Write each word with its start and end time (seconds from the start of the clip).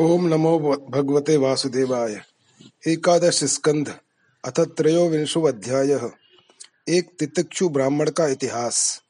ओम 0.00 0.26
नमो 0.26 0.86
भगवते 0.90 1.36
वासुदेवाय। 1.36 2.20
एकादश 2.88 3.44
स्कंध, 3.44 3.98
अथ 4.44 4.60
त्रयोविंशो 4.60 5.42
अध्याय। 5.42 6.10
एक 6.88 7.10
तितिक्षु 7.18 7.68
ब्राह्मण 7.68 8.10
का 8.10 8.26
इतिहास। 8.26 9.02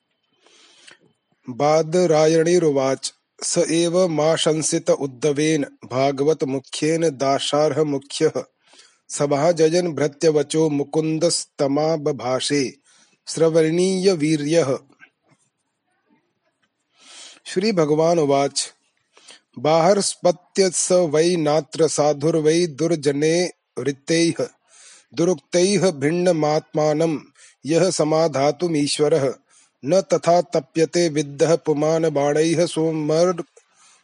बादरायणीरुवाच, 1.50 3.14
स 3.42 3.58
एव 3.58 4.08
माशंसित 4.08 4.90
उद्धवेन, 4.90 5.66
भागवत 5.84 6.44
मुख्येन 6.44 7.10
दाशार्ह 7.10 7.84
मुख्यः। 7.84 8.44
सभा 9.08 9.52
जयन 9.52 9.92
भृत्यवचो 9.92 10.68
मुकुन्दस्तमाबभाषे 10.68 12.76
श्रवणीय 13.28 14.12
वीर्यः 14.12 14.78
श्री 17.44 17.72
भगवान 17.72 18.18
उवाच 18.18 18.74
बाहर्स्पत्य 19.58 20.70
स 20.74 20.92
वै 20.92 21.36
नात्र 21.36 21.88
साधुर्वै 21.88 22.66
दुर्जने 22.66 23.50
वृत्तैः 23.78 24.46
दुरुक्तैः 25.14 25.90
भिन्नमात्मानं, 25.90 27.18
यः 27.66 27.90
समाधातुमीश्वरः, 27.90 29.34
न 29.84 30.00
तथा 30.00 30.40
तप्यते 30.40 31.08
विद्धः 31.08 31.56
पुमान् 31.56 32.04
बाणैः 32.04 32.66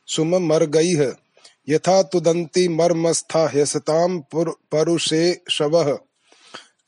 सुममर्गैः, 0.07 1.13
यथा 1.69 2.03
तुदन्ति 2.03 2.69
मर्मस्था 2.69 3.47
ह्यसतां 3.47 4.23
परुषे 4.73 5.43
शवः। 5.51 5.99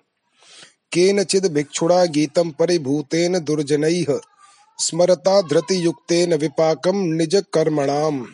केनचिद् 0.97 1.49
भिक्षुणा 1.49 2.05
गीतं 2.05 2.51
परिभूतेन 2.51 3.39
दुर्जनैः। 3.39 4.21
स्मरता 4.79 5.43
धृतियुक्तेन 5.43 6.35
विपाकं 6.35 7.17
निजकर्मणाम्। 7.17 8.27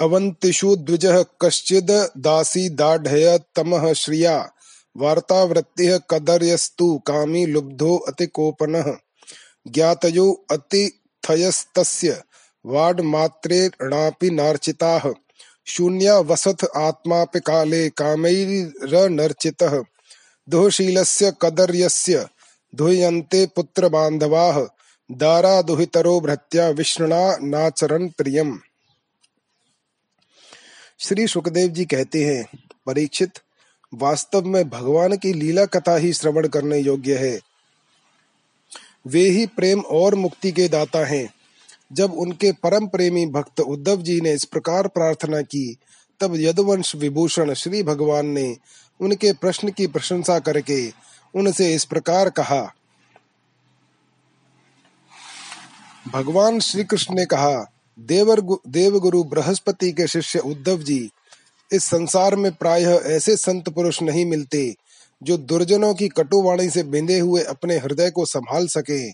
अवन्तिषु 0.00 0.76
द्विजः 0.76 1.24
कश्चिद् 1.40 2.20
दासीदाढ्यतमः 2.20 3.92
श्रिया। 3.92 4.50
वार्तावृत्तिः 4.96 5.98
कदर्यस्तु 6.10 6.98
कामी 7.06 7.46
लुब्धो 7.46 7.96
अतिकोपनः। 7.96 8.96
ज्ञातयो 9.68 10.46
अतिथयस्तस्य। 10.50 12.22
नार्चिताः। 14.30 15.12
शून्या 15.66 16.18
वसत 16.18 16.56
आत्मापि 16.76 17.40
काले 17.40 17.88
कामैरनर्चितः। 17.88 19.82
दुःशीलस्य 20.48 21.32
कदर्यस्य 21.42 22.28
दुह्यन्ते 22.74 23.46
पुत्रबान्धवाः 23.46 24.66
दारादुहितरो 25.12 26.20
भृत्या 26.20 26.68
विष्णुना 26.68 27.36
नाचरन 27.36 28.08
प्रियम। 28.08 28.60
श्री 30.98 31.26
सुखदेव 31.26 31.68
जी 31.68 31.84
कहते 31.84 32.24
हैं, 32.24 32.58
परीक्षित, 32.86 33.30
वास्तव 33.94 34.42
में 34.42 34.68
भगवान 34.68 35.16
की 35.16 35.32
लीला 35.32 35.64
कथा 35.64 35.96
ही 35.96 36.12
श्रवण 36.12 36.48
करने 36.48 36.78
योग्य 36.78 37.16
है। 37.16 37.40
वे 39.06 39.20
ही 39.20 39.46
प्रेम 39.46 39.80
और 39.80 40.14
मुक्ति 40.14 40.52
के 40.52 40.68
दाता 40.68 41.04
हैं। 41.04 41.34
जब 41.92 42.12
उनके 42.12 42.52
परम 42.52 42.86
प्रेमी 42.86 43.26
भक्त 43.26 43.60
उद्धव 43.60 44.02
जी 44.02 44.20
ने 44.20 44.32
इस 44.32 44.44
प्रकार 44.44 44.88
प्रार्थना 44.88 45.42
की, 45.42 45.76
तब 46.20 46.36
यदुवंश 46.36 46.94
विभूषण 46.94 47.54
श्री 47.54 47.82
भगवान 47.82 48.26
ने 48.26 48.56
उनके 49.00 49.32
प्रश्न 49.32 49.70
की 49.70 49.86
प्रशंसा 49.86 50.38
करके 50.38 50.92
उनसे 51.34 51.74
इस 51.74 51.84
प्रकार 51.84 52.30
कहा, 52.30 52.62
भगवान 56.08 56.60
श्री 56.60 56.84
कृष्ण 56.84 57.14
ने 57.14 57.24
कहा 57.26 57.64
देवर 57.98 58.40
देवगुरु 58.68 59.22
बृहस्पति 59.24 59.92
के 59.92 60.06
शिष्य 60.06 60.38
उद्धव 60.38 60.82
जी, 60.82 61.10
इस 61.72 61.84
संसार 61.84 62.36
में 62.36 62.52
प्रायः 62.52 63.00
ऐसे 63.06 63.36
संत 63.36 63.68
पुरुष 63.68 64.02
नहीं 64.02 64.24
मिलते, 64.26 64.74
जो 65.22 65.36
दुर्जनों 65.36 65.94
की 65.94 66.08
कटुवाणी 66.08 66.68
से 66.70 66.82
बिंदे 66.82 67.18
हुए 67.18 67.42
अपने 67.42 67.76
हृदय 67.76 68.10
को 68.10 68.24
संभाल 68.24 68.66
सके। 68.66 69.08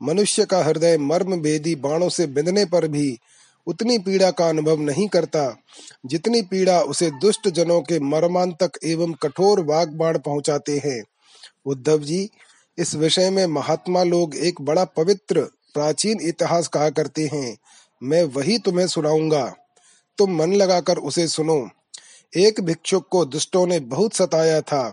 मनुष्य 0.00 0.44
का 0.44 0.62
हृदय 0.64 0.98
मर्म 0.98 1.36
भेदी 1.36 1.74
बाणों 1.74 2.08
से 2.08 2.26
बिंदने 2.26 2.64
पर 2.64 2.88
भी 2.88 3.18
उतनी 3.66 3.98
पीड़ा 3.98 4.30
का 4.30 4.48
अनुभव 4.48 4.80
नहीं 4.80 5.08
करता। 5.08 5.56
जितनी 6.06 6.42
पीड़ा 6.42 6.80
उसे 6.80 7.10
दुष्ट 7.10 7.48
जनों 7.48 7.80
के 7.80 8.00
मर्मांतक 8.00 8.70
एवं 8.84 9.12
कठोर 9.12 9.60
वाग 9.60 9.88
बाण 9.88 10.18
पहुंचाते 10.18 10.82
हैं। 10.84 11.04
उद्धव 11.66 11.98
जी, 11.98 12.30
इस 12.78 12.94
विषय 12.94 13.30
में 13.30 13.46
महात्मा 13.46 14.02
लोग 14.02 14.36
एक 14.36 14.60
बड़ा 14.60 14.84
पवित्र, 14.84 15.40
प्राचीन 15.74 16.18
इतिहास 16.22 16.68
कहा 16.68 16.90
करते 16.90 17.30
हैं। 17.32 17.56
मैं 18.02 18.22
वही 18.22 18.58
तुम्हें 18.58 18.86
सुनाऊँगा। 18.86 19.54
तुम 20.18 20.36
मन 20.36 20.52
लगाकर 20.52 20.96
उसे 20.96 21.28
सुनो। 21.28 21.68
एक 22.36 22.60
भिक्षुक 22.60 23.08
को 23.10 23.24
दुष्टों 23.24 23.66
ने 23.66 23.80
बहुत 23.80 24.14
सताया 24.14 24.60
था। 24.60 24.92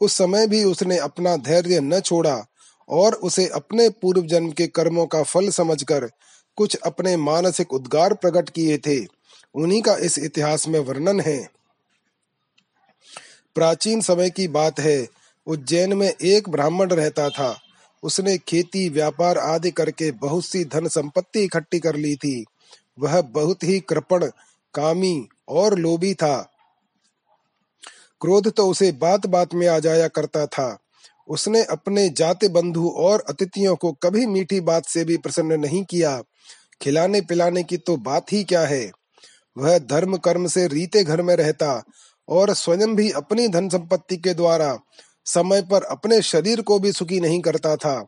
उस 0.00 0.12
समय 0.12 0.46
भी 0.46 0.64
उसने 0.64 0.98
अपना 0.98 1.36
धैर्य 1.36 1.80
न 1.80 2.00
छोड़ा 2.00 2.46
और 2.88 3.14
उसे 3.14 3.46
अपने 3.46 3.88
पूर्व 3.88 4.22
जन्म 4.22 4.50
के 4.50 4.66
कर्मों 4.66 5.06
का 5.06 5.22
फल 5.22 5.50
समझकर 5.50 6.10
कुछ 6.60 6.76
अपने 6.76 7.16
मानसिक 7.16 7.72
उद्गार 7.72 8.14
प्रकट 8.14 8.50
किए 8.50 8.78
थे। 8.78 9.06
उन्हीं 9.54 9.82
का 9.82 9.96
इस 9.96 10.18
इतिहास 10.18 10.68
में 10.68 10.80
वर्णन 10.80 11.20
है। 11.20 11.48
प्राचीन 13.54 14.00
समय 14.00 14.30
की 14.30 14.48
बात 14.48 14.80
है। 14.80 15.08
उज्जैन 15.46 15.92
में 15.92 16.14
एक 16.22 16.48
ब्राह्मण 16.48 16.88
रहता 16.88 17.28
था। 17.28 17.60
उसने 18.02 18.38
खेती, 18.38 18.88
व्यापार 18.88 19.38
आदि 19.38 19.70
करके 19.70 20.10
बहुत 20.10 20.44
सी 20.44 20.64
धन 20.64 20.88
संपत्ति 20.88 21.40
इकट्ठी 21.40 21.78
कर 21.78 21.96
ली 21.96 22.16
थी। 22.16 22.44
वह 22.98 23.20
बहुत 23.20 23.64
ही 23.64 23.80
कृपण, 23.80 24.30
कामी 24.74 25.28
और 25.48 25.78
लोभी 25.78 26.14
था। 26.14 26.50
क्रोध 28.20 28.52
तो 28.52 28.68
उसे 28.68 28.92
बात 28.92 29.26
बात 29.26 29.54
में 29.54 29.68
आ 29.68 29.78
जाया 29.78 30.08
करता 30.08 30.46
था। 30.46 30.78
उसने 31.30 31.62
अपने 31.62 32.08
जाते 32.08 32.48
बंधु 32.48 32.88
और 32.88 33.24
अतिथियों 33.28 33.76
को 33.76 33.92
कभी 33.92 34.26
मीठी 34.26 34.60
बात 34.60 34.86
से 34.86 35.04
भी 35.04 35.16
प्रसन्न 35.16 35.60
नहीं 35.60 35.84
किया। 35.84 36.22
खिलाने 36.82 37.20
पिलाने 37.20 37.62
की 37.62 37.76
तो 37.76 37.96
बात 37.96 38.32
ही 38.32 38.44
क्या 38.44 38.60
है? 38.60 38.90
वह 39.58 39.78
धर्म 39.78 40.16
कर्म 40.16 40.46
से 40.46 40.66
रीते 40.66 41.04
घर 41.04 41.22
में 41.22 41.36
रहता 41.36 41.82
और 42.28 42.54
स्वयं 42.54 42.96
भी 42.96 43.10
अपनी 43.10 43.48
धन 43.48 43.68
संपत्ति 43.68 44.16
के 44.16 44.34
द्वारा 44.34 44.78
समय 45.24 45.62
पर 45.62 45.82
अपने 45.82 46.22
शरीर 46.22 46.60
को 46.60 46.78
भी 46.78 46.92
सुखी 46.92 47.20
नहीं 47.20 47.40
करता 47.40 47.76
था। 47.76 48.06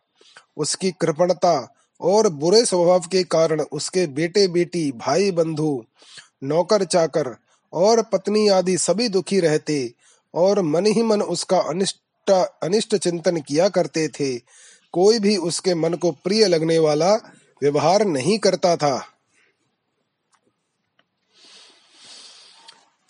उसकी 0.57 0.91
कृपणता 0.91 1.75
और 2.01 2.29
बुरे 2.29 2.65
स्वभाव 2.65 3.01
के 3.01 3.25
कारण 3.25 3.61
उसके 3.61 4.07
बेटे 4.07 4.49
बेटी 4.49 4.93
भाई 4.93 5.31
बंधु 5.31 5.85
नौकर 6.43 6.85
चाकर 6.85 7.37
और 7.73 8.03
पत्नी 8.03 8.49
आदि 8.49 8.79
सभी 8.79 9.09
दुखी 9.09 9.41
रहते 9.41 9.93
और 10.35 10.63
मन 10.63 10.87
ही 10.87 11.03
मन 11.03 11.23
उसका 11.23 11.59
अनिष्ट 11.59 11.97
अनिष्ट 12.31 12.65
अनिष्ट 12.65 12.97
चिंतन 12.97 13.41
किया 13.41 13.69
करते 13.69 14.09
थे। 14.09 14.39
कोई 14.93 15.19
भी 15.19 15.37
उसके 15.37 15.75
मन 15.75 15.95
को 15.95 16.11
प्रिय 16.11 16.47
लगने 16.47 16.79
वाला 16.79 17.15
व्यवहार 17.63 18.05
नहीं 18.05 18.39
करता 18.39 18.77
था। 18.77 19.07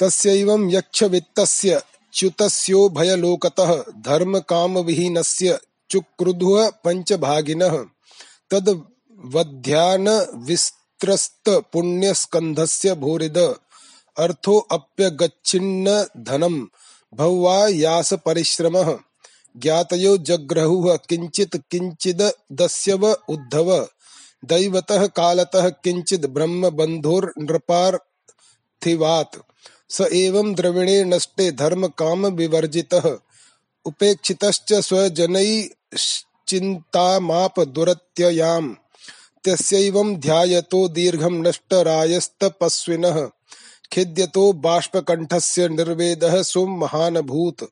तस्यैवं 0.01 0.71
यक्षवित्तस्य 0.71 1.83
च्युतस्यो 2.13 2.89
भयलोकतः 2.89 3.85
धर्म 3.91 4.39
काम 4.39 4.79
विहीनस्य 4.79 5.59
चुक्रुधुः 5.91 6.71
पंचभागिनः 6.71 7.85
तद 8.51 8.85
वध्यान 9.25 10.09
विस्त्रस्त 10.35 11.49
पुण्य 11.49 12.15
स्कंधस्य 12.15 12.95
भूरिद 12.95 13.39
अर्थो 14.19 14.59
अप्यगच्छिन्न 14.59 16.07
धनम 16.19 16.69
भौवा 17.15 17.69
यास 17.69 18.15
परिश्रम। 18.15 18.99
ज्ञातयो 19.57 20.19
जग्रहुः 20.19 20.97
किंचिद 20.97 22.33
दस्यव 22.53 23.17
उद्धव। 23.29 23.89
दैवतः 24.45 25.07
कालतः 25.07 25.69
किंचिद 25.69 26.27
ब्रह्म 26.27 26.71
बंधुर्नृपार्थिवात् 26.71 29.37
स 29.91 30.09
एवं 30.13 30.55
द्रविणे 30.55 31.05
नष्टे 31.05 31.53
धर्म 31.53 31.87
काम 31.87 32.27
विवर्जितः 32.27 33.19
उपेक्षितश्च 33.85 34.73
स्वजनैश्चिन्तामाप 34.73 37.61
दुरत्ययाम् 37.61 38.75
तस्यैवं 39.45 40.17
ध्यायतो 40.17 40.89
दीर्घं 40.89 41.43
नष्टरायस्तपस्विनः। 41.43 43.29
खिद्यतो 43.93 44.53
बाष्पकण्ठस्य 44.53 45.69
निर्वेदः 45.69 46.43
सुमहानभूत् 46.43 47.65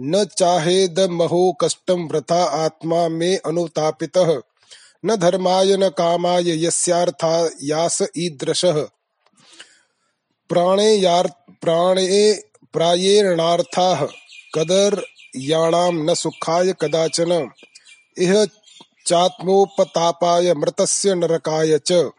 न 0.00 0.24
चाहेदमहो 0.24 1.52
कष्टं 1.60 2.08
वृथा 2.08 2.44
आत्मा 2.44 3.08
मे 3.08 3.36
अनुतापितः। 3.36 4.40
न 5.04 5.16
धर्माय 5.16 5.76
न 5.76 5.88
कामाय 5.88 6.66
यस्यार्था 6.66 7.50
यास 7.62 8.02
ईदृशः। 8.18 8.82
प्राणे 10.48 10.94
यार 10.94 11.26
प्राणे 11.60 12.42
प्रायेणार्थाः 12.72 14.06
कदर 14.54 15.02
याणाम 15.36 16.10
न 16.10 16.14
सुखाय 16.14 16.74
कदाचन। 16.80 17.50
इह 18.18 18.44
चात्मोपतापाय 19.06 20.54
मृतस्य 20.54 21.14
नरकाय 21.14 21.78
च। 21.78 22.10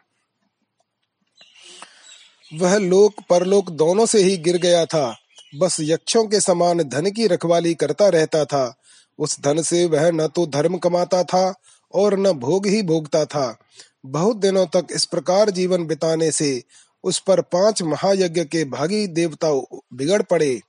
वह 2.51 2.77
लोक 2.77 3.13
परलोक 3.29 3.69
दोनों 3.69 4.05
से 4.05 4.19
ही 4.19 4.37
गिर 4.37 4.57
गया 4.57 4.85
था। 4.85 5.15
बस 5.57 5.77
यक्षों 5.79 6.23
के 6.23 6.39
समान 6.39 6.83
धन 6.83 7.09
की 7.11 7.27
रखवाली 7.27 7.73
करता 7.73 8.07
रहता 8.09 8.45
था। 8.45 8.75
उस 9.19 9.39
धन 9.41 9.61
से 9.61 9.85
वह 9.85 10.09
न 10.11 10.27
तो 10.27 10.45
धर्म 10.47 10.77
कमाता 10.77 11.23
था 11.23 11.53
और 11.93 12.17
न 12.19 12.31
भोग 12.31 12.67
ही 12.67 12.81
भोगता 12.81 13.25
था। 13.25 13.57
बहुत 14.05 14.37
दिनों 14.37 14.65
तक 14.65 14.87
इस 14.91 15.05
प्रकार 15.05 15.49
जीवन 15.49 15.85
बिताने 15.85 16.31
से 16.31 16.63
उस 17.03 17.19
पर 17.19 17.41
पाँच 17.41 17.81
महायज्ञ 17.81 18.43
के 18.43 18.63
भागी 18.65 19.05
देवता 19.07 19.51
बिगड़ 19.93 20.21
पड़े। 20.21 20.59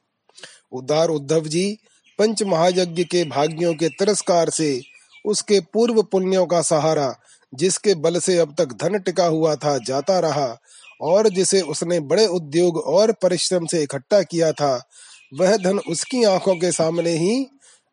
उदार 0.73 1.09
उद्धव 1.09 1.47
जी 1.47 1.79
पंच 2.19 2.43
महायज्ञ 2.43 3.05
के 3.05 3.25
भाग्यों 3.25 3.75
के 3.75 3.89
तिरस्कार 3.89 4.51
से 4.51 4.81
उसके 5.25 5.61
पूर्व 5.61 6.03
पुण्यों 6.03 6.47
का 6.47 6.61
सहारा, 6.63 7.15
जिसके 7.53 7.95
बल 7.95 8.19
से 8.19 8.37
अब 8.39 8.55
तक 8.59 8.73
धन 8.73 8.99
टिका 8.99 9.27
हुआ 9.27 9.55
था, 9.55 9.79
जाता 9.79 10.19
रहा 10.19 10.59
और 11.01 11.29
जिसे 11.29 11.61
उसने 11.61 12.01
बड़े 12.01 12.27
उद्योग 12.27 12.77
और 12.77 13.13
परिश्रम 13.13 13.67
से 13.67 13.83
इकट्ठा 13.83 14.23
किया 14.23 14.53
था, 14.53 14.89
वह 15.35 15.57
धन 15.57 15.79
उसकी 15.79 16.25
आँखों 16.25 16.55
के 16.57 16.73
सामने 16.73 17.11
ही 17.11 17.47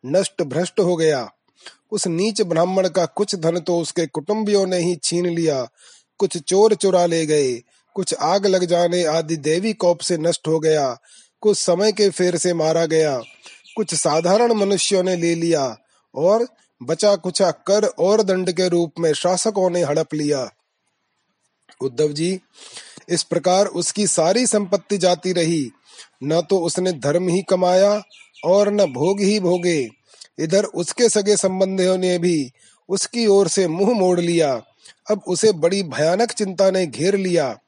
नष्ट 0.04 0.42
भ्रष्ट 0.42 0.80
हो 0.80 0.96
गया। 0.96 1.28
उस 1.92 2.06
नीच 2.06 2.42
ब्राह्मण 2.42 2.88
का 2.88 3.04
कुछ 3.06 3.34
धन 3.34 3.58
तो 3.58 3.78
उसके 3.78 4.06
कुटुंबियों 4.06 4.66
ने 4.66 4.78
ही 4.78 4.96
छीन 4.96 5.26
लिया। 5.26 5.66
कुछ 6.18 6.36
चोर 6.38 6.74
चुरा 6.74 7.06
ले 7.06 7.24
गए, 7.26 7.52
कुछ 7.96 8.14
आग 8.14 8.46
लग 8.46 8.64
जाने 8.64 9.04
आदि 9.04 9.36
देवी 9.36 9.72
कोप 9.72 10.00
से 10.00 10.16
नष्ट 10.18 10.48
हो 10.48 10.58
गया। 10.60 10.98
कुछ 11.42 11.58
समय 11.58 11.92
के 11.92 12.08
फेर 12.10 12.36
से 12.36 12.54
मारा 12.54 12.84
गया। 12.86 13.18
कुछ 13.76 13.94
साधारण 13.94 14.52
मनुष्यों 14.52 15.02
ने 15.02 15.16
ले 15.16 15.34
लिया 15.34 15.64
और 16.14 16.46
बचा 16.80 17.14
कुचा 17.16 17.50
कर 17.50 17.84
और 17.84 18.22
दंड 18.22 18.52
के 18.52 18.68
रूप 18.68 18.92
में 18.98 19.12
शासकों 19.12 19.70
ने 19.70 19.82
हड़प 19.82 20.14
लिया। 20.14 20.48
उद्धव 21.80 22.12
जी 22.12 22.40
इस 23.08 23.22
प्रकार 23.22 23.66
उसकी 23.66 24.06
सारी 24.06 24.46
संपत्ति 24.46 24.98
जाती 24.98 25.32
रही। 25.32 25.70
न 26.24 26.42
तो 26.50 26.58
उसने 26.58 26.92
धर्म 26.92 27.28
ही 27.28 27.42
कमाया 27.42 28.02
और 28.44 28.70
न 28.72 28.84
भोग 28.84 29.20
ही 29.20 29.40
भोगे। 29.40 29.88
इधर 30.38 30.64
उसके 30.64 31.08
सगे 31.08 31.36
संबंधियों 31.36 31.98
ने 31.98 32.18
भी 32.18 32.52
उसकी 32.88 33.26
ओर 33.26 33.48
से 33.48 33.68
मुँह 33.68 33.98
मोड़ 33.98 34.20
लिया। 34.20 34.62
अब 35.10 35.22
उसे 35.28 35.52
बड़ी 35.52 35.82
भयानक 35.82 36.32
चिंता 36.32 36.70
ने 36.70 36.86
घेर 36.86 37.16
लिया। 37.16 37.58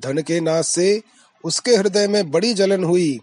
धन 0.00 0.18
के 0.18 0.40
नाश 0.40 0.66
से 0.66 1.02
उसके 1.44 1.76
हृदय 1.76 2.08
में 2.08 2.30
बड़ी 2.30 2.54
जलन 2.54 2.84
हुई। 2.84 3.20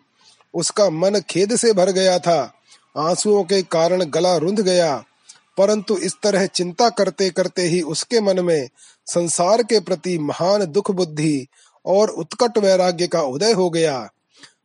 उसका 0.53 0.89
मन 0.89 1.19
खेद 1.29 1.55
से 1.55 1.73
भर 1.73 1.91
गया 1.91 2.19
था। 2.19 2.53
आंसुओं 2.97 3.43
के 3.43 3.61
कारण 3.61 4.03
गला 4.03 4.37
रुंध 4.37 4.59
गया। 4.59 5.03
परंतु 5.57 5.97
इस 5.97 6.13
तरह 6.23 6.45
चिंता 6.45 6.89
करते 6.89 7.29
करते 7.29 7.61
ही 7.61 7.81
उसके 7.81 8.21
मन 8.21 8.39
में 8.39 8.69
संसार 9.05 9.63
के 9.63 9.79
प्रति 9.79 10.17
महान 10.17 10.65
दुख 10.65 10.91
बुद्धि 10.91 11.47
और 11.85 12.09
उत्कट 12.09 12.57
वैराग्य 12.57 13.07
का 13.07 13.21
उदय 13.21 13.51
हो 13.51 13.69
गया। 13.69 14.09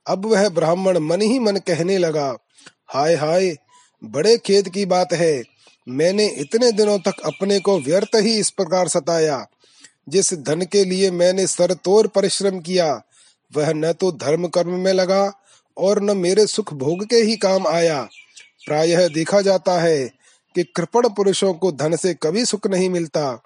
अब 0.07 0.27
वह 0.27 0.49
ब्राह्मण 0.49 0.99
मन 0.99 1.23
ही 1.23 1.39
मन 1.39 1.57
कहने 1.57 1.99
लगा, 1.99 2.37
हाय 2.87 3.15
हाय, 3.15 3.57
बड़े 4.05 4.37
खेद 4.39 4.69
की 4.69 4.87
बात 4.87 5.13
है। 5.13 5.43
मैंने 5.89 6.27
इतने 6.27 6.73
दिनों 6.73 6.99
तक 6.99 7.21
अपने 7.25 7.61
को 7.61 7.79
व्यर्थ 7.79 8.17
ही 8.17 8.39
इस 8.39 8.51
प्रकार 8.51 8.89
सताया। 8.89 9.47
जिस 10.09 10.35
धन 10.35 10.63
के 10.63 10.85
लिए 10.85 11.11
मैंने 11.11 11.47
सरतोर 11.47 12.07
परिश्रम 12.07 12.61
किया, 12.61 13.03
वह 13.57 13.73
न 13.73 13.93
तो 13.93 14.13
धर्म 14.13 14.49
कर्म 14.49 14.71
में 14.71 14.93
लगा 14.93 15.33
और 15.77 16.03
न 16.03 16.17
मेरे 16.17 16.47
सुख 16.47 16.75
भोग 16.75 17.05
के 17.05 17.17
ही 17.17 17.37
काम 17.37 17.67
आया। 17.67 18.09
प्रायः 18.67 19.09
देखा 19.09 19.41
जाता 19.41 19.81
है 19.81 20.09
कि 20.55 20.65
कृपण 20.65 21.09
पुरुषों 21.09 21.55
को 21.55 21.73
धन 21.73 21.97
से 21.97 22.15
कभी 22.15 22.45
सुख 22.45 22.67
नहीं 22.67 22.91
मिलता। 22.91 23.43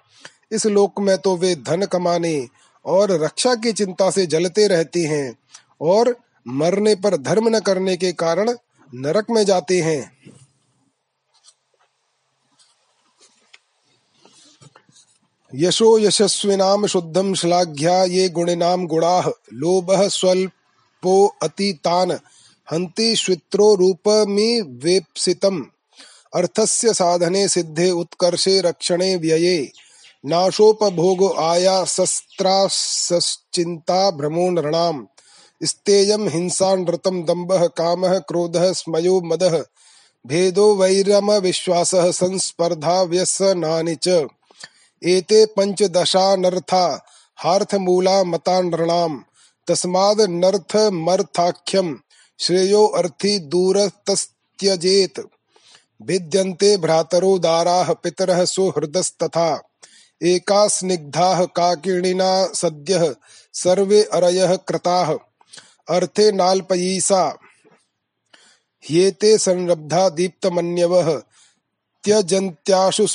इस 0.51 0.65
लोक 0.65 0.99
में 0.99 1.17
तो 1.17 1.37
वे 1.37 1.55
धन 1.55 1.85
कमाने 1.85 2.47
और 2.85 3.11
रक्षा 3.11 3.55
की 3.55 3.73
चिंता 3.73 4.09
से 4.11 4.25
जलते 4.25 4.67
रहते 4.67 4.99
हैं 4.99 5.35
और 5.81 6.15
मरने 6.47 6.95
पर 6.95 7.17
धर्म 7.17 7.55
न 7.55 7.59
करने 7.59 7.97
के 7.97 8.11
कारण 8.11 8.49
नरक 8.95 9.25
में 9.29 9.45
जाते 9.45 9.81
हैं। 9.81 10.17
यशो 15.55 15.99
यशस्विनाम 15.99 16.85
शुद्धम 16.85 17.33
श्लाघ्या, 17.33 18.03
ये 18.03 18.29
गुणिनाम 18.29 18.87
गुणाः, 18.87 19.31
लोभ 19.53 19.87
स्वल्पो 19.91 21.35
अतीतान, 21.43 22.11
हन्ति 22.71 23.15
श्वित्रो 23.15 23.75
रूपमि 23.75 24.61
वेप्सितम्, 24.83 25.63
अर्थस्य 26.35 26.93
साधने 26.93 27.47
सिद्धे 27.47 27.91
उत्कर्षे 27.91 28.61
रक्षणे 28.61 29.15
व्यये। 29.15 29.71
नाशोपभोग 30.25 31.39
आयासस्त्रासश्चिन्ता 31.39 34.11
भ्रमो 34.11 34.49
नृणाम् 34.49 35.05
स्तेयं 35.63 36.29
हिंसा 36.29 36.75
नृतं 36.75 37.25
दम्भः 37.25 37.67
कामः 37.67 38.19
क्रोधः 38.19 38.73
स्मयो 38.73 39.21
मदः। 39.21 39.63
भेदो 40.27 40.75
वैरम 40.75 41.31
विश्वासः 41.31 42.11
संस्पर्धा 42.11 43.01
व्यसनानि 43.01 43.95
च। 43.95 44.27
एते 45.03 45.45
पंचदशानर्था 45.45 47.05
हार्थमूला 47.35 48.23
मता 48.23 48.61
नृणाम् 48.61 49.19
तस्माद् 49.67 50.21
नर्थमर्थाख्यम् 50.21 51.95
श्रेयो 52.39 52.85
अर्थी 52.85 53.39
दूरतस्त्यजेत। 53.39 55.27
भिद्यन्ते 56.01 56.77
भ्रातरो 56.77 57.39
दाराः 57.39 57.93
पितरः 57.93 58.45
सुहृदस्तथा। 58.45 59.72
एका 60.21 60.67
स्निग्धाः 60.67 61.45
काकिणिना 61.45 62.53
सद्यः 62.53 63.15
सर्वे 63.53 64.03
अरयः 64.03 64.55
कृताः। 64.55 65.13
अर्थे 65.89 66.31
नाल्पयीसा। 66.31 67.37
ह्येते 68.89 69.37
संरब्धा 69.37 70.09
दीप्तमन्यवः। 70.09 71.19
त्यजन्त्याशु 72.03 73.07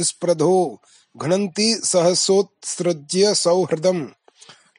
स्पर्धो। 0.00 0.80
घ्नन्ति 1.16 1.80
सहसोत्सृज्य 1.84 3.34
सौहृदम्। 3.34 4.08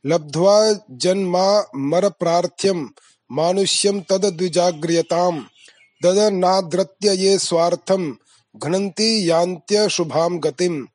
लब्ध्वा 0.05 0.73
जन्मामरप्रार्थ्यम् 0.91 2.89
मानुष्यम् 3.31 4.01
तद्विजाग्र्यताम् 4.09 5.43
ददनाद्रत्य 6.03 7.11
ये 7.13 7.39
स्वार्थम्। 7.39 8.13
घ्नन्ति 8.56 9.31
यान्त्यशुभाम् 9.31 10.39
गतिम्। 10.39 10.85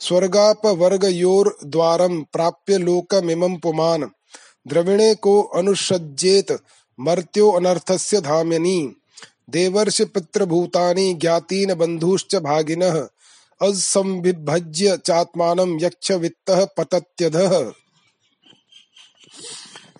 स्वर्गापवर्गयोर्द्वारम् 0.00 2.24
प्राप्य 2.32 2.78
लोकमिमम् 2.78 3.58
पुमान्। 3.58 4.04
द्रविणे 4.68 5.14
को 5.14 5.42
अनुसज्जेत 5.42 6.58
मर्त्यो 7.00 7.50
अनर्थस्य 7.50 8.20
धाम्यनि। 8.20 8.94
देवर्षि 9.50 10.04
पितृभूतानि 10.04 11.14
ज्ञातीन 11.14 11.74
बन्धुश्च 11.74 12.36
भागिनः, 12.36 13.08
असंविभज्य 13.62 14.96
चात्मानं 14.96 15.84
यक्ष 15.84 16.10
वित्त 16.10 16.50
पतत्यधः। 16.50 17.72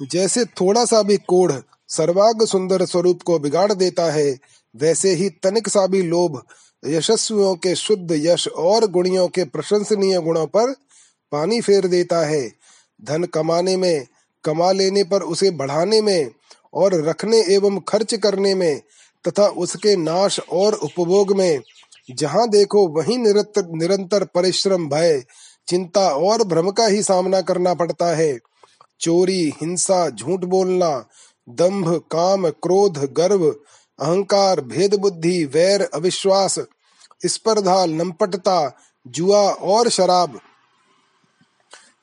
जैसे 0.03 0.45
थोड़ा 0.45 0.85
सा 0.85 1.03
भी 1.03 1.17
कोढ़ 1.17 1.53
सर्वाग 1.89 2.47
सुंदर 2.47 2.85
स्वरूप 2.85 3.23
को 3.23 3.39
बिगाड़ 3.39 3.73
देता 3.73 4.13
है, 4.13 4.39
वैसे 4.77 5.15
ही 5.15 5.31
तनिक 5.31 5.69
सा 5.69 5.87
भी 5.87 6.03
लोभ 6.03 6.43
यशस्वियों 6.85 7.55
के 7.55 7.75
शुद्ध 7.75 8.13
यश 8.13 8.49
और 8.49 8.87
गुणियों 8.87 9.29
के 9.29 9.45
प्रशंसनीय 9.45 10.21
गुणों 10.21 10.47
पर 10.47 10.73
पानी 11.33 11.61
फेर 11.61 11.87
देता 11.87 12.27
है। 12.27 12.53
धन 13.05 13.25
कमाने 13.25 13.77
में, 13.77 14.07
कमा 14.45 14.73
लेने 14.73 15.05
पर 15.05 15.23
उसे 15.23 15.51
बढ़ाने 15.51 16.03
में 16.03 16.31
और 16.75 17.05
रखने 17.09 17.41
एवं 17.41 17.81
खर्च 17.81 18.15
करने 18.15 18.55
में 18.55 18.81
तथा 19.29 19.47
उसके 19.47 19.97
नाश 19.97 20.41
और 20.41 20.75
उपभोग 20.75 21.37
में, 21.37 21.61
जहाँ 22.11 22.49
देखो 22.49 22.89
वहीं 22.89 23.19
निरंतर 23.19 23.69
निरंतर 23.69 24.25
परिश्रम, 24.25 24.89
भय, 24.89 25.25
चिंता 25.69 26.09
और 26.09 26.45
भ्रम 26.45 26.71
का 26.71 26.87
ही 26.87 27.03
सामना 27.03 27.41
करना 27.41 27.75
पड़ता 27.75 28.17
है। 28.17 28.39
चोरी, 29.01 29.53
हिंसा, 29.61 30.11
झूठ 30.11 30.41
बोलना, 30.41 31.05
दंभ, 31.49 32.03
काम, 32.11 32.49
क्रोध, 32.49 33.13
गर्व 33.13 33.55
अहंकार 34.01 34.61
भेद 34.61 34.95
बुद्धि 34.95 35.45
वैर, 35.45 35.83
अविश्वास, 35.95 36.59
स्पर्धा, 37.27 37.85
लंपटता, 37.85 38.77
जुआ 39.07 39.51
और 39.51 39.89
शराब। 39.89 40.41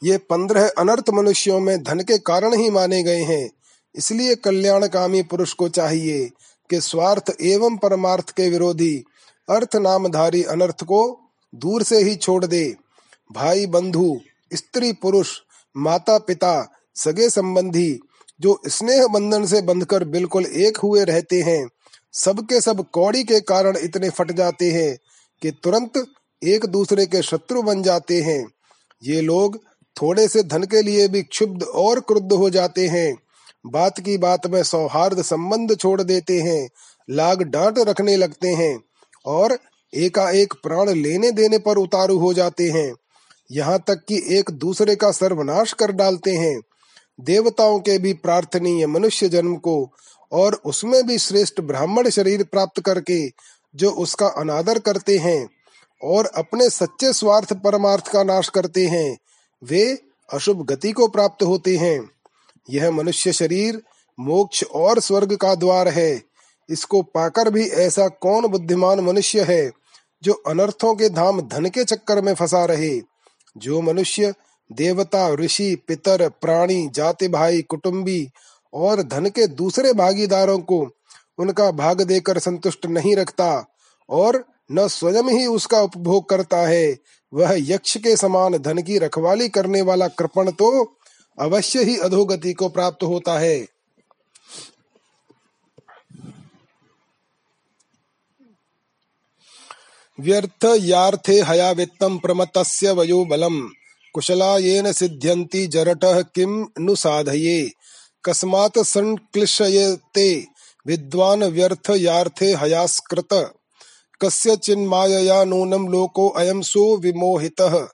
ये 0.03 0.17
पंद्रह 0.17 0.67
अनर्थ 0.67 1.09
मनुष्यों 1.09 1.59
में 1.59 1.83
धन 1.83 1.99
के 1.99 2.17
कारण 2.17 2.53
ही 2.53 2.69
माने 2.69 3.03
गए 3.03 3.23
हैं। 3.23 3.49
इसलिए 3.95 4.35
कल्याणकामी 4.35 5.21
पुरुष 5.21 5.53
को 5.53 5.69
चाहिए 5.69 6.29
कि 6.69 6.81
स्वार्थ 6.81 7.35
एवं 7.41 7.77
परमार्थ 7.77 8.29
के 8.29 8.49
विरोधी 8.49 9.03
अर्थ 9.49 9.75
नामधारी 9.75 10.43
अनर्थ 10.43 10.83
को 10.83 11.19
दूर 11.55 11.83
से 11.83 11.97
ही 11.97 12.15
छोड़ 12.15 12.45
दे। 12.45 12.75
भाई, 13.31 13.65
बंधु, 13.65 14.19
स्त्री, 14.53 14.93
पुरुष, 14.93 15.39
माता, 15.77 16.17
पिता, 16.17 16.71
सगे 16.95 17.29
संबंधी, 17.29 17.99
जो 18.41 18.61
स्नेह 18.67 19.07
बंधन 19.07 19.45
से 19.45 19.61
बंधकर 19.61 20.03
बिल्कुल 20.03 20.45
एक 20.45 20.77
हुए 20.77 21.03
रहते 21.03 21.41
हैं 21.41 21.67
सबके 22.17 22.61
सब 22.61 22.85
कौड़ी 22.93 23.23
के 23.23 23.39
कारण 23.39 23.77
इतने 23.77 24.09
फट 24.09 24.31
जाते 24.31 24.71
हैं 24.71 24.97
कि 25.41 25.51
तुरंत 25.63 26.03
एक 26.41 26.65
दूसरे 26.65 27.05
के 27.05 27.21
शत्रु 27.21 27.61
बन 27.61 27.83
जाते 27.83 28.21
हैं। 28.21 28.43
ये 29.03 29.21
लोग 29.21 29.57
थोड़े 29.95 30.27
से 30.27 30.43
धन 30.43 30.63
के 30.63 30.81
लिए 30.81 31.07
भी 31.07 31.21
क्षुब्ध 31.23 31.63
और 31.63 31.99
क्रुद्ध 31.99 32.33
हो 32.33 32.49
जाते 32.49 32.87
हैं। 32.87 33.15
बात 33.65 33.99
की 33.99 34.17
बात 34.17 34.47
में 34.47 34.61
सौहार्द 34.63 35.21
संबंध 35.21 35.75
छोड़ 35.75 36.01
देते 36.01 36.39
हैं, 36.41 36.69
लाग 37.09 37.41
डांट 37.43 37.79
रखने 37.79 38.15
लगते 38.15 38.47
हैं 38.47 38.79
और 39.25 39.57
एकाएक 39.93 40.53
प्राण 40.53 40.89
लेने 40.89 41.31
देने 41.31 41.57
पर 41.57 41.77
उतारू 41.77 42.17
हो 42.17 42.33
जाते 42.33 42.69
हैं। 42.69 42.93
यहाँ 43.51 43.79
तक 43.87 44.03
कि 44.07 44.21
एक 44.29 44.51
दूसरे 44.51 44.95
का 44.95 45.11
सर्वनाश 45.11 45.73
कर 45.73 45.91
डालते 45.91 46.31
हैं। 46.31 46.59
देवताओं 47.19 47.79
के 47.79 47.97
भी 47.97 48.13
प्रार्थनीय 48.13 48.87
मनुष्य 48.87 49.29
जन्म 49.29 49.55
को 49.55 49.93
और 50.31 50.61
उसमें 50.65 51.07
भी 51.07 51.17
श्रेष्ठ 51.17 51.61
ब्राह्मण 51.61 52.09
शरीर 52.09 52.43
प्राप्त 52.43 52.81
करके 52.81 53.29
जो 53.75 53.91
उसका 53.91 54.27
अनादर 54.27 54.79
करते 54.79 55.17
हैं 55.17 55.49
और 56.03 56.25
अपने 56.25 56.69
सच्चे 56.69 57.13
स्वार्थ 57.13 57.53
परमार्थ 57.53 58.11
का 58.11 58.23
नाश 58.23 58.49
करते 58.49 58.87
हैं, 58.87 59.17
वे 59.63 60.01
अशुभ 60.33 60.65
गति 60.65 60.91
को 60.91 61.07
प्राप्त 61.07 61.43
होते 61.43 61.77
हैं। 61.77 62.09
यह 62.69 62.91
मनुष्य 62.91 63.33
शरीर, 63.33 63.81
मोक्ष 64.19 64.63
और 64.63 64.99
स्वर्ग 64.99 65.35
का 65.35 65.55
द्वार 65.55 65.87
है। 65.87 66.23
इसको 66.69 67.01
पाकर 67.01 67.49
भी 67.49 67.67
ऐसा 67.67 68.07
कौन 68.07 68.47
बुद्धिमान 68.47 68.99
मनुष्य 68.99 69.41
है 69.41 69.71
जो 70.23 70.33
अनर्थों 70.33 70.95
के 70.95 71.09
धाम 71.09 71.41
धन 71.41 71.65
के 71.65 71.83
चक्कर 71.83 72.21
में 72.21 72.33
फंसा 72.33 72.65
रहे? 72.65 73.01
जो 73.57 73.81
मनुष्य 73.81 74.33
देवता, 74.71 75.33
ऋषि, 75.33 75.75
पितर, 75.87 76.29
प्राणी, 76.29 76.89
जाति 76.93 77.27
भाई, 77.27 77.61
कुटुंबी 77.61 78.29
और 78.73 79.01
धन 79.03 79.29
के 79.29 79.47
दूसरे 79.47 79.93
भागीदारों 79.93 80.57
को 80.59 80.79
उनका 81.37 81.69
भाग 81.71 82.01
देकर 82.01 82.39
संतुष्ट 82.39 82.85
नहीं 82.85 83.15
रखता 83.15 83.49
और 84.09 84.43
न 84.71 84.87
स्वयं 84.87 85.29
ही 85.29 85.45
उसका 85.45 85.81
उपभोग 85.81 86.27
करता 86.29 86.57
है, 86.57 86.97
वह 87.33 87.55
यक्ष 87.59 87.97
के 87.97 88.15
समान 88.17 88.57
धन 88.57 88.81
की 88.81 88.97
रखवाली 88.97 89.49
करने 89.49 89.81
वाला 89.81 90.07
कृपण 90.07 90.51
तो 90.51 90.69
अवश्य 91.37 91.83
ही 91.83 91.97
अधोगति 91.97 92.53
को 92.53 92.69
प्राप्त 92.69 93.03
होता 93.03 93.37
है। 93.39 93.65
व्यर्थ 100.19 100.65
यार्थे 100.79 101.41
हया 101.41 101.71
वित्तम 101.71 102.17
प्रमतस्य 102.17 102.91
वयो 102.91 103.23
बलम 103.25 103.59
कुशलायेन 104.15 104.91
सिद्ध्यन्ति 104.91 105.65
जरटः 105.67 106.21
किम 106.35 106.65
नु 106.79 106.95
साधये। 106.95 107.71
कस्मात् 108.25 108.77
संक्लिशयते। 108.77 110.45
विद्वान 110.87 111.43
व्यर्थ 111.43 111.89
यार्थे 111.89 112.45
हयास्कृत। 112.45 113.53
कस्य 114.21 114.55
चिन्मायया 114.55 115.43
नूनं 115.43 115.89
लोको 115.89 116.29
अयं 116.29 116.61
सो 116.61 116.97
विमोहितः। 116.97 117.87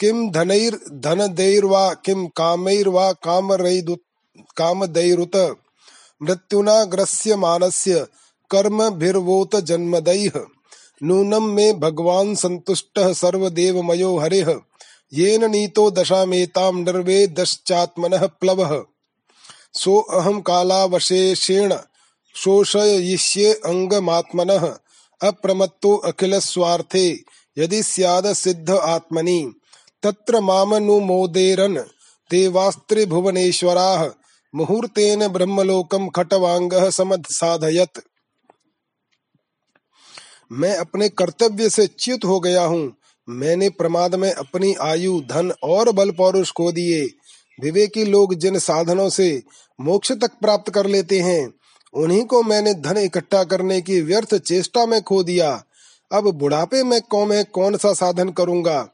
किम 0.00 0.30
धनैर 0.30 0.80
धनदैर्वा 0.92 1.94
किम 1.94 2.26
कामैर्वा 2.26 3.12
कामरैदु 3.12 3.96
कामदैरुत। 4.56 5.56
मृत्युना 6.22 6.84
ग्रस्यमानस्य 6.84 8.06
कर्मभिर्वोत 8.50 9.56
जन्मदैः। 9.56 10.40
नूनं 11.02 11.40
मे 11.40 11.72
भगवान् 11.72 12.36
सन्तुष्टः 12.36 13.12
सर्वदेवमयो 13.12 14.18
हरिः। 14.18 14.54
येन 15.12 15.50
नीतो 15.50 15.90
दशामेतां 15.90 16.72
निर्वेदश्चात्मनः 16.74 18.26
प्लवः। 18.26 18.84
सो 19.74 20.00
अहं 20.00 20.40
कालावशेषेण 20.40 21.74
शोषयिष्ये 22.34 23.52
अङ्गमात्मनः, 23.54 24.76
अप्रमत्तो 25.22 25.96
अखिल 25.96 26.38
स्वार्थे 26.38 27.18
यदि 27.58 27.82
स्याद 27.82 28.32
सिद्ध 28.32 28.70
आत्मनि। 28.70 29.54
तत्र 30.02 30.40
मामनुमोदेरन्, 30.40 31.78
देवास्त्रिभुवनेश्वराः, 32.30 34.10
मुहूर्तेन 34.54 35.28
ब्रह्मलोकम 35.28 36.08
खटवांगः 36.08 36.90
समसाधयत् 36.90 38.00
मैं 40.52 40.76
अपने 40.76 41.08
कर्तव्य 41.08 41.70
से 41.70 41.86
च्युत 41.86 42.24
हो 42.24 42.40
गया 42.40 42.62
हूँ। 42.62 42.96
मैंने 43.28 43.70
प्रमाद 43.70 44.14
में 44.14 44.32
अपनी 44.32 44.74
आयु, 44.74 45.20
धन 45.20 45.52
और 45.62 45.90
बल 45.90 46.10
पौरुष 46.10 46.50
खो 46.50 46.72
दिए। 46.72 47.08
विवेकी 47.60 48.04
लोग 48.04 48.34
जिन 48.34 48.58
साधनों 48.58 49.08
से 49.08 49.42
मोक्ष 49.80 50.12
तक 50.12 50.30
प्राप्त 50.40 50.70
कर 50.70 50.86
लेते 50.86 51.20
हैं, 51.20 51.54
उन्हीं 51.94 52.24
को 52.24 52.42
मैंने 52.42 52.74
धन 52.74 52.96
इकट्ठा 52.96 53.44
करने 53.44 53.80
की 53.80 54.00
व्यर्थ 54.00 54.34
चेष्टा 54.34 54.86
में 54.86 55.02
खो 55.02 55.22
दिया। 55.22 55.64
अब 56.12 56.30
बुढ़ापे 56.30 56.82
में 56.82 57.00
कौन 57.00 57.28
मैं 57.28 57.44
कौन 57.44 57.76
सा 57.76 57.92
साधन 57.92 58.28
करूँगा? 58.28 58.88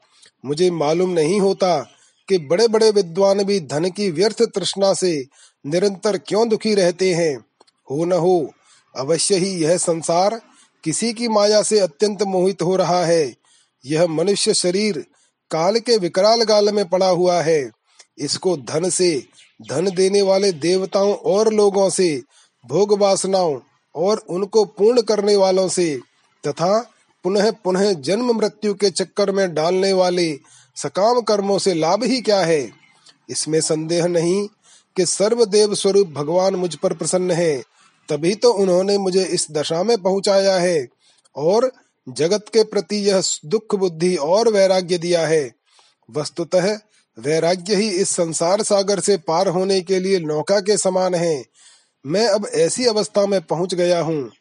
मुझे 0.45 0.71
मालूम 0.71 1.09
नहीं 1.09 1.39
होता 1.41 1.87
कि 2.29 2.37
बड़े 2.37 2.67
बड़े 2.67 2.91
विद्वान 2.91 3.43
भी 3.43 3.59
धन 3.59 3.89
की 3.89 4.11
व्यर्थ 4.11 4.41
तृष्णा 4.41 4.93
से 4.93 5.27
निरंतर 5.65 6.17
क्यों 6.17 6.49
दुखी 6.49 6.75
रहते 6.75 7.13
हैं। 7.13 7.45
हो 7.91 8.05
न 8.05 8.13
हो, 8.13 8.53
अवश्य 8.97 9.35
ही 9.35 9.49
यह 9.49 9.77
संसार 9.77 10.41
किसी 10.83 11.13
की 11.13 11.27
माया 11.27 11.61
से 11.61 11.79
अत्यंत 11.79 12.23
मोहित 12.23 12.61
हो 12.61 12.75
रहा 12.75 13.05
है। 13.05 13.35
यह 13.85 14.07
मनुष्य 14.07 14.53
शरीर 14.53 15.05
काल 15.51 15.79
के 15.79 15.97
विकराल 15.97 16.43
गाल 16.43 16.73
में 16.73 16.89
पड़ा 16.89 17.09
हुआ 17.09 17.41
है। 17.41 17.71
इसको 18.19 18.57
धन 18.57 18.89
से, 18.89 19.27
धन 19.69 19.91
देने 19.95 20.21
वाले 20.21 20.51
देवताओं 20.51 21.13
और 21.15 21.53
लोगों 21.53 21.89
से, 21.89 22.21
भोग 22.65 22.99
वासनाओं 22.99 23.59
और 23.95 24.17
उनको 24.29 24.65
पूर्ण 24.65 25.01
करने 25.01 25.35
वालों 25.35 25.67
से, 25.67 25.99
तथा 26.47 26.91
पुनः 27.23 27.51
पुनः 27.51 27.93
जन्म 27.93 28.31
मृत्यु 28.37 28.73
के 28.73 28.89
चक्कर 28.89 29.31
में 29.31 29.53
डालने 29.53 29.93
वाले 29.93 30.39
सकाम 30.75 31.21
कर्मों 31.21 31.57
से 31.57 31.73
लाभ 31.73 32.03
ही 32.03 32.21
क्या 32.21 32.39
है? 32.39 32.71
इसमें 33.29 33.61
संदेह 33.61 34.05
नहीं 34.05 34.47
कि 34.97 35.05
सर्वदेव 35.05 35.75
स्वरूप 35.75 36.07
भगवान 36.07 36.55
मुझ 36.55 36.75
पर 36.75 36.93
प्रसन्न 36.93 37.31
है। 37.31 37.63
तभी 38.09 38.35
तो 38.35 38.51
उन्होंने 38.53 38.97
मुझे 38.97 39.23
इस 39.23 39.47
दशा 39.51 39.83
में 39.83 40.01
पहुँचाया 40.01 40.55
है 40.55 40.87
और 41.35 41.71
जगत 42.09 42.45
के 42.53 42.63
प्रति 42.63 42.95
यह 42.95 43.21
दुख 43.45 43.75
बुद्धि 43.75 44.15
और 44.15 44.49
वैराग्य 44.49 44.97
दिया 44.97 45.27
है। 45.27 45.51
वस्तुतः 46.09 46.79
वैराग्य 47.17 47.75
ही 47.75 47.89
इस 47.91 48.09
संसार 48.09 48.61
सागर 48.63 48.99
से 48.99 49.17
पार 49.17 49.47
होने 49.47 49.79
के 49.81 49.99
लिए 49.99 50.19
नौका 50.19 50.59
के 50.59 50.77
समान 50.77 51.15
है। 51.15 51.43
मैं 52.05 52.27
अब 52.27 52.47
ऐसी 52.47 52.85
अवस्था 52.85 53.25
में 53.25 53.39
पहुँच 53.41 53.73
गया 53.73 54.01
हूँ। 54.01 54.31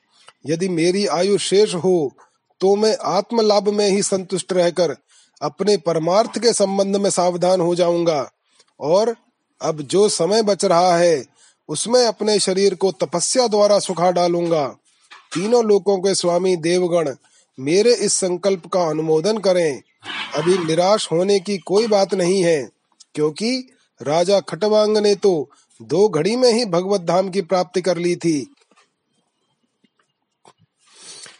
यदि 0.46 0.68
मेरी 0.68 1.06
आयु 1.06 1.38
शेष 1.38 1.74
हो 1.74 2.12
तो 2.60 2.74
मैं 2.76 2.96
आत्म 3.06 3.40
लाभ 3.40 3.68
में 3.68 3.88
ही 3.88 4.02
संतुष्ट 4.02 4.52
रहकर 4.52 4.94
अपने 5.40 5.76
परमार्थ 5.76 6.38
के 6.38 6.52
संबंध 6.52 6.96
में 6.96 7.10
सावधान 7.10 7.60
हो 7.60 7.74
जाऊँगा। 7.74 8.30
और 8.80 9.14
अब 9.60 9.80
जो 9.82 10.08
समय 10.08 10.42
बच 10.42 10.64
रहा 10.64 10.96
है, 10.96 11.24
उसमें 11.68 12.04
अपने 12.04 12.38
शरीर 12.38 12.74
को 12.74 12.90
तपस्या 12.92 13.46
द्वारा 13.46 13.78
सुखा 13.78 14.10
डालूँगा। 14.10 14.66
तीनों 15.34 15.64
लोकों 15.64 15.98
के 15.98 16.14
स्वामी 16.14 16.54
देवगण 16.56 17.14
मेरे 17.58 17.94
इस 17.94 18.12
संकल्प 18.12 18.66
का 18.66 18.82
अनुमोदन 18.82 19.38
करें। 19.38 19.82
अभी 20.34 20.56
निराश 20.58 21.08
होने 21.12 21.38
की 21.40 21.56
कोई 21.58 21.86
बात 21.86 22.14
नहीं 22.14 22.42
है, 22.42 22.60
क्योंकि 23.14 23.56
राजा 24.00 24.40
खटवांग 24.40 24.96
ने 24.98 25.14
तो 25.14 25.50
दो 25.80 26.08
घड़ी 26.08 26.36
में 26.36 26.52
ही 26.52 26.64
भगवत 26.64 27.00
धाम 27.00 27.28
की 27.28 27.40
प्राप्ति 27.42 27.80
कर 27.82 27.96
ली 27.96 28.14
थी। 28.16 28.46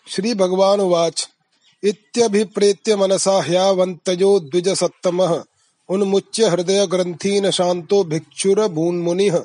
श्री 0.09 0.35
भगवान 0.35 0.81
उवाच 0.81 1.29
इत्यभिप्रेत्य 1.83 2.97
मनसा 2.97 3.41
द्विज 3.41 4.69
सत्तम 4.69 5.23
उन्मुच्य 5.89 6.47
हृदय 6.47 6.87
ग्रंथीन 6.87 7.51
शांतो 7.51 8.03
भिक्षुर 8.05 8.67
भून्मुनिः, 8.69 9.39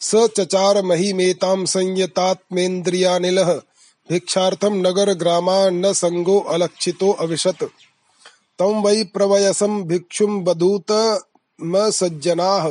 स 0.00 0.26
चचार 0.36 0.82
महिमेतां 0.82 1.64
संयतात्मेन्द्रियानिलः 1.66 3.52
भिक्षार्थम 4.10 4.74
नगर 4.86 5.12
ग्रामा 5.14 5.56
न 5.70 5.92
संगो 5.92 6.38
अलक्षितो 6.50 7.10
अविशत। 7.20 7.68
तम 8.58 8.82
वै 8.82 9.04
प्रवयसम 9.04 9.82
भिक्षुम 9.82 10.44
बधूत 10.44 10.90
म 11.62 11.90
सज्जनाः। 11.90 12.68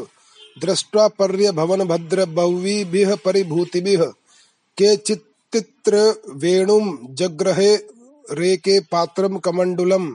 दृष्ट्वा 0.61 1.07
पर्य 1.07 1.51
भवन 1.51 1.83
भद्र 1.83 2.25
बहुविभिः 2.25 3.15
परिभूतिभिः। 3.15 4.03
के 4.77 4.95
चित्तित्र 4.95 6.21
वेणुम 6.35 6.97
जग्रहे 7.09 7.75
रेके 8.31 8.79
पात्रम 8.79 9.37
कमंडुलम 9.37 10.11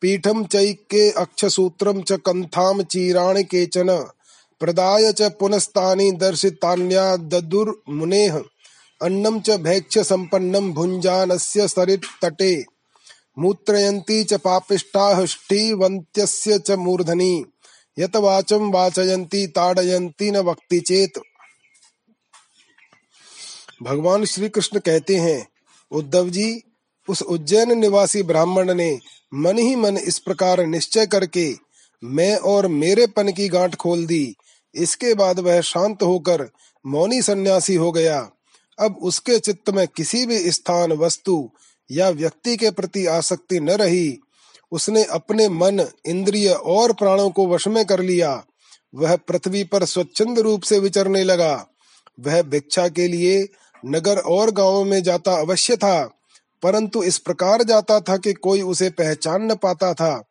पीठम 0.00 0.44
चैके 0.44 1.10
अक्षसूत्रम 1.10 2.02
च 2.02 2.12
कंथाम 2.12 2.82
चीराणि 2.82 3.44
केचन। 3.44 4.06
प्रदाय 4.60 5.12
च 5.12 5.22
पुनस्तानि 5.22 6.12
दर्शितान्या 6.12 7.16
ददुर्मुनेः। 7.16 8.38
अन्नं 9.02 9.40
च 9.40 9.50
भैक्ष्य 9.50 10.04
सम्पन्नं 10.04 10.72
भुञ्जानस्य 10.72 11.68
सरित्तटे। 11.68 12.75
मूत्रयन्ती 13.38 14.24
च 14.24 14.34
पापिष्टाः 14.34 15.24
ष्ठीवन्त्यस्य 15.26 16.58
च 16.58 16.70
मूर्धनि। 16.70 17.44
यत 17.98 18.16
वाचम 18.16 18.70
वाचयन्ति 18.70 19.46
ताड़यन्ति 19.46 20.30
न 20.30 20.36
वक्ति 20.36 20.80
चेत। 20.80 21.12
भगवान 23.82 24.24
श्री 24.24 24.48
कृष्ण 24.48 24.78
कहते 24.78 25.16
हैं, 25.16 25.48
उद्धव 25.90 26.28
जी, 26.30 26.62
उस 27.08 27.22
उज्जैन 27.22 27.78
निवासी 27.78 28.22
ब्राह्मण 28.22 28.74
ने 28.74 28.98
मन 29.34 29.58
ही 29.58 29.76
मन 29.76 29.96
इस 29.96 30.18
प्रकार 30.18 30.66
निश्चय 30.66 31.06
करके 31.06 31.54
मैं 32.04 32.36
और 32.36 32.66
मेरे 32.66 33.06
पन 33.06 33.32
की 33.32 33.48
गांठ 33.48 33.74
खोल 33.74 34.06
दी। 34.06 34.34
इसके 34.74 35.14
बाद 35.14 35.40
वह 35.40 35.60
शांत 35.60 36.02
होकर 36.02 36.50
मौनी 36.86 37.22
सन्यासी 37.22 37.74
हो 37.74 37.92
गया। 37.92 38.30
अब 38.78 38.96
उसके 39.02 39.38
चित्त 39.38 39.70
में 39.70 39.88
किसी 39.88 40.26
भी 40.26 40.50
स्थान, 40.52 40.92
वस्तु 40.92 41.50
या 41.90 42.08
व्यक्ति 42.10 42.56
के 42.56 42.70
प्रति 42.70 43.06
आसक्ति 43.06 43.60
न 43.60 43.70
रही, 43.70 44.18
उसने 44.72 45.04
अपने 45.04 45.48
मन, 45.48 45.86
इंद्रिय 46.06 46.48
और 46.48 46.92
प्राणों 46.92 47.30
को 47.30 47.46
वश 47.46 47.68
में 47.68 47.84
कर 47.84 48.00
लिया, 48.00 48.44
वह 48.94 49.16
पृथ्वी 49.16 49.64
पर 49.64 49.84
स्वच्छंद 49.84 50.38
रूप 50.38 50.62
से 50.62 50.78
विचरने 50.78 51.24
लगा। 51.24 51.66
वह 52.20 52.42
भिक्षा 52.42 52.88
के 52.88 53.08
लिए 53.08 53.48
नगर 53.86 54.18
और 54.18 54.50
गाँवों 54.50 54.84
में 54.84 55.02
जाता 55.02 55.36
अवश्य 55.36 55.76
था, 55.76 56.04
परंतु 56.62 57.02
इस 57.02 57.18
प्रकार 57.18 57.62
जाता 57.62 58.00
था 58.00 58.16
कि 58.16 58.32
कोई 58.32 58.62
उसे 58.62 58.90
पहचान 58.90 59.42
न 59.42 59.54
पाता 59.54 59.94
था। 59.94 60.24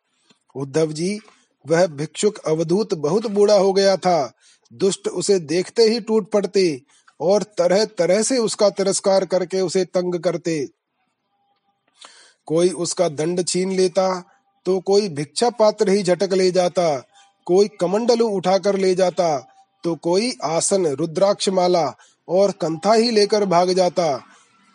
उद्धव 0.54 0.92
जी, 0.92 1.20
वह 1.66 1.86
भिक्षुक 1.86 2.38
अवधूत 2.38 2.94
बहुत 2.94 3.26
बूढ़ा 3.26 3.54
हो 3.54 3.72
गया 3.72 3.96
था, 3.96 4.32
दुष्ट 4.72 5.08
उसे 5.08 5.38
देखते 5.38 5.82
ही 5.82 6.00
टूट 6.00 6.30
पड़ते 6.30 6.82
और 7.20 7.42
तरह 7.42 7.84
तरह 7.84 8.22
से 8.22 8.38
उसका 8.38 8.70
तिरस्कार 8.70 9.24
करके 9.24 9.60
उसे 9.60 9.84
तंग 9.84 10.14
करते। 10.14 10.68
कोई 12.48 12.70
उसका 12.78 13.08
दंड 13.10 13.44
छीन 13.44 13.72
लेता 13.72 14.08
तो 14.66 14.78
कोई 14.80 15.08
भिक्षा 15.08 15.48
पात्र 15.50 15.88
ही 15.88 16.02
झटक 16.02 16.32
ले 16.32 16.50
जाता, 16.50 16.96
कोई 17.46 17.68
कमंडलू 17.80 18.28
उठाकर 18.28 18.76
ले 18.76 18.94
जाता 18.94 19.36
तो 19.84 19.94
कोई 19.94 20.32
आसन 20.44 20.86
रुद्राक्ष 21.00 21.48
माला 21.48 21.84
और 22.28 22.50
कंथा 22.60 22.92
ही 22.94 23.10
लेकर 23.10 23.44
भाग 23.44 23.72
जाता, 23.72 24.16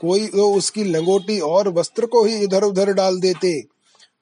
कोई 0.02 0.30
वो 0.36 0.54
उसकी 0.56 0.84
लंगोटी 0.84 1.40
और 1.40 1.70
वस्त्र 1.70 2.06
को 2.06 2.24
ही 2.26 2.38
इधर 2.44 2.64
उधर 2.64 2.94
डाल 2.94 3.20
देते 3.20 3.60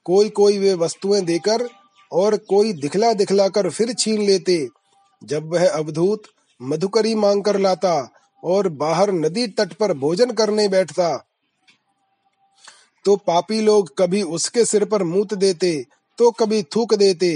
कोई 0.06 0.30
कोई 0.30 0.58
वे 0.58 0.74
वस्तुएँ 0.74 1.22
देकर 1.22 1.68
और 2.12 2.38
कोई 2.50 2.74
दिखला 2.74 3.14
दिखला 3.14 3.48
कर 3.48 3.70
फिर 3.70 3.94
छीन 3.94 4.22
लेते, 4.22 4.68
जब 5.22 5.54
वह 5.54 5.70
अवधूत 5.70 6.24
मधुकरी 6.62 7.16
मांग 7.16 7.44
कर 7.44 7.60
लाता 7.60 7.96
और 8.44 8.68
बाहर 8.78 9.12
नदी 9.14 9.48
तट 9.50 9.74
पर 9.74 9.94
भोजन 9.98 10.32
करने 10.32 10.68
बैठता 10.68 11.10
तो 13.10 13.16
पापी 13.18 13.60
लोग 13.62 13.88
कभी 13.98 14.22
उसके 14.30 14.64
सिर 14.66 14.84
पर 14.86 15.04
मूत 15.06 15.34
देते 15.36 15.72
तो 16.20 16.30
कभी 16.32 16.62
थूक 16.66 16.94
देते। 16.96 17.30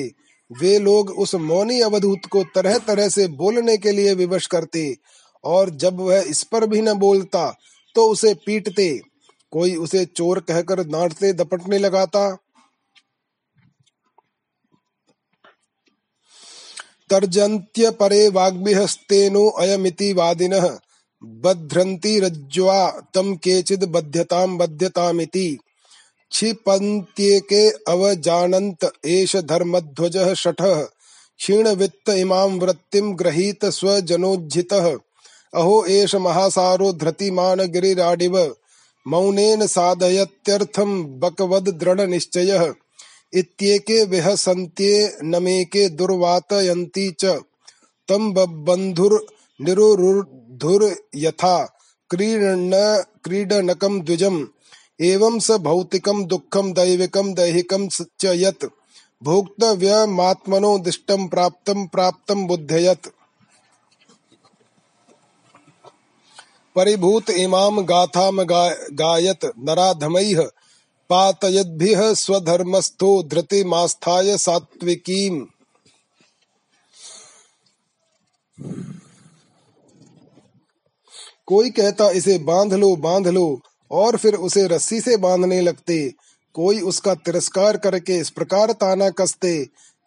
वे 0.51 0.77
लोग 0.79 1.09
उस 1.19 1.33
मौनी 1.41 1.79
अवधूत 1.81 2.25
को 2.25 2.43
तरह 2.55 2.77
तरह 2.87 3.09
से 3.09 3.27
बोलने 3.33 3.77
के 3.77 3.91
लिए 3.91 4.13
विवश 4.13 4.47
करते, 4.47 4.83
और 5.43 5.69
जब 5.75 5.99
वह 5.99 6.29
इस 6.29 6.43
पर 6.43 6.65
भी 6.67 6.81
न 6.81 6.93
बोलता 6.95 7.49
तो 7.95 8.07
उसे 8.09 8.33
पीटते। 8.45 8.87
कोई 9.53 9.75
उसे 9.77 10.05
चोर 10.07 10.39
कहकर 10.41 10.83
डांटते 10.83 11.33
दपटने 11.33 11.77
लगाता। 11.79 12.29
तर्जन्त्य 17.09 17.91
परे 17.93 18.27
वाग्भिहस्तेनो 18.29 19.49
अयमिति 19.59 20.13
वादिनः। 20.13 20.69
बध्रन्ति 21.23 22.19
रज्ज्वा 22.19 22.89
तम 23.13 23.35
केचिद 23.35 23.83
बध्यताम 23.83 24.57
बध्यतामिति। 24.57 25.57
क्षिपन्त्येके 26.31 27.67
अवजानन्त 27.69 28.89
एष 29.05 29.35
धर्मध्वजः 29.35 30.33
शठः 30.33 30.81
क्षीणवित्त 31.39 32.09
इमां 32.09 32.49
वृत्तिं 32.59 33.13
गृहीत 33.19 33.65
स्वजनोज्झितः। 33.65 34.89
अहो 35.53 35.83
एष 35.85 36.15
महासारो 36.15 36.91
धृतिमान 36.93 37.65
गिरिराडिव 37.65 38.37
मौनेन 39.05 39.65
साधयत्यर्थं 39.67 41.19
बकवद 41.19 41.69
दृढ़ 41.69 42.01
निश्चयः 42.01 42.73
इत्येके 43.33 44.03
विहसन्त्ये 44.05 45.17
नमेके 45.23 45.87
दुर्वातयन्ति 45.89 47.09
च। 47.19 47.39
तं 48.09 48.31
बन्धुर् 48.65 49.19
निरुरुधुर्यथा 49.61 51.77
क्रीडन 52.09 53.03
क्रीडनकं 53.23 54.01
द्विजम् 54.01 54.45
एवं 55.01 55.39
स 55.39 55.51
भौतिकं 55.51 56.25
दुःखं 56.25 56.73
दैविकं 56.73 57.33
दैहिकं 57.33 57.89
च 58.19 58.25
यत् 58.25 58.65
भोक्तव्यमात्मनो 59.23 60.79
दिष्टं 60.79 61.27
प्राप्तं 61.27 61.87
प्राप्तं 61.87 62.47
बुद्धयत्। 62.47 63.07
परिभूत 66.75 67.29
इमाम 67.29 67.81
गाथाम 67.81 68.43
गा, 68.43 68.75
गायत 68.91 69.45
नराधमैः 69.45 70.49
पातयद्भिः 71.09 72.13
स्वधर्मस्थो 72.13 73.23
धृतिमास्थाय 73.23 74.37
सात्विकीम्। 74.37 75.45
कोई 81.47 81.69
कहता 81.69 82.09
इसे 82.09 82.37
बाँध 82.37 82.73
लो 82.73 82.95
बाँध 82.95 83.27
लो, 83.27 83.59
और 83.91 84.17
फिर 84.17 84.35
उसे 84.35 84.67
रस्सी 84.67 84.99
से 85.01 85.17
बांधने 85.17 85.61
लगते। 85.61 86.11
कोई 86.55 86.79
उसका 86.79 87.13
तिरस्कार 87.15 87.77
करके 87.77 88.17
इस 88.17 88.29
प्रकार 88.29 88.71
ताना 88.71 89.09
कसते 89.09 89.57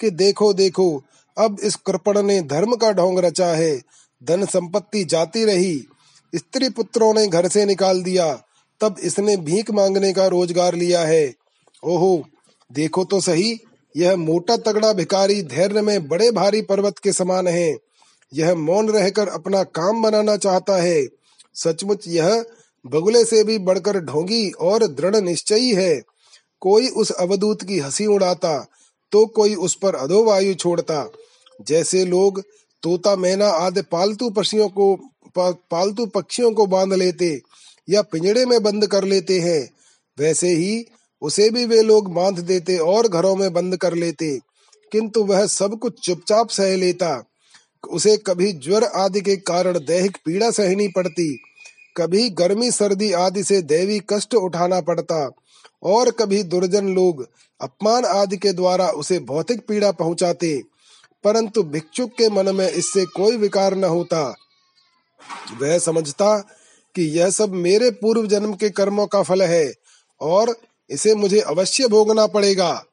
कि 0.00 0.10
देखो 0.10 0.52
देखो, 0.52 1.02
अब 1.36 1.56
इस 1.64 1.76
कृपण 1.76 2.22
ने 2.22 2.40
धर्म 2.42 2.74
का 2.76 2.92
ढोंग 2.92 3.18
रचा 3.18 3.46
है, 3.46 3.76
धन 4.22 4.44
संपत्ति 4.44 5.04
जाती 5.04 5.44
रही। 5.44 5.76
स्त्री 6.32 6.68
पुत्रों 6.68 7.12
ने 7.14 7.26
घर 7.26 7.48
से 7.48 7.64
निकाल 7.64 8.02
दिया, 8.02 8.32
तब 8.80 8.96
इसने 9.02 9.36
भीख 9.36 9.70
मांगने 9.70 10.12
का 10.12 10.26
रोज़गार 10.26 10.74
लिया 10.74 11.00
है। 11.00 11.34
ओहो, 11.82 12.22
देखो 12.70 13.04
तो 13.04 13.20
सही, 13.20 13.58
यह 13.96 14.16
मोटा 14.16 14.56
तगड़ा 14.56 14.92
भिकारी 14.92 15.42
धैर्य 15.42 15.82
में 15.82 16.08
बड़े 16.08 16.30
भारी 16.30 16.62
पर्वत 16.62 16.98
के 16.98 17.12
समान 17.12 17.48
है। 17.48 17.76
यह 18.32 18.54
मौन 18.54 18.90
रहकर 18.90 19.28
अपना 19.28 19.62
काम 19.62 20.02
बनाना 20.02 20.36
चाहता 20.36 20.82
है। 20.82 21.06
सचमुच 21.56 22.08
यह 22.08 22.44
बगुले 22.84 23.24
से 23.24 23.42
भी 23.44 23.58
बढ़कर 23.58 23.98
ढोंगी 24.00 24.50
और 24.50 24.86
दृढ़ 24.86 25.16
निश्चयी 25.16 25.72
है। 25.74 26.02
कोई 26.62 26.88
उस 26.88 27.10
अवधूत 27.10 27.62
की 27.62 27.78
हँसी 27.78 28.06
उड़ाता 28.06 28.58
तो 29.12 29.24
कोई 29.26 29.54
उस 29.54 29.74
पर 29.74 29.94
अधोवायु 29.94 30.54
छोड़ता। 30.54 31.10
जैसे 31.60 32.04
लोग 32.04 32.42
तोता, 32.82 33.14
मैना 33.16 33.48
आदि 33.48 33.82
पालतू 33.82 34.30
पक्षियों 34.30 34.68
को 34.68 34.94
पालतू 35.38 36.06
पक्षियों 36.06 36.50
को 36.52 36.66
बाँध 36.66 36.92
लेते 36.92 37.40
या 37.88 38.02
पिंजड़े 38.02 38.44
में 38.46 38.62
बंद 38.62 38.86
कर 38.86 39.04
लेते 39.04 39.38
हैं, 39.40 39.70
वैसे 40.18 40.48
ही 40.48 40.84
उसे 41.22 41.48
भी 41.50 41.64
वे 41.66 41.82
लोग 41.82 42.12
बाँध 42.14 42.38
देते 42.38 42.76
और 42.78 43.08
घरों 43.08 43.34
में 43.36 43.52
बंद 43.52 43.76
कर 43.76 43.94
लेते। 43.94 44.38
किंतु 44.92 45.22
वह 45.24 45.46
सब 45.46 45.78
कुछ 45.78 45.98
चुपचाप 46.00 46.50
सह 46.50 46.76
लेता। 46.76 47.10
उसे 47.86 48.16
कभी 48.16 48.52
ज्वर 48.52 48.84
आदि 48.84 49.20
के 49.20 49.36
कारण 49.36 49.78
दैहिक 49.78 50.16
पीड़ा 50.24 50.50
सहनी 50.50 50.88
पड़ती, 50.88 51.36
कभी 51.96 52.28
गर्मी 52.30 52.70
सर्दी 52.70 53.12
आदि 53.12 53.42
से 53.44 53.60
दैवी 53.62 54.00
कष्ट 54.10 54.34
उठाना 54.34 54.80
पड़ता, 54.80 55.30
और 55.82 56.10
कभी 56.10 56.42
दुर्जन 56.42 56.88
लोग 56.88 57.26
अपमान 57.60 58.04
आदि 58.04 58.36
के 58.36 58.52
द्वारा 58.52 58.88
उसे 58.88 59.18
भौतिक 59.18 59.66
पीड़ा 59.66 59.92
पहुंचाते, 59.92 60.62
परंतु 61.24 61.62
भिक्षुक 61.62 62.10
के 62.10 62.28
मन 62.28 62.54
में 62.54 62.68
इससे 62.70 63.04
कोई 63.06 63.36
विकार 63.36 63.74
न 63.74 63.84
होता। 63.84 64.22
वह 65.60 65.78
समझता 65.78 66.36
कि 66.94 67.02
यह 67.18 67.30
सब 67.30 67.54
मेरे 67.54 67.90
पूर्व 67.90 68.26
जन्म 68.26 68.54
के 68.54 68.70
कर्मों 68.70 69.06
का 69.06 69.22
फल 69.22 69.42
है, 69.42 69.72
और 70.20 70.56
इसे 70.90 71.14
मुझे 71.14 71.40
अवश्य 71.40 71.88
भोगना 71.88 72.26
पड़ेगा। 72.26 72.84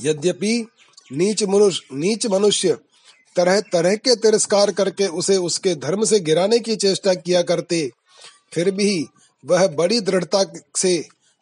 यद्यपि 0.00 0.66
नीच 1.12 1.42
मनुष्य 1.44 1.96
नीच 1.96 2.26
मनुष्य 2.26 2.76
तरह 3.36 3.60
तरह 3.72 3.94
के 3.96 4.14
तिरस्कार 4.16 4.70
करके 4.72 5.06
उसे 5.06 5.36
उसके 5.38 5.74
धर्म 5.76 6.04
से 6.04 6.20
गिराने 6.20 6.58
की 6.58 6.76
चेष्टा 6.76 7.14
किया 7.14 7.42
करते, 7.42 7.88
फिर 8.52 8.70
भी 8.70 9.04
वह 9.44 9.66
बड़ी 9.68 10.00
दृढ़ता 10.00 10.44
से 10.76 10.96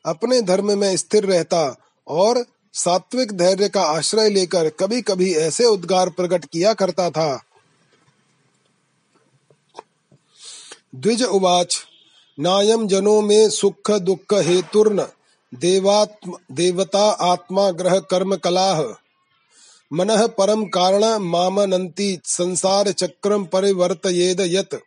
अपने 0.05 0.40
धर्म 0.42 0.79
में 0.79 0.96
स्थिर 0.96 1.24
रहता 1.24 1.61
और 2.07 2.44
सात्विक 2.74 3.33
धैर्य 3.33 3.68
का 3.68 3.83
आश्रय 3.83 4.29
लेकर 4.31 4.68
कभी 4.81 5.01
कभी 5.03 5.33
ऐसे 5.37 5.64
उद्गार 5.66 6.11
प्रकट 6.11 6.44
किया 6.44 6.72
करता 6.74 7.09
था। 7.11 7.42
द्विज 10.94 11.22
उवाच 11.22 11.79
नायम 12.38 12.87
जनो 12.88 13.20
में 13.20 13.48
सुख 13.51 13.90
दुख 13.90 14.35
हेतुर्न, 14.35 15.07
देवात्म, 15.53 16.37
देवता 16.53 17.05
आत्मा 17.24 17.70
ग्रह 17.72 17.98
कर्म 18.01 18.37
कलाह। 18.37 18.83
मन 19.92 20.27
परम 20.27 20.64
कारण 20.64 21.05
मामनन्ति 21.18 22.20
संसार 22.24 22.92
चक्रम 22.92 23.44
परिवर्तयेद 23.44 24.40
यत। 24.40 24.81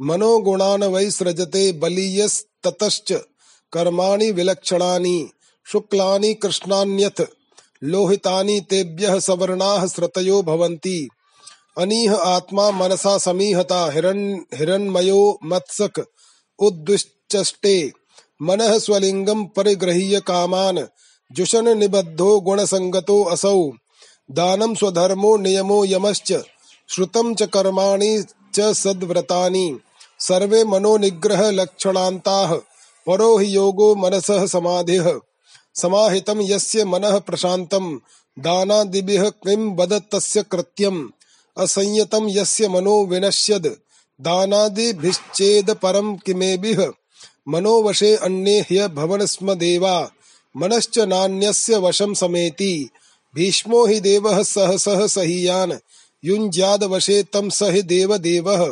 मनोगुणान 0.00 0.84
वै 0.84 1.10
सृजते 1.10 1.72
बलीयस्ततश्च, 1.72 3.12
कर्माणि 3.72 4.30
विलक्षणानि, 4.30 5.30
शुक्लानि 5.66 6.34
कृष्णान्यथ 6.34 7.22
लोहितानि 7.84 8.60
तेभ्यः 8.60 9.20
सवर्णाः 9.20 9.86
श्रतयो 9.86 10.42
भवन्ति। 10.42 11.08
अनीह 11.78 12.14
आत्मा 12.14 12.70
मनसा 12.70 13.18
समीहता 13.18 13.90
हिरण, 13.90 14.34
हिरण्मयो 14.54 15.38
मत्सक 15.44 16.06
उद्विष्टे 16.58 17.92
मन 18.42 18.78
स्वलिंगम 18.78 19.44
परिगृह्य 19.44 20.20
कामान। 20.20 20.88
जुशन 21.32 21.78
निबद्धो 21.78 22.40
गुण 22.40 22.64
संगतो 22.64 23.24
असौ। 23.24 23.70
दानम 24.30 24.74
स्वधर्मो 24.74 25.36
नियमो 25.36 25.84
यमश्च 25.84 26.32
श्रुतम 26.88 27.34
च 27.34 27.42
कर्माणि 27.42 28.24
च 28.54 28.60
सद्व्रतानि। 28.60 29.78
सर्वे 30.18 30.64
मनोनिग्रह 30.64 31.50
लक्षणान्ताः, 31.50 32.54
परो 33.06 33.38
हि 33.38 33.56
योगो 33.56 33.94
मनसः 33.94 34.46
समाधिः। 34.46 35.20
समाहितं 35.74 36.40
यस्य 36.40 36.84
मनः 36.84 37.18
प्रशान्तं, 37.18 37.98
दानादिभिः 38.38 39.28
किं 39.28 39.76
वदत्तस्य 39.76 40.42
कृत्यम्। 40.42 41.08
असंयतं 41.58 42.30
यस्य 42.30 42.68
मनो 42.68 43.04
विनश्यद्, 43.04 43.66
दानादिभिश्चेद 44.20 45.70
परं 45.70 46.16
किमेभिः। 46.16 46.90
मनोवशे 47.48 48.16
अन्ये 48.16 48.60
ह्य 48.60 48.88
भवन 48.88 49.26
स्म 49.26 49.54
देवा, 49.54 50.10
मनश्च 50.56 50.98
नान्यस्य 50.98 51.76
वशं 51.76 52.14
समेति। 52.14 52.90
भीष्मो 53.34 53.86
हि 53.86 54.00
देवः 54.00 54.42
सहसः 54.42 55.06
सहीयान्। 55.06 55.72
युञ्ज्याद 56.24 56.84
वशे 56.84 57.22
तम 57.22 57.48
सहि 57.48 57.82
देव 57.82 58.16
देवः 58.16 58.64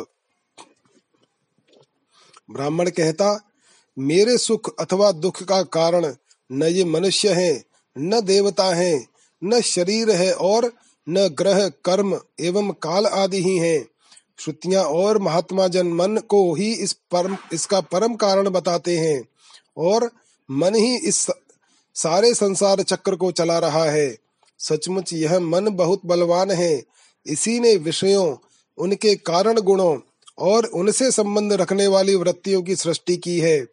ब्राह्मण 2.49 2.89
कहता, 2.89 3.39
मेरे 3.97 4.37
सुख 4.37 4.73
अथवा 4.79 5.11
दुख 5.11 5.43
का 5.43 5.61
कारण 5.63 6.13
न 6.51 6.63
ये 6.63 6.83
मनुष्य 6.83 7.33
हैं, 7.33 7.63
न 7.95 8.21
देवता 8.21 8.73
हैं, 8.75 9.07
न 9.43 9.61
शरीर 9.61 10.11
है 10.11 10.31
और 10.33 10.71
न 11.07 11.27
ग्रह, 11.27 11.67
कर्म 11.85 12.19
एवं 12.39 12.71
काल 12.71 13.05
आदि 13.05 13.43
ही 13.43 13.57
हैं। 13.57 13.87
श्रुतियाँ 14.39 14.83
और 14.83 15.17
महात्मा 15.17 15.67
जन 15.67 15.87
मन 15.87 16.17
को 16.17 16.53
ही 16.55 16.71
इस 16.73 16.93
परम, 17.11 17.37
इसका 17.53 17.81
परम 17.81 18.15
कारण 18.15 18.49
बताते 18.49 18.97
हैं 18.97 19.21
और 19.77 20.09
मन 20.49 20.75
ही 20.75 20.95
इस 20.97 21.27
सारे 21.95 22.33
संसार 22.33 22.81
चक्र 22.81 23.15
को 23.15 23.31
चला 23.31 23.59
रहा 23.59 23.83
है। 23.83 24.28
सचमुच 24.59 25.13
यह 25.13 25.39
मन 25.39 25.69
बहुत 25.69 26.01
बलवान 26.05 26.51
है। 26.51 26.83
इसी 27.27 27.59
ने 27.59 27.75
विषयों, 27.75 28.37
उनके 28.77 29.15
कारण 29.15 29.59
गुणों 29.59 29.99
और 30.39 30.65
उनसे 30.65 31.11
संबंध 31.11 31.53
रखने 31.53 31.87
वाली 31.87 32.15
वृत्तियों 32.15 32.61
की 32.61 32.75
सृष्टि 32.75 33.17
की 33.17 33.39
है। 33.39 33.65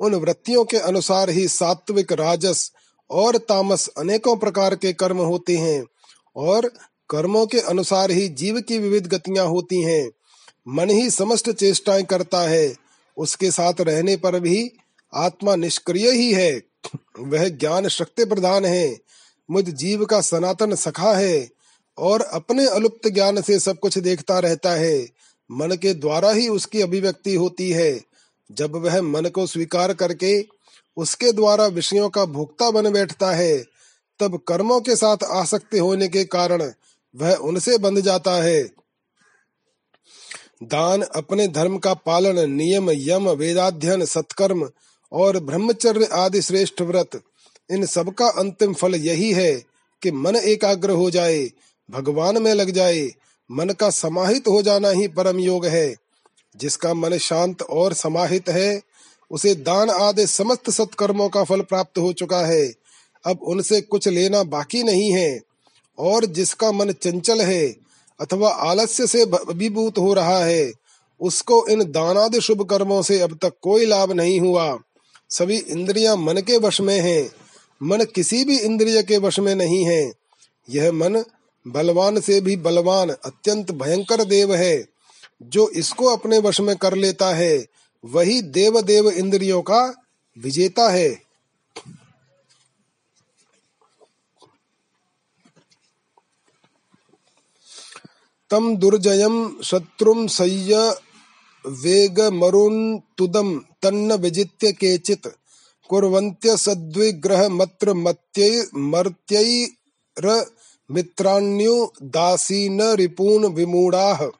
उन 0.00 0.14
वृत्तियों 0.14 0.64
के 0.64 0.76
अनुसार 0.76 1.30
ही 1.30 1.48
सात्विक, 1.48 2.12
राजस 2.12 2.72
और 3.10 3.36
तामस 3.36 3.88
अनेकों 3.88 4.36
प्रकार 4.36 4.74
के 4.74 4.92
कर्म 4.92 5.18
होते 5.18 5.56
हैं 5.56 5.84
और 6.36 6.72
कर्मों 7.10 7.46
के 7.46 7.58
अनुसार 7.58 8.10
ही 8.10 8.28
जीव 8.28 8.60
की 8.60 8.78
विविध 8.78 9.06
गतियाँ 9.06 9.46
होती 9.46 9.82
हैं। 9.82 10.10
मन 10.68 10.90
ही 10.90 11.10
समस्त 11.10 11.50
चेष्टाएँ 11.50 12.04
करता 12.04 12.40
है। 12.40 12.74
उसके 13.16 13.50
साथ 13.50 13.72
रहने 13.80 14.16
पर 14.16 14.40
भी 14.40 14.72
आत्मा 15.14 15.56
निष्क्रिय 15.56 16.10
ही 16.10 16.32
है। 16.32 16.62
वह 17.20 17.48
ज्ञान 17.48 17.88
शक्ति 17.88 18.24
प्रधान 18.24 18.64
है। 18.64 18.98
मुझ 19.50 19.64
जीव 19.70 20.04
का 20.04 20.20
सनातन 20.20 20.74
सखा 20.74 21.12
है 21.14 21.50
और 21.98 22.20
अपने 22.20 22.66
अलुप्त 22.66 23.08
ज्ञान 23.08 23.42
से 23.42 23.58
सब 23.58 23.78
कुछ 23.78 23.98
देखता 23.98 24.38
रहता 24.38 24.70
है। 24.70 25.08
मन 25.50 25.76
के 25.76 25.94
द्वारा 25.94 26.30
ही 26.30 26.48
उसकी 26.48 26.80
अभिव्यक्ति 26.80 27.34
होती 27.34 27.70
है। 27.70 28.00
जब 28.52 28.76
वह 28.76 29.02
मन 29.02 29.24
को 29.24 29.46
स्वीकार 29.46 29.94
करके 29.94 30.46
उसके 30.96 31.32
द्वारा 31.32 31.66
विषयों 31.66 32.10
का 32.10 32.24
भोक्ता 32.24 32.70
बन 32.70 32.92
बैठता 32.92 33.32
है, 33.32 33.64
तब 34.20 34.40
कर्मों 34.48 34.80
के 34.80 34.96
साथ 34.96 35.16
आसक्ति 35.24 35.78
होने 35.78 36.08
के 36.08 36.24
कारण 36.24 36.72
वह 37.16 37.34
उनसे 37.34 37.78
बंध 37.78 38.00
जाता 38.00 38.42
है। 38.42 38.62
दान 40.62 41.02
अपने 41.02 41.48
धर्म 41.48 41.78
का 41.78 41.94
पालन, 41.94 42.50
नियम, 42.50 42.90
यम, 42.90 43.28
वेदाध्ययन, 43.30 44.04
सत्कर्म 44.04 44.70
और 45.12 45.38
ब्रह्मचर्य 45.40 46.04
आदि 46.12 46.42
श्रेष्ठ 46.42 46.82
व्रत 46.82 47.22
इन 47.70 47.86
सब 47.86 48.14
का 48.14 48.26
अंतिम 48.26 48.74
फल 48.74 48.94
यही 48.94 49.32
है 49.32 49.64
कि 50.02 50.10
मन 50.10 50.36
एकाग्र 50.36 50.90
हो 50.90 51.10
जाए, 51.10 51.50
भगवान 51.90 52.42
में 52.42 52.54
लग 52.54 52.70
जाए, 52.70 53.10
मन 53.50 53.68
का 53.68 53.90
समाहित 53.90 54.48
हो 54.48 54.62
जाना 54.62 54.88
ही 54.88 55.08
परम 55.08 55.38
योग 55.38 55.66
है। 55.66 55.96
जिसका 56.56 56.94
मन 56.94 57.18
शांत 57.18 57.62
और 57.62 57.92
समाहित 57.92 58.48
है, 58.48 58.82
उसे 59.30 59.54
दान 59.54 59.90
आदि 59.90 60.26
समस्त 60.26 60.70
सत्कर्मों 60.70 61.28
का 61.28 61.44
फल 61.44 61.60
प्राप्त 61.60 61.98
हो 61.98 62.12
चुका 62.12 62.40
है। 62.40 62.74
अब 63.26 63.38
उनसे 63.42 63.80
कुछ 63.80 64.08
लेना 64.08 64.42
बाकी 64.42 64.82
नहीं 64.82 65.12
है। 65.12 65.40
और 65.98 66.26
जिसका 66.26 66.72
मन 66.72 66.92
चंचल 66.92 67.40
है 67.40 67.76
अथवा 68.20 68.50
आलस्य 68.50 69.06
से 69.06 69.22
अभिभूत 69.22 69.98
हो 69.98 70.14
रहा 70.14 70.44
है, 70.44 70.72
उसको 71.20 71.66
इन 71.66 71.84
दानादि 71.84 72.40
शुभ 72.40 72.68
कर्मों 72.70 73.02
से 73.02 73.20
अब 73.20 73.38
तक 73.42 73.52
कोई 73.62 73.86
लाभ 73.86 74.12
नहीं 74.12 74.40
हुआ। 74.40 74.78
सभी 75.30 75.56
इंद्रियाँ 75.56 76.16
मन 76.16 76.36
के 76.36 76.56
वश 76.56 76.80
में 76.80 77.00
हैं। 77.00 77.30
मन 77.82 78.04
किसी 78.04 78.44
भी 78.44 78.58
इंद्रिय 78.58 79.02
के 79.02 79.18
वश 79.18 79.38
में 79.38 79.54
नहीं 79.54 79.84
है। 79.84 80.12
यह 80.70 80.92
मन 80.92 81.24
बलवान 81.68 82.20
से 82.20 82.40
भी 82.40 82.56
बलवान, 82.56 83.10
अत्यंत 83.10 83.70
भयंकर 83.70 84.24
देव 84.24 84.54
है। 84.54 84.86
जो 85.42 85.68
इसको 85.68 86.06
अपने 86.06 86.38
वश 86.38 86.60
में 86.60 86.76
कर 86.76 86.94
लेता 86.94 87.34
है, 87.34 87.66
वही 88.04 88.42
देव 88.42 88.80
देव 88.80 89.10
इंद्रियों 89.10 89.62
का 89.62 90.04
विजेता 90.38 90.90
है। 90.90 91.26
तम 98.50 98.76
दुर्जयम 98.76 99.62
शत्रुम 99.64 100.26
सय्य 100.26 100.96
वेग 101.66 102.20
मरुन 102.20 103.02
तुदम 103.18 103.58
तन्न 103.82 104.12
विजित्य 104.12 104.72
केचित। 104.72 105.26
कुर्वन्त्य 105.90 106.56
सद्विग्रह 106.56 107.48
मत्र 107.48 107.94
मर्त्यैर 107.94 110.44
मित्राण्यो 110.90 111.92
दासीन 112.02 112.96
रिपून 112.96 113.46
विमूढ़ाः। 113.46 114.30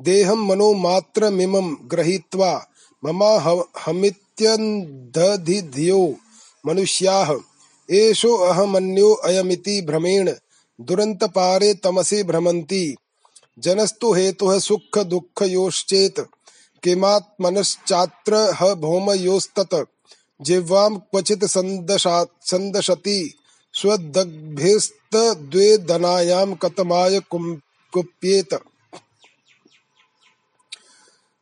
देहं 0.00 0.46
मनो 0.46 0.74
मात्र 0.74 1.30
मिमं 1.30 1.76
गृहीत्वा 1.90 2.66
ममा 3.02 3.62
हमित्यन्धधियो 3.86 6.16
मनुष्याः। 6.66 7.38
एषो 7.88 8.48
अहमन्यो 8.48 9.20
अयमिति 9.24 9.82
भ्रमेण 9.82 10.32
दुरंत 10.78 11.24
पारे 11.24 11.74
तमसि 11.74 12.22
भ्रमन्ति। 12.22 12.96
जनस्तु 13.58 14.12
हेतुः 14.12 14.58
सुख 14.58 15.04
दुःख 15.04 15.42
योश्चेत 15.42 16.26
किमात्मनश्चात्र 16.82 18.56
ह 18.60 18.74
भौमयोस्तत। 18.74 19.86
जिह्वां 20.42 20.96
क्वचित् 20.96 21.44
संदशति 21.44 23.34
स्वदग्भिस्तद्वेदनायां 23.72 26.54
कतमाय 26.54 27.20
कुप्येत। 27.34 28.58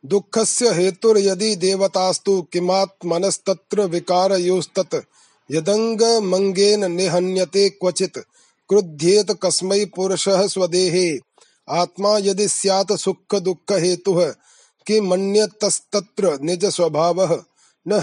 दुःखस्य 0.05 0.69
हेतुर्यदि 0.69 1.55
देवतास्तु 1.55 2.41
किमात्मनस्तत्र 2.41 3.81
विकारयोस्तत्, 3.81 4.95
यदङ्गमङ्गेन 5.51 6.91
निहन्यते 6.91 7.69
क्वचित्, 7.69 8.17
क्रुध्येत 8.69 9.39
कस्मै 9.43 9.85
पुरुषः 9.85 10.47
स्वदेहे। 10.47 11.19
आत्मा 11.69 12.17
यदि 12.17 12.47
स्यात् 12.47 12.97
सुख 12.97 13.35
दुःख 13.35 13.71
हेतुः 13.71 14.33
किमन्यतस्तत्र 14.87 16.39
निज 16.41 16.65
स्वभावः 16.65 17.43
न 17.87 17.99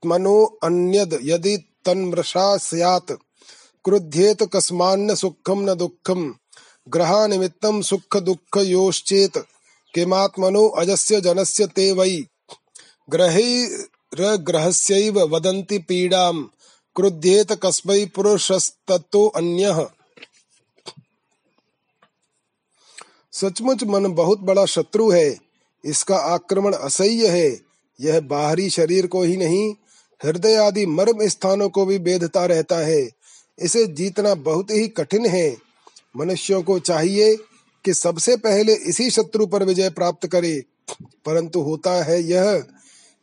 ह्यात्मनो 0.00 0.58
अन्यद् 0.62 1.14
यदि 1.22 1.56
तन्मृषा 1.56 2.56
स्यात्। 2.56 3.12
क्रुध्येत 3.84 4.42
कस्मान्न 4.42 5.14
सुखम 5.14 5.70
न 5.70 5.74
दुखम 5.74 6.34
ग्रहा 6.88 6.88
ग्रहानिमित्तं 6.88 7.82
सुख 7.82 8.16
दुःख 8.16 8.56
योश्चेत 8.56 9.46
किमात्मनो 9.94 10.68
अजस्य 10.68 11.20
जनस्य 11.20 11.66
ते 11.66 11.92
वै। 11.92 12.24
ग्रहैरग्रहस्यैव 13.10 15.20
वदन्ति 15.20 15.78
पीडां। 15.78 16.48
क्रुध्येत 16.96 17.52
कस्मै 17.52 18.06
पुरुषस्ततो 18.06 19.28
अन्यः। 19.28 19.86
सचमुच 23.32 23.84
मन 23.84 24.14
बहुत 24.14 24.38
बड़ा 24.38 24.66
शत्रु 24.66 25.10
है। 25.10 25.38
इसका 25.84 26.16
आक्रमण 26.16 26.74
असह्य 26.74 27.28
है। 27.28 27.60
यह 28.00 28.20
बाहरी 28.20 28.70
शरीर 28.70 29.06
को 29.06 29.22
ही 29.22 29.36
नहीं 29.36 29.74
हृदय 30.24 30.54
आदि 30.54 30.86
मर्म 30.86 31.28
स्थानों 31.28 31.68
को 31.68 31.86
भी 31.86 31.98
बेधता 31.98 32.46
रहता 32.46 32.76
है। 32.76 33.10
इसे 33.58 33.86
जीतना 33.86 34.34
बहुत 34.34 34.70
ही 34.70 34.88
कठिन 34.88 35.26
है। 35.26 35.56
मनुष्यों 36.16 36.62
को 36.62 36.78
चाहिए 36.78 37.36
कि 37.84 37.94
सबसे 37.94 38.36
पहले 38.36 38.74
इसी 38.74 39.10
शत्रु 39.10 39.46
पर 39.46 39.64
विजय 39.64 39.90
प्राप्त 39.90 40.26
करे। 40.26 40.62
परंतु 41.02 41.60
होता 41.60 42.02
है 42.02 42.22
यह 42.22 42.64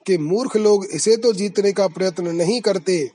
कि 0.05 0.17
मूर्ख 0.17 0.57
लोग 0.57 0.85
इसे 0.85 1.17
तो 1.17 1.33
जीतने 1.33 1.71
का 1.71 1.87
प्रयत्न 1.87 2.27
नहीं 2.27 2.61
करते। 2.61 3.09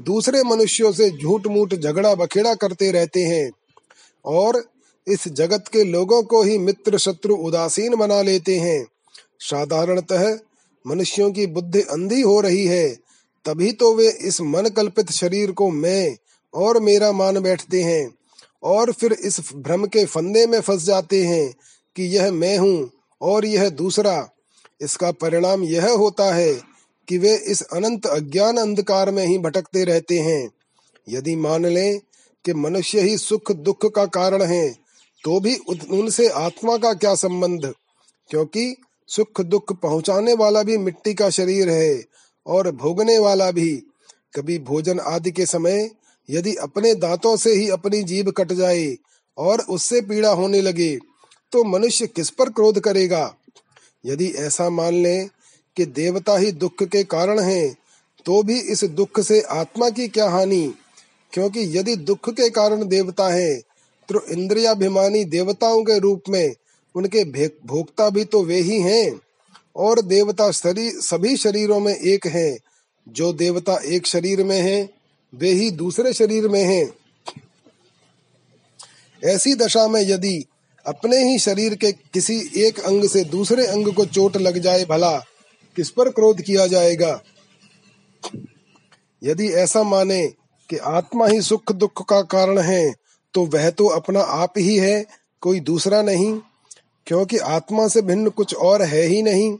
दूसरे 0.00 0.42
मनुष्यों 0.42 0.92
से 0.92 1.10
झूठ 1.10 1.46
मूठ 1.46 1.74
झगड़ा 1.74 2.14
बखेड़ा 2.14 2.54
करते 2.54 2.90
रहते 2.90 3.22
हैं। 3.22 3.50
और 4.24 4.70
इस 5.08 5.28
जगत 5.28 5.64
के 5.72 5.84
लोगों 5.84 6.22
को 6.22 6.42
ही 6.42 6.58
मित्र 6.58 6.98
शत्रु 6.98 7.34
उदासीन 7.34 7.94
बना 7.94 8.22
लेते 8.22 8.58
हैं। 8.58 8.86
साधारणतः 9.40 10.38
मनुष्यों 10.86 11.30
की 11.30 11.46
बुद्धि 11.46 11.80
अंधी 11.80 12.20
हो 12.20 12.40
रही 12.40 12.66
है। 12.66 13.07
तभी 13.48 13.72
तो 13.72 13.94
वे 13.94 14.08
इस 14.20 14.40
मन 14.40 14.68
कल्पित 14.68 15.10
शरीर 15.10 15.50
को 15.50 15.70
मैं 15.70 16.16
और 16.54 16.80
मेरा 16.80 17.12
मान 17.12 17.40
बैठते 17.40 17.82
हैं 17.82 18.14
और 18.62 18.92
फिर 18.92 19.12
इस 19.12 19.40
भ्रम 19.56 19.86
के 19.86 20.04
फंदे 20.04 20.46
में 20.46 20.60
फंस 20.60 20.82
जाते 20.82 21.22
हैं 21.24 21.54
कि 21.96 22.02
यह 22.02 22.32
मैं 22.32 22.58
हूँ 22.58 22.90
और 23.20 23.46
यह 23.46 23.68
दूसरा। 23.68 24.28
इसका 24.80 25.10
परिणाम 25.12 25.62
यह 25.64 25.90
होता 25.90 26.34
है 26.34 26.52
कि 27.08 27.18
वे 27.18 27.34
इस 27.36 27.62
अनंत 27.62 28.06
अज्ञान 28.06 28.56
अंधकार 28.56 29.10
में 29.10 29.24
ही 29.26 29.38
भटकते 29.38 29.84
रहते 29.84 30.18
हैं। 30.18 30.50
यदि 31.08 31.36
मान 31.36 31.66
लें 31.66 32.00
कि 32.44 32.52
मनुष्य 32.54 33.00
ही 33.00 33.16
सुख 33.18 33.52
दुख 33.52 33.86
का 33.94 34.04
कारण 34.04 34.42
है 34.42 34.68
तो 35.24 35.40
भी 35.40 35.56
उनसे 35.90 36.28
आत्मा 36.28 36.76
का 36.76 36.92
क्या 36.94 37.14
संबंध? 37.14 37.72
क्योंकि 38.30 38.76
सुख 39.08 39.40
दुख 39.40 39.72
पहुँचाने 39.72 40.34
वाला 40.34 40.62
भी 40.62 40.78
मिट्टी 40.78 41.14
का 41.14 41.30
शरीर 41.30 41.68
है 41.68 42.18
और 42.48 42.70
भोगने 42.72 43.18
वाला 43.18 43.50
भी। 43.50 43.70
कभी 44.34 44.58
भोजन 44.58 45.00
आदि 45.00 45.30
के 45.30 45.46
समय 45.46 45.90
यदि 46.28 46.54
अपने 46.56 46.94
दांतों 46.94 47.36
से 47.36 47.54
ही 47.54 47.68
अपनी 47.70 48.02
जीभ 48.02 48.28
कट 48.30 48.52
जाए 48.52 48.96
और 49.38 49.60
उससे 49.60 50.00
पीड़ा 50.00 50.30
होने 50.30 50.60
लगे 50.60 50.96
तो 51.52 51.64
मनुष्य 51.64 52.06
किस 52.06 52.30
पर 52.30 52.50
क्रोध 52.50 52.80
करेगा? 52.80 53.34
यदि 54.04 54.26
ऐसा 54.38 54.68
मान 54.70 54.94
ले 54.94 55.18
कि 55.76 55.84
देवता 55.86 56.36
ही 56.38 56.52
दुख 56.52 56.82
के 56.82 57.02
कारण 57.04 57.40
हैं 57.40 57.76
तो 58.26 58.42
भी 58.42 58.58
इस 58.60 58.84
दुख 58.84 59.20
से 59.20 59.40
आत्मा 59.40 59.88
की 59.90 60.08
क्या 60.08 60.28
हानि? 60.28 60.74
क्योंकि 61.32 61.60
यदि 61.78 61.96
दुख 61.96 62.30
के 62.30 62.48
कारण 62.50 62.86
देवता 62.88 63.28
है 63.28 63.54
तो 64.08 64.20
इंद्रियाभिमानी 64.26 65.24
देवताओं 65.26 65.82
के 65.82 65.98
रूप 65.98 66.28
में 66.28 66.54
उनके 66.94 67.24
भोक्ता 67.66 68.08
भी 68.10 68.24
तो 68.24 68.42
वे 68.44 68.60
ही 68.60 68.80
हैं। 68.80 69.20
और 69.78 70.00
देवता 70.02 70.50
शरीर 70.50 71.00
सभी 71.00 71.36
शरीरों 71.36 71.78
में 71.80 71.94
एक 71.94 72.26
हैं। 72.26 72.58
जो 73.06 73.32
देवता 73.32 73.78
एक 73.86 74.06
शरीर 74.06 74.42
में 74.44 74.60
हैं, 74.60 74.88
वे 75.32 75.50
ही 75.50 75.70
दूसरे 75.70 76.12
शरीर 76.12 76.48
में 76.48 76.62
हैं। 76.64 76.88
ऐसी 79.22 79.54
दशा 79.54 79.86
में 79.88 80.00
यदि 80.00 80.44
अपने 80.86 81.18
ही 81.24 81.38
शरीर 81.38 81.74
के 81.74 81.92
किसी 81.92 82.38
एक 82.56 82.78
अंग 82.80 83.04
से 83.08 83.22
दूसरे 83.24 83.66
अंग 83.66 83.92
को 83.94 84.04
चोट 84.06 84.36
लग 84.36 84.58
जाए 84.58 84.84
भला, 84.84 85.16
किस 85.76 85.90
पर 85.90 86.08
क्रोध 86.08 86.40
किया 86.40 86.66
जाएगा? 86.66 87.20
यदि 89.22 89.48
ऐसा 89.54 89.82
माने 89.82 90.26
कि 90.70 90.76
आत्मा 90.76 91.26
ही 91.26 91.40
सुख 91.42 91.72
दुख 91.72 92.04
का 92.08 92.20
कारण 92.22 92.58
है 92.58 92.94
तो 93.34 93.44
वह 93.44 93.68
तो 93.70 93.86
अपना 93.88 94.20
आप 94.20 94.58
ही 94.58 94.76
है, 94.76 95.04
कोई 95.42 95.60
दूसरा 95.60 96.02
नहीं, 96.02 96.38
क्योंकि 97.06 97.38
आत्मा 97.38 97.86
से 97.88 98.02
भिन्न 98.02 98.30
कुछ 98.30 98.54
और 98.54 98.82
है 98.82 99.02
ही 99.02 99.22
नहीं। 99.22 99.56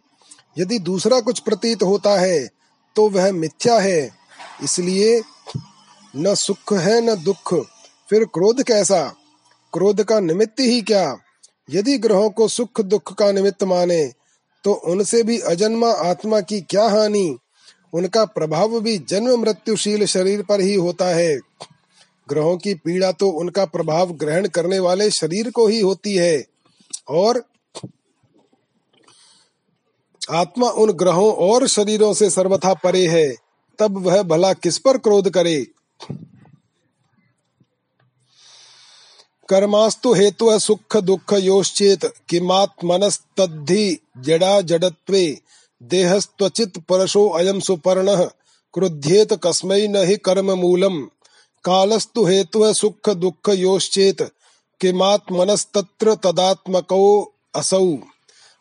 यदि 0.58 0.78
दूसरा 0.78 1.20
कुछ 1.20 1.38
प्रतीत 1.38 1.82
होता 1.82 2.18
है 2.20 2.48
तो 2.96 3.08
वह 3.08 3.32
मिथ्या 3.32 3.78
है। 3.78 4.10
इसलिए 4.62 5.20
न 6.16 6.34
सुख 6.34 6.72
है, 6.72 7.00
न 7.00 7.14
दुख। 7.14 7.54
फिर 8.10 8.24
क्रोध 8.24 8.62
कैसा? 8.62 9.02
क्रोध 9.72 10.02
का 10.04 10.20
निमित्त 10.20 10.60
ही 10.60 10.80
क्या? 10.82 11.16
यदि 11.70 11.98
ग्रहों 11.98 12.30
को 12.30 12.48
सुख, 12.48 12.80
दुख 12.80 13.12
का 13.14 13.30
निमित्त 13.32 13.64
माने 13.64 14.04
तो 14.64 14.72
उनसे 14.72 15.22
भी 15.22 15.38
अजन्मा 15.38 15.90
आत्मा 15.90 16.40
की 16.40 16.60
क्या 16.60 16.88
हानि? 16.88 17.38
उनका 17.92 18.24
प्रभाव 18.24 18.80
भी 18.80 18.96
जन्म 18.98 19.40
मृत्युशील 19.40 20.04
शरीर 20.06 20.42
पर 20.42 20.60
ही 20.60 20.74
होता 20.74 21.06
है। 21.06 21.36
ग्रहों 22.28 22.56
की 22.56 22.74
पीड़ा 22.74 23.12
तो 23.12 23.28
उनका 23.30 23.64
प्रभाव 23.64 24.12
ग्रहण 24.12 24.48
करने 24.48 24.78
वाले 24.78 25.10
शरीर 25.10 25.50
को 25.50 25.66
ही 25.66 25.80
होती 25.80 26.14
है। 26.14 26.44
और 27.08 27.42
आत्मा 30.30 30.68
उन 30.68 30.90
ग्रहों 30.90 31.32
और 31.32 31.66
शरीरों 31.66 32.14
से 32.14 32.30
सर्वथा 32.30 32.74
परे 32.74 33.06
है, 33.06 33.36
तब 33.78 34.06
वह 34.06 34.22
भला 34.22 34.52
किस 34.52 34.78
पर 34.78 34.98
क्रोध 34.98 35.30
करे? 35.30 35.66
कर्मास्तु 39.48 40.12
हेतु 40.12 40.58
सुख 40.58 40.96
दुख 40.96 41.32
योश्चेत 41.32 42.04
किमात्मनस्तद्धि 42.28 43.98
जड़ा 44.18 44.60
जडत्वे, 44.60 45.40
देहस्त्वचित 45.82 46.78
परशो 46.78 47.28
अयम 47.28 47.60
सुपर्ण, 47.60 48.24
क्रुध्येत 48.74 49.32
कस्मै 49.32 49.88
न 49.88 49.96
हि 49.96 50.16
कर्म 50.16 50.52
मूलम। 50.52 51.02
कालस्तु 51.64 52.24
हेतु 52.24 52.74
सुख 52.74 53.10
दुख 53.10 53.48
योश्चेत 53.48 54.22
किमात्मनस्तत्र 54.80 56.14
तदात्मको 56.14 57.32
असौ। 57.56 57.96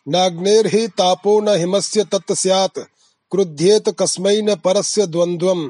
नाग्नेर्हि 0.09 0.87
तापो 0.87 1.39
न 1.39 1.49
हिमस्य 1.49 2.03
तत् 2.03 2.31
स्यात्, 2.31 2.79
क्रुध्येत 3.31 3.89
कस्मै 3.89 4.41
न 4.41 4.55
परस्य 4.55 5.07
द्वन्द्वम्, 5.07 5.69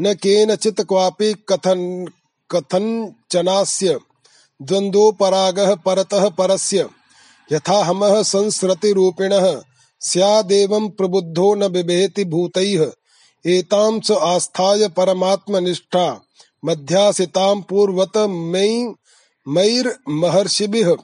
न 0.00 0.14
केनचित् 0.14 0.80
क्वापि 0.80 1.34
कथन, 1.48 2.06
कथञ्चनास्य, 2.50 3.98
द्वन्द्वोपरागः 4.62 5.74
परतः 5.74 6.28
परस्य। 6.28 6.88
यथा 7.52 7.84
हमः 7.84 8.22
संसृतिरूपिणः 8.22 9.62
स्यादेवं 10.00 10.88
प्रबुद्धो 10.88 11.54
न 11.54 11.68
बिभेति 11.68 12.24
भूतैः, 12.24 12.92
एतां 13.46 14.00
च 14.00 14.10
आस्थाय 14.10 14.88
परमात्मनिष्ठा, 14.88 16.20
मध्यासितां 16.64 17.60
पूर्वत 17.60 18.16
मयि 18.16 18.94
मैर्महर्षिभिः। 19.48 20.96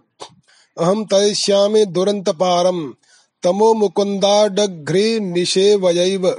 अहम 0.79 1.05
तयिष्यामि 1.05 1.85
दुरंत 1.87 2.29
पारम 2.29 2.95
तमो 3.43 3.75
मुकुंदाडघ्री 3.75 5.21
निषेवयैव। 5.21 6.37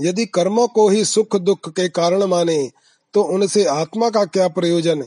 यदि 0.00 0.26
कर्मों 0.26 0.68
को 0.68 0.88
ही 0.88 1.04
सुख 1.04 1.36
दुख 1.36 1.68
के 1.68 1.88
कारण 1.88 2.24
माने 2.24 2.70
तो 3.14 3.22
उनसे 3.22 3.64
आत्मा 3.64 4.10
का 4.10 4.24
क्या 4.24 4.48
प्रयोजन? 4.48 5.02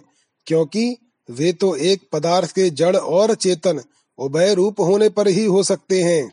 क्योंकि 0.47 0.97
वे 1.29 1.53
तो 1.53 1.75
एक 1.75 2.07
पदार्थ 2.13 2.51
के 2.51 2.69
जड़ 2.69 2.97
और 2.97 3.35
चेतन, 3.35 3.81
उभय 4.17 4.53
रूप 4.53 4.79
होने 4.79 5.09
पर 5.09 5.27
ही 5.27 5.45
हो 5.45 5.63
सकते 5.63 6.03
हैं। 6.03 6.31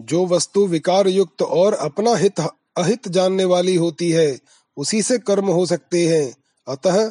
जो 0.00 0.26
वस्तु 0.26 0.66
विकार 0.66 1.08
युक्त 1.08 1.42
और 1.42 1.74
अपना 1.74 2.14
हित, 2.14 2.40
अहित 2.76 3.08
जानने 3.08 3.44
वाली 3.44 3.74
होती 3.76 4.10
है, 4.10 4.38
उसी 4.76 5.02
से 5.02 5.18
कर्म 5.18 5.46
हो 5.46 5.66
सकते 5.66 6.06
हैं। 6.08 6.45
अतः 6.68 7.10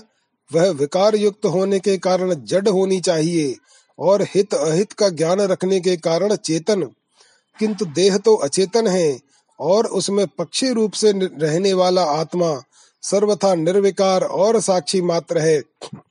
वह 0.51 0.69
विकार 0.71 1.15
युक्त 1.15 1.45
होने 1.45 1.79
के 1.79 1.97
कारण 1.97 2.33
जड़ 2.45 2.67
होनी 2.69 2.99
चाहिए 3.01 3.55
और 3.99 4.21
हित 4.25 4.53
अहित 4.53 4.93
का 4.93 5.09
ज्ञान 5.09 5.41
रखने 5.41 5.79
के 5.79 5.95
कारण 5.97 6.35
चेतन। 6.35 6.83
किंतु 7.59 7.85
देह 7.85 8.17
तो 8.17 8.35
अचेतन 8.35 8.87
है 8.87 9.19
और 9.59 9.85
उसमें 9.87 10.25
पक्षी 10.27 10.69
रूप 10.69 10.91
से 10.91 11.11
रहने 11.11 11.73
वाला 11.73 12.03
आत्मा 12.03 12.61
सर्वथा 13.03 13.53
निर्विकार 13.55 14.23
और 14.23 14.59
साक्षी 14.61 15.01
मात्र 15.01 15.39
है। 15.39 15.61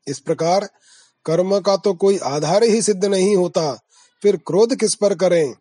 इस 0.09 0.19
प्रकार 0.19 0.69
कर्म 1.27 1.59
का 1.61 1.77
तो 1.77 1.93
कोई 1.95 2.19
आधार 2.19 2.65
ही 2.65 2.81
सिद्ध 2.83 3.05
नहीं 3.05 3.37
होता, 3.37 3.73
फिर 4.23 4.37
क्रोध 4.37 4.75
किस 4.75 4.95
पर 4.95 5.15
करें? 5.15 5.55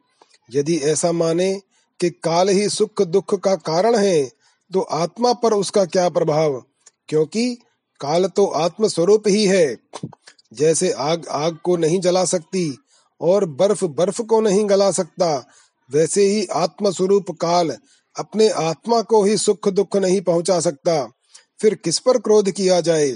यदि 0.50 0.78
ऐसा 0.78 1.12
माने 1.12 1.54
कि 2.00 2.10
काल 2.24 2.50
ही 2.50 2.68
सुख 2.70 3.02
दुख 3.02 3.36
का 3.36 3.56
कारण 3.56 3.96
है 3.96 4.24
तो 4.72 4.82
आत्मा 4.82 5.34
पर 5.34 5.54
उसका 5.54 5.86
क्या 5.86 6.08
प्रभाव? 6.10 6.64
क्योंकि 7.10 7.58
काल 8.00 8.26
तो 8.26 8.46
आत्म 8.46 8.88
स्वरूप 8.88 9.24
ही 9.28 9.46
है। 9.46 9.78
जैसे 10.54 10.92
आग 10.92 11.28
आग 11.28 11.58
को 11.64 11.78
नहीं 11.78 12.00
जला 12.00 12.26
सकती 12.26 12.78
और 13.22 13.46
बर्फ़ 13.46 13.86
बर्फ़ 13.86 14.22
को 14.22 14.42
नहीं 14.42 14.70
गला 14.70 14.92
सकता, 14.92 15.48
वैसे 15.92 16.26
ही 16.26 16.46
आत्म 16.46 16.92
स्वरूप 16.92 17.32
काल 17.32 17.78
अपने 18.20 18.50
आत्मा 18.50 19.02
को 19.02 19.24
ही 19.24 19.38
सुख 19.38 19.70
दुख 19.70 19.96
नहीं 19.96 20.22
पहुँचा 20.22 20.60
सकता। 20.60 21.12
फिर 21.62 21.76
किस 21.76 22.00
पर 22.00 22.18
क्रोध 22.18 22.52
किया 22.52 22.82
जाए? 22.82 23.16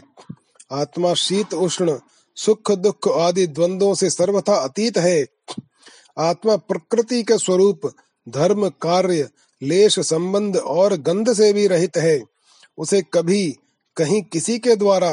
आत्मा 0.71 1.13
शीत, 1.13 1.53
उष्ण, 1.53 1.99
सुख, 2.35 2.71
दुख 2.71 3.07
आदि 3.07 3.47
द्वंद्वों 3.47 3.93
से 3.93 4.09
सर्वथा 4.09 4.55
अतीत 4.55 4.97
है। 4.97 5.25
आत्मा 6.17 6.55
प्रकृति 6.55 7.23
के 7.23 7.37
स्वरूप, 7.37 7.81
धर्म, 8.29 8.69
कार्य, 8.69 9.29
लेश, 9.61 9.99
संबंध 9.99 10.57
और 10.57 10.95
गंध 10.97 11.33
से 11.33 11.53
भी 11.53 11.67
रहित 11.67 11.97
है। 11.97 12.23
उसे 12.77 13.01
कभी 13.13 13.55
कहीं 13.97 14.21
किसी 14.21 14.59
के 14.59 14.75
द्वारा 14.75 15.11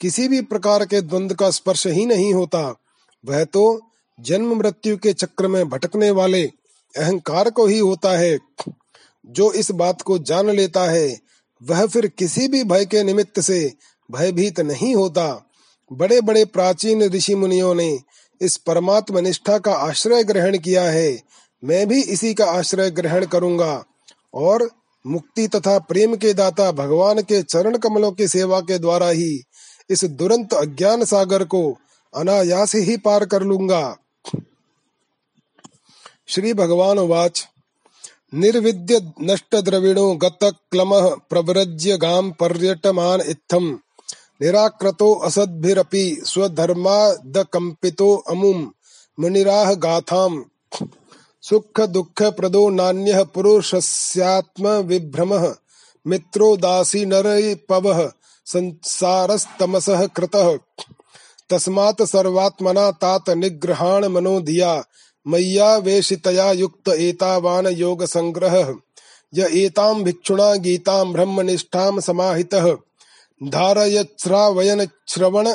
किसी 0.00 0.28
भी 0.28 0.40
प्रकार 0.42 0.84
के 0.84 1.00
द्वंद 1.00 1.34
का 1.34 1.50
स्पर्श 1.50 1.86
ही 1.86 2.06
नहीं 2.06 2.32
होता, 2.34 2.76
वह 3.24 3.44
तो 3.44 3.80
जन्म 4.20 4.54
मृत्यु 4.54 4.96
के 4.96 5.12
चक्र 5.12 5.48
में 5.48 5.68
भटकने 5.68 6.10
वाले 6.10 6.42
अहंकार 6.94 7.50
को 7.50 7.66
ही 7.66 7.78
होता 7.78 8.18
है। 8.18 8.38
जो 9.26 9.52
इस 9.52 9.70
बात 9.70 10.02
को 10.02 10.18
जान 10.18 10.50
लेता 10.50 10.90
है, 10.90 11.18
वह 11.62 11.86
फिर 11.86 12.06
किसी 12.06 12.48
भी 12.48 12.64
भय 12.64 12.84
के 12.84 13.02
निमित्त 13.02 13.40
से 13.40 13.72
भयभीत 14.10 14.60
नहीं 14.60 14.94
होता। 14.94 15.50
बड़े 15.92 16.20
बड़े 16.20 16.44
प्राचीन 16.44 17.02
ऋषि 17.02 17.34
मुनियों 17.34 17.74
ने 17.74 17.98
इस 18.40 18.56
परमात्म 18.56 19.18
निष्ठा 19.18 19.58
का 19.58 19.72
आश्रय 19.72 20.24
ग्रहण 20.24 20.58
किया 20.58 20.82
है। 20.82 21.22
मैं 21.64 21.88
भी 21.88 22.02
इसी 22.02 22.34
का 22.34 22.44
आश्रय 22.44 22.90
ग्रहण 22.90 23.26
करूँगा 23.26 23.84
और 24.34 24.70
मुक्ति 25.06 25.48
तथा 25.48 25.78
प्रेम 25.78 26.16
के 26.16 26.34
दाता 26.34 26.72
भगवान 26.72 27.22
के 27.22 27.42
चरण 27.42 27.76
कमलों 27.76 28.12
की 28.12 28.28
सेवा 28.28 28.60
के 28.60 28.78
द्वारा 28.78 29.08
ही 29.08 29.42
इस 29.90 30.04
दुरंत 30.04 30.54
अज्ञान 30.54 31.04
सागर 31.04 31.44
को 31.44 31.78
अनायास 32.14 32.74
ही 32.74 32.96
पार 32.96 33.24
कर 33.24 33.42
लूँगा। 33.42 33.96
श्री 36.26 36.54
भगवान 36.54 36.98
वाच। 36.98 37.48
निर्विद्य 38.34 39.12
नष्ट 39.20 39.56
द्रविणो 39.56 40.14
गत 40.14 40.38
क्लम 40.42 40.90
प्रव्रज्य 41.30 41.96
गाम 41.96 42.30
पर्यटमान 42.30 43.20
इत्थम। 43.20 43.78
निराकृतो 44.42 45.14
असद्भिरपि 45.14 46.22
स्वधर्मादकम्पितो 46.24 48.16
अमुम 48.16 48.72
मुनिराह 49.20 49.74
गाथाम। 49.74 50.44
सुख 51.44 51.80
दुख 51.80 52.22
प्रदो 52.22 52.70
नान्य 52.70 53.24
पुरुषस्यात्म 53.24 54.68
विभ्रम 54.68 55.54
मित्रोदासी 56.06 57.06
नर 57.06 57.56
पव, 57.68 58.10
संसारस्तमस 58.46 59.86
कृत। 59.88 60.60
तस्मात् 61.50 62.02
सर्वात्मना 62.02 62.90
तात 62.90 63.30
निग्रहाण 63.30 64.04
मनो 64.04 64.40
धिया 64.40 64.84
मय्या 65.26 65.76
वेशितया 65.76 66.52
युक्त 66.52 66.88
एतावान 66.88 67.66
योग 67.66 68.04
संग्रह 68.04 68.74
य 69.34 69.48
एताम 69.52 70.04
भिक्षुणा 70.04 70.54
गीताम 70.54 71.12
ब्रह्मनिष्ठाम 71.12 72.00
समाहितः। 72.00 72.76
धारयश्रावयन 73.42 74.86
श्रवण 75.08 75.54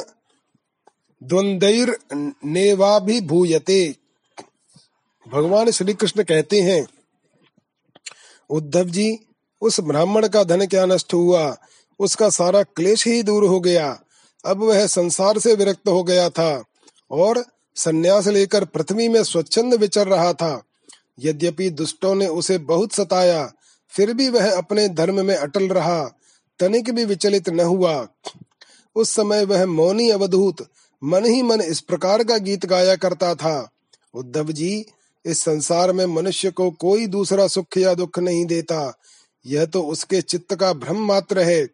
द्वंद्वैर्नेवाभिभूयते 1.24 3.96
भगवान 5.34 5.72
श्री 5.72 5.94
कृष्ण 5.94 6.24
कहते 6.24 6.62
हैं, 6.62 6.88
उद्धव 8.50 8.84
जी, 8.84 9.20
उस 9.62 9.80
ब्राह्मण 9.80 10.28
का 10.28 10.44
धन 10.44 10.66
क्या 10.66 10.86
नष्ट 10.86 11.14
हुआ? 11.14 11.58
उसका 12.00 12.30
सारा 12.30 12.64
क्लेश 12.64 13.08
ही 13.08 13.24
दूर 13.24 13.44
हो 13.44 13.60
गया। 13.60 14.00
अब 14.46 14.64
वह 14.64 14.88
संसार 14.88 15.40
से 15.40 15.56
विरक्त 15.56 15.88
हो 15.88 16.04
गया 16.04 16.30
था 16.30 16.64
और 17.12 17.46
संन्यास 17.76 18.28
लेकर 18.28 18.66
पृथ्वी 18.66 19.08
में 19.08 19.24
स्वच्छंद 19.24 19.74
विचर 19.74 20.08
रहा 20.08 20.34
था। 20.34 20.64
यद्यपि 21.20 21.70
दुष्टों 21.70 22.16
ने 22.16 22.28
उसे 22.28 22.58
बहुत 22.58 22.94
सताया, 22.94 23.52
फिर 23.90 24.14
भी 24.14 24.30
वह 24.30 24.58
अपने 24.58 24.90
धर्म 24.90 25.26
में 25.26 25.36
अटल 25.36 25.68
रहा, 25.68 26.04
तनिक 26.60 26.90
भी 26.90 27.06
विचलित 27.06 27.50
न 27.50 27.60
हुआ। 27.60 28.08
उस 28.96 29.10
समय 29.10 29.46
वह 29.46 29.66
मौनी 29.66 30.10
अवधूत, 30.10 30.68
मन 31.04 31.26
ही 31.26 31.42
मन 31.42 31.62
इस 31.62 31.82
प्रकार 31.82 32.24
का 32.24 32.38
गीत 32.38 32.66
गाया 32.66 32.96
करता 32.96 33.36
था। 33.36 33.72
उद्धव 34.14 34.52
जी 34.52 34.86
इस 35.26 35.40
संसार 35.40 35.92
में 35.92 36.06
मनुष्य 36.06 36.52
को 36.52 36.72
कोई 36.72 37.08
दूसरा 37.08 37.48
सुख 37.48 37.78
या 37.78 37.94
दुख 37.94 38.20
नहीं 38.20 38.46
देता। 38.46 38.98
यह 39.46 39.66
तो 39.66 39.82
उसके 39.84 40.22
चित्त 40.22 40.56
का 40.56 40.74
भ्रम 40.74 41.06
मात्र 41.06 41.40
है। 41.40 41.68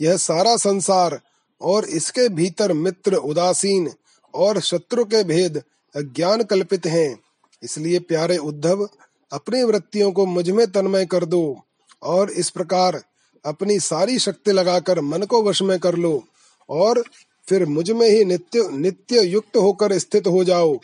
यह 0.00 0.16
सारा 0.16 0.56
संसार 0.56 1.20
और 1.60 1.84
इसके 1.84 2.28
भीतर 2.28 2.72
मित्र, 2.72 3.14
उदासीन 3.14 3.90
और 4.34 4.60
शत्रु 4.60 5.04
के 5.04 5.24
भेद, 5.24 5.62
अज्ञान 5.96 6.42
कल्पित 6.42 6.86
हैं। 6.86 7.18
इसलिए 7.62 7.98
प्यारे 7.98 8.36
उद्धव, 8.36 8.88
अपनी 9.32 9.62
वृत्तियों 9.62 10.12
को 10.12 10.26
मुझमें 10.26 10.66
तन्मय 10.72 11.06
कर 11.06 11.24
दो 11.24 11.62
और 12.02 12.30
इस 12.30 12.50
प्रकार 12.50 13.02
अपनी 13.44 13.80
सारी 13.80 14.18
शक्ति 14.18 14.52
लगाकर 14.52 15.00
मन 15.00 15.22
को 15.22 15.42
वश 15.42 15.62
में 15.62 15.78
कर 15.78 15.94
लो 15.94 16.24
और 16.68 17.02
फिर 17.48 17.66
मुझमें 17.66 18.08
ही 18.08 18.24
नित्य 18.24 18.68
नित्य 18.72 19.22
युक्त 19.22 19.56
होकर 19.56 19.98
स्थित 19.98 20.26
हो 20.26 20.44
जाओ। 20.44 20.78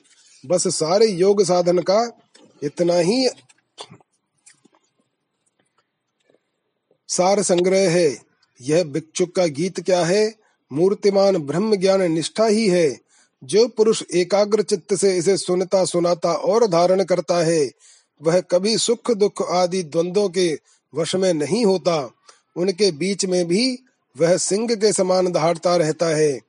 बस 0.46 0.68
सारे 0.68 1.06
योग 1.06 1.44
साधन 1.44 1.78
का 1.78 2.18
इतना 2.62 2.94
ही 2.94 3.28
सार 7.08 7.42
संग्रह 7.42 7.90
है। 7.90 8.18
यह 8.60 8.84
भिक्षुक 8.84 9.34
का 9.34 9.46
गीत 9.46 9.80
क्या 9.80 10.04
है? 10.04 10.34
मूर्तिमान 10.72 11.36
ब्रह्म 11.36 11.76
ज्ञान 11.76 12.12
निष्ठा 12.12 12.46
ही 12.46 12.68
है। 12.68 12.98
जो 13.44 13.68
पुरुष 13.68 14.02
एकाग्र 14.14 14.62
चित्त 14.62 14.94
से 14.94 15.16
इसे 15.16 15.36
सुनता 15.36 15.84
सुनाता 15.84 16.32
और 16.32 16.66
धारण 16.66 17.04
करता 17.04 17.36
है, 17.36 17.70
वह 18.22 18.40
कभी 18.40 18.78
सुख 18.78 19.10
दुख 19.10 19.50
आदि 19.50 19.82
द्वंद्वों 19.82 20.28
के 20.28 20.58
वश 20.94 21.14
में 21.14 21.34
नहीं 21.34 21.66
होता। 21.66 22.10
उनके 22.56 22.90
बीच 22.90 23.24
में 23.24 23.46
भी 23.46 23.78
वह 24.18 24.36
सिंह 24.36 24.74
के 24.74 24.92
समान 24.92 25.32
दहाड़ता 25.32 25.76
रहता 25.76 26.06
है। 26.06 26.40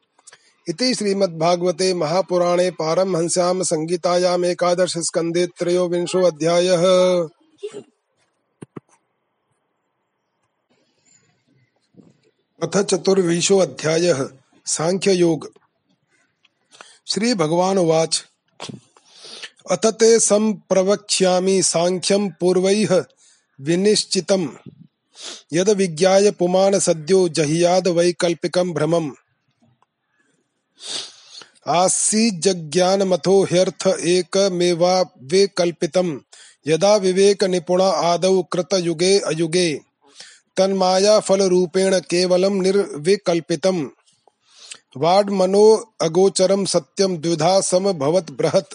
इति 0.70 0.96
श्रीमद्भागवते 0.96 1.94
महापुराणे 1.94 2.72
पारमहंस्याम 2.72 3.62
संगीतायाम 3.64 4.46
एकादश 4.46 4.94
स्कंदे 4.98 5.48
त्रयोविंशो 5.48 6.22
अध्यायः। 6.24 6.84
अथ 12.64 12.78
चतुर्विंशो 12.84 13.58
अध्यायः 13.58 14.30
सांख्य 14.66 15.14
योग 15.14 15.52
श्री 17.08 17.34
भगवान 17.34 17.78
वाच 17.78 18.26
अथ 19.72 19.86
ते 19.86 20.20
संप्रवक्ष्यामि 20.20 21.64
सांख्यम 21.64 22.30
पूर्वैः 22.30 23.04
विनिश्चितम्। 23.62 24.48
यद 25.54 25.70
विज्ञाय 25.70 26.32
पुमान 26.32 26.80
सद्यो 26.80 27.30
जहियाद 27.30 27.88
वैकल्पिकम 27.88 28.74
भ्रमम्। 28.74 29.12
आसीज्ज्ञानमथो 31.68 33.44
ह्यर्थ 33.44 33.88
एकमेवावेकल्पितम् 33.88 36.20
यदा 36.68 36.96
विवेक 36.96 37.44
निपुणा 37.44 37.86
आदौ 37.86 38.44
कृतयुगे 38.44 39.20
अयुगे, 39.20 39.82
तन्माया 40.58 41.20
फल 41.20 41.42
रूपेण 41.42 42.00
केवलम 42.00 42.54
निर्विकल्पितम् 42.54 43.88
वाड्मनो 44.98 45.94
अगोचरम 46.02 46.66
सत्यम 46.66 47.18
द्विधा 47.18 47.62
सम 47.62 47.92
भवत 47.92 48.32
बृहत। 48.32 48.70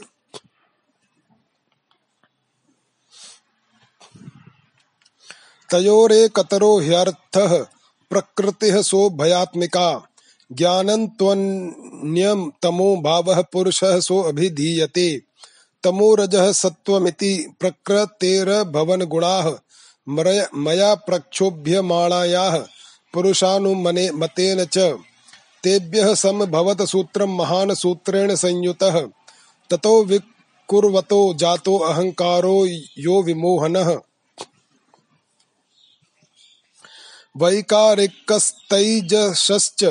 तयोरेकतरो 5.71 6.81
प्रकृतिः 8.11 8.83
सो 8.83 9.11
भयात्मिका 9.11 10.12
ज्ञानन्त्वन्यं 10.53 12.51
तमो 12.63 12.97
भावः 12.97 13.43
पुरुषः 13.43 14.01
सो 14.01 14.21
अभिधीयते। 14.21 15.23
तमो 15.83 16.15
रजः 16.15 16.53
सत्त्वमिति 16.53 17.55
प्रकृतेर्भवनगुणाः 17.61 19.55
मया 20.55 20.95
प्रक्षोभ्यमाणायाः, 20.95 22.65
पुरुषानुमने 23.15 24.11
मतेन 24.11 24.65
च। 24.65 24.99
तेभ्यः 25.65 26.15
समभवत 26.15 26.83
सूत्रं 26.83 27.27
महान् 27.27 27.75
सूत्रेण 27.75 28.35
संयुतः, 28.35 29.07
ततो 29.71 30.05
विकुर्वतो 30.05 31.35
जातो 31.35 31.79
अहङ्कारो 31.79 32.67
यो 32.99 33.23
विमोहनः। 33.23 33.99
वैकारिकस्तैजसश्च 37.37 39.85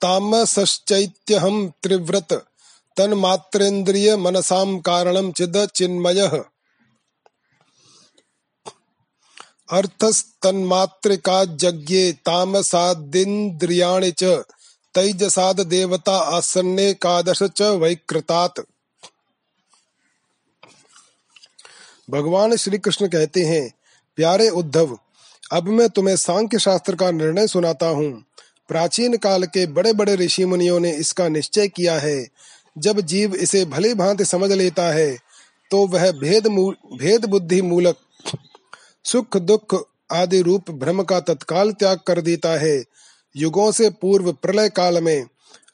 तामसश्चैत्यहं 0.00 1.68
त्रिव्रत, 1.68 2.46
तन्मात्रेन्द्रिय 2.96 4.16
मनसां 4.16 4.78
कारणं 4.78 5.32
चिद 5.32 5.68
चिन्मयः। 5.74 6.42
अर्थस्तन्मात्रिकाजज्ञे 9.72 12.12
तामसादिन्द्रियाणि 12.12 14.10
च 14.10 14.44
तैजसाद 14.94 15.60
देवता 15.60 16.18
आसन्ने 16.18 16.94
कादश 16.94 17.42
च 17.42 17.62
वैकृतात्। 17.62 18.60
भगवान 22.10 22.56
श्री 22.56 22.78
कृष्ण 22.78 23.08
कहते 23.08 23.44
हैं, 23.44 23.72
प्यारे 24.16 24.48
उद्धव, 24.48 24.98
अब 25.52 25.68
मैं 25.68 25.88
तुम्हें 25.88 26.16
सांख्य 26.16 26.58
शास्त्र 26.58 26.96
का 26.96 27.10
निर्णय 27.10 27.46
सुनाता 27.46 27.86
हूँ। 27.86 28.24
प्राचीन 28.68 29.16
काल 29.16 29.44
के 29.44 29.66
बड़े 29.68 29.92
बड़े 29.92 30.14
ऋषि 30.16 30.44
मुनियों 30.44 30.80
ने 30.80 30.92
इसका 30.96 31.28
निश्चय 31.28 31.68
किया 31.68 31.98
है। 31.98 32.26
जब 32.76 33.00
जीव 33.02 33.34
इसे 33.36 33.64
भली 33.64 33.94
भांति 33.94 34.24
समझ 34.24 34.50
लेता 34.52 34.92
है 34.92 35.16
तो 35.70 35.86
वह 35.86 36.10
भेद 36.12 36.46
भेद 36.94 37.24
बुद्धि 37.24 37.60
मूलक, 37.62 37.96
सुख 39.04 39.36
दुख 39.36 39.74
आदि 40.12 40.40
रूप 40.42 40.70
भ्रम 40.70 41.02
का 41.02 41.18
तत्काल 41.20 41.72
त्याग 41.72 41.98
कर 42.06 42.20
देता 42.20 42.50
है। 42.58 42.82
युगों 43.34 43.70
से 43.72 43.88
पूर्व 43.92 44.32
प्रलय 44.32 44.68
काल 44.68 45.02
में, 45.02 45.24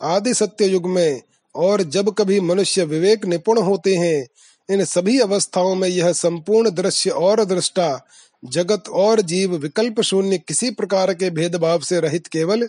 आदि 0.03 0.34
सत्य 0.34 0.66
युग 0.66 0.88
में, 0.90 1.20
और 1.55 1.82
जब 1.82 2.11
कभी 2.14 2.40
मनुष्य 2.40 2.84
विवेक 2.84 3.26
निपुण 3.26 3.59
होते 3.59 3.95
हैं, 3.97 4.26
इन 4.68 4.84
सभी 4.84 5.18
अवस्थाओं 5.20 5.74
में 5.74 5.88
यह 5.88 6.12
संपूर्ण 6.12 6.70
दृश्य 6.70 7.11
और 7.11 7.45
दृष्टा, 7.45 8.07
जगत 8.42 8.88
और 8.88 9.20
जीव 9.22 9.57
विकल्प 9.57 10.01
शून्य 10.01 10.38
किसी 10.38 10.70
प्रकार 10.70 11.14
के 11.14 11.30
भेदभाव 11.30 11.80
से 11.80 12.01
रहित 12.01 12.26
केवल 12.26 12.68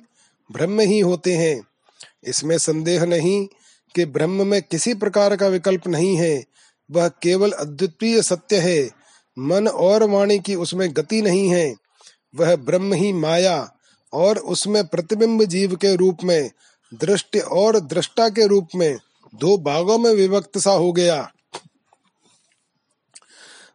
ब्रह्म 0.52 0.80
ही 0.80 1.00
होते 1.00 1.34
हैं। 1.34 1.62
इसमें 2.24 2.58
संदेह 2.58 3.04
नहीं 3.04 3.48
कि 3.96 4.06
ब्रह्म 4.06 4.48
में 4.48 4.62
किसी 4.62 4.94
प्रकार 4.94 5.36
का 5.36 5.48
विकल्प 5.48 5.88
नहीं 5.88 6.16
है। 6.16 6.44
वह 6.92 7.08
केवल 7.08 7.52
अद्वितीय 7.52 8.22
सत्य 8.22 8.58
है। 8.58 8.90
मन 9.40 9.68
और 9.68 10.04
वाणी 10.04 10.40
की 10.40 10.56
उसमें 10.56 10.96
गति 10.96 11.22
नहीं 11.22 11.50
है। 11.50 11.76
वह 12.36 12.56
ब्रह्म 12.56 12.94
ही 12.94 13.14
माया 13.14 13.76
और 14.14 14.38
उसमें 14.38 14.88
प्रतिबिंब 14.88 15.44
जीव 15.44 15.76
के 15.76 15.96
रूप 15.96 16.18
में, 16.24 16.52
दृष्टि 16.94 17.40
और 17.40 17.80
दृष्टा 17.80 18.30
के 18.30 18.48
रूप 18.48 18.68
में 18.76 18.98
दो 19.36 19.58
भागों 19.58 19.98
में 19.98 20.12
विभक्त 20.12 20.58
सा 20.58 20.72
हो 20.72 20.92
गया। 20.92 21.32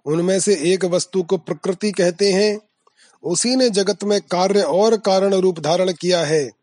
उनमें 0.07 0.41
से 0.41 0.75
एक 0.75 0.85
वस्तु 0.85 1.23
को 1.23 1.39
प्रकृति 1.39 1.93
कहते 1.93 2.33
हैं। 2.33 2.59
उसी 3.23 3.57
ने 3.57 3.71
जगत 3.71 4.05
में 4.05 4.21
कार्य 4.21 4.63
और 4.63 4.97
कारण 4.97 5.35
रूप 5.35 5.61
धारण 5.61 5.93
किया 5.93 6.25
है। 6.25 6.60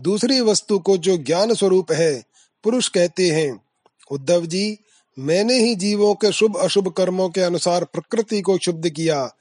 दूसरी 0.00 0.40
वस्तु 0.40 0.78
को 0.78 0.96
जो 0.96 1.16
ज्ञान 1.16 1.54
स्वरूप 1.54 1.92
है, 1.92 2.24
पुरुष 2.64 2.88
कहते 2.88 3.30
हैं, 3.30 3.62
उद्धव 4.10 4.46
जी, 4.46 4.78
मैंने 5.18 5.58
ही 5.58 5.74
जीवों 5.74 6.14
के 6.14 6.32
शुभ 6.32 6.56
अशुभ 6.56 6.88
कर्मों 6.88 7.28
के 7.28 7.40
अनुसार 7.40 7.84
प्रकृति 7.84 8.40
को 8.40 8.58
शुद्ध 8.58 8.88
किया। 8.88 9.34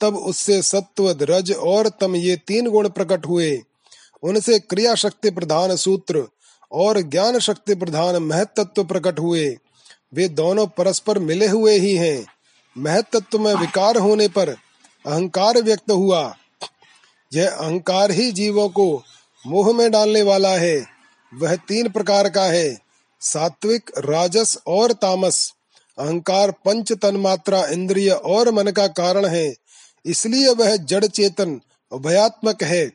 तब 0.00 0.16
उससे 0.16 0.62
सत्व 0.62 1.16
रज 1.22 1.52
और 1.52 1.88
तम 1.88 2.16
ये 2.16 2.36
तीन 2.36 2.70
गुण 2.70 2.88
प्रकट 2.88 3.26
हुए। 3.26 3.62
उनसे 4.22 4.58
क्रिया 4.58 4.94
शक्ति 4.94 5.30
प्रधान 5.30 5.76
सूत्र 5.76 6.28
और 6.72 7.02
ज्ञान 7.02 7.38
शक्ति 7.38 7.74
प्रधान 7.74 8.16
महत्त्व 8.16 8.84
प्रकट 8.84 9.18
हुए। 9.18 9.56
वे 10.14 10.28
दोनों 10.28 10.66
परस्पर 10.66 11.18
मिले 11.18 11.48
हुए 11.48 11.78
ही 11.78 11.96
हैं। 11.96 12.26
महत्त्व 12.78 13.38
में 13.38 13.54
विकार 13.54 13.96
होने 13.96 14.28
पर 14.28 14.48
अहंकार 15.06 15.62
व्यक्त 15.62 15.90
हुआ। 15.90 16.36
यह 17.34 17.50
अहंकार 17.50 18.10
ही 18.10 18.32
जीवों 18.32 18.68
को 18.68 19.04
मोह 19.46 19.72
में 19.72 19.90
डालने 19.90 20.22
वाला 20.22 20.56
है। 20.56 20.86
वह 21.34 21.56
तीन 21.56 21.88
प्रकार 21.88 22.28
का 22.28 22.44
है। 22.44 22.78
सात्विक, 23.20 23.90
राजस 23.98 24.58
और 24.66 24.92
तामस। 24.92 25.52
अहंकार, 25.98 26.50
पंच 26.50 26.92
तन 26.92 27.16
मात्रा 27.16 27.66
इंद्रिय 27.66 28.10
और 28.10 28.50
मन 28.50 28.66
का 28.66 28.86
कारण 28.86 29.26
है। 29.26 29.54
इसलिए 30.06 30.48
वह 30.48 30.76
जड़ 30.76 31.06
चेतन, 31.06 31.60
उभयात्मक 31.92 32.62
है। 32.62 32.86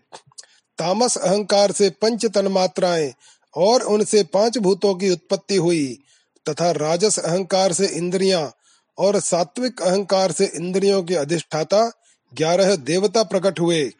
तामस 0.78 1.18
अहंकार 1.18 1.72
से 1.72 1.89
पंच 1.89 2.26
तन्मात्राएँ 2.26 3.14
और 3.56 3.82
उनसे 3.82 4.24
पाँच 4.24 4.58
भूतों 4.58 4.95
की 4.95 5.10
उत्पत्ति 5.10 5.56
हुई 5.56 6.00
तथा 6.50 6.72
राजस 6.72 7.20
अहंकार 7.20 7.74
से 7.74 7.86
इंद्रियाँ 7.86 8.54
और 8.98 9.20
सात्विक 9.20 9.82
अहंकार 9.82 10.32
से 10.32 10.52
इंद्रियों 10.56 11.04
के 11.04 11.16
अधिष्ठाता 11.16 11.91
ग्यारह 12.34 12.76
देवता 12.76 13.24
प्रकट 13.24 13.60
हुए। 13.60 13.91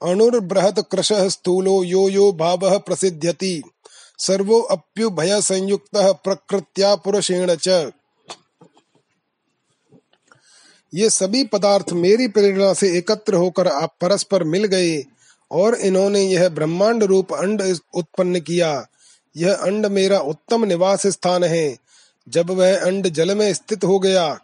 अणुर्बृहत् 0.03 0.79
कृशः 0.91 1.29
स्थूलो 1.29 1.83
यो 1.83 2.09
यो 2.09 2.31
भावः 2.31 2.77
प्रसिद्ध्यति 2.77 3.63
सर्वो 4.19 4.59
अप्युभय 4.61 5.41
संयुक्तः 5.41 6.11
प्रकृत्या 6.11 6.95
पुरुषेण 6.95 7.55
च। 7.55 7.91
ये 10.93 11.09
सभी 11.09 11.43
पदार्थ 11.43 11.93
मेरी 11.93 12.27
प्रेरणा 12.27 12.73
से 12.73 12.97
एकत्र 12.97 13.35
होकर 13.35 13.67
आप 13.67 13.95
परस्पर 14.01 14.43
मिल 14.43 14.65
गए 14.65 15.03
और 15.55 15.75
इन्होंने 15.75 16.21
यह 16.21 16.49
ब्रह्मांड 16.49 17.03
रूप 17.03 17.33
अंड 17.33 17.77
उत्पन्न 17.93 18.39
किया। 18.39 18.87
यह 19.37 19.53
अंड 19.53 19.85
मेरा 19.85 20.19
उत्तम 20.19 20.65
निवास 20.65 21.07
स्थान 21.07 21.43
है। 21.43 21.77
जब 22.29 22.49
वह 22.49 22.85
अंड 22.85 23.07
जल 23.07 23.35
में 23.35 23.53
स्थित 23.53 23.83
हो 23.83 23.99
गया, 23.99 24.39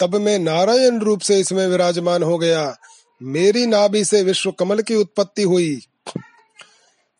तब 0.00 0.16
मैं 0.16 0.38
नारायण 0.38 0.98
रूप 0.98 1.20
से 1.20 1.40
इसमें 1.40 1.66
विराजमान 1.66 2.22
हो 2.22 2.38
गया। 2.38 2.76
मेरी 3.22 3.66
नाभि 3.66 4.04
से 4.04 4.22
विश्व 4.22 4.50
कमल 4.50 4.80
की 4.80 4.94
उत्पत्ति 4.94 5.42
हुई। 5.42 5.80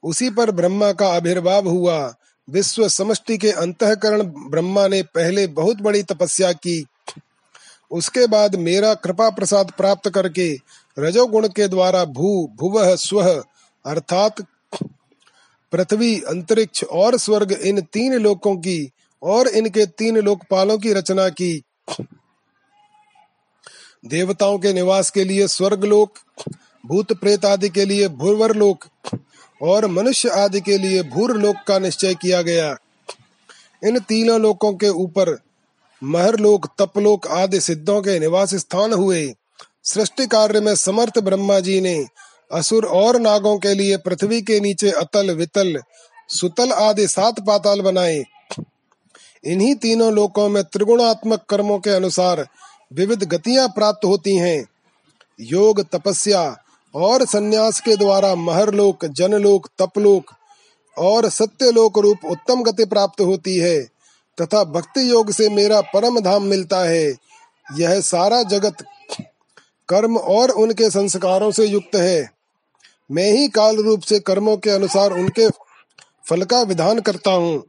उसी 0.03 0.31
पर 0.31 0.51
ब्रह्मा 0.51 0.93
का 0.93 1.09
आविर्भाव 1.09 1.69
हुआ। 1.69 2.15
विश्व 2.51 2.89
समष्टि 2.89 3.39
के 3.39 3.51
अंतकरण 3.51 4.23
ब्रह्मा 4.23 4.89
ने 4.89 5.03
पहले 5.03 5.47
बहुत 5.47 5.77
बड़ी 5.77 6.03
तपस्या 6.03 6.53
की। 6.53 6.87
उसके 7.91 8.27
बाद 8.27 8.57
मेरा 8.57 8.95
कृपा 8.95 9.31
प्रसाद 9.31 9.73
प्राप्त 9.79 10.11
करके 10.11 10.57
रजोगुण 10.99 11.49
के 11.49 11.69
द्वारा 11.69 12.05
भू, 12.05 12.49
भुव 12.57 12.97
स्व, 12.97 13.23
अर्थात 13.87 14.41
पृथ्वी, 15.73 16.21
अंतरिक्ष 16.21 16.85
और 16.85 17.19
स्वर्ग, 17.19 17.53
इन 17.53 17.81
तीन 17.81 18.15
लोकों 18.15 18.57
की 18.57 18.91
और 19.23 19.49
इनके 19.49 19.87
तीन 19.87 20.19
लोकपालों 20.19 20.79
की 20.79 20.93
रचना 20.93 21.29
की। 21.29 21.63
देवताओं 24.07 24.59
के 24.59 24.73
निवास 24.73 25.11
के 25.11 25.25
लिए 25.25 25.49
स्वर्ग 25.49 25.85
लोक 25.85 26.19
भूत 26.87 27.13
प्रेत 27.13 27.45
आदि 27.45 27.69
के 27.69 27.85
लिए 27.85 28.09
भूर्वर 28.09 28.57
लोक 28.57 28.85
और 29.63 29.87
मनुष्य 29.87 30.29
आदि 30.29 30.61
के 30.61 30.79
लिए 30.79 31.03
भूर 31.03 31.37
लोक 31.37 31.57
का 31.67 31.79
निश्चय 31.79 32.15
किया 32.15 32.43
गया। 32.43 32.77
इन 33.85 33.99
तीनों 33.99 34.41
लोकों 34.41 34.75
के 34.75 34.89
ऊपर 34.89 35.39
महरलोक, 36.03 36.67
तपलोक 36.79 37.27
आदि 37.27 37.61
सिद्धों 37.61 38.03
के 38.03 38.19
निवास 38.19 38.55
स्थान 38.55 38.93
हुए। 38.93 39.35
सृष्टि 39.85 40.27
कार्य 40.27 40.61
में 40.61 40.75
समर्थ 40.75 41.19
ब्रह्मा 41.19 41.61
जी 41.61 41.81
ने 41.81 42.05
असुर 42.53 42.85
और 42.85 43.21
नागों 43.21 43.59
के 43.59 43.75
लिए 43.75 43.97
पृथ्वी 43.97 44.43
के 44.43 44.61
नीचे 44.61 44.91
अतल, 44.91 45.31
वितल, 45.31 45.81
सुतल 46.29 46.73
आदि 46.73 47.07
सात 47.09 47.41
पाताल 47.41 47.81
बनाए। 47.81 48.25
इन्हीं 49.45 49.75
तीनों 49.75 50.13
लोकों 50.13 50.49
में 50.49 50.63
त्रिगुणात्मक 50.65 51.45
कर्मों 51.49 51.79
के 51.79 51.91
अनुसार 51.91 52.47
विविध 52.93 53.25
गतियाँ 53.25 53.69
प्राप्त 53.69 54.05
होती 54.05 54.37
हैं। 54.37 54.65
योग, 55.41 55.81
तपस्या 55.93 56.57
और 56.95 57.25
संन्यास 57.25 57.81
के 57.81 57.97
द्वारा 57.97 58.35
महरलोक, 58.35 59.05
जनलोक, 59.07 59.69
तपलोक 59.79 60.31
और 60.99 61.29
सत्यलोक 61.29 61.99
रूप 61.99 62.25
उत्तम 62.25 62.63
गति 62.63 62.85
प्राप्त 62.85 63.21
होती 63.21 63.57
है 63.59 63.81
तथा 64.39 64.65
भक्ति 64.65 65.11
योग 65.11 65.31
से 65.31 65.49
मेरा 65.49 65.81
परम 65.81 66.21
धाम 66.21 66.43
मिलता 66.43 66.81
है। 66.81 67.07
यह 67.79 68.01
सारा 68.01 68.43
जगत 68.43 68.85
कर्म 69.89 70.17
और 70.17 70.51
उनके 70.51 70.91
संस्कारों 70.91 71.51
से 71.51 71.67
युक्त 71.67 71.97
है। 71.97 72.31
मैं 73.11 73.31
ही 73.33 73.49
काल 73.49 73.77
रूप 73.77 74.01
से 74.01 74.19
कर्मों 74.21 74.57
के 74.57 74.71
अनुसार 74.71 75.13
उनके 75.13 75.49
फल 76.29 76.43
का 76.43 76.63
विधान 76.63 77.01
करता 77.01 77.31
हूँ। 77.31 77.63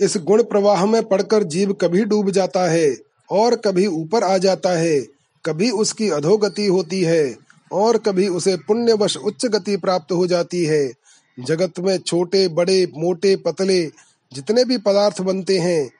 इस 0.00 0.16
गुण 0.16 0.42
प्रवाह 0.42 0.86
में 0.86 1.02
पड़कर 1.04 1.42
जीव 1.42 1.72
कभी 1.72 2.04
डूब 2.04 2.30
जाता 2.30 2.70
है 2.70 2.96
और 3.30 3.54
कभी 3.56 3.86
ऊपर 3.86 4.24
आ 4.24 4.38
जाता 4.38 4.70
है। 4.70 5.00
कभी 5.44 5.70
उसकी 5.70 6.10
अधोगति 6.10 6.66
होती 6.66 7.02
है 7.02 7.36
और 7.72 7.98
कभी 7.98 8.28
उसे 8.28 8.56
पुण्यवश 8.56 9.16
उच्च 9.16 9.46
गति 9.46 9.76
प्राप्त 9.76 10.12
हो 10.12 10.26
जाती 10.26 10.64
है। 10.64 10.92
जगत 11.38 11.78
में 11.78 11.98
छोटे, 11.98 12.48
बड़े, 12.48 12.86
मोटे, 12.96 13.36
पतले 13.36 13.84
जितने 14.32 14.64
भी 14.64 14.78
पदार्थ 14.78 15.20
बनते 15.20 15.58
हैं 15.58 15.90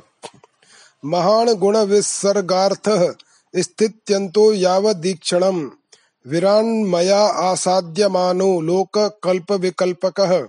महान् 1.06 1.50
गुणविसर्गार्थः 1.50 3.14
स्थित्यन्तो 3.58 4.54
यावदीक्षणम्। 4.54 5.70
विरान्मया 6.28 7.20
आसाद्यमानो 7.20 8.62
लोककल्पविकल्पकः। 8.62 10.48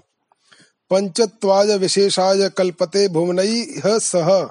पंचत्वाय 0.92 1.76
विशेषाय 1.78 2.48
कल्पते 2.48 3.08
भुवनैः 3.08 3.98
सह। 3.98 4.48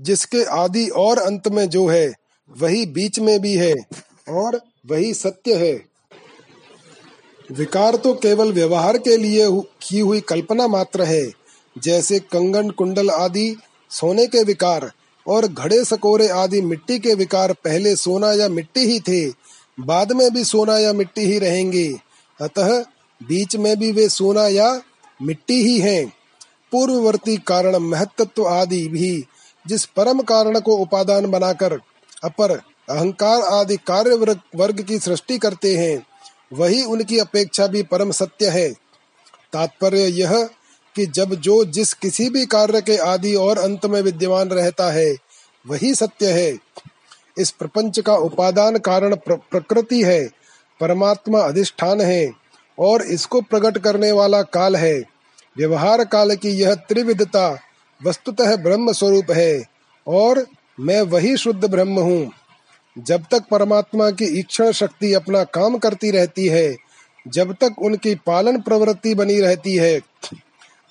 जिसके 0.00 0.44
आदि 0.44 0.88
और 0.88 1.18
अंत 1.18 1.48
में 1.48 1.68
जो 1.68 1.86
है, 1.86 2.12
वही 2.50 2.86
बीच 2.86 3.18
में 3.18 3.40
भी 3.40 3.54
है 3.54 3.74
और 4.28 4.60
वही 4.86 5.14
सत्य 5.14 5.54
है। 5.54 5.72
विकार 7.52 7.96
तो 7.96 8.14
केवल 8.14 8.52
व्यवहार 8.52 8.98
के 8.98 9.16
लिए 9.16 9.46
की 9.82 10.00
हुई 10.00 10.20
कल्पना 10.20 10.66
मात्र 10.66 11.02
है, 11.02 11.32
जैसे 11.78 12.18
कंगन, 12.18 12.70
कुंडल 12.70 13.10
आदि 13.10 13.56
सोने 13.90 14.26
के 14.26 14.42
विकार 14.42 14.92
और 15.26 15.46
घड़े, 15.46 15.84
सकोरे 15.84 16.28
आदि 16.28 16.60
मिट्टी 16.60 16.98
के 16.98 17.14
विकार 17.14 17.52
पहले 17.52 17.96
सोना 17.96 18.32
या 18.32 18.48
मिट्टी 18.48 18.80
ही 18.80 19.00
थे, 19.00 19.30
बाद 19.80 20.12
में 20.12 20.30
भी 20.30 20.44
सोना 20.44 20.78
या 20.78 20.92
मिट्टी 20.92 21.20
ही 21.20 21.38
रहेंगे। 21.38 21.98
अतः 22.40 22.84
बीच 23.20 23.56
में 23.56 23.76
भी 23.78 23.90
वे 23.92 24.08
सोना 24.08 24.46
या 24.48 24.80
मिट्टी 25.22 25.62
ही 25.62 25.78
हैं। 25.80 26.06
पूर्ववर्ती 26.72 27.36
कारण 27.36 27.76
महत्त्व 27.76 28.46
आदि 28.46 28.86
भी 28.88 29.24
जिस 29.64 29.84
परम 29.86 30.20
कारण 30.22 30.60
को 30.60 30.76
उपादान 30.76 31.26
बनाकर 31.26 31.78
अपर 32.24 32.50
अहंकार 32.88 33.42
आदि 33.42 33.76
कार्य 33.76 34.36
वर्ग 34.56 34.80
की 34.80 34.98
सृष्टि 34.98 35.38
करते 35.38 35.76
हैं 35.76 36.06
वही 36.52 36.84
उनकी 36.84 37.18
अपेक्षा 37.18 37.66
भी 37.66 37.82
परम 37.82 38.10
सत्य 38.10 38.48
है। 38.48 38.70
तात्पर्य 39.52 40.06
यह 40.06 40.42
कि 40.96 41.06
जब 41.06 41.34
जो 41.34 41.64
जिस 41.64 41.92
किसी 41.94 42.28
भी 42.30 42.44
कार्य 42.46 42.80
के 42.80 42.96
आदि 42.96 43.34
और 43.34 43.58
अंत 43.58 43.86
में 43.86 44.00
विद्यमान 44.02 44.48
रहता 44.48 44.90
है 44.92 45.14
वही 45.66 45.94
सत्य 45.94 46.32
है। 46.32 46.58
इस 47.38 47.50
प्रपंच 47.50 48.00
का 48.00 48.14
उपादान 48.14 48.78
कारण 48.78 49.14
प्र, 49.16 49.34
प्रकृति 49.34 50.02
है 50.02 50.24
परमात्मा 50.80 51.40
अधिष्ठान 51.40 52.00
है। 52.00 52.47
और 52.78 53.02
इसको 53.02 53.40
प्रकट 53.40 53.78
करने 53.78 54.12
वाला 54.12 54.42
काल 54.42 54.76
है। 54.76 54.98
व्यवहार 55.56 56.04
काल 56.04 56.34
की 56.36 56.50
यह 56.50 56.74
त्रिविधता 56.74 57.58
वस्तुतः 58.00 58.56
ब्रह्म 58.56 58.92
स्वरूप 58.92 59.30
है 59.30 59.62
और 60.06 60.46
मैं 60.80 61.00
वही 61.02 61.36
शुद्ध 61.36 61.64
ब्रह्म 61.64 62.00
हूँ। 62.00 62.30
जब 62.98 63.24
तक 63.30 63.44
परमात्मा 63.50 64.10
की 64.10 64.24
इच्छा 64.24 64.70
शक्ति 64.72 65.12
अपना 65.14 65.42
काम 65.44 65.78
करती 65.78 66.10
रहती 66.10 66.46
है, 66.46 66.76
जब 67.28 67.52
तक 67.52 67.74
उनकी 67.78 68.14
पालन 68.14 68.60
प्रवृत्ति 68.60 69.14
बनी 69.14 69.40
रहती 69.40 69.74
है, 69.76 70.00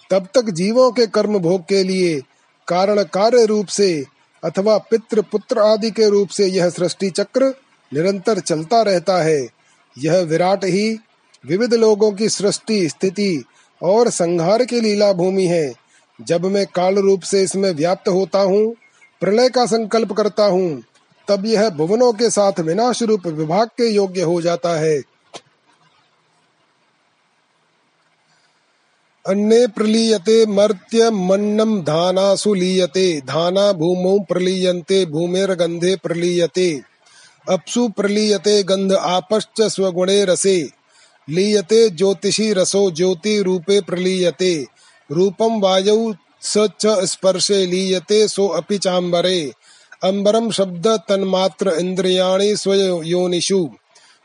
तब 0.09 0.27
तक 0.35 0.49
जीवों 0.49 0.91
के 0.91 1.07
कर्म 1.07 1.37
भोग 1.39 1.61
के 1.61 1.83
लिए 1.83 2.19
कारण 2.67 3.03
कार्य 3.03 3.45
रूप 3.45 3.67
से 3.67 4.05
अथवा 4.43 4.77
पितृ 4.77 5.21
पुत्र 5.21 5.59
आदि 5.59 5.91
के 5.91 6.09
रूप 6.09 6.29
से 6.29 6.47
यह 6.47 6.69
सृष्टि 6.69 7.09
चक्र 7.09 7.53
निरंतर 7.91 8.39
चलता 8.39 8.81
रहता 8.81 9.17
है। 9.23 9.47
यह 9.97 10.19
विराट 10.21 10.65
ही 10.65 10.97
विविध 11.45 11.73
लोगों 11.73 12.11
की 12.11 12.29
सृष्टि, 12.29 12.89
स्थिति 12.89 13.43
और 13.83 14.09
संहार 14.09 14.65
की 14.65 14.81
लीला 14.81 15.13
भूमि 15.13 15.45
है। 15.45 15.73
जब 16.21 16.45
मैं 16.45 16.65
काल 16.65 16.95
रूप 16.95 17.21
से 17.21 17.43
इसमें 17.43 17.71
व्याप्त 17.71 18.07
होता 18.09 18.39
हूँ, 18.39 18.75
प्रलय 19.21 19.49
का 19.49 19.65
संकल्प 19.65 20.13
करता 20.13 20.45
हूँ, 20.45 20.83
तब 21.27 21.45
यह 21.45 21.69
भुवनों 21.69 22.13
के 22.13 22.29
साथ 22.29 22.59
विनाश 22.59 23.03
रूप 23.03 23.27
विभाग 23.27 23.67
के 23.67 23.89
योग्य 23.89 24.21
हो 24.21 24.41
जाता 24.41 24.79
है। 24.79 25.01
अन्ने 29.25 29.67
प्रलीयते 29.67 30.45
मर्त्य 30.45 31.09
मन्नम 31.11 31.81
धानासु 31.81 32.53
लीयते, 32.53 33.21
धाना 33.21 33.71
भूमौ 33.71 34.19
प्रलीयन्ते 34.19 35.05
भूमेर्गन्धे 35.05 35.95
प्रलीयते। 35.95 36.81
अप्सु 37.49 37.89
प्रलीयते 37.89 38.63
गंध 38.63 38.93
आपश्च 38.93 39.61
स्वगुणे 39.61 40.25
रसे। 40.25 40.76
लीयते 41.29 41.89
ज्योतिषी 41.89 42.53
रसो 42.53 42.91
ज्योति 42.91 43.41
रूपे 43.41 43.81
प्रलीयते। 43.81 44.65
रूपम 45.11 45.59
वायौ 45.59 46.13
स 46.41 46.53
च 46.57 47.05
स्पर्शे 47.05 47.65
लीयते 47.65 48.27
सो 48.27 48.47
अपि 48.47 48.77
चाम्बरे। 48.77 49.51
अम्बरम 50.03 50.51
शब्द 50.51 50.87
तन्मात्र 50.87 51.69
इंद्रियाणि 51.79 52.55
स्वयोनिषु। 52.57 53.69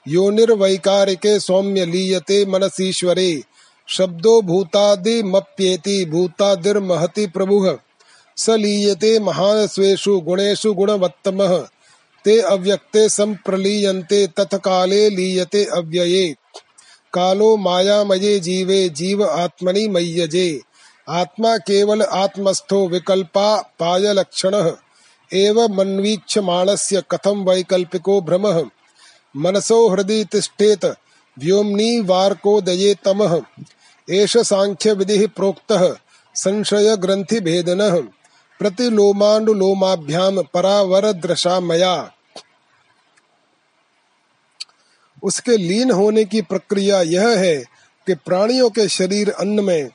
योनिर्वैकारिके 0.09 1.41
सौम्य 1.41 1.87
लीयते 1.87 2.47
मनसीश्वरे। 2.47 3.43
शब्दो 3.89 4.43
भूतादिमप्येति 4.43 6.05
भूतादिर्महति 6.05 7.27
प्रभुः। 7.27 7.77
स 8.37 8.51
लीयते 8.51 9.19
महान 9.19 9.67
स्वेषु 9.67 10.21
गुणेषु 10.21 10.75
गुणवत्तमः। 10.75 11.59
ते 12.25 12.41
अव्यक्ते 12.41 13.09
संप्रलीयन्ते 13.09 14.27
तत्काले 14.27 15.11
लीयते 15.11 15.65
अव्यये। 15.65 16.35
कालो 17.15 17.57
मायामये 17.57 18.41
जीवे, 18.41 18.89
जीव 18.89 19.25
आत्मनि 19.25 19.89
मय्यजे। 19.89 20.61
आत्मा 21.09 21.57
केवल 21.57 22.03
आत्मस्थो 22.03 22.89
विकल्पा 22.89 23.61
पाय 23.61 24.13
लक्षण। 24.13 24.73
एव 25.33 25.69
मन्वीक्षमाणस्य 25.69 27.03
कथम 27.11 27.51
वैकल्पिको 27.51 28.21
भ्रम। 28.21 28.71
मनसो 29.37 29.89
हृदि 29.89 30.25
तिष्ठेत, 30.25 30.85
व्योम्नि 31.39 32.01
वार्कोदये 32.01 32.95
तमः। 33.05 33.41
एष 34.11 34.37
सांख्य 34.37 34.93
विधि 34.93 35.27
प्रोक्तः, 35.27 35.97
संशय 36.35 36.97
ग्रंथि 36.97 37.41
भेदनः 37.41 38.01
प्रतिलोमानुलोमाभ्याम 38.59 40.43
परावरदृशा 40.43 41.61
मया 41.61 42.13
उसके 45.23 45.57
लीन 45.57 45.91
होने 45.91 46.25
की 46.25 46.41
प्रक्रिया 46.41 47.03
यह 47.03 47.29
है 47.29 47.57
कि 48.07 48.15
प्राणियों 48.15 48.71
के 48.71 48.89
शरीर 48.89 49.31
अन्न 49.31 49.65
में, 49.65 49.89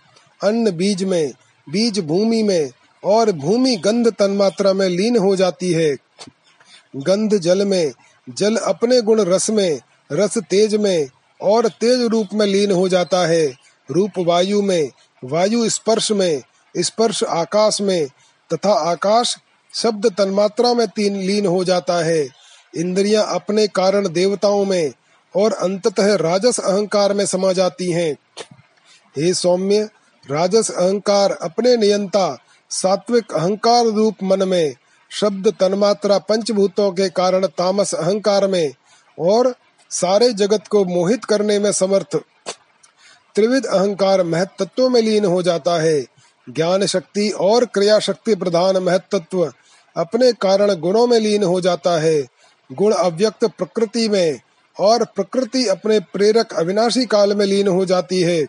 अन्न 0.43 0.71
बीज 0.71 1.03
में, 1.03 1.34
बीज 1.69 1.99
भूमि 1.99 2.43
में 2.43 2.69
और 3.03 3.32
भूमि 3.32 3.75
गंध 3.75 4.07
तन्मात्रा 4.07 4.73
में 4.73 4.89
लीन 4.89 5.17
हो 5.17 5.36
जाती 5.36 5.71
है। 5.71 5.97
गंध 6.95 7.38
जल 7.38 7.65
में, 7.65 7.91
जल 8.30 8.55
अपने 8.55 9.01
गुण 9.01 9.21
रस 9.21 9.49
में, 9.49 9.80
रस 10.11 10.38
तेज 10.38 10.75
में 10.75 11.07
और 11.41 11.67
तेज 11.67 12.01
रूप 12.01 12.28
में 12.34 12.45
लीन 12.45 12.71
हो 12.71 12.89
जाता 12.89 13.28
है। 13.28 13.53
रूप 13.91 14.11
वायु 14.19 14.61
में, 14.61 14.91
वायु 15.23 15.69
स्पर्श 15.69 16.11
में, 16.11 16.41
स्पर्श 16.78 17.23
आकाश 17.23 17.82
में 17.82 18.07
तथा 18.53 18.73
आकाश 18.73 19.38
शब्द 19.73 20.05
तन्मात्रा 20.17 20.73
में 20.73 20.88
तीन 20.88 21.15
लीन 21.15 21.45
हो 21.45 21.63
जाता 21.63 22.05
है। 22.05 22.28
इंद्रियाँ 22.78 23.25
अपने 23.36 23.67
कारण 23.67 24.09
देवताओं 24.09 24.65
में 24.65 24.93
और 25.38 25.53
अंततः 25.53 26.15
राजस 26.15 26.59
अहंकार 26.59 27.13
में 27.13 27.25
समा 27.25 27.53
जाती 27.53 27.91
हैं। 27.91 28.17
हे 29.17 29.33
सौम्य, 29.33 29.89
राजस 30.31 30.71
अहंकार 30.71 31.31
अपने 31.31 31.77
नियंता, 31.77 32.38
सात्विक 32.69 33.33
अहंकार 33.33 33.85
रूप 33.85 34.15
मन 34.23 34.47
में, 34.47 34.75
शब्द 35.11 35.53
तन्मात्रा 35.59 36.17
पंचभूतों 36.17 36.91
के 36.91 37.09
कारण 37.09 37.45
तामस 37.45 37.95
अहंकार 37.95 38.47
में, 38.47 38.73
और 39.19 39.55
सारे 39.89 40.33
जगत 40.33 40.67
को 40.67 40.85
मोहित 40.85 41.25
करने 41.25 41.59
में 41.59 41.71
समर्थ। 41.71 42.15
त्रिविध 43.35 43.65
अहंकार 43.65 44.23
महत्त्व 44.23 44.89
में 44.89 45.01
लीन 45.01 45.25
हो 45.25 45.41
जाता 45.41 45.81
है। 45.81 46.01
ज्ञान 46.49 46.85
शक्ति 46.85 47.29
और 47.29 47.65
क्रिया 47.65 47.99
शक्ति 47.99 48.35
प्रधान 48.35 48.77
महत्त्व 48.77 49.53
अपने 49.97 50.31
कारण 50.31 50.75
गुणों 50.75 51.07
में 51.07 51.19
लीन 51.19 51.43
हो 51.43 51.61
जाता 51.61 51.99
है। 51.99 52.27
गुण 52.71 52.93
अव्यक्त 52.93 53.45
प्रकृति 53.45 54.09
में 54.09 54.39
और 54.80 55.03
प्रकृति 55.05 55.67
अपने 55.67 55.99
प्रेरक 55.99 56.53
अविनाशी 56.53 57.05
काल 57.05 57.36
में 57.36 57.45
लीन 57.45 57.67
हो 57.67 57.86
जाती 57.86 58.21
है। 58.21 58.43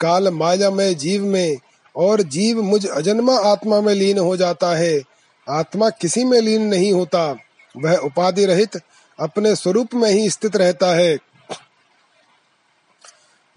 काल 0.00 0.28
माया 0.28 0.70
में, 0.70 0.96
जीव 0.96 1.24
में 1.24 1.56
और 1.96 2.22
जीव 2.22 2.62
मुझ 2.62 2.86
अजन्मा 2.86 3.38
आत्मा 3.38 3.80
में 3.80 3.94
लीन 3.94 4.18
हो 4.18 4.36
जाता 4.36 4.76
है। 4.76 5.00
आत्मा 5.48 5.90
किसी 5.90 6.24
में 6.24 6.40
लीन 6.40 6.62
नहीं 6.62 6.92
होता, 6.92 7.36
वह 7.76 7.96
उपाधि 7.96 8.46
रहित 8.46 8.80
अपने 9.18 9.56
स्वरूप 9.56 9.94
में 9.94 10.10
ही 10.10 10.30
स्थित 10.30 10.56
रहता 10.56 10.94
है। 10.94 11.18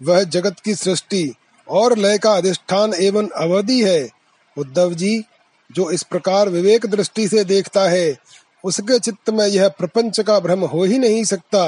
वह 0.02 0.22
जगत 0.22 0.60
की 0.60 0.74
सृष्टि 0.74 1.34
और 1.68 1.98
लय 1.98 2.18
का 2.18 2.32
अधिष्ठान 2.32 2.94
एवं 2.94 3.28
अवधि 3.28 3.82
है। 3.84 4.08
उद्धव 4.58 4.94
जी, 4.94 5.24
जो 5.72 5.90
इस 5.90 6.02
प्रकार 6.02 6.48
विवेक 6.48 6.86
दृष्टि 6.86 7.28
से 7.28 7.44
देखता 7.44 7.88
है 7.88 8.18
उसके 8.64 8.98
चित्त 8.98 9.30
में 9.30 9.46
यह 9.46 9.68
प्रपंच 9.68 10.20
का 10.20 10.38
भ्रम 10.40 10.64
हो 10.64 10.84
ही 10.84 10.98
नहीं 10.98 11.24
सकता। 11.24 11.64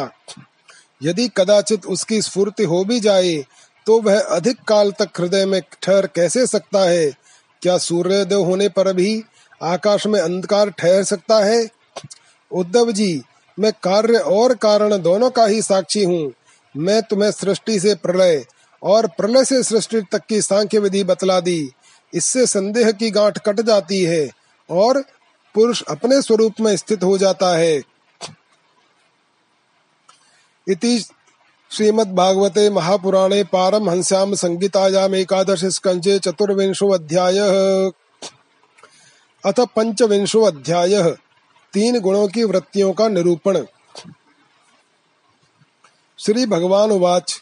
यदि 1.03 1.28
कदाचित 1.36 1.86
उसकी 1.86 2.20
स्फूर्ति 2.22 2.64
हो 2.64 2.84
भी 2.84 3.01
जाए 3.01 3.36
तो 3.86 4.01
वह 4.01 4.20
अधिक 4.20 4.61
काल 4.68 4.90
तक 4.92 5.20
हृदय 5.20 5.45
में 5.47 5.61
ठहर 5.82 6.07
कैसे 6.07 6.47
सकता 6.47 6.80
है? 6.80 7.11
क्या 7.62 7.76
सूर्योदय 7.78 8.34
होने 8.34 8.68
पर 8.68 8.92
भी 8.92 9.22
आकाश 9.62 10.07
में 10.07 10.20
अंधकार 10.20 10.70
ठहर 10.70 11.03
सकता 11.05 11.45
है? 11.45 11.68
उद्धव 12.51 12.92
जी, 12.92 13.22
मैं 13.59 13.72
कार्य 13.82 14.18
और 14.18 14.55
कारण 14.55 14.97
दोनों 14.99 15.30
का 15.30 15.45
ही 15.47 15.61
साक्षी 15.62 16.05
हूँ। 16.05 16.32
मैं 16.74 17.01
तुम्हें 17.03 17.30
सृष्टि 17.30 17.78
से 17.80 17.95
प्रलय 17.95 18.45
और 18.82 19.07
प्रलय 19.09 19.45
से 19.45 19.62
सृष्टि 19.62 20.01
तक 20.12 20.22
की 20.28 20.40
सांख्य 20.42 20.78
विधि 20.78 21.03
बतला 21.05 21.38
दी। 21.40 21.70
इससे 22.12 22.47
संदेह 22.47 22.90
की 22.92 23.11
गांठ 23.11 23.38
कट 23.38 23.61
जाती 23.61 24.03
है 24.03 24.28
और 24.70 25.03
पुरुष 25.55 25.82
अपने 25.82 26.20
स्वरूप 26.22 26.61
में 26.61 26.76
स्थित 26.76 27.02
हो 27.05 27.18
जाता 27.18 27.57
है। 27.57 27.82
इति 30.66 30.98
श्रीमद्भागवते 31.70 32.68
महापुराणे 32.70 33.42
पारमहंस्याम 33.44 34.34
संगीतायाम 34.34 35.14
एकादश 35.14 35.64
स्कंजे 35.64 36.18
चतुर्विंशो 36.18 36.88
अध्याय 36.88 37.38
अथ 39.44 39.61
पंचविंशो 39.76 40.42
अध्याय 40.42 41.02
तीन 41.74 42.00
गुणों 42.00 42.26
की 42.28 42.44
वृत्तियों 42.44 42.92
का 42.92 43.09
निरूपण। 43.09 43.64
श्री 46.18 46.46
भगवान 46.46 46.90
उवाच 46.90 47.40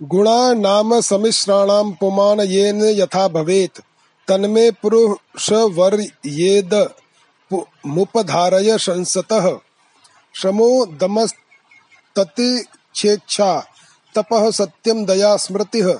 गुणा 0.00 0.52
नाम 0.54 1.00
समिश्राणाम 1.00 1.92
पुमान 1.92 2.40
येन 2.40 2.82
यथा 2.84 3.28
भवेत। 3.28 3.80
तन्मे 4.28 4.70
पुरुष 4.70 5.52
वर 5.52 6.06
येद 6.26 6.88
मुपधारय 7.86 8.78
संसतः। 8.78 9.58
श्रमो 10.34 10.86
दमस्ततिक्षेक्षा 10.86 13.66
तपः 14.14 14.50
सत्यम 14.50 15.06
दया 15.06 15.36
स्मृति। 15.36 15.98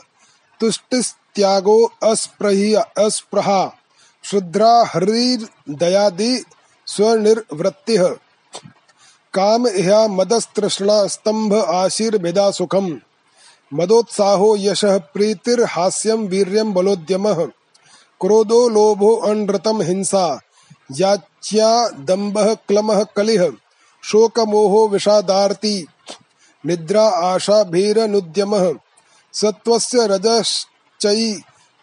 तुष्टिस्त्यागो 0.60 1.92
अस्पृहा 2.02 3.76
शुद्रा 4.24 4.84
हरिर्दयादि 4.86 6.44
स्वनिर्वृत्ति। 6.86 8.16
काम 9.34 9.68
इहा 9.68 10.08
मदस्तृष्णा 10.08 11.06
स्तंभ 11.06 11.54
आशीर्भेदा 11.54 12.50
सुखम। 12.50 13.00
मदोत्साहो 13.74 14.56
यश 14.56 14.84
प्रीतिर 14.84 15.64
हास्यम 15.64 16.26
वीर्यम 16.26 16.74
बलोद्यम। 16.74 17.52
क्रोधो 18.20 18.68
लोभो 18.68 19.16
अनृतम 19.16 19.82
हिंसा। 19.82 20.40
याच्या 20.92 21.88
दंभ 21.88 22.58
क्लम 22.68 23.04
कलिह। 23.04 23.52
शोक 24.04 24.40
मोहो 24.40 24.88
विषादार्ति। 24.88 25.86
निद्रा 26.66 27.08
आशा 27.08 27.64
भीर 27.64 28.08
नुद्यम। 28.08 28.78
सत्वस्य 29.32 30.06
रजश्चै 30.06 31.40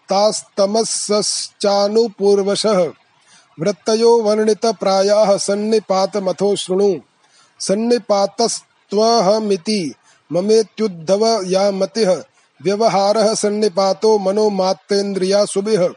तास्तमस्चानुपूर्वशः 0.09 2.91
वृत्तयो 3.59 4.21
वर्णित 4.21 4.65
प्रायाः 4.65 5.37
सन्निपातमथो 5.37 6.55
शृणु। 6.55 6.95
सन्निपातस्त्वहमिति 7.59 9.93
ममेत्युद्धव 10.31 11.43
या 11.45 11.71
मतिः। 11.71 12.23
व्यवहारः 12.63 13.35
सन्निपातो 13.35 14.19
मनो 14.19 14.49
मात्रेन्द्रिया 14.49 15.45
सुभिः। 15.45 15.89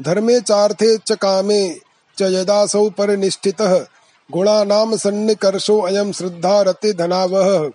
धर्मे 0.00 0.40
चार्थे 0.40 0.98
च 0.98 1.12
कामे 1.12 1.74
च 2.18 2.22
यदासौ 2.22 2.90
परिनिष्ठितः। 2.90 3.86
गुणानां 4.32 4.96
सन्निकर्षो 4.96 5.80
अयम 5.80 6.12
श्रद्धा 6.12 6.62
रति 6.62 6.92
धनावह 6.92 7.68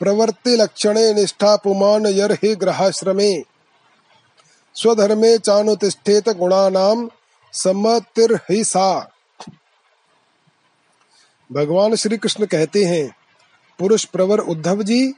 प्रवृत्ति 0.00 0.56
लक्षणे 0.56 1.14
निष्ठा 1.14 1.56
पुमान 1.56 2.06
यर्हि 2.06 2.54
ग्रहाश्रमे। 2.54 3.42
स्वधर्मे 4.74 5.38
चानुतिष्ठेत 5.38 6.28
गुणानाम 6.28 7.10
सम्मतिर्हि 7.52 8.64
सा। 8.64 9.10
भगवान 11.52 11.94
श्री 11.94 12.16
कृष्ण 12.16 12.46
कहते 12.46 12.84
हैं, 12.84 13.16
पुरुष 13.78 14.04
प्रवर 14.04 14.38
उद्धव 14.38 14.82
जी, 14.82 15.12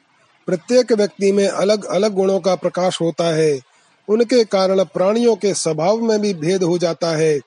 प्रत्येक 0.46 0.92
व्यक्ति 0.92 1.32
में 1.32 1.48
अलग 1.48 1.84
अलग 1.84 2.12
गुणों 2.12 2.40
का 2.40 2.54
प्रकाश 2.54 3.00
होता 3.00 3.24
है। 3.24 3.69
उनके 4.08 4.44
कारण 4.44 4.84
प्राणियों 4.84 5.36
के 5.36 5.54
स्वभाव 5.54 5.98
में 5.98 6.20
भी 6.20 6.34
भेद 6.34 6.62
हो 6.62 6.78
जाता 6.78 7.16
है। 7.16 7.40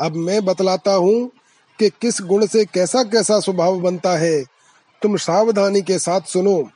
अब 0.00 0.16
मैं 0.16 0.44
बतलाता 0.44 0.92
हूँ 0.92 1.30
कि 1.78 1.90
किस 1.90 2.20
गुण 2.22 2.46
से 2.46 2.64
कैसा 2.64 3.02
कैसा 3.02 3.40
स्वभाव 3.40 3.80
बनता 3.80 4.16
है। 4.16 4.44
तुम 5.02 5.16
सावधानी 5.16 5.82
के 5.82 5.98
साथ 5.98 6.20
सुनो। 6.20 6.70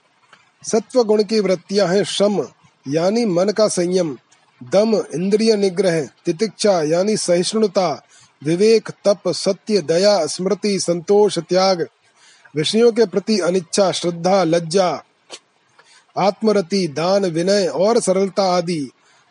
सत्व 0.64 1.04
गुण 1.04 1.22
की 1.22 1.40
वृत्तियाँ 1.40 1.88
हैं 1.88 2.04
श्रम 2.04 2.48
यानी 2.88 3.24
मन 3.24 3.48
का 3.48 3.68
संयम, 3.68 4.18
दम, 4.62 4.96
इंद्रिय 5.14 5.56
निग्रह, 5.56 6.08
तितिक्षा, 6.26 6.82
यानी 6.82 7.16
सहिष्णुता, 7.16 8.06
विवेक, 8.44 8.90
तप, 9.04 9.28
सत्य, 9.28 9.82
दया, 9.82 10.26
स्मृति, 10.26 10.80
संतोष, 10.80 11.38
त्याग, 11.38 11.86
विषयों 12.56 12.92
के 12.92 13.06
प्रति 13.06 13.38
अनिच्छा, 13.38 13.92
श्रद्धा, 13.92 14.44
लज्जा 14.44 15.04
आत्मरति, 16.20 16.86
दान, 16.88 17.24
विनय 17.24 17.66
और 17.66 18.00
सरलता 18.00 18.42
आदि 18.52 18.90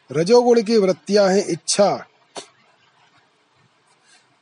रजोगुण 0.10 0.62
की 0.62 0.78
वृत्तियाँ 0.78 1.28
हैं 1.30 1.46
इच्छा, 1.48 2.06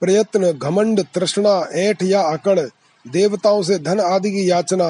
प्रयत्न, 0.02 0.52
घमंड, 0.52 1.04
तृष्णा, 1.14 1.60
ऐठ 1.74 2.04
या 2.04 2.22
अकड़, 2.22 2.60
देवताओं 3.06 3.62
से 3.64 3.78
धन 3.80 4.00
आदि 4.00 4.32
की 4.32 4.50
याचना, 4.50 4.90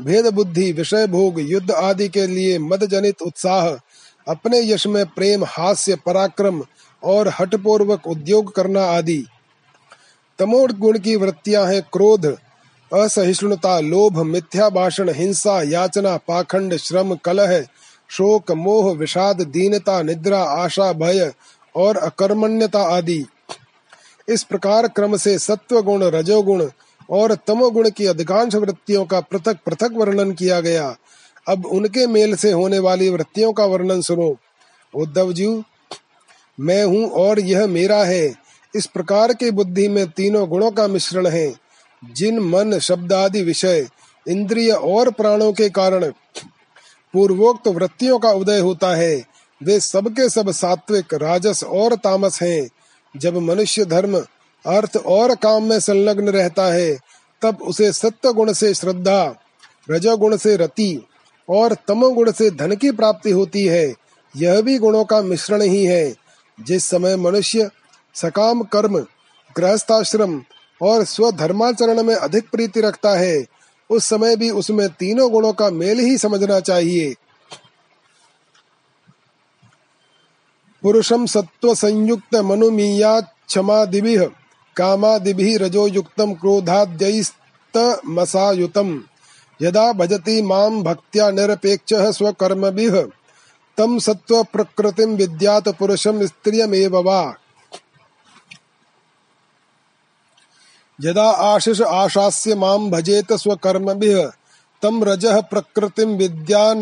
भेद 0.00 0.26
बुद्धि, 0.26 0.72
विषय 0.72 1.06
भोग, 1.06 1.40
युद्ध 1.40 1.70
आदि 1.70 2.08
के 2.08 2.26
लिए 2.26 2.58
मद 2.58 2.84
जनित 2.84 3.22
उत्साह, 3.22 3.68
अपने 4.26 4.60
यश 4.60 4.86
में 4.86 5.04
प्रेम, 5.06 5.44
हास्य, 5.44 5.96
पराक्रम 5.96 6.62
और 7.02 7.28
हटपूर्वक 7.40 8.06
उद्योग 8.06 8.54
करना 8.54 8.84
आदि। 8.86 9.24
तमोड 10.38 10.72
गुण 10.72 10.98
की 10.98 11.16
वृत्तियाँ 11.16 11.66
हैं 11.66 11.82
क्रोध 11.82 12.26
असहिष्णुता, 12.94 13.80
लोभ, 13.80 14.18
मिथ्या 14.18 14.68
भाषण, 14.68 15.08
हिंसा, 15.08 15.62
याचना, 15.62 16.16
पाखंड, 16.16 16.76
श्रम, 16.76 17.14
कलह, 17.14 17.62
शोक, 18.08 18.52
मोह, 18.52 18.92
विषाद, 18.92 19.42
दीनता, 19.42 20.02
निद्रा, 20.02 20.42
आशा, 20.42 20.92
भय 20.92 21.32
और 21.76 21.96
अकर्मण्यता 21.96 22.82
आदि। 22.82 23.24
इस 24.28 24.42
प्रकार 24.42 24.88
क्रम 24.88 25.16
से 25.16 25.38
सत्व 25.38 25.82
गुण 25.82 26.02
रजोगुण 26.02 26.70
और 27.10 27.34
तमोगुण 27.34 27.90
की 27.90 28.06
अधिकांश 28.06 28.54
वृत्तियों 28.54 29.04
का 29.04 29.20
पृथक 29.20 29.58
पृथक 29.66 29.90
वर्णन 29.92 30.32
किया 30.32 30.60
गया। 30.60 30.96
अब 31.48 31.66
उनके 31.66 32.06
मेल 32.06 32.36
से 32.36 32.52
होने 32.52 32.78
वाली 32.78 33.08
वृत्तियों 33.08 33.52
का 33.52 33.64
वर्णन 33.64 34.00
सुनो। 34.00 34.36
उद्धव 34.94 35.32
जी, 35.32 35.62
मैं 36.60 36.84
हूँ 36.84 37.10
और 37.10 37.40
यह 37.40 37.66
मेरा 37.66 38.04
है। 38.04 38.34
इस 38.74 38.86
प्रकार 38.86 39.32
की 39.32 39.50
बुद्धि 39.50 39.88
में 39.88 40.10
तीनों 40.10 40.48
गुणों 40.48 40.70
का 40.70 40.86
मिश्रण 40.86 41.26
है। 41.26 41.67
जिन 42.04 42.38
मन 42.38 42.78
शब्द 42.78 43.12
आदि 43.12 43.42
विषय, 43.42 43.88
इंद्रिय 44.28 44.72
और 44.72 45.10
प्राणों 45.10 45.52
के 45.52 45.68
कारण 45.68 46.10
पूर्वोक्त 47.12 47.68
वृत्तियों 47.68 48.18
का 48.18 48.30
उदय 48.30 48.58
होता 48.58 48.94
है, 48.94 49.24
वे 49.62 49.80
सबके 49.80 50.28
सब 50.28 50.50
सात्विक, 50.50 51.14
राजस 51.14 51.64
और 51.64 51.94
तामस 51.94 52.42
हैं। 52.42 52.68
जब 53.16 53.36
मनुष्य 53.36 53.84
धर्म, 53.84 54.18
अर्थ 54.66 54.96
और 54.96 55.34
काम 55.34 55.62
में 55.62 55.80
संलग्न 55.80 56.28
रहता 56.28 56.66
है, 56.66 56.98
तब 57.42 57.58
उसे 57.62 57.92
सत्य 57.92 58.32
गुण 58.32 58.52
से 58.52 58.74
श्रद्धा, 58.74 59.34
रजोगुण 59.90 60.36
से 60.36 60.56
रति 60.56 61.06
और 61.48 61.76
तमोगुण 61.88 62.32
से 62.32 62.50
धन 62.50 62.76
की 62.76 62.90
प्राप्ति 62.90 63.30
होती 63.30 63.64
है। 63.64 63.94
यह 64.36 64.60
भी 64.60 64.78
गुणों 64.78 65.04
का 65.04 65.22
मिश्रण 65.22 65.62
ही 65.62 65.84
है। 65.84 66.14
जिस 66.60 66.84
समय 66.84 67.16
मनुष्य 67.16 67.70
सकाम, 68.14 68.62
कर्म, 68.62 68.98
गृहस्थाश्रम 69.56 70.42
और 70.82 71.04
स्वधर्माचरण 71.04 72.02
में 72.02 72.14
अधिक 72.14 72.50
प्रीति 72.50 72.80
रखता 72.80 73.10
है। 73.10 73.46
उस 73.90 74.04
समय 74.04 74.36
भी 74.36 74.50
उसमें 74.50 74.88
तीनों 74.88 75.32
गुणों 75.32 75.52
का 75.52 75.70
मेल 75.70 75.98
ही 75.98 76.18
समझना 76.18 76.60
चाहिए। 76.60 77.14
पुरुषम 80.82 81.26
सत्व 81.26 81.74
संयुक्त 81.74 82.36
मनुमीया 82.36 83.20
क्षमा 83.20 83.84
क्षमादिभि, 83.84 84.26
कामादिभि 84.76 85.56
रजो 85.56 85.86
युक्तम 85.86 86.34
क्रोधाद्यस्तमसायुतम। 86.34 89.02
यदा 89.62 89.92
भजति 89.92 90.42
माँ 90.42 90.70
भक्त्या 90.70 91.30
निरपेक्षः 91.30 92.12
स्वकर्मभिः, 92.12 93.06
तं 93.78 93.98
सत्त्व 93.98 94.42
प्रकृतिं 94.42 95.16
विद्यात 95.16 95.68
पुरुषं 95.68 96.26
स्त्रियमेव 96.26 96.96
वा। 96.96 97.34
यदा 101.04 101.30
आशिष 101.30 101.80
आशास्य 101.80 102.54
माँ 102.54 102.78
भजेत 102.78 103.32
स्वकर्मभिः, 103.32 104.26
तं 104.82 105.04
रजः 105.04 105.40
प्रकृतिं 105.40 106.06
विद्या 106.06 106.72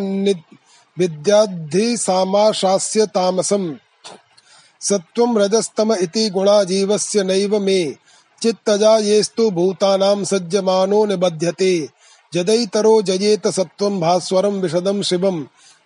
विद्याद्धि 0.99 1.97
सामाशास्य 1.97 3.07
तामसम्। 3.07 3.75
सत्वं 4.81 5.39
रजस्तम 5.39 5.93
इति 5.93 6.31
गुणा 6.31 6.65
जीवस्य 6.65 7.25
नैव 7.25 7.59
मे। 7.59 7.95
चित्तजा 8.43 8.99
येस्तु 8.99 9.51
भूतानां 9.51 10.25
सज्जमानो 10.25 11.07
निबध्यते। 11.07 11.89
यदैतरो 12.37 13.03
जयेत 13.03 13.49
सत्वं 13.49 14.01
भास्वरं 14.01 14.53
विशदं 14.53 15.03
शिवं 15.03 15.45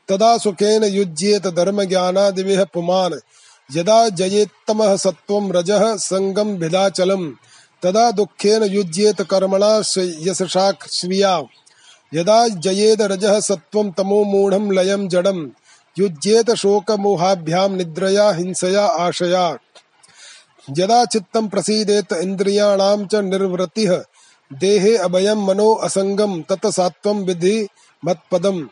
तदा 0.09 0.39
सुखेन 0.39 0.85
युज्येत 0.85 1.47
धर्मज्ञानादिभिः 1.47 2.65
पुमान्। 2.65 3.15
यदा 3.77 4.09
जयेत्तमः 4.09 4.97
सत्वं 4.97 5.53
रजः 5.53 5.97
सङ्गं 5.97 6.57
भिदाचलम् 6.57 7.33
तदा 7.83 8.11
दुखेन 8.11 8.63
युज्येत 8.63 9.23
कर्मणा 9.23 9.79
यशसा 9.99 10.73
श्रिया 10.91 11.43
यदा 12.15 12.49
जयेद 12.49 13.03
रजः 13.03 13.41
सत्वं 13.41 13.91
तमो 13.91 14.25
मूढं 14.25 14.73
लयं 14.73 15.09
जडम् 15.09 15.49
युज्येत 15.99 16.51
शोकमोहाभ्यां 16.51 17.71
निद्रया, 17.71 18.31
हिंसया, 18.31 18.87
आशया। 18.87 19.59
यदा 20.79 21.05
चित्तं 21.05 21.49
प्रसीदेत 21.49 22.13
इन्द्रियाणां 22.13 23.07
च 23.07 23.15
निर्वृतिः, 23.15 24.03
देहे 24.53 24.97
अभयं 24.97 25.47
मनो 25.47 25.75
असंगम 25.75 26.43
तत 26.43 26.67
सात्वं 26.67 27.25
विधि 27.25 27.69
मत्पदम् 28.05 28.69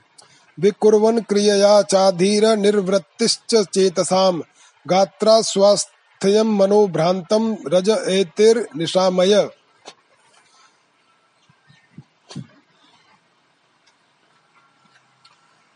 विकुर्वन् 0.61 1.21
क्रियया 1.21 1.83
चाधीर 1.83 2.57
निर्वृत्तिश्च 2.57 3.55
चेतसाम् 3.55 4.43
गात्रा 4.89 5.41
स्वास्थ्यं 5.41 5.98
मनो 6.25 6.87
भ्रान्तं 6.89 7.57
रज 7.67 7.89
एतिर्निशामय 8.09 9.49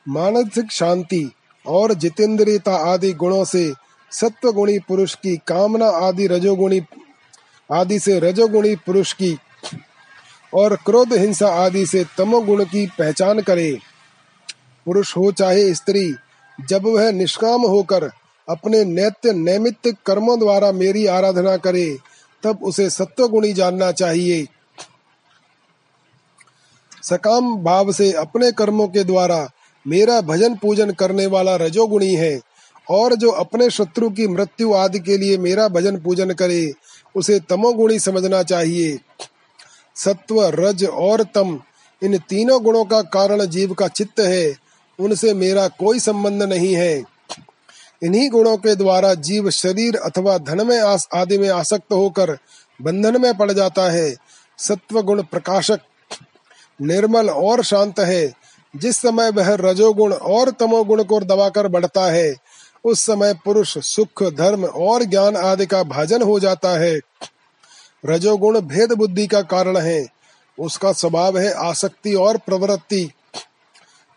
मानसिक 0.09 0.71
शांति 0.73 1.33
और 1.67 1.95
जितेंद्रियता 1.95 2.77
आदि 2.93 3.13
गुणों 3.13 3.45
से 3.45 3.73
सत्व 4.13 4.53
गुणी 4.53 4.79
पुरुष 4.79 5.15
की 5.15 5.37
कामना 5.37 5.87
आदि 5.87 6.27
रजोगुणी, 6.27 6.81
आदि 7.73 7.99
से 7.99 8.19
रजोगुणी 8.21 8.75
पुरुष 8.77 9.13
की 9.13 9.39
और 10.55 10.77
क्रोध 10.77 11.13
हिंसा 11.13 11.49
आदि 11.49 11.87
से 11.87 12.05
तमोगुण 12.19 12.65
की 12.65 12.87
पहचान 12.87 13.41
करे। 13.41 13.79
पुरुष 14.87 15.17
हो 15.17 15.33
चाहे 15.33 15.75
स्त्री, 15.75 16.15
जब 16.59 16.87
वह 16.87 17.11
निष्काम 17.11 17.63
होकर 17.63 18.11
अपने 18.49 18.85
नित्य 18.85 19.33
नैमित्त 19.33 19.95
कर्मों 20.07 20.39
द्वारा 20.39 20.73
मेरी 20.73 21.07
आराधना 21.07 21.57
करे, 21.57 21.97
तब 22.43 22.59
उसे 22.63 22.91
सत्व 22.91 23.29
गुणी 23.29 23.53
जानना 23.53 23.91
चाहिए। 23.93 24.47
सकाम 27.03 27.57
भाव 27.57 27.93
से 27.93 28.13
अपने 28.13 28.53
कर्मों 28.53 28.89
के 28.89 29.05
द्वारा 29.05 29.49
मेरा 29.87 30.21
भजन 30.21 30.55
पूजन 30.55 30.91
करने 30.91 31.27
वाला 31.27 31.57
रजोगुणी 31.57 32.15
है, 32.15 32.41
और 32.91 33.15
जो 33.15 33.31
अपने 33.31 33.71
शत्रु 33.71 34.11
की 34.11 34.27
मृत्यु 34.29 34.73
आदि 34.75 34.99
के 34.99 35.17
लिए 35.17 35.39
मेरा 35.39 35.69
भजन 35.69 36.01
पूजन 36.01 36.33
करे, 36.33 36.73
उसे 37.15 37.39
तमोगुणी 37.41 37.99
समझना 37.99 38.43
चाहिए। 38.43 38.99
सत्व, 39.97 40.43
रज 40.45 40.85
और 40.85 41.23
तम, 41.23 41.59
इन 42.03 42.19
तीनों 42.19 42.63
गुणों 42.65 42.85
का 42.85 43.03
कारण 43.03 43.45
जीव 43.45 43.73
का 43.73 43.89
चित्त 43.89 44.21
है, 44.21 44.55
उनसे 44.99 45.35
मेरा 45.35 45.69
कोई 45.69 45.99
संबंध 45.99 46.43
नहीं 46.43 46.75
है। 46.75 47.12
इन्हीं 48.03 48.31
गुणों 48.31 48.57
के 48.57 48.75
द्वारा 48.75 49.15
जीव 49.15 49.51
शरीर 49.51 49.97
अथवा 49.97 50.39
धन 50.39 50.67
में 50.67 50.81
आस, 50.81 51.09
आदि 51.15 51.39
में 51.39 51.49
आसक्त 51.49 51.93
होकर 51.93 52.39
बंधन 52.83 53.23
में 53.23 53.39
पड़ 53.39 53.53
जाता 53.53 53.91
है। 53.91 54.17
सत्व 54.59 55.03
गुण 55.03 55.23
प्रकाशक 55.23 55.81
निर्मल 56.83 57.31
और 57.31 57.65
शांत 57.65 58.01
है। 58.01 58.33
जिस 58.77 58.97
समय 58.97 59.31
वह 59.31 59.55
रजोगुण 59.55 60.13
और 60.13 60.51
तमोगुण 60.51 61.05
को 61.05 61.21
दबाकर 61.21 61.69
बढ़ता 61.69 62.05
है 62.05 62.35
उस 62.85 63.01
समय 63.01 63.35
पुरुष 63.35 63.79
सुख 63.79 64.23
धर्म 64.23 64.65
और 64.65 65.05
ज्ञान 65.05 65.37
आदि 65.37 65.67
का 65.67 65.83
भाजन 65.83 66.23
हो 66.23 66.41
जाता 66.41 66.69
है। 66.69 67.01
रजोगुण 68.07 68.61
भेद 68.61 68.93
बुद्धि 68.93 69.27
का 69.27 69.43
कारण 69.43 69.77
है। 69.77 70.07
उसका 70.59 70.93
स्वभाव 70.93 71.39
है 71.39 71.53
आसक्ति 71.53 72.15
और 72.15 72.37
प्रवृत्ति। 72.37 73.13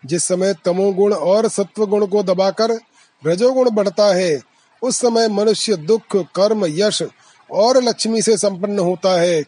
जिस 0.05 0.23
समय 0.23 0.53
तमोगुण 0.65 1.13
और 1.13 1.49
सत्व 1.49 1.85
गुण 1.85 2.07
को 2.07 2.23
दबाकर 2.23 2.79
रजोगुण 3.25 3.69
बढ़ता 3.69 4.05
है। 4.15 4.41
उस 4.81 4.97
समय 4.97 5.27
मनुष्य 5.27 5.75
दुख, 5.75 6.01
कर्म, 6.15 6.65
यश 6.65 7.03
और 7.51 7.83
लक्ष्मी 7.83 8.21
से 8.21 8.37
संपन्न 8.37 8.79
होता 8.79 9.21
है। 9.21 9.43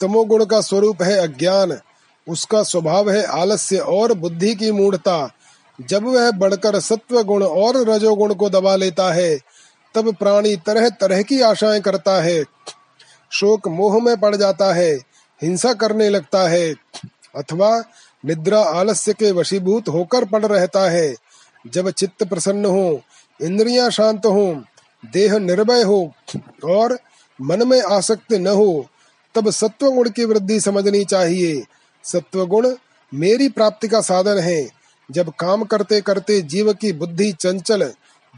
तमोगुण 0.00 0.44
का 0.44 0.60
स्वरूप 0.60 1.02
है 1.02 1.18
अज्ञान। 1.18 1.80
उसका 2.28 2.62
स्वभाव 2.62 3.10
है 3.10 3.24
आलस्य 3.24 3.76
और 3.76 4.12
बुद्धि 4.12 4.54
की 4.54 4.72
मूढ़ता। 4.72 5.32
जब 5.80 6.04
वह 6.04 6.30
बढ़कर 6.30 6.80
सत्व 6.80 7.22
गुण 7.22 7.44
और 7.44 7.88
रजोगुण 7.88 8.34
को 8.34 8.50
दबा 8.50 8.76
लेता 8.76 9.12
है, 9.12 9.38
तब 9.94 10.14
प्राणी 10.14 10.56
तरह 10.56 10.88
तरह 10.88 11.22
की 11.22 11.40
आशाएँ 11.40 11.80
करता 11.80 12.22
है। 12.22 12.44
शोक 13.30 13.68
मोह 13.68 14.02
में 14.02 14.20
पड़ 14.20 14.36
जाता 14.36 14.74
है, 14.74 14.94
हिंसा 15.42 15.72
करने 15.72 16.08
लगता 16.08 16.48
है, 16.48 16.74
अथवा 17.36 17.84
निद्रा 18.26 18.62
आलस्य 18.62 19.12
के 19.12 19.32
वशीभूत 19.32 19.88
होकर 19.88 20.24
पड़ 20.24 20.46
रहता 20.46 20.90
है। 20.90 21.14
जब 21.64 21.90
चित्त 21.90 22.24
प्रसन्न 22.24 22.64
हो, 22.64 23.00
इंद्रियाँ 23.40 23.90
शांत 23.90 24.26
हो, 24.26 24.62
देह 25.12 25.38
निर्भय 25.38 25.82
हो 25.82 26.12
और 26.64 26.98
मन 27.40 27.68
में 27.68 27.80
आसक्त 27.82 28.32
न 28.32 28.46
हो, 28.46 28.86
तब 29.34 29.50
सत्व 29.50 29.90
गुण 29.90 30.08
की 30.10 30.24
वृद्धि 30.24 30.60
समझनी 30.60 31.04
चाहिए। 31.04 31.62
सत्व 32.04 32.46
गुण 32.46 32.74
मेरी 33.12 33.48
प्राप्ति 33.48 33.88
का 33.88 34.00
साधन 34.00 34.38
है। 34.38 34.68
जब 35.10 35.32
काम 35.38 35.64
करते 35.64 36.00
करते 36.00 36.40
जीव 36.40 36.72
की 36.72 36.92
बुद्धि 36.92 37.32
चंचल, 37.32 37.82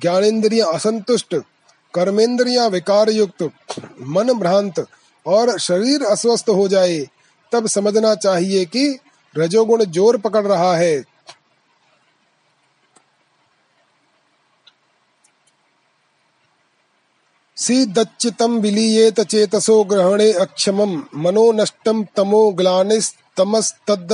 ज्ञानेन्द्रिया 0.02 0.66
असंतुष्ट, 0.66 1.34
कर्मेंद्रिया 1.94 2.66
विकार 2.66 3.10
युक्त 3.10 3.42
मन 4.02 4.32
भ्रांत 4.32 4.86
और 5.26 5.58
शरीर 5.58 6.02
अस्वस्थ 6.02 6.48
हो 6.48 6.68
जाए, 6.68 6.98
तब 7.52 7.66
समझना 7.66 8.14
चाहिए 8.14 8.64
कि 8.64 8.98
रजोगुण 9.36 9.84
ज़ोर 9.84 10.16
पकड़ 10.16 10.46
रहा 10.46 10.74
है। 10.76 11.11
सीदच्चितं 17.56 18.60
विलीयेत 18.60 19.20
चेतसो 19.20 19.82
ग्रहणे 19.82 20.32
अक्षम 20.32 21.02
मनो 21.14 21.52
नष्टम 21.52 22.02
तमो 22.16 22.50
ग्लानिस्तमस्तद् 22.50 24.12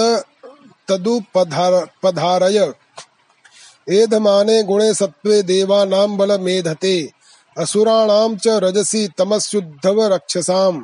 एधमाने 3.88 4.62
गुणे 4.62 4.94
सत्वे 4.94 5.42
देवानां 5.42 6.16
बलमेधते। 6.16 7.10
असुराणां 7.58 8.36
च 8.36 8.48
रजसी 8.48 9.08
तमस्युद्धव 9.18 10.02
रक्षसाम्। 10.02 10.82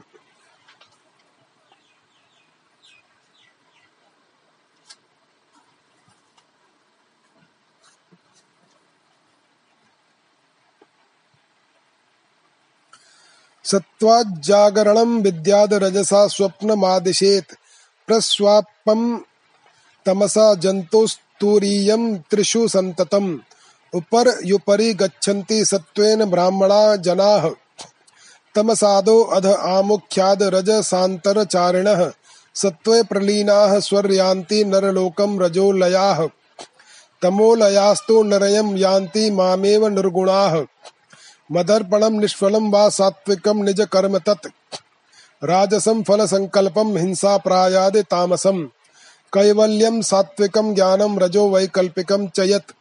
सत्वाजागरणं 13.64 15.22
विद्याद 15.22 15.74
रजसा 15.74 16.26
स्वप्नमादिशेत्। 16.26 17.54
प्रस्वापम् 18.06 19.18
तमसा 20.06 20.54
जन्तुस्तूरीयं 20.54 22.16
त्रिषु 22.16 22.68
सन्ततम्। 22.68 23.38
उपर 23.94 24.40
युपरि 24.44 24.94
गच्छन्ति 24.94 25.64
सत्त्वेन 25.64 26.24
ब्राह्मणा 26.24 26.96
जनाः। 26.96 27.50
तमसादो 28.54 29.22
अध 29.22 29.46
आमुख्याद 29.46 30.42
रजसान्तरचारिणः 30.42 32.12
सत्त्वे 32.54 33.02
प्रलीनाः 33.02 33.80
स्वर्यान्ति 33.80 34.64
नरलोकं 34.64 35.38
रजोलयाः। 35.38 36.28
तमोलयास्तु 37.22 38.22
नरयं 38.22 38.76
यान्ति 38.76 39.30
मामेव 39.30 39.88
निर्गुणाः। 39.88 40.64
मदर्पणं 41.50 42.20
निष्फलं 42.20 42.70
वा 42.70 42.88
सात्विकं 42.88 43.64
निज 43.64 43.80
कर्म 43.92 44.18
तत्। 44.18 44.46
राजसं 45.42 46.02
फल 46.02 46.24
संकल्पम 46.26 46.96
हिंसा 46.96 47.36
प्रायादि 47.36 48.02
तामसम। 48.02 48.62
कैवल्यम 49.32 50.00
सात्विकम 50.00 50.74
ज्ञानम 50.74 51.18
रजो 51.18 51.48
वैकल्पिकम 51.50 52.26
चयत 52.26 52.72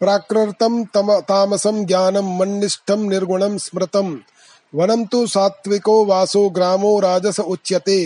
प्राकृतम 0.00 0.84
तामसम 1.22 1.84
ज्ञानम 1.84 2.36
मन्निष्ठम 2.38 3.00
निर्गुणम 3.00 3.56
स्मृतम। 3.56 4.18
वनम 4.74 5.04
तु 5.04 5.26
सात्विको 5.26 6.04
वासो 6.04 6.48
ग्रामो 6.50 6.98
राजस 7.00 7.40
उच्यते। 7.40 7.98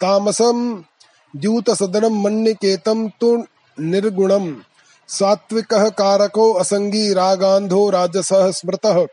तामसम 0.00 0.84
द्यूत 1.34 1.70
सदनम 1.70 2.20
मन्निकेतम 2.22 3.08
तु 3.20 3.36
निर्गुणम। 3.78 4.46
सात्विक 5.08 5.74
कारको 5.74 6.52
असंगी 6.52 7.14
रागांधो 7.14 7.90
राजस 7.90 8.28
स्मृत। 8.32 9.08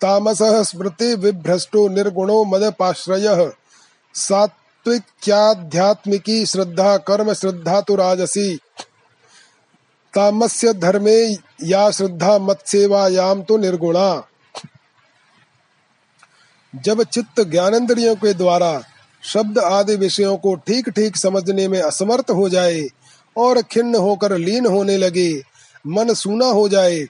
तामस 0.00 0.38
स्मृति 0.42 1.14
विभ्रष्टो 1.14 1.88
निर्गुणो 1.88 2.44
मदपाश्रय। 2.44 3.52
सात् 4.14 4.52
सात्विक्याध्यात्मिकी 4.86 6.46
श्रद्धा, 6.46 6.96
कर्म 6.96 7.32
श्रद्धा 7.32 7.80
तो 7.80 7.94
राजसी। 7.94 8.56
तामस्य 10.14 10.72
धर्मे 10.72 11.36
या 11.62 11.90
श्रद्धा 11.90 12.38
मत 12.38 12.62
सेवायाम 12.66 13.42
तो 13.42 13.58
निर्गुणा। 13.58 14.28
जब 16.74 17.02
चित्त 17.02 17.40
ज्ञानेन्द्रियों 17.40 18.14
के 18.16 18.34
द्वारा 18.34 18.82
शब्द 19.22 19.58
आदि 19.58 19.96
विषयों 19.96 20.36
को 20.36 20.54
ठीक 20.54 20.88
ठीक 20.88 21.16
समझने 21.16 21.68
में 21.68 21.82
असमर्थ 21.82 22.30
हो 22.30 22.48
जाए 22.48 22.80
और 23.38 23.62
खिन्न 23.62 23.94
होकर 23.94 24.38
लीन 24.38 24.66
होने 24.66 24.96
लगे। 24.96 25.42
मन 25.86 26.14
सूना 26.14 26.46
हो 26.46 26.68
जाए। 26.68 27.06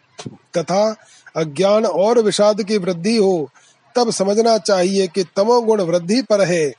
तथा 0.57 0.97
अज्ञान 1.37 1.87
और 1.87 2.19
विषाद 2.19 2.63
की 2.63 2.79
वृद्धि 2.79 3.17
हो, 3.17 3.51
तब 3.97 4.11
समझना 4.11 4.59
चाहिए 4.59 5.07
कि 5.07 5.25
तमोगुण 5.37 5.83
वृद्धि 5.83 6.23
पर 6.23 6.41
है। 6.41 6.73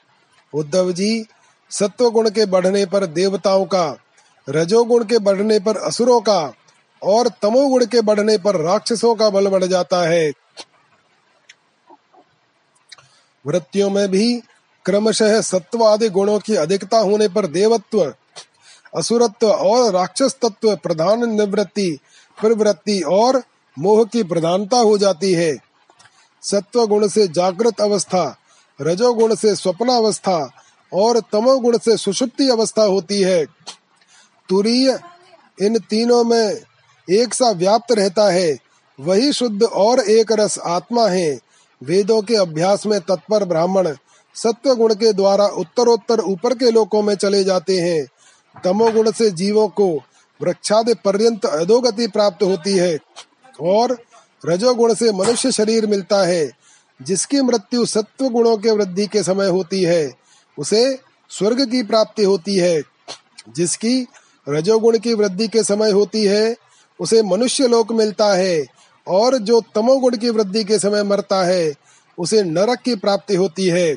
उद्धव 0.53 0.91
जी 0.91 1.25
सत्व 1.69 2.09
गुण 2.09 2.29
के 2.29 2.45
बढ़ने 2.45 2.85
पर 2.85 3.05
देवताओं 3.05 3.65
का, 3.65 3.97
रजोगुण 4.49 5.03
के 5.03 5.19
बढ़ने 5.19 5.59
पर 5.59 5.77
असुरों 5.77 6.21
का, 6.21 6.53
और 7.03 7.27
तमोगुण 7.27 7.85
के 7.85 8.01
बढ़ने 8.01 8.37
पर 8.37 8.55
राक्षसों 8.55 9.15
का 9.15 9.29
बल 9.29 9.47
बढ़ 9.47 9.63
जाता 9.63 10.01
है। 10.01 10.31
वृत्तियों 13.47 13.89
में 13.89 14.07
भी 14.07 14.41
क्रमशः 14.85 15.41
सत्व 15.41 15.83
आदि 15.83 16.09
गुणों 16.09 16.39
की 16.39 16.55
अधिकता 16.55 16.97
होने 16.97 17.27
पर 17.27 17.47
देवत्व 17.47 18.13
असुरत्व 18.97 19.47
और 19.47 19.93
राक्षस 19.93 20.35
तत्व 20.41 20.75
प्रधान 20.75 21.29
निवृत्ति, 21.29 21.99
प्रवृत्ति 22.41 23.01
और 23.01 23.43
मोह 23.79 24.05
की 24.05 24.23
प्रधानता 24.23 24.77
हो 24.77 24.97
जाती 24.97 25.33
है। 25.33 25.57
सत्व 26.41 26.87
गुण 26.87 27.07
से 27.07 27.27
जागृत 27.27 27.81
अवस्था, 27.81 28.37
रजोगुण 28.81 29.35
से 29.35 29.55
स्वप्न 29.55 29.89
अवस्था 29.89 30.51
और 30.93 31.19
तमोगुण 31.19 31.77
से 31.77 31.97
सुषुप्ति 31.97 32.49
अवस्था 32.49 32.83
होती 32.83 33.21
है। 33.21 33.45
तुरीय 34.49 34.99
इन 35.61 35.79
तीनों 35.79 36.23
में 36.23 36.61
एक 37.09 37.33
सा 37.33 37.51
व्याप्त 37.51 37.91
रहता 37.91 38.31
है। 38.31 38.57
वही 38.99 39.33
शुद्ध 39.33 39.63
और 39.63 39.99
एक 39.99 40.31
रस 40.31 40.59
आत्मा 40.59 41.07
है। 41.07 41.39
वेदों 41.83 42.21
के 42.21 42.35
अभ्यास 42.35 42.85
में 42.85 42.99
तत्पर 42.99 43.45
ब्राह्मण 43.45 43.95
सत्व 44.35 44.75
गुण 44.75 44.93
के 44.93 45.13
द्वारा 45.13 45.45
उत्तरोत्तर 45.45 46.19
ऊपर 46.19 46.53
के 46.53 46.71
लोकों 46.71 47.01
में 47.01 47.15
चले 47.15 47.43
जाते 47.43 47.77
हैं। 47.77 48.07
तमोगुण 48.63 49.11
से 49.11 49.31
जीवों 49.31 49.67
को 49.67 50.01
वृक्षादि 50.41 50.93
पर्यंत 50.93 51.45
अधोगति 51.45 52.07
प्राप्त 52.07 52.43
होती 52.43 52.73
है 52.77 52.97
और 53.61 54.01
रजोगुण 54.45 54.93
से 54.93 55.11
मनुष्य 55.11 55.51
शरीर 55.51 55.87
मिलता 55.87 56.23
है, 56.23 56.51
जिसकी 57.01 57.41
मृत्यु 57.41 57.85
सत्व 57.85 58.29
गुणों 58.29 58.57
के 58.57 58.71
वृद्धि 58.71 59.07
के 59.07 59.23
समय 59.23 59.47
होती 59.47 59.83
है, 59.83 60.13
उसे 60.59 60.99
स्वर्ग 61.29 61.71
की 61.71 61.83
प्राप्ति 61.83 62.23
होती 62.23 62.55
है। 62.55 62.81
जिसकी 63.55 64.07
रजोगुण 64.49 64.97
की 64.97 65.13
वृद्धि 65.13 65.47
के 65.47 65.63
समय 65.63 65.91
होती 65.91 66.25
है, 66.25 66.55
उसे 66.99 67.23
मनुष्य 67.23 67.67
लोक 67.67 67.91
मिलता 67.91 68.33
है, 68.33 68.65
और 69.07 69.37
जो 69.37 69.61
तमोगुण 69.75 70.17
की 70.17 70.29
वृद्धि 70.29 70.63
के 70.63 70.79
समय 70.79 71.03
मरता 71.03 71.43
है, 71.43 71.73
उसे 72.17 72.43
नरक 72.43 72.79
की 72.79 72.95
प्राप्ति 72.95 73.35
होती 73.35 73.67
है। 73.67 73.95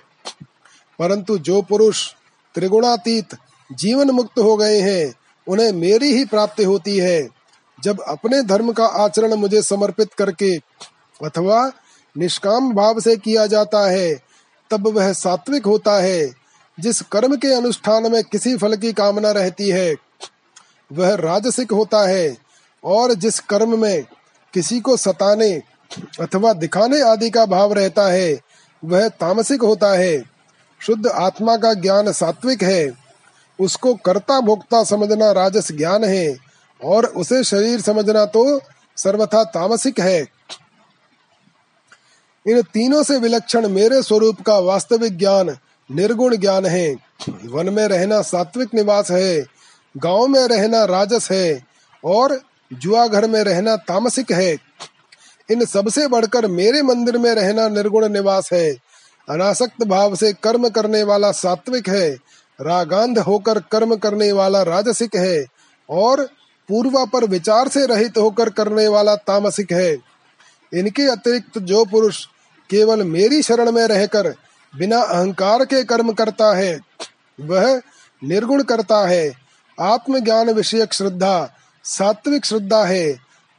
परंतु 0.99 1.39
जो 1.39 1.63
पुरुष 1.63 2.13
त्रिगुणातीत 2.55 3.27
जीवन 3.75 4.11
मुक्त 4.11 4.39
हो 4.39 4.57
गए 4.57 4.81
हैं, 4.81 5.15
उन्हें 5.49 5.73
मेरी 5.73 6.17
ही 6.17 6.25
प्राप्ति 6.25 6.65
होती 6.65 6.99
है। 6.99 7.29
जब 7.85 8.01
अपने 8.01 8.43
धर्म 8.43 8.73
का 8.73 8.87
आचरण 8.87 9.35
मुझे 9.35 9.63
समर्पित 9.63 10.13
करके 10.13 10.57
अथवा 11.25 11.73
निष्काम 12.19 12.75
भाव 12.75 13.01
से 13.01 13.17
किया 13.17 13.47
जाता 13.47 13.91
है, 13.91 14.21
तब 14.71 14.89
वह 14.89 15.13
सात्विक 15.13 15.67
होता 15.67 16.03
है। 16.03 16.35
जिस 16.81 17.01
कर्म 17.01 17.37
के 17.37 17.49
अनुष्ठान 17.55 18.13
में 18.13 18.25
किसी 18.25 18.57
फल 18.57 18.77
की 18.77 18.93
कामना 18.93 19.31
रहती 19.31 19.69
है, 19.69 19.95
वह 20.93 21.15
राजसिक 21.15 21.73
होता 21.73 22.09
है। 22.09 22.37
और 22.85 23.15
जिस 23.15 23.41
कर्म 23.41 23.81
में 23.81 24.03
किसी 24.55 24.81
को 24.81 24.97
सताने 24.97 25.63
अथवा 26.21 26.53
दिखाने 26.53 27.01
आदि 27.01 27.31
का 27.31 27.47
भाव 27.47 27.73
रहता 27.73 28.07
है, 28.07 28.41
वह 28.85 29.09
तामसिक 29.09 29.63
होता 29.63 29.93
है। 29.93 30.23
शुद्ध 30.81 31.07
आत्मा 31.07 31.57
का 31.57 31.75
ज्ञान 31.75 32.13
सात्विक 32.13 32.63
है। 32.63 33.02
उसको 33.59 33.95
कर्ता 33.95 34.41
भोक्ता 34.41 34.83
समझना 34.85 35.31
राजस 35.33 35.73
ज्ञान 35.73 36.05
है 36.05 36.37
और 36.81 37.07
उसे 37.07 37.43
शरीर 37.45 37.81
समझना 37.81 38.25
तो 38.27 38.61
सर्वथा 38.97 39.43
तामसिक 39.45 40.01
है। 40.01 40.21
इन 42.47 42.63
तीनों 42.63 43.03
से 43.03 43.19
विलक्षण 43.19 43.69
मेरे 43.69 44.03
स्वरूप 44.03 44.41
का 44.41 44.59
वास्तविक 44.59 45.19
ज्ञान 45.19 45.57
निर्गुण 45.91 46.37
ज्ञान 46.37 46.67
है। 46.67 46.95
वन 47.45 47.69
में 47.69 47.87
रहना 47.89 48.23
सात्विक 48.23 48.75
निवास 48.75 49.11
है, 49.11 49.45
गाँव 49.97 50.27
में 50.27 50.41
रहना 50.41 50.85
राजस 50.85 51.29
है 51.33 51.63
और 52.05 52.41
जुआ 52.73 53.07
घर 53.07 53.29
में 53.29 53.43
रहना 53.45 53.77
तामसिक 53.77 54.33
है। 54.33 54.57
इन 55.49 55.65
सबसे 55.65 56.07
बढ़कर 56.09 56.47
मेरे 56.47 56.83
मंदिर 56.83 57.19
में 57.19 57.31
रहना 57.35 57.69
निर्गुण 57.69 58.09
निवास 58.09 58.53
है। 58.53 58.71
अनासक्त 59.29 59.85
भाव 59.85 60.15
से 60.17 60.33
कर्म 60.33 60.69
करने 60.69 61.03
वाला 61.03 61.33
सात्विक 61.33 61.89
है 61.89 62.17
रागांध 62.61 63.19
होकर 63.19 63.59
कर्म 63.59 63.97
करने 63.97 64.33
वाला 64.33 64.63
राजसिक 64.63 65.17
है 65.17 65.47
और 65.91 66.25
पूर्वा 66.69 67.05
पर 67.05 67.25
विचार 67.25 67.69
से 67.69 67.87
रहित 67.87 68.19
होकर 68.19 68.51
करने 68.51 68.89
वाला 68.89 69.17
तामसिक 69.17 69.73
है। 69.73 69.93
इनके 70.75 71.11
अतिरिक्त 71.11 71.59
जो 71.59 71.85
पुरुष 71.85 72.27
केवल 72.71 73.03
मेरी 73.03 73.43
शरण 73.43 73.73
में 73.73 73.87
रहकर 73.87 74.35
बिना 74.79 75.03
अहंकार 75.03 75.65
के 75.65 75.85
कर्म 75.85 76.13
करता 76.13 76.57
है, 76.57 76.81
वह 77.41 77.81
निर्गुण 78.25 78.63
करता 78.63 79.07
है। 79.09 79.33
आत्मज्ञान 79.81 80.51
विषयक 80.51 80.93
श्रद्धा, 80.93 81.51
सात्विक 81.85 82.45
श्रद्धा 82.45 82.85
है। 82.85 83.13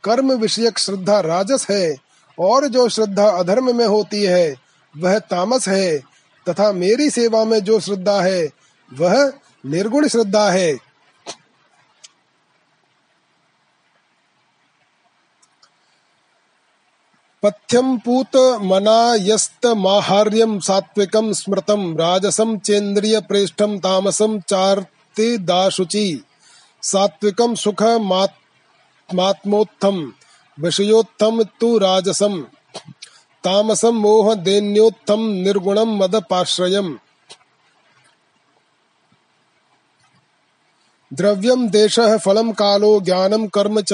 कर्म 0.03 0.31
विषयक 0.31 0.79
श्रद्धा 0.79 1.19
राजस 1.19 1.67
है 1.69 1.95
और 2.39 2.67
जो 2.67 2.89
श्रद्धा 2.89 3.29
अधर्म 3.29 3.77
में 3.77 3.85
होती 3.85 4.23
है, 4.23 4.55
वह 4.97 5.19
तामस 5.19 5.67
है। 5.67 5.97
तथा 6.49 6.71
मेरी 6.71 7.09
सेवा 7.09 7.43
में 7.43 7.59
जो 7.59 7.79
श्रद्धा 7.79 8.21
है 8.21 8.62
वह 8.93 9.31
निर्गुण 9.65 10.07
श्रद्धा 10.07 10.49
है। 10.51 10.73
पथ्यम 17.43 17.97
पूत 17.97 18.35
मना 18.61 18.99
यस्त 19.19 19.65
माहार्यम 19.77 20.59
सात्विकम 20.59 21.31
स्मृतम 21.33 21.81
राजसम 21.97 22.57
चेन्द्रिय 22.57 23.19
प्रेष्ठम 23.21 23.77
तामसम 23.79 24.39
चार्ति 24.39 25.37
दाशुचि 25.37 26.23
सात्विकम 26.83 27.55
सुख 27.55 27.83
मात्मोत्थम 29.09 29.97
विषयोत्थम 30.57 31.43
तु 31.59 31.77
राजसम 31.77 32.41
तामसम 33.43 33.95
मोह 33.97 34.33
दैन्योत्थम 34.35 35.21
निर्गुणम 35.43 35.95
मद 35.97 36.15
पाश्रयम। 36.29 36.87
द्रव्यम 41.13 41.69
देश 41.69 41.99
फलम 41.99 42.51
कालो 42.51 43.01
ज्ञानम 43.01 43.47
कर्म 43.47 43.81
च 43.81 43.93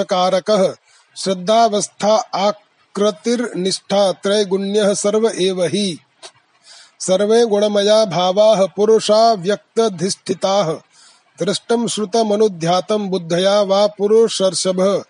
श्रद्धावस्था 1.17 2.15
आकृतिर्निष्ठा 2.15 4.11
त्रैगुण्य 4.11 4.95
सर्व 4.95 5.29
एव 5.29 5.69
सर्वे 6.99 7.45
गुणमया 7.45 8.05
भावा, 8.05 8.65
पुरुषा 8.65 9.35
दृष्टम 11.39 11.87
श्रुतमनुध्यातम 11.87 13.07
बुद्धया 13.07 13.61
वा 13.61 13.87
पुरुषर्षभ। 13.87 15.03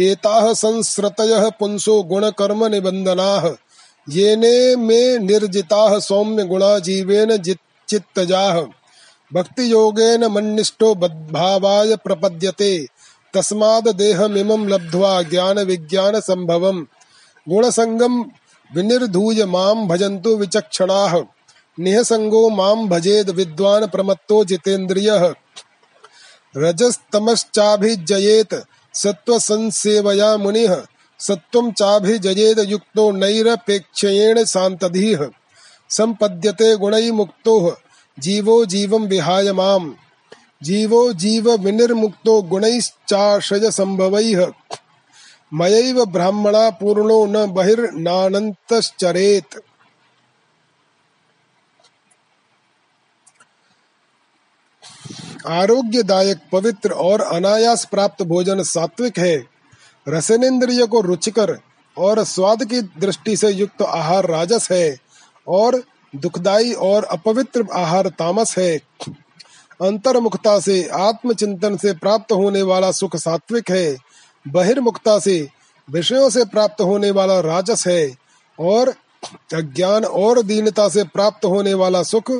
एताः 0.00 0.54
संस्रतयः 0.54 1.50
पुंसो 1.50 2.02
गुणकर्म 2.02 2.66
निबन्धनाः 2.66 3.50
येने 4.08 4.76
में 4.76 5.18
निर्जिता 5.18 5.98
सौम्य 5.98 6.44
गुणा 6.44 6.78
जीवेन 6.78 7.36
चित्तजाह 7.88 8.75
भक्ति 9.34 9.72
योगेन 9.72 10.24
मन्निष्ठो 10.24 10.94
बद्भावाय 10.94 11.96
प्रपद्यते। 11.96 12.86
तस्माद 13.34 13.88
देहमिमं 13.88 14.68
लब्ध्वा 14.68 15.22
ज्ञान 15.22 15.58
विज्ञान 15.58 16.20
संभवम 16.20 16.86
गुण 17.48 17.70
संगम 17.70 18.24
विनिर्धूय 18.74 19.44
माम 19.44 19.88
भजन्तु 19.88 20.36
विचक्षणाः। 20.36 21.24
निहसंगो 21.80 22.50
माम 22.50 22.88
भजेद 22.88 23.30
विद्वान 23.30 23.86
प्रमत्तो 23.86 24.44
जितेन्द्रियः। 24.44 25.34
रजस्तमश्चाभिजयेत 26.56 28.64
सत्व 28.94 29.38
संसेवया 29.38 30.36
मुनिः। 30.36 30.82
सत्वं 31.18 31.72
चाभिजयेद 31.72 32.58
युक्तो 32.58 33.10
नैरपेक्षयेण 33.10 34.44
शान्तधीः। 34.44 35.28
सम्पद्यते 35.90 36.76
गुणै 36.76 37.10
मुक्तो 37.10 37.76
जीवो 38.18 38.66
जीवं 38.66 39.06
विहाय 39.06 39.52
माम्। 39.52 39.94
जीवो 40.62 41.12
जीव 41.12 41.52
विनिर्मुक्तो 41.52 42.42
गुणैश्चाशय 42.42 43.70
संभवैः 43.70 44.52
मयैव 45.54 46.04
ब्राह्मणा 46.04 46.70
पूर्णो 46.70 47.26
न 47.26 47.46
बहिर्नानन्तश्चरेत्। 47.46 49.58
आरोग्यदायक, 55.46 56.38
पवित्र 56.52 56.90
और 56.90 57.20
अनायास 57.20 57.84
प्राप्त 57.84 58.22
भोजन 58.22 58.62
सात्विक 58.62 59.18
है। 59.18 59.46
रसनेन्द्रिय 60.08 60.86
को 60.86 61.00
रुचिकर 61.00 61.58
और 61.98 62.24
स्वाद 62.24 62.64
की 62.64 62.80
दृष्टि 62.80 63.36
से 63.36 63.48
युक्त 63.48 63.82
आहार 63.82 64.26
राजस 64.26 64.68
है 64.72 64.98
और 65.48 65.84
दुखदाई 66.16 66.72
और 66.72 67.04
अपवित्र 67.04 67.66
आहार 67.74 68.08
तामस 68.08 68.58
है। 68.58 68.76
अंतर्मुखता 69.82 70.60
से 70.60 70.88
आत्मचिंतन 70.88 71.76
से 71.76 71.92
प्राप्त 71.92 72.32
होने 72.32 72.62
वाला 72.62 72.92
सुख 72.92 73.16
सात्विक 73.16 73.70
है। 73.70 73.96
बहिर्मुखता 74.48 75.18
से 75.18 75.48
विषयों 75.90 76.30
से 76.30 76.44
प्राप्त 76.44 76.80
होने 76.80 77.10
वाला 77.10 77.40
राजस 77.40 77.86
है। 77.86 78.16
और 78.60 78.88
अज्ञान 79.54 80.04
और 80.04 80.42
दीनता 80.42 80.88
से 80.88 81.04
प्राप्त 81.04 81.44
होने 81.44 81.74
वाला 81.74 82.02
सुख 82.02 82.30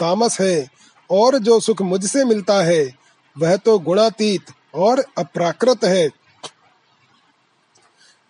तामस 0.00 0.40
है। 0.40 0.68
और 1.10 1.38
जो 1.38 1.60
सुख 1.60 1.82
मुझसे 1.82 2.24
मिलता 2.24 2.62
है, 2.62 2.94
वह 3.38 3.56
तो 3.56 3.78
गुणातीत 3.78 4.42
और 4.74 5.04
अप्राकृत 5.18 5.84
है। 5.84 6.10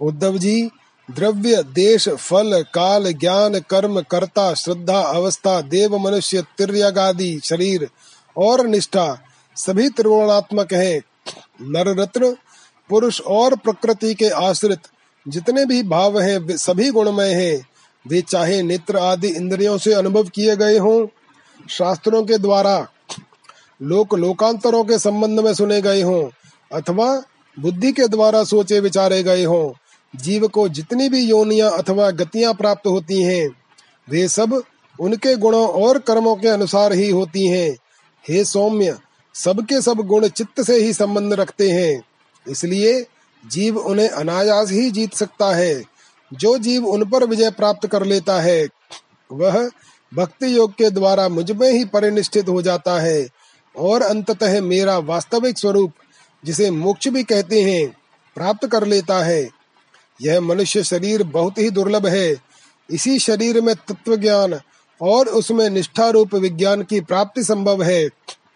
उद्धव 0.00 0.38
जी 0.38 0.70
द्रव्य, 1.10 1.62
देश, 1.62 2.08
फल, 2.08 2.64
काल, 2.74 3.12
ज्ञान, 3.12 3.60
कर्म, 3.60 4.00
कर्ता, 4.00 4.54
श्रद्धा, 4.54 5.00
अवस्था, 5.00 5.60
देव, 5.60 5.98
मनुष्य, 5.98 6.42
तिर्यगादि, 6.58 7.40
शरीर 7.44 7.88
और 8.36 8.66
निष्ठा, 8.66 9.18
सभी 9.56 9.88
त्रिगुणात्मक 9.88 10.72
है। 10.72 10.98
नर 11.62 12.00
रत्न 12.00 12.36
पुरुष 12.88 13.20
और 13.20 13.56
प्रकृति 13.56 14.14
के 14.14 14.28
आश्रित, 14.28 14.78
जितने 15.28 15.66
भी 15.66 15.82
भाव 15.82 16.20
हैं 16.20 16.56
सभी 16.56 16.90
गुणमय 16.90 17.28
हैं। 17.28 17.68
वे 18.08 18.20
चाहे 18.20 18.62
नेत्र 18.62 18.96
आदि 18.96 19.28
इंद्रियों 19.28 19.78
से 19.78 19.92
अनुभव 19.92 20.24
किए 20.24 20.56
गए 20.56 20.78
हों। 20.78 21.06
शास्त्रों 21.68 22.22
के 22.22 22.38
द्वारा, 22.38 22.88
लोक, 23.82 24.14
लोकांतरों 24.14 24.84
के 24.84 24.98
संबंध 24.98 25.40
में 25.40 25.54
सुने 25.54 25.82
गए 25.82 26.02
हों, 26.02 26.28
अथवा 26.80 27.22
बुद्धि 27.58 27.92
के 27.92 28.08
द्वारा 28.08 28.44
सोचे 28.44 28.80
विचारे 28.80 29.22
गए 29.22 29.44
हों। 29.44 29.85
जीव 30.16 30.48
को 30.48 30.68
जितनी 30.68 31.08
भी 31.08 31.20
योनियाँ 31.20 31.70
अथवा 31.70 32.10
गतियाँ 32.10 32.54
प्राप्त 32.54 32.86
होती 32.86 33.22
हैं, 33.22 33.48
वे 34.10 34.28
सब 34.28 34.62
उनके 35.00 35.36
गुणों 35.36 35.68
और 35.68 35.98
कर्मों 35.98 36.36
के 36.36 36.48
अनुसार 36.48 36.92
ही 36.92 37.10
होती 37.10 37.46
हैं। 37.46 37.76
हे 38.28 38.44
सौम्य, 38.44 38.98
सबके 39.34 39.82
सब 39.82 39.94
गुण 39.94 40.28
चित्त 40.28 40.62
से 40.62 40.76
ही 40.76 40.92
संबंध 40.92 41.32
रखते 41.32 41.70
हैं। 41.70 42.04
इसलिए 42.48 43.06
जीव 43.46 43.78
उन्हें 43.78 44.08
अनायास 44.08 44.70
ही 44.70 44.90
जीत 44.90 45.14
सकता 45.14 45.54
है। 45.54 45.82
जो 46.32 46.58
जीव 46.58 46.86
उन 46.86 47.10
पर 47.10 47.24
विजय 47.24 47.50
प्राप्त 47.50 47.86
कर 47.86 48.04
लेता 48.04 48.40
है, 48.40 48.68
वह 49.32 49.70
भक्ति 50.14 50.56
योग 50.56 50.72
के 50.72 50.90
द्वारा 50.90 51.28
मुझमें 51.28 51.70
ही 51.70 51.84
परिनिष्ठित 51.84 52.48
हो 52.48 52.62
जाता 52.62 53.00
है। 53.00 53.28
और 53.78 54.02
अंततः 54.02 54.60
मेरा 54.60 54.98
वास्तविक 54.98 55.58
स्वरूप, 55.58 55.92
जिसे 56.44 56.70
मोक्ष 56.70 57.08
भी 57.08 57.24
कहते 57.24 57.62
हैं, 57.62 57.96
प्राप्त 58.34 58.66
कर 58.66 58.86
लेता 58.86 59.24
है। 59.24 59.55
यह 60.22 60.40
मनुष्य 60.40 60.82
शरीर 60.82 61.22
बहुत 61.22 61.58
ही 61.58 61.70
दुर्लभ 61.70 62.06
है। 62.06 62.36
इसी 62.90 63.18
शरीर 63.18 63.60
में 63.60 63.74
तत्व 63.74 64.16
ज्ञान 64.16 64.60
और 65.02 65.28
उसमें 65.28 65.70
निष्ठा 65.70 66.08
रूप 66.08 66.34
विज्ञान 66.34 66.82
की 66.82 67.00
प्राप्ति 67.00 67.44
संभव 67.44 67.82
है। 67.82 68.08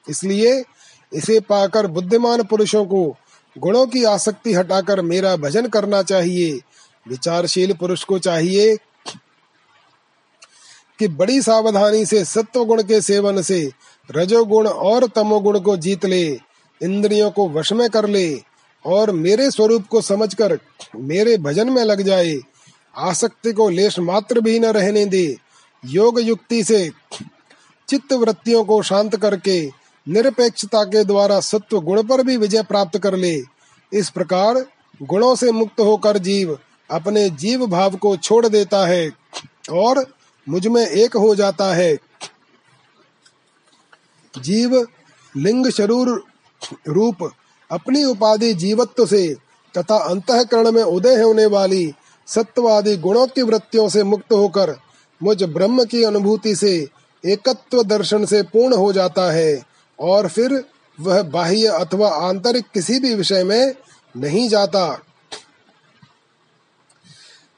इसलिए 0.09 0.65
इसे 1.13 1.41
पाकर 1.41 1.87
बुद्धिमान 1.87 2.43
पुरुषों 2.43 2.85
को 2.85 3.17
गुणों 3.59 3.87
की 3.87 4.05
आसक्ति 4.05 4.55
हटाकर 4.55 5.01
मेरा 5.03 5.37
भजन 5.37 5.67
करना 5.67 6.03
चाहिए। 6.03 6.61
विचारशील 7.09 7.73
पुरुष 7.73 8.05
को 8.05 8.19
चाहिए 8.19 8.77
कि 10.99 11.09
बड़ी 11.09 11.43
सावधानी 11.43 12.07
से 12.07 12.25
सत्व 12.25 12.65
गुण 12.65 12.83
के 12.83 13.01
सेवन 13.01 13.43
से 13.43 13.73
रजोगुण 14.11 14.69
और 14.69 15.07
तमोगुण 15.07 15.61
को 15.61 15.77
जीत 15.77 16.05
ले, 16.05 16.41
इंद्रियों 16.81 17.31
को 17.31 17.49
वश 17.49 17.73
में 17.73 17.91
कर 17.91 18.09
ले 18.09 18.50
और 18.85 19.11
मेरे 19.11 19.51
स्वरूप 19.51 19.87
को 19.87 20.01
समझकर 20.01 20.59
मेरे 20.97 21.37
भजन 21.39 21.71
में 21.71 21.83
लग 21.85 22.03
जाए। 22.03 22.39
आसक्ति 22.97 23.53
को 23.53 23.69
लेश 23.69 23.99
मात्र 23.99 24.41
भी 24.41 24.59
न 24.61 24.65
रहने 24.65 25.05
दे। 25.07 25.37
योग 25.85 26.21
युक्ति 26.21 26.65
से 26.65 26.91
चित्त 27.89 28.13
वृत्तियों 28.13 28.65
को 28.65 28.83
शांत 28.83 29.17
करके, 29.17 29.61
निरपेक्षता 30.07 30.85
के 30.85 31.05
द्वारा 31.05 31.41
सत्व 31.41 31.81
गुण 31.81 32.03
पर 32.03 32.23
भी 32.23 32.37
विजय 32.37 32.63
प्राप्त 32.63 32.99
कर 32.99 33.17
ले। 33.17 33.43
इस 33.93 34.11
प्रकार 34.11 34.67
गुणों 35.03 35.35
से 35.35 35.53
मुक्त 35.53 35.81
होकर 35.81 36.19
जीव 36.19 36.59
अपने 36.91 37.29
जीव 37.31 37.67
भाव 37.67 37.97
को 37.97 38.17
छोड़ 38.17 38.47
देता 38.49 38.87
है 38.87 39.11
और 39.71 40.07
मुझमें 40.49 40.87
एक 40.87 41.17
हो 41.17 41.35
जाता 41.35 41.75
है। 41.75 41.97
जीव 44.35 44.87
लिंग 45.37 45.71
शरूर 45.71 46.25
रूप 46.89 47.31
अपनी 47.71 48.05
उपाधि 48.05 48.55
जीवत्व 48.55 49.07
से 49.07 49.35
तथा 49.79 49.97
अंतकरण 49.97 50.71
में 50.73 50.83
उदय 50.83 51.23
होने 51.23 51.47
वाली 51.47 51.93
सत्वादि 52.27 52.97
गुणों 52.97 53.27
की 53.27 53.43
वृत्तियों 53.43 53.89
से 53.89 54.03
मुक्त 54.03 54.33
होकर 54.33 54.77
मुझ 55.23 55.43
ब्रह्म 55.43 55.85
की 55.85 56.03
अनुभूति 56.05 56.57
से 56.57 56.89
एकत्व 57.25 57.83
दर्शन 57.83 58.25
से 58.25 58.43
पूर्ण 58.43 58.77
हो 58.77 58.93
जाता 58.93 59.31
है 59.33 59.63
और 59.99 60.29
फिर 60.29 60.65
वह 61.01 61.23
बाह्य 61.23 61.67
अथवा 61.67 62.09
आंतरिक 62.09 62.65
किसी 62.75 62.99
भी 62.99 63.15
विषय 63.15 63.45
में 63.45 63.75
नहीं 64.17 64.49
जाता। 64.49 65.03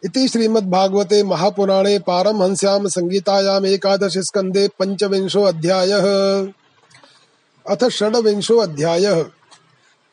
इति 0.04 0.28
श्रीमद्भागवते 0.28 1.22
महापुराणे 1.22 1.98
पारमहंस्याम 1.98 2.88
संगीतायाम 2.88 3.66
एकादश 3.66 4.18
स्कंदे 4.18 4.68
पंचविंशो 4.68 5.42
अध्यायः। 5.42 6.06
अथ 7.66 7.88
षड्विंशो 7.88 8.56
अध्यायः। 8.56 9.24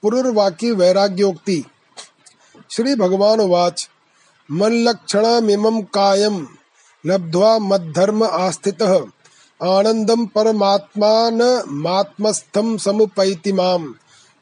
पुरुर्वाक्य 0.04 0.72
वैराग्योक्ति 0.72 1.64
श्री 2.72 2.96
भगवान 2.96 3.42
वाच 3.42 3.90
मल्लक्षणमिमं 4.52 5.82
कायम 5.82 6.48
लब्ध्वा 7.06 7.58
मद्धर्म 7.60 8.24
आस्थितः 8.24 8.94
आनंदम 9.62 10.26
परमात्मान 10.26 11.42
मात्मस्थम 11.68 12.78
समुपैति 12.78 13.54
माम। 13.54 13.94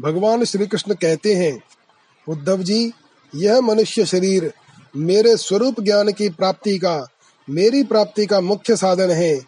भगवान 0.00 0.44
श्री 0.44 0.66
कृष्ण 0.66 0.94
कहते 0.94 1.34
हैं, 1.34 1.62
उद्धव 2.28 2.62
जी, 2.62 2.92
यह 3.34 3.60
मनुष्य 3.60 4.06
शरीर 4.06 4.52
मेरे 4.96 5.36
स्वरूप 5.36 5.80
ज्ञान 5.80 6.12
की 6.12 6.28
प्राप्ति 6.28 6.78
का, 6.78 7.06
मेरी 7.50 7.82
प्राप्ति 7.84 8.26
का 8.26 8.40
मुख्य 8.40 8.76
साधन 8.76 9.10
है। 9.10 9.40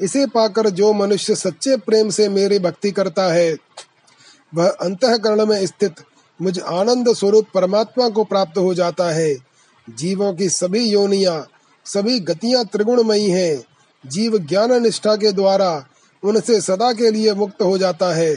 इसे 0.00 0.26
पाकर 0.26 0.70
जो 0.70 0.92
मनुष्य 0.92 1.34
सच्चे 1.34 1.76
प्रेम 1.76 2.10
से 2.10 2.28
मेरी 2.28 2.58
भक्ति 2.58 2.90
करता 2.90 3.32
है, 3.32 3.56
वह 4.54 4.68
अंतकरण 4.68 5.46
में 5.46 5.66
स्थित 5.66 5.94
मुझ 6.42 6.60
आनंद 6.60 7.14
स्वरूप 7.14 7.46
परमात्मा 7.54 8.08
को 8.08 8.24
प्राप्त 8.24 8.58
हो 8.58 8.74
जाता 8.74 9.10
है। 9.10 9.36
जीवों 9.90 10.34
की 10.34 10.48
सभी 10.48 10.90
योनिया, 10.90 11.46
सभी 11.84 12.20
गतियाँ 12.20 12.64
त्रिगुणमयी 12.64 13.30
हैं। 13.30 13.64
जीव 14.06 14.38
ज्ञान 14.38 14.82
निष्ठा 14.82 15.16
के 15.16 15.32
द्वारा 15.32 15.86
उनसे 16.24 16.60
सदा 16.60 16.92
के 16.92 17.10
लिए 17.10 17.34
मुक्त 17.34 17.62
हो 17.62 17.78
जाता 17.78 18.14
है। 18.14 18.36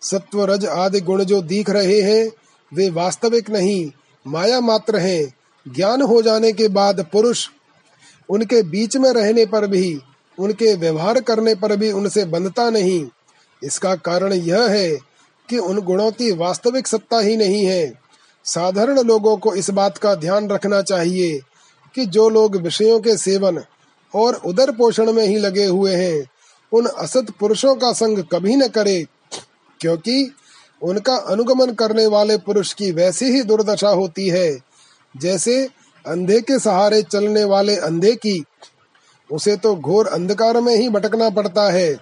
सत्व 0.00 0.44
रज 0.44 0.66
आदि 0.66 1.00
गुण 1.00 1.24
जो 1.24 1.42
दिख 1.42 1.70
रहे 1.70 2.00
हैं, 2.00 2.30
वे 2.74 2.90
वास्तविक 2.90 3.50
नहीं, 3.50 3.90
माया 4.26 4.60
मात्र 4.60 4.96
हैं। 4.96 5.34
ज्ञान 5.68 6.02
हो 6.02 6.22
जाने 6.22 6.52
के 6.52 6.68
बाद 6.68 7.06
पुरुष 7.12 7.48
उनके 8.28 8.62
बीच 8.62 8.96
में 8.96 9.12
रहने 9.12 9.46
पर 9.46 9.66
भी, 9.66 10.00
उनके 10.38 10.74
व्यवहार 10.74 11.20
करने 11.20 11.54
पर 11.54 11.76
भी 11.76 11.92
उनसे 11.92 12.24
बंधता 12.24 12.70
नहीं। 12.70 13.06
इसका 13.64 13.94
कारण 13.94 14.32
यह 14.32 14.62
है 14.62 14.96
कि 15.48 15.58
उन 15.58 15.80
गुणों 15.80 16.10
की 16.10 16.32
वास्तविक 16.32 16.86
सत्ता 16.86 17.18
ही 17.18 17.36
नहीं 17.36 17.64
है। 17.66 17.92
साधारण 18.44 19.00
लोगों 19.00 19.36
को 19.36 19.54
इस 19.54 19.70
बात 19.70 19.98
का 19.98 20.14
ध्यान 20.14 20.48
रखना 20.48 20.82
चाहिए 20.82 21.40
कि 21.94 22.06
जो 22.06 22.28
लोग 22.28 22.56
विषयों 22.56 23.00
के 23.00 23.16
सेवन 23.16 23.64
और 24.14 24.34
उदर 24.34 24.70
पोषण 24.70 25.12
में 25.12 25.26
ही 25.26 25.38
लगे 25.38 25.64
हुए 25.64 25.94
हैं, 25.94 26.24
उन 26.72 26.86
असत 26.86 27.26
पुरुषों 27.40 27.74
का 27.74 27.92
संग 27.92 28.24
कभी 28.32 28.56
न 28.56 28.68
करे, 28.68 29.06
क्योंकि 29.80 30.32
उनका 30.82 31.16
अनुगमन 31.16 31.74
करने 31.74 32.06
वाले 32.06 32.36
पुरुष 32.38 32.72
की 32.72 32.90
वैसी 32.92 33.24
ही 33.24 33.42
दुर्दशा 33.42 33.88
होती 33.88 34.28
है। 34.28 34.73
जैसे 35.14 35.62
अंधे 36.04 36.40
के 36.40 36.58
सहारे 36.58 37.02
चलने 37.02 37.44
वाले 37.44 37.76
अंधे 37.76 38.14
की, 38.16 38.44
उसे 39.30 39.56
तो 39.56 39.74
घोर 39.76 40.06
अंधकार 40.06 40.60
में 40.60 40.74
ही 40.76 40.88
भटकना 40.88 41.28
पड़ता 41.30 41.70
है। 41.72 41.96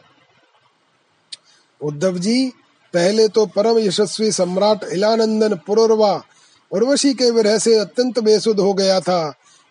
उद्धव 1.81 2.19
जी, 2.19 2.49
पहले 2.95 3.29
तो 3.29 3.47
परम 3.47 3.79
यशस्वी 3.79 4.33
सम्राट 4.33 4.85
इलानंदन 4.85 5.55
पुरुरवा 5.67 6.23
उर्वशी 6.73 7.13
के 7.15 7.31
विरह 7.31 7.59
से 7.59 7.79
अत्यंत 7.79 8.19
बेसुध 8.19 8.61
हो 8.61 8.73
गया 8.75 9.01
था। 9.01 9.29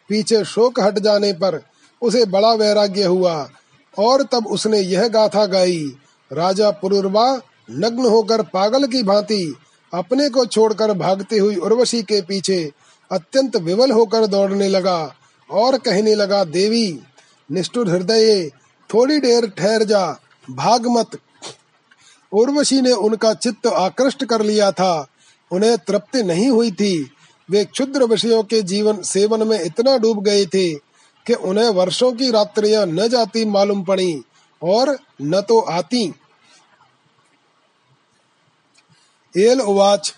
पीछे 0.10 0.44
शोक 0.46 0.80
हट 0.80 1.00
जाने 1.00 1.34
पर 1.34 1.62
उसे 2.02 2.26
बड़ा 2.26 2.54
वैराग्य 2.54 3.04
हुआ 3.04 3.50
और 3.98 4.24
तब 4.24 4.48
उसने 4.48 4.80
यह 4.80 5.08
गाथा 5.08 5.46
गाई, 5.46 5.98
राजा 6.32 6.70
पुरुरवा 6.72 7.42
नग्न 7.72 8.06
होकर 8.06 8.42
पागल 8.44 8.88
की 8.88 9.04
भांति 9.04 9.56
अपने 9.94 10.30
को 10.30 10.46
छोड़कर 10.46 10.94
भागती 10.94 11.38
हुई 11.38 11.56
उर्वशी 11.56 12.02
के 12.04 12.22
पीछे 12.22 12.72
अत्यंत 13.12 13.56
विवल 13.56 13.92
होकर 13.92 14.26
दौड़ने 14.26 14.68
लगा 14.68 15.16
और 15.50 15.78
कहने 15.78 16.16
लगा, 16.16 16.44
देवी, 16.44 17.00
निष्ठुर 17.52 17.90
हृदय, 17.90 18.50
थोड़ी 18.94 19.20
देर 19.20 19.50
ठहर 19.50 19.84
जा, 19.84 20.20
भाग 20.52 20.88
मत। 20.88 21.20
उर्वशी 22.32 22.82
ने 22.82 22.92
उनका 22.92 23.34
चित्त 23.34 23.68
आकृष्ट 23.68 24.26
कर 24.26 24.42
लिया 24.42 24.72
था। 24.72 25.08
उन्हें 25.52 25.78
तृप्ति 25.78 26.24
नहीं 26.24 26.50
हुई 26.50 26.72
थी। 26.72 27.12
वे 27.50 27.66
क्षुद्र 27.66 28.04
विषयों 28.04 28.44
के 28.44 28.62
जीवन, 28.62 29.02
सेवन 29.02 29.48
में 29.48 29.62
इतना 29.62 29.98
डूब 29.98 30.24
गए 30.24 30.46
थे 30.46 30.74
कि 31.26 31.34
उन्हें 31.34 31.70
वर्षों 31.70 32.12
की 32.12 32.32
रात्रियाँ 32.32 32.86
न 32.86 33.08
जाती 33.08 33.46
मालूम 33.46 33.84
पड़ी 33.84 34.22
और 34.64 35.00
न 35.22 35.42
तो 35.42 35.60
आती। 35.60 36.14
एल 39.38 39.62
उवाच 39.62 40.14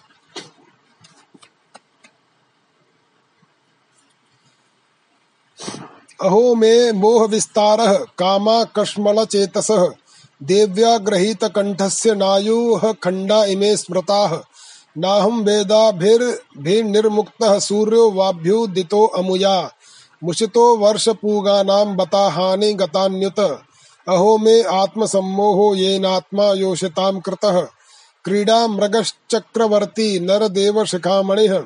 अहो 6.21 6.55
मे 6.55 6.91
मोह 6.91 7.27
विस्तार 7.27 8.05
कामा 8.17 8.63
कश्मल 8.63 9.25
चेतस। 9.25 9.91
देव्या 10.43 10.97
गृहीत 10.97 11.43
कंठस्य 11.43 12.15
नायुः 12.15 12.93
खंडा 12.93 13.45
इमे 13.45 13.77
स्मृता। 13.77 14.43
नाहम 14.97 15.41
वेदाभिर्भिर्निर्मुक्तः 15.41 17.59
सूर्यो 17.59 18.11
वाभ्युदितो 18.11 19.05
अमुया। 19.05 19.71
मुशितो 20.23 20.77
वर्ष 20.77 21.09
नाम 21.09 21.95
बता 21.95 22.29
हानि 22.29 22.73
गतान्युत। 22.73 23.61
अहो 24.07 24.37
मे 24.37 24.63
आत्म 24.63 25.05
सम्मोहो 25.05 25.75
येनात्मा 25.75 26.53
योषिताम 26.53 27.19
कृतः। 27.19 27.67
क्रीडा 28.23 28.67
मृगश्चक्रवर्ती 28.67 30.19
नरदेव 30.19 30.85
शिखामणिः 30.85 31.63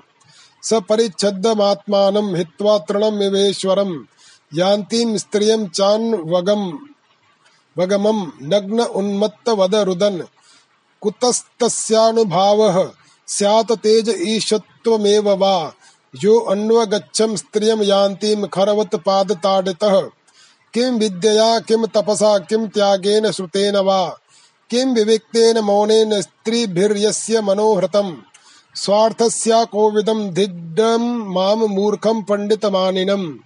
स 0.64 0.74
परिच्छद्दमात्मानं 0.74 2.36
हित्वा 2.36 2.78
तृणमिवेश्वरम्। 2.78 4.04
यान्तीं 4.56 5.18
स्त्रियं 5.18 5.68
चान्वगम् 5.68 6.72
वगमं 7.80 8.32
नग्न 8.42 8.80
उन्मत्त 8.82 9.50
वद 9.50 9.76
रुदन। 9.76 10.24
कुतस्तस्यानुभावः, 11.02 12.92
स्यात् 13.28 13.72
तेज 13.72 14.16
ईशत्वमेव 14.28 15.30
वा। 15.30 15.74
यो 16.24 16.40
अन्वगच्छं 16.40 17.36
स्त्रियं 17.36 17.84
यान्तीं 17.84 18.48
खरवत् 18.48 18.96
पादताडितः। 18.96 20.02
किं 20.74 20.92
विद्यया 20.92 21.60
तपसा, 21.86 22.38
किं 22.38 22.68
त्यागेन 22.68 23.32
श्रुतेन 23.32 23.78
वा। 23.78 24.18
किं 24.70 24.86
विविक्तेन 24.86 25.58
मौनेन 25.58 26.22
स्त्रीभिर्यस्य 26.22 27.42
मनोहृतम्। 27.42 28.18
स्वार्थस्या 28.76 29.64
कोविदं 29.64 30.30
धिड्डं 30.30 31.34
माँ 31.34 31.56
मूर्खं 31.56 32.24
पण्डितमानिनम्। 32.24 33.38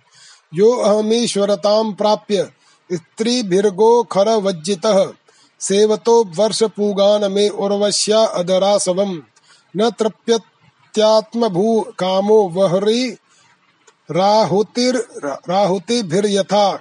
यो 0.54 0.72
अहमीश्वरतां 0.72 1.94
प्राप्य 1.94 2.52
स्त्रीभिर्गो 2.94 4.04
खरवज्जितः। 4.04 5.14
सेवतो 5.60 6.24
वर्षपूगान 6.24 7.32
मे 7.32 7.50
उर्वश्या 7.50 8.26
अदरासवम् 8.26 9.20
न 9.78 9.90
तृप्यत्यात्मभू 9.90 11.86
कामो 12.00 12.50
वहरी 12.50 13.18
राहुतिर 14.12 15.08
राहुतिभिर्यथा। 15.50 16.80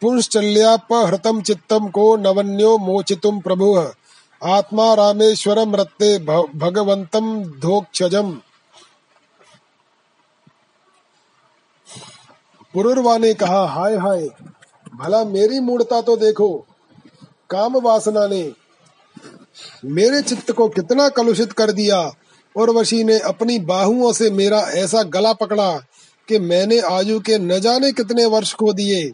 पुंश्चल्यापहृतं 0.00 1.42
चित्तं 1.42 1.88
को 1.88 2.16
नवन्यो 2.16 2.78
मोचितुं 2.78 3.40
प्रभुः। 3.40 3.92
आत्मा 4.44 4.94
रामेश्वरम 4.94 5.76
रत्ते 5.76 6.18
भगवंतम 6.58 7.44
धोक्षजम। 7.44 8.40
पुरुरवा 12.76 13.18
ने 13.18 13.34
कहा, 13.34 13.66
हाय 13.66 13.96
हाय, 13.96 14.28
भला 14.96 15.24
मेरी 15.24 15.60
मूर्ता 15.60 16.02
तो 16.02 16.16
देखो, 16.16 16.66
काम 17.50 17.76
वासना 17.76 18.26
ने 18.26 18.52
मेरे 19.84 20.22
चित्त 20.22 20.52
को 20.52 20.68
कितना 20.68 21.08
कलुषित 21.08 21.52
कर 21.52 21.72
दिया 21.72 22.12
और 22.56 22.70
वशी 22.70 23.04
ने 23.04 23.18
अपनी 23.18 23.58
बाहुओं 23.58 24.12
से 24.12 24.30
मेरा 24.30 24.58
ऐसा 24.58 25.02
गला 25.02 25.32
पकड़ा 25.32 25.76
कि 26.28 26.38
मैंने 26.38 26.80
आयु 26.80 27.20
के 27.20 27.38
न 27.38 27.60
जाने 27.60 27.92
कितने 27.92 28.24
वर्ष 28.24 28.54
खो 28.54 28.72
दिए। 28.72 29.04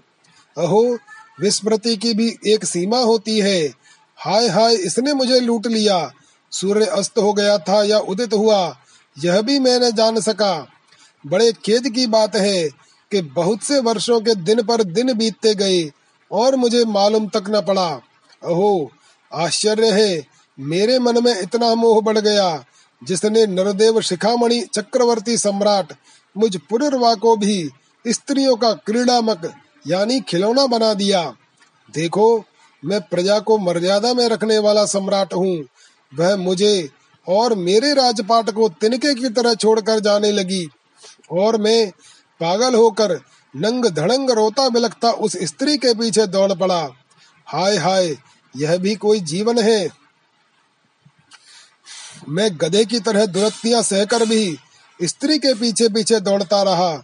अहो, 0.59 0.99
विस्मृति 1.41 1.97
की 1.97 2.15
भी 2.15 2.39
एक 2.47 2.65
सीमा 2.65 2.99
होती 2.99 3.39
है। 3.39 3.73
हाय 4.17 4.49
हाय, 4.49 4.75
इसने 4.75 5.13
मुझे 5.13 5.41
लूट 5.41 5.67
लिया। 5.67 6.13
सूर्य 6.51 6.87
अस्त 6.87 7.19
हो 7.19 7.33
गया 7.33 7.59
था 7.59 7.85
या 7.85 7.99
उदित 7.99 8.35
हुआ, 8.35 8.77
यह 9.25 9.41
भी 9.41 9.59
मैंने 9.59 9.93
जान 9.93 10.21
सका। 10.21 10.69
बड़े 11.27 11.53
खेद 11.53 11.89
की 11.95 12.07
बात 12.07 12.37
है 12.37 12.82
कि 13.13 13.21
बहुत 13.23 13.63
से 13.63 13.79
वर्षों 13.81 14.21
के 14.21 14.35
दिन 14.35 14.63
पर 14.63 14.83
दिन 14.83 15.13
बीतते 15.13 15.55
गए 15.55 15.91
और 16.31 16.57
मुझे 16.57 16.85
मालूम 16.85 17.29
तक 17.29 17.45
न 17.49 17.61
पड़ा। 17.61 17.89
अहो 18.43 18.91
आश्चर्य 19.33 19.91
है। 19.91 20.27
मेरे 20.61 20.99
मन 20.99 21.25
में 21.25 21.41
इतना 21.41 21.75
मोह 21.75 22.01
बढ़ 22.01 22.19
गया, 22.19 22.65
जिसने 23.03 23.47
नरदेव 23.47 24.01
शिखामणि 24.01 24.61
चक्रवर्ती 24.75 25.37
सम्राट, 25.39 25.93
मुझ 26.37 26.57
पुनर्वा 26.57 27.15
को 27.15 27.37
भी 27.37 27.71
स्त्रियों 28.09 28.57
का 28.57 28.73
क्रीड़ामक, 28.73 29.53
यानी 29.87 30.21
खिलौना 30.21 30.67
बना 30.67 30.95
दिया। 30.95 31.33
देखो, 31.95 32.45
मैं 32.85 33.01
प्रजा 33.01 33.39
को 33.39 33.59
मर्यादा 33.59 34.15
में 34.15 34.29
रखने 34.29 34.59
वाला 34.59 34.85
सम्राट 34.87 35.35
हूँ। 35.35 35.65
वह 36.13 36.37
मुझे 36.37 36.91
और 37.29 37.55
मेरे 37.55 37.95
राजपाट 37.95 38.51
को 38.51 38.69
तिनके 38.69 39.15
की 39.15 39.29
तरह 39.29 39.55
छोड़कर 39.55 40.01
जाने 40.01 40.33
लगी। 40.33 40.69
और 41.33 41.61
मैं 41.61 41.93
पागल 42.43 42.75
होकर 42.75 43.21
नंग 43.57 43.87
धड़ंग 43.87 44.31
रोता 44.31 44.69
बिलखता 44.69 45.11
उस 45.11 45.37
स्त्री 45.43 45.77
के 45.77 45.95
पीछे 45.95 46.27
दौड़ 46.27 46.53
पड़ा। 46.53 46.89
हाय 47.47 47.77
हाय, 47.77 48.17
यह 48.57 48.77
भी 48.77 48.95
कोई 48.95 49.21
जीवन 49.21 49.59
है? 49.59 49.91
मैं 52.29 52.51
गधे 52.59 52.85
की 52.85 53.01
तरह 53.01 53.27
दुरत्तियाँ 53.27 53.83
सहकर 53.83 54.25
भी 54.27 54.59
स्त्री 55.03 55.39
के 55.39 55.55
पीछे 55.55 55.89
पीछे 55.89 56.21
दौड़ता 56.21 56.63
रहा। 56.63 56.97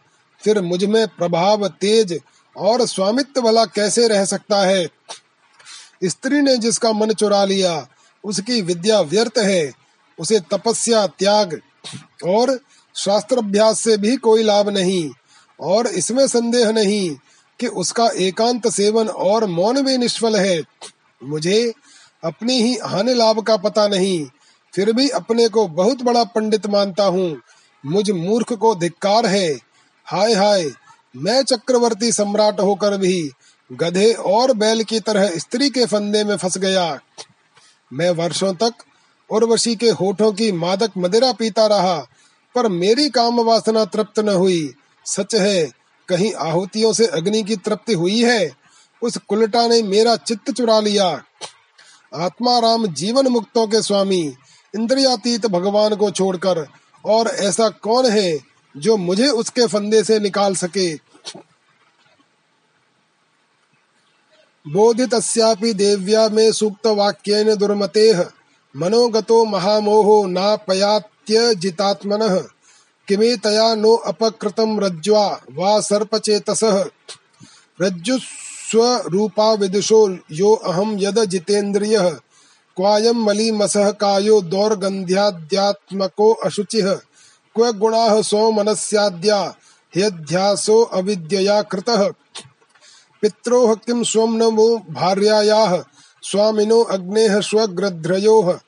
फिर 0.45 0.61
मुझमें 0.61 1.09
प्रभाव, 1.09 1.69
तेज 1.69 2.21
और 2.57 2.87
स्वामित्व 2.87 3.41
वाला 3.41 3.65
कैसे 3.65 4.09
रह 4.09 4.25
सकता 4.25 4.61
है? 4.67 4.89
स्त्री 6.05 6.41
ने 6.41 6.57
जिसका 6.57 6.93
मन 6.93 7.13
चुरा 7.13 7.45
लिया, 7.45 7.89
उसकी 8.25 8.61
विद्या 8.63 9.01
व्यर्थ 9.01 9.39
है। 9.39 9.73
उसे 10.19 10.41
तपस्या, 10.41 11.07
त्याग 11.07 11.61
और 12.27 12.61
शास्त्र 12.95 13.39
अभ्यास 13.39 13.81
से 13.81 13.97
भी 13.97 14.17
कोई 14.17 14.43
लाभ 14.43 14.69
नहीं। 14.69 15.11
और 15.61 15.87
इसमें 15.87 16.27
संदेह 16.27 16.71
नहीं 16.73 17.11
कि 17.61 17.67
उसका 17.67 18.09
एकांत 18.19 18.69
सेवन 18.69 19.09
और 19.09 19.45
मौन 19.47 19.83
भी 19.83 19.97
निष्फल 19.99 20.37
है। 20.37 20.63
मुझे 21.21 21.73
अपनी 22.23 22.61
ही 22.63 22.77
हानि 22.85 23.15
लाभ 23.15 23.41
का 23.43 23.57
पता 23.57 23.87
नहीं, 23.89 24.27
फिर 24.75 24.93
भी 24.93 25.09
अपने 25.09 25.49
को 25.49 25.67
बहुत 25.69 26.03
बड़ा 26.03 26.25
पंडित 26.25 26.67
मानता 26.67 27.05
हूँ। 27.05 27.41
मुझ 27.85 28.11
मूर्ख 28.11 28.53
को 28.53 28.75
धिक्कार 28.75 29.27
है। 29.27 29.49
हाय 30.07 30.35
हाय, 30.35 30.71
मैं 31.15 31.43
चक्रवर्ती 31.43 32.13
सम्राट 32.13 32.61
होकर 32.61 32.97
भी 32.97 33.31
गधे 33.71 34.13
और 34.13 34.53
बैल 34.53 34.83
की 34.83 35.01
तरह 35.01 35.39
स्त्री 35.39 35.69
के 35.71 35.85
फंदे 35.87 36.25
में 36.25 36.37
फंस 36.37 36.59
गया। 36.59 36.99
मैं 37.93 38.11
वर्षों 38.11 38.53
तक 38.55 38.75
उर्वशी 39.31 39.75
के 39.77 39.91
होठों 39.91 40.33
की 40.33 40.51
मादक 40.53 40.93
मदिरा 40.99 41.33
पीता 41.33 41.67
रहा, 41.67 41.97
पर 42.55 42.69
मेरी 42.69 43.09
काम 43.11 43.41
वासना 43.41 43.85
तृप्त 43.85 44.19
न 44.21 44.29
हुई। 44.29 44.75
सच 45.09 45.35
है, 45.35 45.71
कहीं 46.09 46.33
आहुतियों 46.35 46.93
से 46.93 47.07
अग्नि 47.07 47.43
की 47.43 47.57
तृप्ति 47.57 47.95
हुई 47.95 48.23
है, 48.23 48.51
उस 49.03 49.17
कुलटा 49.29 49.67
ने 49.69 49.83
मेरा 49.83 50.17
चित्त 50.17 50.51
चुरा 50.51 50.81
लिया। 50.81 51.07
आत्मा 52.15 52.59
राम 52.59 52.87
जीवन 52.87 53.27
मुक्तों 53.27 53.67
के 53.67 53.83
स्वामी, 53.83 54.23
इंद्रियातीत 54.75 55.47
भगवान 55.47 55.95
को 55.97 56.11
छोड़कर, 56.11 56.67
और 57.05 57.29
ऐसा 57.29 57.69
कौन 57.69 58.11
है 58.11 58.39
जो 58.75 58.97
मुझे 58.97 59.29
उसके 59.29 59.67
फंदे 59.67 60.03
से 60.05 60.19
निकाल 60.19 60.55
सके? 60.55 60.95
बोधितस्यापि 64.67 65.73
देव्या 65.75 66.29
में 66.29 66.51
सूक्त 66.53 66.87
वाक्येन 66.87 67.55
दुर्मतेः 67.55 68.25
मनोगतो 68.75 69.45
महामोहो 69.45 70.27
नापयात्य 70.27 71.55
जितात्मनः 71.55 72.39
किमे 73.09 73.37
तया 73.37 73.75
नो 73.75 73.95
अपकृतं 73.95 74.81
रज्ज्वा, 74.81 75.41
वा 75.55 75.81
सर्पचेतसः। 75.81 76.85
रज्जु 77.83 78.19
स्वरूपा 78.19 79.53
विदुषो 79.53 80.19
यो 80.33 80.55
अहम 80.55 80.97
यद 80.99 81.25
जितेन्द्रियः। 81.25 82.11
क्वायं 82.77 83.13
मलीमसः 83.13 83.91
कायो 83.91 84.41
दौर्गन्ध्याद्यात्मको 84.41 86.33
अशुचिः। 86.33 86.95
क्व 87.55 87.73
गुणाः 87.73 88.23
सौमनस्याद्या 88.23 89.55
ह्यध्यासो 89.97 90.83
अविद्यया 90.83 91.63
कृतः। 91.63 92.11
पित्रोः 93.23 93.75
किं 93.75 94.05
स्वं 94.05 94.39
नमो 94.39 94.77
भार्यायाः, 94.91 95.85
स्वामिनो 96.23 96.83
अग्नेः 96.83 97.41
स्वग्रध्रयोः। 97.41 98.59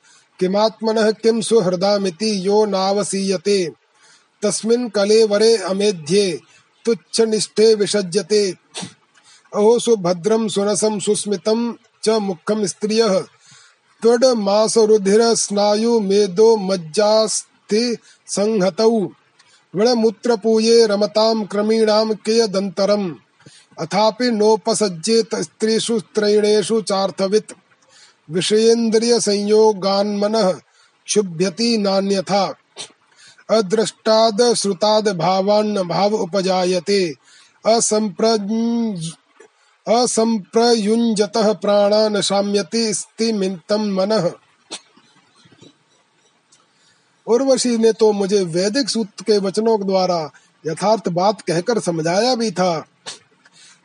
किमात्मनः 0.40 1.10
किं 1.10 1.40
सुहृदामिति 1.40 2.46
यो 2.46 2.64
नावसीयते। 2.64 3.79
तस्मिन् 4.42 4.90
कलेवरे 4.90 5.56
अमेध्ये, 5.56 6.40
तुच्छनिष्ठे 6.84 7.74
विसज्यते। 7.74 8.50
अहो 9.54 9.78
सुभद्रं 9.78 10.48
सुरसं 10.48 11.00
सुस्मितं 11.00 11.74
च 12.04 12.08
मुखं 12.08 12.66
स्त्रियः। 12.66 13.20
त्वड्मासरुधिर 14.02 15.34
स्नायु 15.34 16.00
मेदो 16.00 16.56
मज्जास्ति 16.56 17.96
संहतौ। 18.26 19.08
वणमूत्रपूये 19.76 20.86
रमतां 20.86 21.44
क्रमीणां 21.44 22.14
कियदन्तरम्। 22.14 23.14
अथापि 23.80 24.30
नोपसज्जेत 24.30 25.34
स्त्रीषु 25.34 26.00
त्रैणेषु 26.00 26.80
चार्थवित्। 26.80 27.52
विषयेन्द्रिय 28.30 29.20
संयोगान्मनः 29.20 30.52
क्षुभ्यति 31.06 31.78
नान्यथा। 31.78 32.54
अदृष्टाद 33.50 34.54
श्रुताद 34.54 35.08
भावान्न 35.08 35.82
भाव 35.82 36.14
उपजायते। 36.14 37.14
असंप्रज 37.66 39.12
असंप्रयुञ्जतः 39.88 41.52
प्राणान् 41.52 42.22
शाम्यति 42.22 42.94
स्तिमितं 42.94 43.90
मनः। 43.92 44.32
उर्वशी 47.26 47.78
ने 47.78 47.92
तो 47.92 48.12
मुझे 48.12 48.42
वैदिक 48.42 48.88
सूत्र 48.88 49.24
के 49.24 49.38
वचनों 49.38 49.86
द्वारा 49.86 50.30
यथार्थ 50.66 51.08
बात 51.08 51.40
कहकर 51.40 51.78
समझाया 51.78 52.34
भी 52.34 52.50
था। 52.50 52.86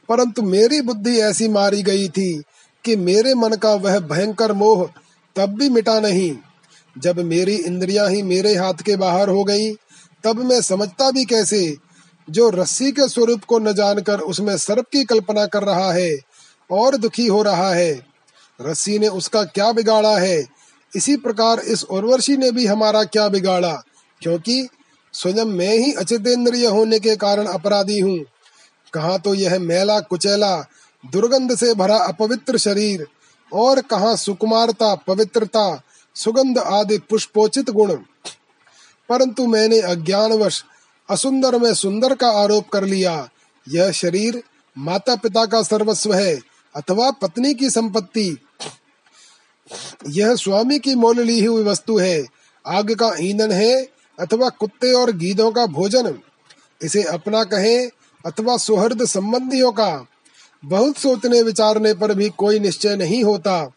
परंतु 0.09 0.41
मेरी 0.41 0.81
बुद्धि 0.81 1.19
ऐसी 1.19 1.47
मारी 1.47 1.83
गई 1.83 2.09
थी 2.09 2.43
कि 2.83 2.95
मेरे 2.95 3.33
मन 3.33 3.53
का 3.53 3.73
वह 3.73 3.99
भयंकर 3.99 4.53
मोह 4.53 4.89
तब 5.35 5.49
भी 5.49 5.69
मिटा 5.69 5.99
नहीं। 5.99 6.37
जब 6.97 7.19
मेरी 7.19 7.55
इंद्रियाँ 7.55 8.09
ही 8.09 8.22
मेरे 8.22 8.55
हाथ 8.55 8.73
के 8.73 8.95
बाहर 8.95 9.30
हो 9.30 9.43
गई, 9.43 9.73
तब 10.23 10.35
मैं 10.35 10.61
समझता 10.61 11.11
भी 11.11 11.26
कैसे? 11.26 11.77
जो 12.30 12.49
रस्सी 12.49 12.91
के 12.91 13.09
स्वरूप 13.09 13.43
को 13.43 13.59
न 13.59 13.73
जानकर 13.73 14.19
उसमें 14.19 14.57
सर्प 14.57 14.85
की 14.91 15.03
कल्पना 15.03 15.45
कर 15.45 15.63
रहा 15.63 15.93
है 15.93 16.17
और 16.72 16.97
दुखी 16.97 17.27
हो 17.27 17.43
रहा 17.43 17.73
है। 17.73 18.05
रस्सी 18.61 18.99
ने 18.99 19.07
उसका 19.07 19.43
क्या 19.43 19.72
बिगाड़ा 19.72 20.17
है? 20.17 20.47
इसी 20.95 21.17
प्रकार 21.17 21.59
इस 21.59 21.84
उर्वशी 21.84 22.38
ने 22.38 22.51
भी 22.51 22.65
हमारा 22.65 23.03
क्या 23.03 23.27
बिगाड़ा? 23.27 23.84
क्योंकि 24.22 24.67
स्वयं 25.13 25.45
मैं 25.45 25.77
ही 25.77 25.93
अचितेंद्रिय 25.93 26.65
होने 26.65 26.99
के 26.99 27.15
कारण 27.15 27.45
अपराधी 27.45 27.99
हूँ। 27.99 28.26
कहा 28.93 29.17
तो 29.17 29.34
यह 29.34 29.59
मैला 29.59 29.99
कुचैला, 29.99 30.61
दुर्गंध 31.11 31.55
से 31.55 31.73
भरा 31.73 31.97
अपवित्र 31.97 32.57
शरीर 32.57 33.07
और 33.53 33.81
कहा 33.81 34.15
सुकुमारता, 34.15 34.95
पवित्रता 34.95 35.81
सुगंध 36.15 36.57
आदि 36.57 36.97
पुष्पोचित 36.97 37.69
गुण। 37.69 37.95
परंतु 39.09 39.47
मैंने 39.47 39.81
अज्ञानवश, 39.81 40.65
असुंदर 41.09 41.59
में 41.59 41.73
सुंदर 41.73 42.15
का 42.15 42.27
आरोप 42.27 42.69
कर 42.69 42.83
लिया। 42.83 43.29
यह 43.69 43.91
शरीर 43.91 44.43
माता 44.77 45.15
पिता 45.15 45.45
का 45.45 45.63
सर्वस्व 45.63 46.13
है, 46.13 46.39
अथवा 46.75 47.11
पत्नी 47.11 47.53
की 47.53 47.69
संपत्ति। 47.69 48.37
यह 50.09 50.35
स्वामी 50.35 50.79
की 50.79 50.95
मोल 50.95 51.19
ली 51.19 51.45
हुई 51.45 51.63
वस्तु 51.63 51.97
है, 51.97 52.25
आग 52.67 52.91
का 52.91 53.15
ईंधन 53.19 53.51
है, 53.51 53.83
अथवा 54.19 54.49
कुत्ते 54.49 54.93
और 54.93 55.11
गीदों 55.11 55.51
का 55.51 55.65
भोजन। 55.65 56.19
इसे 56.83 57.03
अपना 57.03 57.43
कहे, 57.43 57.85
अथवा 58.25 58.57
सुहृद 58.57 59.05
संबंधियों 59.05 59.71
का। 59.71 60.05
बहुत 60.65 60.97
सोचने 60.97 61.41
विचारने 61.41 61.93
पर 61.93 62.13
भी 62.13 62.29
कोई 62.29 62.59
निश्चय 62.59 62.95
नहीं 62.95 63.23
होता। 63.23 63.71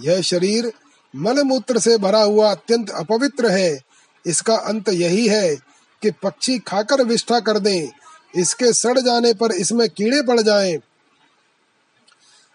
यह 0.00 0.20
शरीर 0.20 0.72
मल 1.16 1.42
मूत्र 1.42 1.78
से 1.78 1.98
भरा 1.98 2.22
हुआ 2.22 2.50
अत्यंत 2.50 2.90
अपवित्र 2.90 3.46
है। 3.46 3.80
इसका 4.26 4.54
अंत 4.54 4.88
यही 4.88 5.28
है 5.28 5.56
कि 6.02 6.10
पक्षी 6.10 6.58
खाकर 6.58 7.02
विष्ठा 7.02 7.40
कर 7.40 7.58
दें। 7.58 7.88
इसके 8.36 8.72
सड़ 8.72 8.98
जाने 8.98 9.34
पर 9.34 9.52
इसमें 9.52 9.88
कीड़े 9.88 10.22
पड़ 10.22 10.40
जाएँ। 10.40 10.76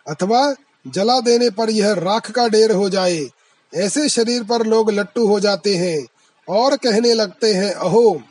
अथवा 0.09 0.55
जला 0.87 1.19
देने 1.19 1.49
पर 1.49 1.69
यह 1.69 1.93
राख 1.93 2.31
का 2.31 2.47
ढेर 2.47 2.71
हो 2.71 2.89
जाए। 2.89 3.27
ऐसे 3.75 4.09
शरीर 4.09 4.43
पर 4.43 4.65
लोग 4.65 4.91
लट्टू 4.91 5.27
हो 5.27 5.39
जाते 5.39 5.75
हैं 5.75 6.07
और 6.49 6.77
कहने 6.77 7.13
लगते 7.13 7.53
हैं, 7.53 7.73
अहो, 7.73 8.21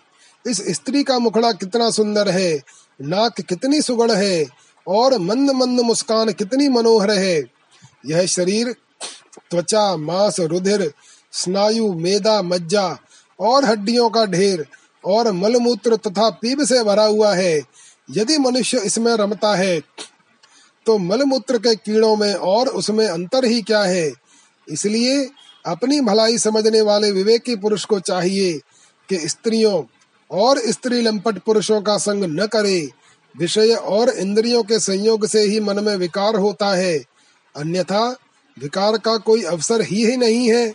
इस 0.46 0.62
स्त्री 0.68 1.04
का 1.04 1.18
मुखड़ा 1.18 1.52
कितना 1.52 1.90
सुंदर 1.90 2.28
है। 2.28 2.62
नाक 3.02 3.40
कितनी 3.40 3.82
सुगढ़ 3.82 4.12
है 4.12 4.46
और 4.88 5.18
मंद 5.18 5.50
मंद 5.50 5.80
मुस्कान 5.80 6.32
कितनी 6.32 6.68
मनोहर 6.68 7.10
है। 7.10 7.44
यह 8.06 8.26
शरीर 8.26 8.76
त्वचा, 9.50 9.96
मांस, 9.96 10.40
रुधिर, 10.40 10.92
स्नायु, 11.32 11.92
मेदा, 11.94 12.40
मज्जा 12.42 12.86
और 13.40 13.64
हड्डियों 13.64 14.08
का 14.10 14.24
ढेर 14.26 14.66
और 15.04 15.30
मलमूत्र 15.32 15.96
तथा 15.96 16.28
पीप 16.32 16.62
से 16.62 16.82
भरा 16.84 17.04
हुआ 17.04 17.34
है। 17.34 17.56
यदि 18.08 18.38
मनुष्य 18.38 18.78
इसमें 18.78 19.12
रमता 19.14 19.54
है 19.54 19.80
तो 20.86 20.96
मलमूत्र 20.98 21.58
के 21.58 21.74
कीड़ों 21.74 22.16
में 22.16 22.34
और 22.34 22.68
उसमें 22.68 23.06
अंतर 23.08 23.44
ही 23.44 23.62
क्या 23.62 23.82
है? 23.82 24.12
इसलिए 24.68 25.24
अपनी 25.64 26.00
भलाई 26.00 26.38
समझने 26.38 26.80
वाले 26.80 27.10
विवेकी 27.12 27.56
पुरुष 27.56 27.84
को 27.84 27.98
चाहिए 28.00 28.52
कि 29.08 29.16
स्त्रियों 29.28 29.82
और 30.30 30.58
स्त्री 30.66 31.00
लंपट 31.02 31.38
पुरुषों 31.38 31.80
का 31.82 31.96
संग 31.98 32.24
न 32.30 32.46
करे। 32.46 32.88
विषय 33.34 33.74
और 33.74 34.10
इंद्रियों 34.10 34.62
के 34.62 34.78
संयोग 34.80 35.26
से 35.26 35.40
ही 35.40 35.60
मन 35.60 35.82
में 35.84 35.94
विकार 35.96 36.36
होता 36.36 36.68
है। 36.74 36.96
अन्यथा 37.54 38.04
विकार 38.58 38.98
का 38.98 39.16
कोई 39.16 39.42
अवसर 39.42 39.82
ही, 39.82 40.04
ही 40.06 40.16
नहीं 40.16 40.50
है। 40.50 40.72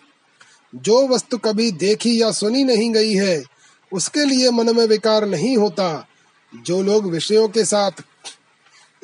जो 0.75 1.07
वस्तु 1.07 1.37
कभी 1.37 1.71
देखी 1.71 2.21
या 2.21 2.31
सुनी 2.31 2.63
नहीं 2.63 2.91
गई 2.91 3.13
है 3.13 3.43
उसके 3.91 4.25
लिए 4.25 4.49
मन 4.51 4.75
में 4.75 4.85
विकार 4.85 5.25
नहीं 5.25 5.57
होता। 5.57 6.07
जो 6.53 6.81
लोग 6.81 7.11
विषयों 7.11 7.47
के 7.47 7.65
साथ 7.65 7.91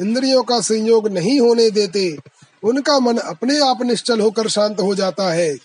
इंद्रियों 0.01 0.43
का 0.43 0.59
संयोग 0.59 1.07
नहीं 1.07 1.39
होने 1.39 1.69
देते 1.71 2.17
उनका 2.63 2.99
मन 2.99 3.17
अपने 3.17 3.59
आप 3.59 3.81
निश्चल 3.81 4.19
होकर 4.19 4.47
शांत 4.47 4.79
हो 4.81 4.95
जाता 4.95 5.31
है। 5.33 5.57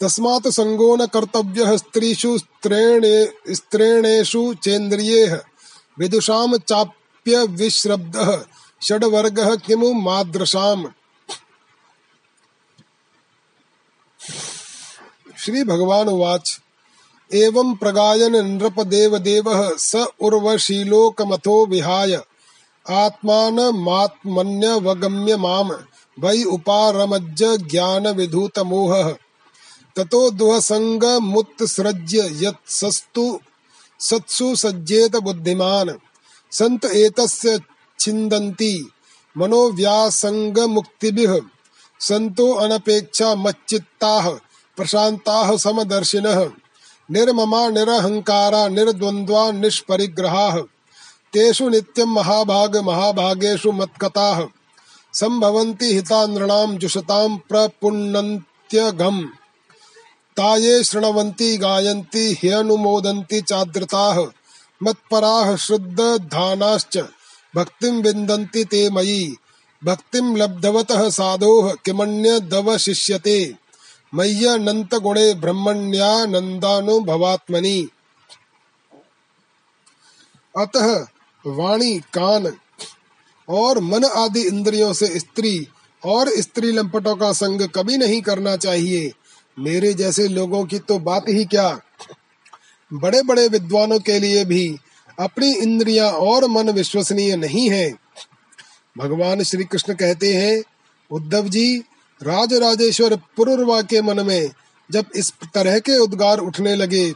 तस्मात् 0.00 0.48
संगो 0.48 0.96
न 0.96 1.06
कर्तव्य 1.06 1.78
स्त्रीषु 1.78 2.38
स्त्रेणे, 2.38 3.32
स्त्रेणेषु 3.54 4.54
चेन्द्रिये। 4.54 5.26
विदुषाम 5.98 6.56
चाप्य 6.56 7.44
विश्रब्द 7.44 8.46
षड्वर्ग 8.82 9.60
किमु 9.66 9.92
मादृशाम 9.92 10.92
श्री 15.38 15.64
भगवान 15.64 16.08
वाच 16.08 16.60
एवं 17.34 17.74
प्रगायन 17.76 18.36
नृप 18.36 18.80
देव 18.80 19.18
देव 19.18 19.44
स 19.78 20.06
उर्वशीलोकमथो 20.20 21.66
विहाय। 21.66 22.22
आत्मान 22.90 23.60
मात्मन्य 23.60 24.74
वगम्य 24.74 25.36
माम। 25.36 25.72
वै 26.20 26.42
उपारमज्ज 26.42 27.44
ज्ञान 27.44 28.08
विधूत 28.08 28.58
मोह 28.58 29.16
ततो 29.98 30.30
दुहसंग 30.30 31.04
मुत्सृज्य 31.04 32.46
यत्सस्तु 32.46 33.40
सत्सु 34.00 34.56
सज्जेत 34.56 35.16
बुद्धिमान। 35.16 35.98
संत 36.52 36.84
एतस्य 36.84 37.60
छिन्दन्ति, 38.00 38.90
मनोव्यासंग 39.38 40.58
मुक्तिभिः। 40.58 41.40
संतो 42.00 42.52
अनपेक्षा 42.52 43.34
मच्चित्ताः, 43.34 44.30
प्रशान्ताः 44.76 45.56
समदर्शिनः। 45.56 46.50
निर्ममा 47.10 47.68
निरहङ्कारा 47.68 48.68
निर्द्वन्द्वा, 48.68 49.50
निष्परिग्रहाः। 49.50 50.60
तेषु 51.32 51.68
नित्यं 51.68 52.06
महाभाग, 52.06 52.76
महाभागेषु 52.76 53.72
मत्कताः 53.72 54.46
सम्भवन्ति 55.14 55.94
हिता 55.94 56.26
जुषतां 56.76 57.36
प्रपुण्यन्त्यघम् 57.36 59.24
ताये 60.38 60.84
शृण्वन्ति, 60.84 61.56
गायन्ति, 61.56 62.32
ह्यनुमोदन्ति 62.32 63.40
चादृताः, 63.40 64.26
मत्पराः 64.82 65.56
श्रुद्धधानाश्च 65.56 66.98
भक्तिं 67.56 68.02
विन्दन्ति 68.02 68.64
ते 68.64 68.90
मयि। 68.90 69.36
भक्तिं 69.84 70.36
लब्धवतः 70.36 71.10
साधोः 71.10 71.76
किमन्यदवशिष्यते 71.84 73.54
मय्यनन्तगुणे 74.14 75.34
ब्रह्मण्यानन्दानुभवात्मनि 75.34 77.88
अतः 80.58 81.06
वाणी, 81.46 81.98
कान 81.98 82.52
और 83.48 83.78
मन 83.78 84.04
आदि 84.04 84.40
इंद्रियों 84.40 84.92
से 84.92 85.18
स्त्री 85.18 85.68
और 86.04 86.28
स्त्री 86.28 86.72
लंपटों 86.72 87.16
का 87.16 87.32
संग 87.32 87.68
कभी 87.68 87.96
नहीं 87.96 88.22
करना 88.22 88.56
चाहिए। 88.56 89.12
मेरे 89.58 89.94
जैसे 89.94 90.28
लोगों 90.28 90.64
की 90.64 90.78
तो 90.78 90.98
बात 90.98 91.24
ही 91.28 91.44
क्या? 91.44 91.80
बड़े 92.92 93.22
बड़े 93.22 93.48
विद्वानों 93.48 93.98
के 93.98 94.18
लिए 94.18 94.44
भी 94.44 94.76
अपनी 95.20 95.52
इंद्रियाँ 95.52 96.10
और 96.10 96.46
मन 96.48 96.70
विश्वसनीय 96.70 97.36
नहीं 97.36 97.70
है। 97.70 97.90
भगवान 98.98 99.42
श्री 99.42 99.64
कृष्ण 99.64 99.94
कहते 99.94 100.34
हैं, 100.34 100.62
उद्धव 101.10 101.48
जी 101.48 101.78
राज 102.22 102.54
राजेश्वर 102.54 103.16
पुरुर्वा 103.36 103.82
के 103.82 104.02
मन 104.02 104.26
में 104.26 104.50
जब 104.90 105.04
इस 105.16 105.32
तरह 105.54 105.78
के 105.78 105.98
उद्गार 105.98 106.38
उठने 106.38 106.74
लगे, 106.74 107.10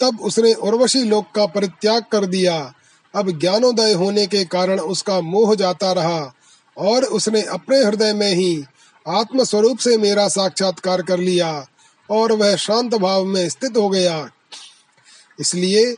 तब 0.00 0.20
उसने 0.20 0.54
उर्वशी 0.54 1.02
लोक 1.04 1.26
का 1.34 1.46
परित्याग 1.46 2.04
कर 2.12 2.26
दिया। 2.26 2.74
अब 3.14 3.30
ज्ञानोदय 3.40 3.92
होने 3.92 4.26
के 4.26 4.44
कारण 4.44 4.80
उसका 4.80 5.20
मोह 5.20 5.54
जाता 5.54 5.92
रहा 5.92 6.34
और 6.76 7.04
उसने 7.04 7.42
अपने 7.42 7.84
हृदय 7.84 8.12
में 8.12 8.32
ही 8.34 8.64
आत्म 9.08 9.44
स्वरूप 9.44 9.78
से 9.78 9.96
मेरा 9.96 10.28
साक्षात्कार 10.28 11.02
कर 11.02 11.18
लिया 11.18 11.66
और 12.10 12.32
वह 12.32 12.56
शांत 12.56 12.94
भाव 12.94 13.24
में 13.24 13.48
स्थित 13.48 13.76
हो 13.76 13.88
गया। 13.88 14.30
इसलिए 15.40 15.94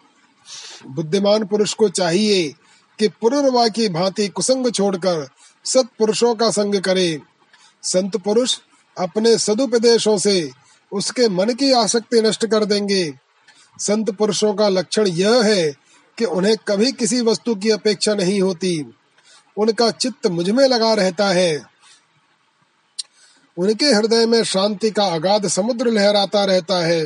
बुद्धिमान 0.87 1.45
पुरुष 1.45 1.75
को 1.75 1.89
चाहिए 1.89 2.55
कि 2.99 3.09
पुरुर्वा 3.09 3.69
की 3.69 3.89
भांति 3.89 4.29
कुसंग 4.29 4.73
छोड़कर 4.73 5.29
सत्पुरुषों 5.65 6.35
का 6.35 6.51
संग 6.51 6.81
करे। 6.81 7.21
संत 7.83 8.17
पुरुष 8.17 8.59
अपने 8.99 9.39
सदुपदेशों 9.39 10.19
से 10.19 10.51
उसके 10.93 11.29
मन 11.29 11.51
की 11.51 11.73
आसक्ति 11.73 12.21
नष्ट 12.21 12.47
कर 12.47 12.65
देंगे। 12.65 13.15
संत 13.79 14.11
पुरुषों 14.11 14.55
का 14.55 14.69
लक्षण 14.69 15.07
यह 15.07 15.43
है 15.45 15.73
कि 16.19 16.25
उन्हें 16.25 16.57
कभी 16.69 16.93
किसी 16.93 17.21
वस्तु 17.21 17.55
की 17.55 17.71
अपेक्षा 17.71 18.15
नहीं 18.15 18.41
होती। 18.41 18.95
उनका 19.57 19.91
चित्त 19.91 20.27
मुझमें 20.27 20.69
लगा 20.69 20.95
रहता 20.95 21.29
है। 21.29 21.74
उनके 23.59 23.87
हृदय 23.87 24.27
में 24.27 24.45
शांति 24.45 24.91
का 24.91 25.05
अगाध 25.05 25.47
समुद्र 25.49 25.91
लहराता 25.91 26.45
रहता 26.45 26.87
है। 26.87 27.05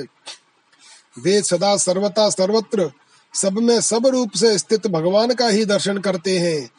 वे 1.18 1.42
सदा 1.42 1.76
सर्वता 1.76 2.30
सर्वत्र, 2.30 2.92
सब 3.34 3.52
में 3.52 3.80
सब 3.80 4.06
रूप 4.06 4.30
से 4.32 4.58
स्थित 4.58 4.86
भगवान 4.86 5.34
का 5.34 5.48
ही 5.48 5.64
दर्शन 5.64 5.98
करते 5.98 6.38
हैं। 6.38 6.70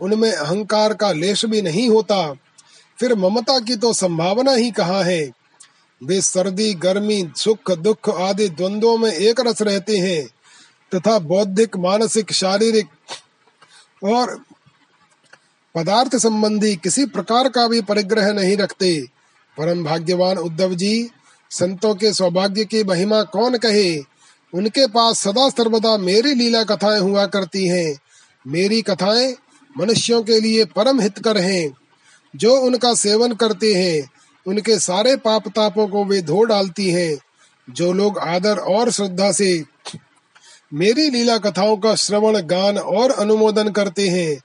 उनमें 0.00 0.32
अहंकार 0.32 0.94
का 0.94 1.12
लेश 1.12 1.44
भी 1.44 1.62
नहीं 1.62 1.88
होता। 1.88 2.32
फिर 3.00 3.14
ममता 3.14 3.60
की 3.60 3.76
तो 3.76 3.92
संभावना 3.92 4.52
ही 4.52 4.70
कहाँ 4.70 5.02
है? 5.02 5.30
वे 6.04 6.20
सर्दी, 6.20 6.74
गर्मी, 6.74 7.32
सुख, 7.36 7.72
दुख 7.72 8.10
आदि 8.10 8.48
द्वंद्वों 8.48 8.98
में 8.98 9.12
एक 9.12 9.40
रस 9.40 9.62
रहते 9.62 9.98
हैं, 9.98 10.28
तथा 10.94 11.18
बौद्धिक, 11.18 11.76
मानसिक, 11.76 12.32
शारीरिक 12.32 12.86
और 14.04 14.44
पदार्थ 15.74 16.16
संबंधी 16.16 16.76
किसी 16.76 17.06
प्रकार 17.06 17.48
का 17.48 17.68
भी 17.68 17.80
परिग्रह 17.80 18.32
नहीं 18.32 18.56
रखते। 18.56 19.17
परम 19.58 19.84
भाग्यवान 19.84 20.38
उद्धव 20.38 20.74
जी, 20.74 21.10
संतों 21.50 21.94
के 21.94 22.12
सौभाग्य 22.12 22.64
की 22.64 22.84
महिमा 22.84 23.22
कौन 23.22 23.56
कहे? 23.56 23.98
उनके 24.54 24.86
पास 24.86 25.18
सदा 25.18 25.48
सर्वदा 25.48 25.96
मेरी 25.96 26.34
लीला 26.34 26.64
कथाएँ 26.64 27.00
हुआ 27.00 27.26
करती 27.26 27.66
हैं। 27.66 27.98
मेरी 28.46 28.82
कथाएँ 28.82 29.34
मनुष्यों 29.78 30.22
के 30.22 30.40
लिए 30.40 30.64
परम 30.64 31.00
हितकर 31.00 31.38
हैं। 31.38 31.74
जो 32.36 32.56
उनका 32.56 32.94
सेवन 32.94 33.32
करते 33.32 33.74
हैं, 33.74 34.10
उनके 34.46 34.78
सारे 34.78 35.16
पाप 35.16 35.48
तापों 35.48 35.88
को 35.88 36.04
वे 36.04 36.22
धो 36.22 36.44
डालती 36.44 36.90
हैं। 36.90 37.18
जो 37.70 37.92
लोग 37.92 38.18
आदर 38.18 38.56
और 38.56 38.90
श्रद्धा 38.90 39.32
से 39.32 39.64
मेरी 40.74 41.10
लीला 41.10 41.38
कथाओं 41.38 41.76
का 41.76 41.94
श्रवण, 41.94 42.40
गान 42.40 42.78
और 42.78 43.10
अनुमोदन 43.10 43.68
करते 43.68 44.08
हैं, 44.08 44.40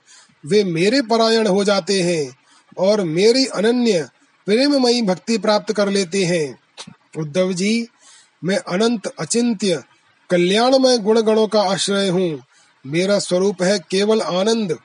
वे 0.46 0.64
मेरे 0.64 1.02
परायण 1.02 1.46
हो 1.46 1.64
जाते 1.64 2.02
हैं 2.02 2.36
और 2.78 3.00
मेरी 3.00 3.46
अनन्य 3.46 4.08
प्रेममयी 4.46 5.02
भक्ति 5.02 5.38
प्राप्त 5.38 5.72
कर 5.72 5.88
लेते 5.88 6.24
हैं। 6.24 6.58
उद्धव 7.18 7.52
जी, 7.52 7.88
मैं 8.44 8.56
अनंत 8.56 9.06
अचिंत्य, 9.06 9.82
कल्याणमय 10.30 10.98
गुण 10.98 11.20
गणों 11.20 11.46
का 11.48 11.62
आश्रय 11.62 12.08
हूँ। 12.08 12.42
मेरा 12.86 13.18
स्वरूप 13.18 13.62
है 13.62 13.78
केवल 13.90 14.20
आनंद, 14.20 14.78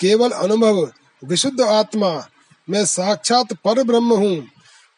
केवल 0.00 0.30
अनुभव, 0.30 0.92
विशुद्ध 1.24 1.60
आत्मा। 1.60 2.28
मैं 2.70 2.84
साक्षात 2.86 3.52
पर 3.52 3.82
ब्रह्म 3.82 4.14
हूँ। 4.14 4.48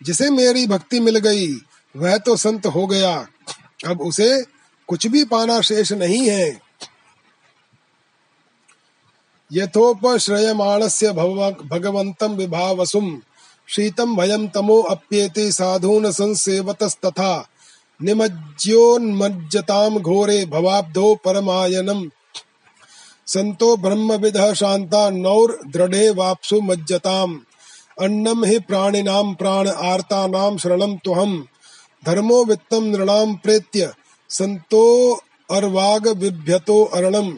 जिसे 0.03 0.31
मेरी 0.31 0.67
भक्ति 0.67 1.01
मिल 1.01 1.19
गई, 1.19 1.55
वह 1.97 2.17
तो 2.17 2.37
संत 2.37 2.67
हो 2.67 2.87
गया। 2.87 3.27
अब 3.87 4.01
उसे 4.01 4.43
कुछ 4.89 5.07
भी 5.07 5.25
पाना 5.25 5.61
शेष 5.61 5.93
नहीं 5.93 6.31
है। 6.31 6.61
यथोपश्रयमाणस्य 9.53 11.13
भगवन्तं 11.13 12.37
विभावसुम्। 12.37 13.21
शीतं 13.69 14.17
भयं 14.17 14.49
तमो 14.49 14.81
अप्येति 14.81 15.53
साधून् 15.53 16.13
संसेवतस्तथा। 16.13 17.49
निमज्योन्मज्जतां 18.03 19.99
घोरे 19.99 20.47
भवाब्धो 20.47 21.15
परमायनम्। 21.15 22.09
संतो 23.27 23.77
ब्रह्मविदः 23.77 24.55
शान्ता 24.55 25.11
नौर 25.11 25.61
दृढ़े 25.67 26.11
वापसु 26.11 26.61
मज्जताम्। 26.61 27.39
अन्नम 28.01 28.45
हि 28.45 28.59
प्राणिनां 28.59 29.35
प्राण 29.35 29.69
आर्तानां 29.69 30.59
शरणं 30.59 30.97
तुहम् 30.97 31.43
धर्मो 32.07 32.45
वित्तं 32.45 32.83
नृणां 32.83 33.35
प्रेत्य 33.35 33.93
संतो 34.29 35.15
अर्वाग 35.51 36.09
बिभ्यतो 36.09 36.85
अरणम्। 36.85 37.37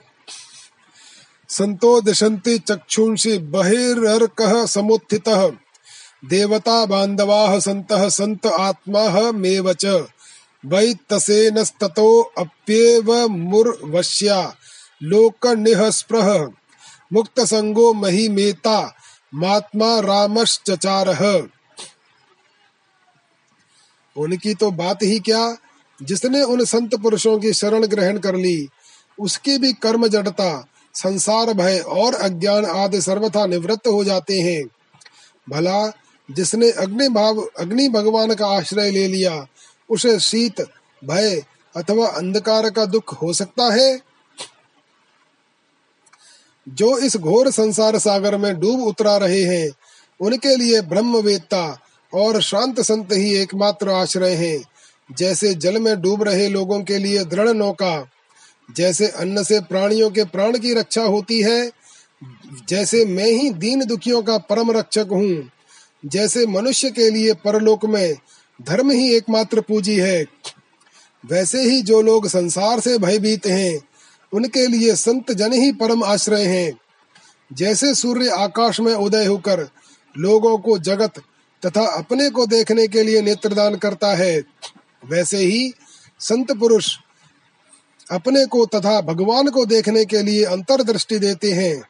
संतो 1.48 2.00
दिशन्ति 2.00 2.58
चक्षुंषि 2.58 3.38
बहिर्कः 3.38 4.66
समुत्थितः। 4.66 5.52
देवता 6.24 6.86
बान्धवाः 6.86 7.60
सन्तः 7.60 8.08
सन्त 8.08 8.46
आत्मा 8.46 9.32
मेव 9.32 9.72
च। 9.72 9.84
अप्येव 12.38 13.28
मुर्वश्या। 13.28 14.54
लोकनिःस्पृह। 15.02 16.52
मुक्तसङ्गो 17.12 17.94
महिमेता। 17.94 18.94
महात्मा 19.34 20.00
रामश्चचारः। 20.00 21.42
उनकी 24.16 24.54
तो 24.54 24.70
बात 24.70 25.02
ही 25.02 25.18
क्या? 25.18 25.56
जिसने 26.02 26.42
उन 26.42 26.64
संत 26.64 26.94
पुरुषों 26.94 27.38
की 27.38 27.52
शरण 27.52 27.86
ग्रहण 27.86 28.18
कर 28.18 28.34
ली, 28.34 28.68
उसकी 29.20 29.58
भी 29.58 29.72
कर्म 29.72 30.08
जड़ता, 30.08 30.66
संसार 30.94 31.54
भय 31.54 31.78
और 31.78 32.14
अज्ञान 32.14 32.64
आदि 32.64 33.00
सर्वथा 33.00 33.46
निवृत्त 33.46 33.88
हो 33.88 34.04
जाते 34.04 34.40
हैं। 34.40 34.64
भला 35.50 35.92
जिसने 36.30 36.70
अग्नि 36.70 37.08
भाव, 37.08 37.48
अग्नि 37.58 37.88
भगवान 37.88 38.34
का 38.34 38.46
आश्रय 38.46 38.90
ले 38.90 39.08
लिया, 39.08 39.46
उसे 39.90 40.20
शीत, 40.20 40.60
भय 41.04 41.44
अथवा 41.76 42.06
अंधकार 42.06 42.70
का 42.70 42.84
दुख 42.84 43.22
हो 43.22 43.32
सकता 43.32 43.74
है? 43.74 44.00
जो 46.68 46.98
इस 46.98 47.16
घोर 47.16 47.50
संसार 47.50 47.98
सागर 47.98 48.36
में 48.36 48.60
डूब 48.60 48.80
उतरा 48.80 49.16
रहे 49.16 49.42
हैं, 49.42 49.70
उनके 50.20 50.56
लिए 50.56 50.80
ब्रह्म 50.80 51.12
ब्रह्मवेत्ता 51.12 51.80
और 52.14 52.42
शांत 52.42 52.80
संत 52.80 53.12
ही 53.12 53.34
एकमात्र 53.34 53.88
आश्रय 53.88 54.34
हैं। 54.34 54.64
जैसे 55.12 55.54
जल 55.54 55.78
में 55.78 56.00
डूब 56.00 56.22
रहे 56.22 56.48
लोगों 56.48 56.82
के 56.82 56.98
लिए 56.98 57.24
दृढ़ 57.24 57.48
नौका, 57.48 58.08
जैसे 58.76 59.08
अन्न 59.08 59.42
से 59.42 59.60
प्राणियों 59.60 60.10
के 60.10 60.24
प्राण 60.24 60.58
की 60.58 60.74
रक्षा 60.74 61.02
होती 61.02 61.42
है, 61.42 61.70
जैसे 62.68 63.04
मैं 63.04 63.26
ही 63.26 63.50
दीन 63.50 63.84
दुखियों 63.84 64.22
का 64.22 64.38
परम 64.38 64.70
रक्षक 64.70 65.06
हूँ। 65.12 65.50
जैसे 66.06 66.46
मनुष्य 66.46 66.90
के 66.90 67.10
लिए 67.10 67.32
परलोक 67.34 67.84
में 67.84 68.16
धर्म 68.62 68.90
ही 68.90 69.16
एकमात्र 69.16 69.60
पूंजी 69.60 69.96
है, 69.96 70.24
वैसे 71.26 71.62
ही 71.62 71.82
जो 71.82 72.02
लोग 72.02 72.28
संसार 72.28 72.80
से 72.80 72.98
भयभीत 72.98 73.46
हैं, 73.46 73.80
उनके 74.32 74.66
लिए 74.66 74.94
संत 74.94 75.32
जन 75.32 75.52
ही 75.52 75.72
परम 75.72 76.04
आश्रय 76.04 76.44
हैं। 76.44 76.72
जैसे 77.52 77.94
सूर्य 77.94 78.28
आकाश 78.28 78.80
में 78.80 78.94
उदय 78.94 79.24
होकर 79.24 79.68
लोगों 80.18 80.58
को 80.58 80.78
जगत 80.78 81.22
तथा 81.66 81.86
अपने 81.98 82.30
को 82.30 82.46
देखने 82.46 82.88
के 82.88 83.02
लिए 83.02 83.22
नेत्रदान 83.22 83.76
करता 83.76 84.14
है, 84.14 84.42
वैसे 85.06 85.38
ही 85.38 85.72
संत 86.20 86.52
पुरुष 86.52 86.96
अपने 88.10 88.46
को 88.46 88.66
तथा 88.66 89.00
भगवान 89.00 89.48
को 89.48 89.66
देखने 89.66 90.04
के 90.04 90.22
लिए 90.22 90.44
अंतर्दृष्टि 90.44 91.18
देते 91.18 91.52
हैं। 91.52 91.82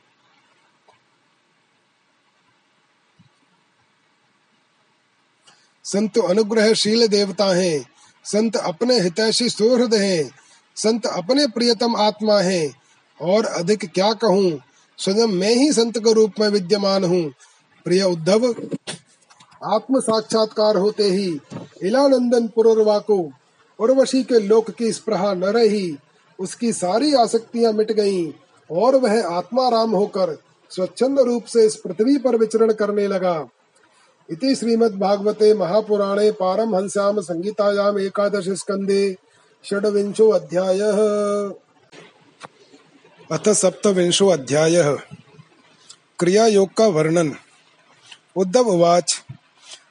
संत 5.87 6.19
अनुग्रहशील 6.21 7.07
देवता 7.09 7.47
हैं 7.55 7.85
संत 8.25 8.57
अपने 8.57 8.99
हितैषी 9.01 9.49
सुहृद 9.49 9.95
हैं 9.95 10.31
संत 10.77 11.07
अपने 11.07 11.47
प्रियतम 11.47 11.97
आत्मा 11.97 12.39
हैं 12.41 12.75
और 13.21 13.45
अधिक 13.45 13.85
क्या 13.95 14.13
कहूँ, 14.15 14.59
स्वयं 14.99 15.27
मैं 15.29 15.55
ही 15.55 15.73
संत 15.73 15.99
के 15.99 16.13
रूप 16.13 16.41
में 16.41 16.49
विद्यमान 16.49 17.05
हूँ। 17.05 17.25
प्रिय 17.87 18.03
उद्धव, 18.03 18.47
आत्म 19.65 20.01
साक्षात्कार 20.01 20.77
होते 20.77 21.05
ही 21.05 21.27
इलानंदन 21.83 22.47
पुरवा 22.47 22.99
को 23.01 23.19
उर्वशी 23.79 24.23
के 24.23 24.41
लोक 24.41 24.71
की 24.71 24.93
स्प्रहा 24.93 25.33
न 25.35 25.45
रही, 25.45 25.97
उसकी 26.39 26.73
सारी 26.73 27.15
आसक्तियाँ 27.15 27.73
मिट 27.73 27.93
गईं 27.93 28.33
और 28.71 28.97
वह 28.97 29.27
आत्मा 29.29 29.69
राम 29.69 29.91
होकर 29.91 30.37
स्वच्छंद 30.71 31.21
रूप 31.21 31.45
से 31.45 31.67
इस 31.67 31.77
पृथ्वी 31.77 32.17
पर 32.19 32.37
विचरण 32.37 32.73
करने 32.73 33.07
लगा। 33.07 33.39
इति 34.31 34.55
श्रीमद्भागवते 34.55 35.55
महापुराणे 35.55 36.31
पारमहंस्याम 36.31 37.21
संगीतायाम 37.21 37.99
एकादश 37.99 38.49
स्कंदे 38.49 39.17
षड्विंशो 39.65 40.29
अध्यायः। 40.29 40.99
अथ 43.31 43.49
सप्तविंशो 43.49 44.29
अध्यायः। 44.29 44.91
क्रिया 46.19 46.47
योग 46.47 46.75
का 46.75 46.87
वर्णन 46.87 47.35
उद्धव 48.37 48.69
उवाच 48.69 49.25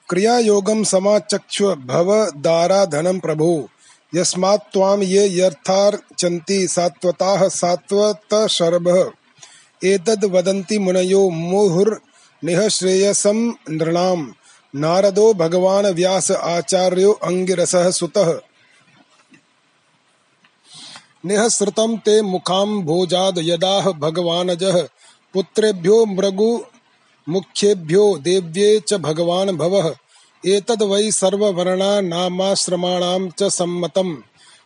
क्रिया 0.09 0.37
योगम 0.39 0.83
समाचक्ष 0.83 1.61
भव 1.61 2.31
दारा 2.37 2.85
धनम 2.85 3.19
प्रभु। 3.19 3.67
यस्मात् 4.15 4.73
त्वाम 4.73 5.03
ये 5.03 5.39
यर्थार्चन्ति 5.39 6.67
सात्वताः 6.67 7.47
सात्वत 7.47 8.47
शर्भ। 8.47 9.11
एतद् 9.83 10.25
वदन्ति 10.25 10.79
मुनयो 10.79 11.29
मुहुर् 11.29 11.95
निःश्रेयसं 12.43 13.53
नृणाम्। 13.69 14.31
नारदो 14.75 15.33
भगवान् 15.33 15.85
व्यास 15.85 16.31
आचार्यो 16.31 17.11
अङ्गिरसः 17.11 17.91
सुतः। 17.91 18.39
निःसृतं 21.25 21.97
ते 21.97 22.21
मुखां 22.21 22.81
भोजाद 22.81 23.35
यदाह 23.37 23.91
भगवानजः 23.91 24.87
पुत्रेभ्यो 25.33 26.05
मृगु, 26.05 26.63
मुख्येभ्यो 27.29 28.17
देव्ये 28.17 28.79
च 28.79 28.93
भगवान् 28.93 29.49
भवः। 29.49 29.95
एतद् 30.45 30.83
वै 30.83 31.11
सर्ववर्णा 31.11 32.01
नामाश्रमाणां 32.01 33.29
च 33.29 33.43
सम्मतम्। 33.43 34.17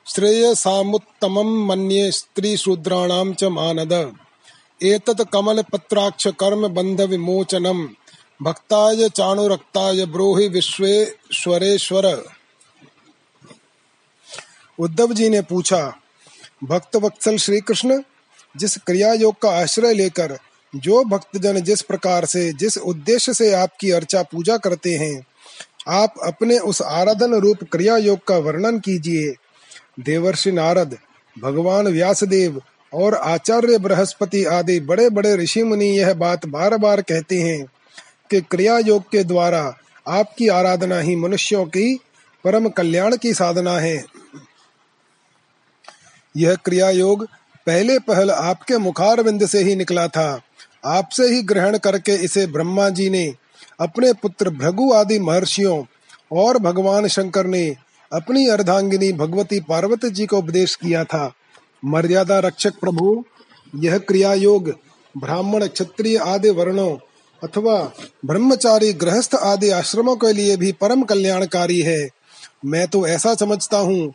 श्रेयसामुत्तमं 0.08 1.66
मन्ये 1.66 2.12
स्त्रीशूद्राणां 2.12 3.34
च 3.34 3.44
मानद। 3.44 4.14
एतत् 4.84 5.22
कमलपत्राक्ष 5.34 6.27
कर्म 6.27 6.68
बंध 6.68 7.01
विमोचनम 7.01 7.88
भक्ताय 8.41 9.10
चाणुरक्ताय 9.10 10.06
ब्रोहि 10.06 10.47
विश्वेश्वरेश्वर 10.47 12.06
उद्धव 14.80 15.14
जी 15.14 15.30
ने 15.30 15.41
पूछा, 15.41 15.99
भक्त 16.64 16.95
वत्सल 16.95 17.38
श्री 17.38 17.60
कृष्ण 17.61 18.01
जिस 18.57 18.77
क्रिया 18.77 19.14
योग 19.14 19.35
का 19.41 19.49
आश्रय 19.49 19.93
लेकर, 19.93 20.38
जो 20.76 21.03
भक्तजन 21.03 21.60
जिस 21.60 21.81
प्रकार 21.81 22.26
से, 22.26 22.53
जिस 22.53 22.77
उद्देश्य 22.77 23.34
से 23.34 23.51
आपकी 23.53 23.91
अर्चा 23.91 24.23
पूजा 24.23 24.57
करते 24.57 24.95
हैं, 24.95 25.26
आप 25.88 26.14
अपने 26.23 26.57
उस 26.57 26.81
आराधन 26.81 27.34
रूप 27.34 27.64
क्रिया 27.64 27.97
योग 27.97 28.19
का 28.27 28.38
वर्णन 28.38 28.80
कीजिए। 28.80 29.35
देवर्षि 29.99 30.51
नारद, 30.51 30.97
भगवान 31.35 31.88
व्यासदेव 31.88 32.61
और 32.94 33.14
आचार्य 33.14 33.78
बृहस्पति 33.78 34.45
आदि 34.45 34.80
बड़े 34.80 35.10
बड़े 35.10 35.36
ऋषि 35.36 35.64
मुनि 35.64 35.86
यह 35.86 36.14
बात 36.14 36.45
बार 36.45 36.78
बार 36.78 37.02
कहते 37.02 37.41
हैं 37.41 37.66
कि 38.30 38.41
क्रिया 38.41 38.78
योग 38.80 39.03
के 39.11 39.24
द्वारा 39.24 39.78
आपकी 40.07 40.48
आराधना 40.48 40.99
ही 40.99 41.16
मनुष्यों 41.16 41.66
की 41.66 41.99
परम 42.44 42.70
कल्याण 42.70 43.16
की 43.18 43.34
साधना 43.34 43.80
है। 43.80 44.03
यह 46.38 46.56
क्रिया 46.56 46.90
योग 46.90 47.28
पहले 47.66 47.99
पहल 47.99 48.32
आपके 48.32 48.78
मुखारविंद 48.78 49.45
से 49.45 49.60
ही 49.60 49.76
निकला 49.76 50.07
था। 50.07 50.41
आपसे 50.86 51.28
ही 51.28 51.41
ग्रहण 51.44 51.78
करके 51.78 52.11
इसे 52.11 52.48
ब्रह्मा 52.48 52.90
जी 52.90 53.10
ने, 53.10 53.34
अपने 53.80 54.14
पुत्र 54.14 54.49
भृगु 54.49 54.94
आदि 54.94 55.20
महर्षियों 55.20 55.84
और 56.32 56.57
भगवान 56.57 57.07
शंकर 57.07 57.45
ने 57.45 57.76
अपनी 58.14 58.48
अर्धांगिनी 58.48 59.14
भगवती 59.14 59.60
पार्वती 59.60 60.10
जी 60.10 60.26
को 60.26 60.38
उपदेश 60.38 60.76
किया 60.76 61.03
था। 61.03 61.34
मर्यादा 61.84 62.39
रक्षक 62.39 62.80
प्रभु, 62.80 63.23
यह 63.76 63.97
क्रिया 63.97 64.34
योग 64.34 64.73
ब्राह्मण, 65.15 65.68
क्षत्रिय 65.68 66.18
आदि 66.18 66.49
वर्णों 66.49 66.97
अथवा 67.43 67.93
ब्रह्मचारी, 68.26 68.93
गृहस्थ 68.93 69.35
आदि 69.35 69.69
आश्रमों 69.69 70.15
के 70.15 70.34
लिए 70.34 70.57
भी 70.57 70.72
परम 70.72 71.03
कल्याणकारी 71.03 71.80
है। 71.81 72.10
मैं 72.65 72.88
तो 72.88 73.07
ऐसा 73.07 73.34
समझता 73.35 73.77
हूँ 73.77 74.14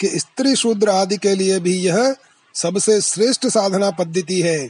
कि 0.00 0.08
स्त्री 0.08 0.54
शूद्र 0.56 0.88
आदि 0.88 1.16
के 1.16 1.34
लिए 1.34 1.58
भी 1.60 1.74
यह 1.74 2.14
सबसे 2.54 3.00
श्रेष्ठ 3.00 3.46
साधना 3.46 3.90
पद्धति 3.90 4.40
है। 4.40 4.68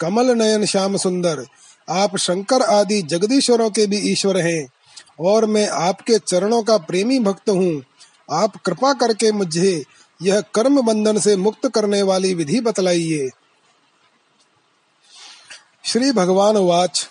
कमल 0.00 0.30
नयन 0.30 0.64
श्याम 0.64 0.96
सुंदर, 0.96 1.44
आप 1.88 2.16
शंकर 2.16 2.62
आदि 2.62 3.02
जगदीश्वरों 3.02 3.70
के 3.70 3.86
भी 3.86 3.98
ईश्वर 4.12 4.36
हैं 4.36 4.66
और 5.20 5.46
मैं 5.46 5.68
आपके 5.68 6.18
चरणों 6.18 6.62
का 6.62 6.76
प्रेमी 6.78 7.18
भक्त 7.18 7.50
हूँ। 7.50 7.82
आप 8.30 8.56
कृपा 8.56 8.92
करके 8.92 9.32
मुझे 9.32 9.82
यह 10.22 10.40
कर्म 10.40 10.82
बंधन 10.82 11.18
से 11.18 11.36
मुक्त 11.36 11.68
करने 11.68 12.02
वाली 12.02 12.34
विधि 12.34 12.60
बतलाइए। 12.60 13.30
श्री 15.84 16.12
भगवान 16.12 16.56
वाच। 16.56 17.08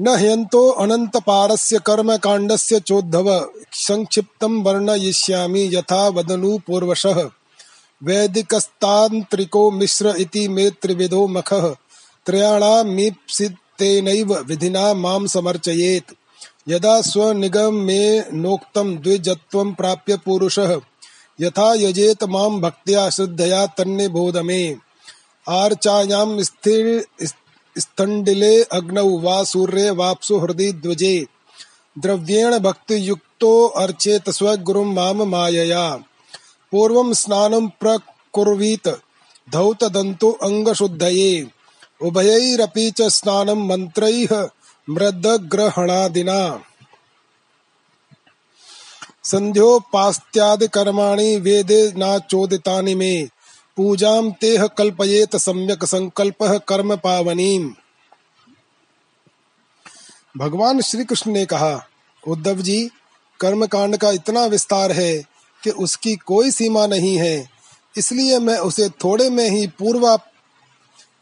न 0.00 0.08
ह्यंतो 0.08 0.70
अनंत 0.70 1.16
पारस्य 1.16 1.78
कर्म 1.78 2.16
कांडस्य 2.16 2.80
चोद्धव 2.80 3.52
संक्षिप्तम 3.72 4.62
वर्णयिष्यामि 4.62 5.70
यथा 5.72 6.08
वदनु 6.08 6.58
पूर्वशः। 6.58 7.30
वैदिकस्तांत्रिको 8.02 9.70
मिश्र 9.70 10.14
इति 10.18 10.48
मे 10.48 10.70
त्रिविधो 10.70 11.26
मखः। 11.26 11.74
त्रयाणामीप्सितेनैव 12.26 14.38
विधिना 14.38 14.94
माँ 14.94 15.26
समर्चयेत्। 15.26 16.12
यदा 16.68 17.00
स्वनिगम 17.00 17.74
में 17.74 18.24
नोक्तम 18.32 18.96
द्विजत्वं 18.96 19.74
प्राप्य 19.74 20.16
पुरुषः। 20.16 20.80
यथा 21.40 21.74
यजेत 21.74 22.24
माम 22.24 22.60
भक्त्या 22.60 23.10
श्रद्धया 23.10 23.66
तन्ने 23.66 24.08
बोध 24.08 24.36
में 24.36 24.76
आर्चायाम 25.48 26.42
स्थिर 26.42 27.06
स्थंडिले 27.78 28.62
अग्नौ 28.62 29.08
वा 29.18 29.42
सूर्ये 29.44 29.90
वापसु 29.90 30.38
हृदय 30.38 30.72
द्वजे। 30.72 31.26
द्रव्येण 31.98 32.58
भक्ति 32.58 33.08
युक्तो 33.08 33.66
अर्चेत 33.66 34.30
स्वगुरुं 34.30 34.84
माम 34.84 35.22
मायया। 35.22 35.90
पूर्वं 36.72 37.12
स्नानं 37.12 37.68
प्रकुर्वीत 37.68 38.88
धौत 39.52 39.84
दंतो 39.84 40.30
अंग 40.30 40.72
शुद्धये 40.72 41.46
उभयैरपि 42.02 42.90
च 42.90 43.02
स्नानं 43.02 43.66
मन्त्रैः 43.68 44.48
मृदग्रहणादिना। 44.90 46.62
संध्योपास्त्यादि 49.24 50.66
कर्माणि 50.68 51.36
वेदे 51.36 51.92
नाचोदितानि 51.96 52.94
मे। 52.94 53.28
पूजाम 53.76 54.30
तेह 54.32 54.66
कल्पयेत 54.66 55.36
सम्यक 55.36 55.84
संकल्प 55.84 56.62
कर्म 56.68 56.96
पावनीम। 56.96 57.72
भगवान 60.36 60.80
श्री 60.80 61.04
कृष्ण 61.04 61.30
ने 61.30 61.44
कहा, 61.46 61.86
उद्धव 62.28 62.60
जी 62.60 62.90
कर्म 63.40 63.66
कांड 63.66 63.96
का 63.96 64.10
इतना 64.10 64.44
विस्तार 64.46 64.92
है 64.92 65.22
कि 65.62 65.70
उसकी 65.70 66.14
कोई 66.16 66.50
सीमा 66.50 66.86
नहीं 66.86 67.16
है। 67.16 67.50
इसलिए 67.98 68.38
मैं 68.38 68.58
उसे 68.58 68.88
थोड़े 68.88 69.30
में 69.30 69.48
ही 69.50 69.66
पूर्वा 69.66 70.16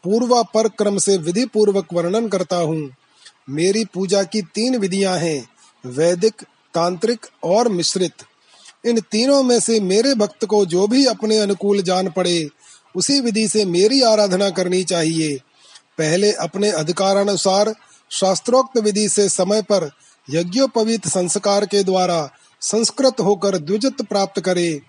पूर्वा 0.03 0.41
पर 0.43 0.67
क्रम 0.67 0.97
से 0.97 1.17
विधि 1.17 1.45
पूर्वक 1.45 1.93
वर्णन 1.93 2.27
करता 2.27 2.57
हूँ। 2.57 2.89
मेरी 3.49 3.85
पूजा 3.85 4.23
की 4.23 4.41
तीन 4.41 4.77
विधियाँ 4.77 5.17
हैं, 5.17 5.49
वैदिक 5.85 6.45
तांत्रिक 6.73 7.25
और 7.43 7.69
मिश्रित। 7.69 8.23
इन 8.85 8.99
तीनों 9.01 9.41
में 9.43 9.59
से 9.59 9.79
मेरे 9.79 10.13
भक्त 10.15 10.45
को 10.45 10.65
जो 10.65 10.87
भी 10.87 11.05
अपने 11.05 11.37
अनुकूल 11.37 11.81
जान 11.81 12.09
पड़े, 12.09 12.47
उसी 12.95 13.19
विधि 13.19 13.47
से 13.47 13.65
मेरी 13.65 14.01
आराधना 14.01 14.49
करनी 14.49 14.83
चाहिए। 14.83 15.35
पहले 15.97 16.31
अपने 16.31 16.69
अधिकारानुसार, 16.71 17.73
शास्त्रोक्त 18.11 18.77
विधि 18.77 19.07
से 19.09 19.27
समय 19.29 19.61
पर 19.61 19.89
यज्ञोपवीत 20.27 21.07
संस्कार 21.07 21.65
के 21.65 21.83
द्वारा 21.83 22.29
संस्कृत 22.61 23.19
होकर 23.19 23.57
द्विजत 23.57 24.01
प्राप्त 24.01 24.39
करे। 24.41 24.81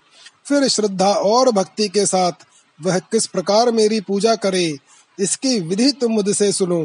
फिर 0.45 0.67
श्रद्धा 0.67 1.11
और 1.13 1.51
भक्ति 1.51 1.87
के 1.87 2.05
साथ 2.05 2.45
वह 2.79 2.99
किस 2.99 3.25
प्रकार 3.27 3.71
मेरी 3.71 3.99
पूजा 4.01 4.35
करे, 4.35 4.77
इसकी 5.17 5.59
विधि 5.59 5.91
तुम 5.91 6.11
मुझसे 6.11 6.51
सुनो। 6.51 6.83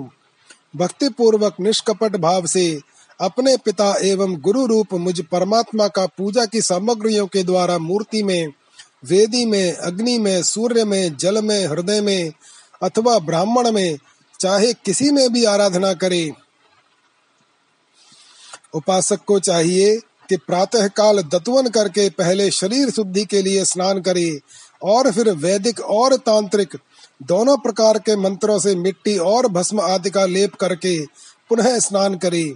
भक्ति 0.77 1.09
पूर्वक 1.09 1.57
निष्कपट 1.61 2.17
भाव 2.17 2.47
से 2.47 2.81
अपने 3.21 3.57
पिता 3.57 3.95
एवं 4.03 4.37
गुरु 4.37 4.67
रूप 4.67 4.95
मुझ 4.95 5.21
परमात्मा 5.21 5.89
का 5.89 6.07
पूजा 6.07 6.45
की 6.45 6.61
सामग्रियों 6.61 7.27
के 7.27 7.43
द्वारा 7.43 7.79
मूर्ति 7.79 8.23
में, 8.23 8.53
वेदी 9.05 9.47
में, 9.47 9.73
अग्नि 9.73 10.19
में, 10.19 10.43
सूर्य 10.43 10.85
में, 10.85 11.17
जल 11.17 11.43
में, 11.43 11.67
हृदय 11.67 12.01
में 12.01 12.33
अथवा 12.83 13.19
ब्राह्मण 13.19 13.71
में, 13.73 13.99
चाहे 14.41 14.73
किसी 14.73 15.11
में 15.11 15.33
भी 15.33 15.45
आराधना 15.45 15.93
करे। 15.93 16.31
उपासक 18.75 19.25
को 19.27 19.39
चाहिए 19.41 19.97
कि 20.29 20.37
प्रातः 20.37 20.89
काल 20.89 21.23
दत्वन 21.23 21.69
करके 21.69 22.09
पहले 22.11 22.51
शरीर 22.51 22.91
शुद्धि 22.91 23.25
के 23.25 23.43
लिए 23.43 23.65
स्नान 23.65 24.01
करे 24.01 24.41
और 24.83 25.11
फिर 25.13 25.31
वैदिक 25.31 25.81
और 25.81 26.17
तांत्रिक, 26.17 26.77
दोनों 27.23 27.57
प्रकार 27.57 27.99
के 27.99 28.17
मंत्रों 28.17 28.59
से 28.59 28.75
मिट्टी 28.75 29.19
और 29.19 29.49
भस्म 29.49 29.81
आदि 29.81 30.11
का 30.11 30.27
लेप 30.27 30.55
करके 30.55 31.07
पुनः 31.51 31.79
स्नान 31.79 32.15
करे। 32.15 32.55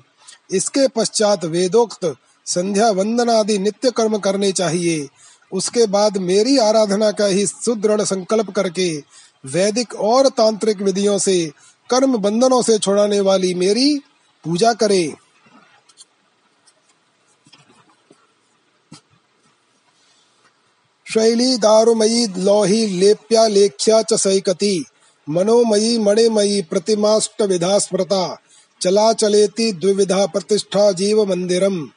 इसके 0.51 0.89
पश्चात 0.89 1.45
वेदोक्त 1.45 2.15
संध्या 2.47 2.91
वंदन 2.91 3.31
आदि 3.31 3.59
नित्य 3.59 3.91
कर्म 3.91 4.19
करने 4.19 4.53
चाहिए। 4.53 5.09
उसके 5.53 5.87
बाद 5.87 6.17
मेरी 6.17 6.59
आराधना 6.59 7.11
का 7.11 7.27
ही 7.27 7.47
सुदृढ़ 7.47 8.03
संकल्प 8.03 8.51
करके 8.51 8.97
वैदिक 9.45 9.95
और 9.95 10.29
तांत्रिक 10.29 10.83
विधियों 10.83 11.19
से, 11.19 11.53
कर्म 11.91 12.17
बंधनों 12.17 12.63
से 12.63 12.79
छुड़ाने 12.79 13.21
वाली 13.21 13.55
मेरी 13.55 13.99
पूजा 14.45 14.73
करे। 14.73 15.15
शैली 21.07 21.57
दारुमयी 21.57 22.27
लौही 22.39 22.87
लेप्या 22.87 23.47
लेख्या 23.47 24.03
च 24.03 24.15
सैकती। 24.15 24.85
मनोमयी 25.29 25.99
मणिमयी 25.99 26.63
प्रतिमाष्ट 26.63 27.43
विधा 27.43 27.79
स्मृता। 27.79 28.42
चला 28.83 29.13
चलेति 29.13 29.73
द्विविधा 29.73 30.27
प्रतिष्ठा 30.27 30.93
जीव 30.93 31.25
मंदिरम। 31.25 31.89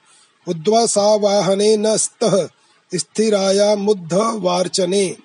उद्वसावाहने 0.47 1.77
न 1.77 1.97
स्तः, 1.97 2.49
स्थिराया 2.95 3.75
मुद्ध 3.75 4.13
वार्चने। 4.13 5.17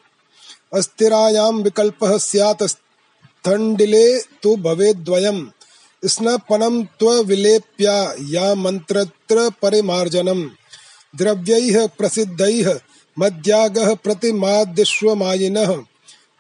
अस्थिरायां 0.74 1.53
विकल्पः 1.53 2.19
स्यात्, 2.19 2.62
स्थण्डिले 2.62 4.20
तु 4.20 4.57
भवेद्वयम् 4.57 5.47
स्नपनं 6.05 6.85
त्वविलेप्या 6.85 8.15
या 8.20 8.55
मन्त्रत्र 8.55 9.51
परिमार्जनम्। 9.62 10.49
द्रव्यैः 11.16 11.87
प्रसिद्धैः, 11.87 12.81
मद्यागः 13.19 13.95
प्रतिमादिष्वमायिनः। 13.95 15.78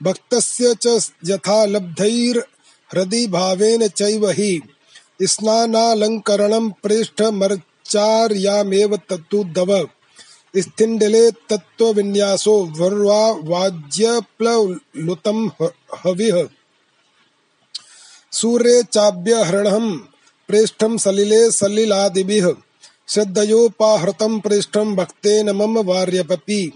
भक्तस्य 0.02 0.74
च 0.82 1.12
यथा 1.26 1.64
लब्धैर्हृदि 1.64 3.26
भावेन 3.26 3.88
चैव 3.88 4.30
हि। 4.30 4.60
स्नानालङ्करणं 5.22 6.70
प्रेष्ठमर्चार्यामेव 6.70 8.96
तत्तुदव। 8.96 9.88
स्थिण्डिले 10.56 11.30
तत्त्वविन्यासो 11.30 12.72
वर्वा 12.78 13.30
वाज्यप्लुतं 13.30 15.50
हविः। 16.04 16.48
सूर्ये 18.32 18.82
चाभ्यहरणं 18.82 19.98
प्रेष्ठं 20.48 20.98
सलिले 20.98 21.50
सलिलादिभिः। 21.50 22.52
श्रद्धयोपाहृतं 23.08 24.40
पृष्ठं 24.40 24.96
भक्तेन 24.96 25.50
मम 25.50 25.78
वार्यपपि। 25.78 26.72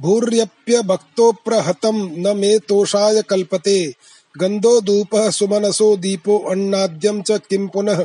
भूर्यप्य 0.00 0.82
भक्तोप्रहतं 0.82 2.10
न 2.10 2.36
मे 2.36 2.58
तोषाय 2.58 3.22
कल्पते। 3.22 3.94
गन्धो 4.38 4.80
धूपः 4.80 5.30
सुमनसो 5.30 5.96
दीपो 5.96 6.38
अन्नाद्यं 6.38 7.22
च 7.22 7.30
किं 7.30 7.68
पुनः? 7.68 8.04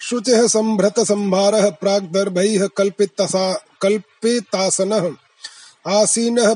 शुचिः 0.00 0.46
सम्भारः 1.04 1.70
प्राग्दर्भैः 1.70 2.66
कल्पितसा, 2.66 3.64
कल्पितासनः। 3.82 5.10
आसीनः 5.86 6.54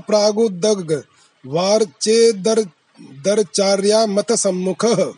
मत 4.06 4.32
सम्मुखः 4.32 5.12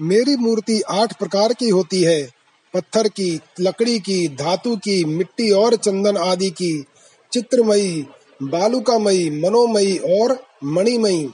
मेरी 0.00 0.36
मूर्ति 0.36 0.80
आठ 0.80 1.18
प्रकार 1.18 1.52
की 1.52 1.68
होती 1.68 2.02
है। 2.02 2.30
पत्थर 2.74 3.08
की, 3.08 3.40
लकड़ी 3.60 3.98
की, 3.98 4.28
धातु 4.28 4.76
की, 4.76 5.04
मिट्टी 5.04 5.50
और 5.50 5.76
चंदन 5.76 6.16
आदि 6.16 6.50
की। 6.50 6.84
चित्रमयी, 7.32 8.06
बालुकामयी, 8.42 9.30
मनोमयी 9.30 9.98
और 9.98 10.46
मणिमयी। 10.64 11.30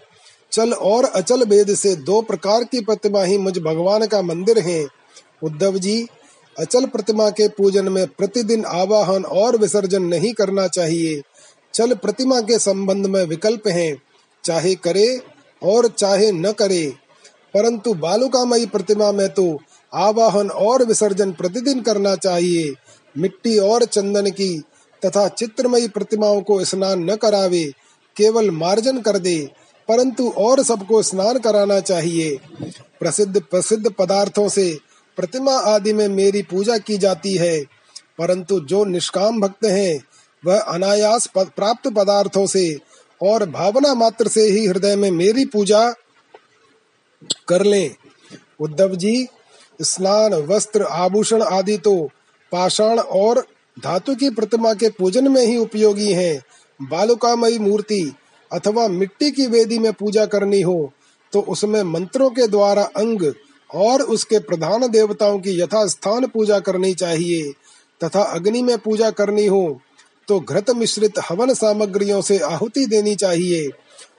चल 0.52 0.73
और 0.73 1.05
अचल 1.05 1.44
भेद 1.44 1.74
से 1.74 1.97
दो 1.97 2.23
प्रकार 2.23 2.64
की 2.64 2.81
प्रतिमा 2.81 3.23
ही 3.23 3.39
मुझ 3.39 3.59
भगवान 3.59 4.06
का 4.06 4.23
मंदिर 4.23 4.59
है। 4.59 4.86
उद्धव 5.43 5.78
जी, 5.78 6.06
अचल 6.59 6.86
प्रतिमा 6.86 7.31
के 7.31 7.48
पूजन 7.48 7.89
में 7.89 8.06
प्रतिदिन 8.06 8.64
आवाहन 8.64 9.24
और 9.24 9.56
विसर्जन 9.56 10.02
नहीं 10.02 10.32
करना 10.32 10.68
चाहिए। 10.68 11.23
चल 11.74 11.94
प्रतिमा 11.94 12.40
के 12.40 12.59
संबंध 12.59 13.06
में 13.06 13.24
विकल्प 13.24 13.68
हैं, 13.68 14.02
चाहे 14.44 14.74
करे 14.74 15.20
और 15.62 15.89
चाहे 15.89 16.32
न 16.32 16.52
करे। 16.52 16.93
परंतु 17.55 17.94
बालुकामयी 17.94 18.66
प्रतिमा 18.66 19.12
में 19.12 19.28
तो 19.28 19.59
आवाहन 19.94 20.51
और 20.51 20.85
विसर्जन 20.85 21.32
प्रतिदिन 21.32 21.81
करना 21.81 22.16
चाहिए। 22.16 22.74
मिट्टी 23.18 23.59
और 23.59 23.85
चंदन 23.85 24.31
की 24.31 24.62
तथा 25.05 25.28
चित्रमयी 25.28 25.89
प्रतिमाओं 25.89 26.40
को 26.43 26.64
स्नान 26.64 27.10
न 27.10 27.16
करावे, 27.16 27.64
केवल 28.16 28.51
मार्जन 28.51 29.01
कर 29.01 29.18
दे 29.18 29.51
परंतु 29.88 30.28
और 30.36 30.62
सबको 30.62 31.02
स्नान 31.02 31.38
कराना 31.38 31.80
चाहिए। 31.80 32.38
प्रसिद्ध 33.00 33.40
प्रसिद्ध 33.40 33.92
पदार्थों 33.92 34.48
से 34.48 34.78
प्रतिमा 35.16 35.52
आदि 35.52 35.92
में 35.92 36.08
मेरी 36.08 36.42
पूजा 36.42 36.78
की 36.78 36.98
जाती 36.98 37.34
है। 37.34 37.60
परंतु 38.18 38.60
जो 38.60 38.84
निष्काम 38.84 39.40
भक्त 39.40 39.64
हैं, 39.64 40.04
वह 40.46 40.58
अनायास 40.58 41.26
प्राप्त 41.38 41.88
पदार्थों 41.88 42.46
से 42.46 42.78
और 43.22 43.50
भावना 43.50 43.94
मात्र 43.94 44.28
से 44.28 44.40
ही 44.40 44.66
हृदय 44.66 44.96
में 44.96 45.10
मेरी 45.10 45.44
पूजा 45.44 45.94
कर 47.48 47.62
लें। 47.62 47.94
उद्धव 48.60 48.94
जी, 48.94 49.26
स्नान, 49.82 50.34
वस्त्र, 50.34 50.82
आभूषण 50.82 51.42
आदि 51.42 51.78
तो 51.78 52.10
पाषाण 52.52 52.98
और 52.98 53.46
धातु 53.84 54.14
की 54.14 54.30
प्रतिमा 54.30 54.74
के 54.74 54.88
पूजन 54.88 55.28
में 55.28 55.46
ही 55.46 55.56
उपयोगी 55.56 56.12
हैं। 56.12 56.44
बालुकामयी 56.82 57.58
मूर्ति 57.58 58.12
अथवा 58.57 58.87
मिट्टी 58.89 59.31
की 59.31 59.47
वेदी 59.47 59.78
में 59.78 59.93
पूजा 59.93 60.27
करनी 60.27 60.61
हो 60.61 60.93
तो 61.33 61.41
उसमें 61.49 61.83
मंत्रों 61.85 62.31
के 62.31 62.47
द्वारा 62.49 62.83
अंग 62.97 63.33
और 63.70 64.03
उसके 64.03 64.39
प्रधान 64.41 64.87
देवताओं 64.89 65.39
की 65.39 65.59
यथास्थान 65.61 66.27
पूजा 66.27 66.59
करनी 66.61 66.93
चाहिए। 66.95 67.51
तथा 68.01 68.23
अग्नि 68.23 68.62
में 68.62 68.77
पूजा 68.78 69.11
करनी 69.11 69.47
हो 69.47 69.81
तो 70.28 70.39
घृत 70.41 70.70
मिश्रित 70.70 71.19
हवन 71.31 71.53
सामग्रियों 71.55 72.20
से 72.20 72.39
आहुति 72.39 72.87
देनी 72.87 73.15
चाहिए। 73.16 73.69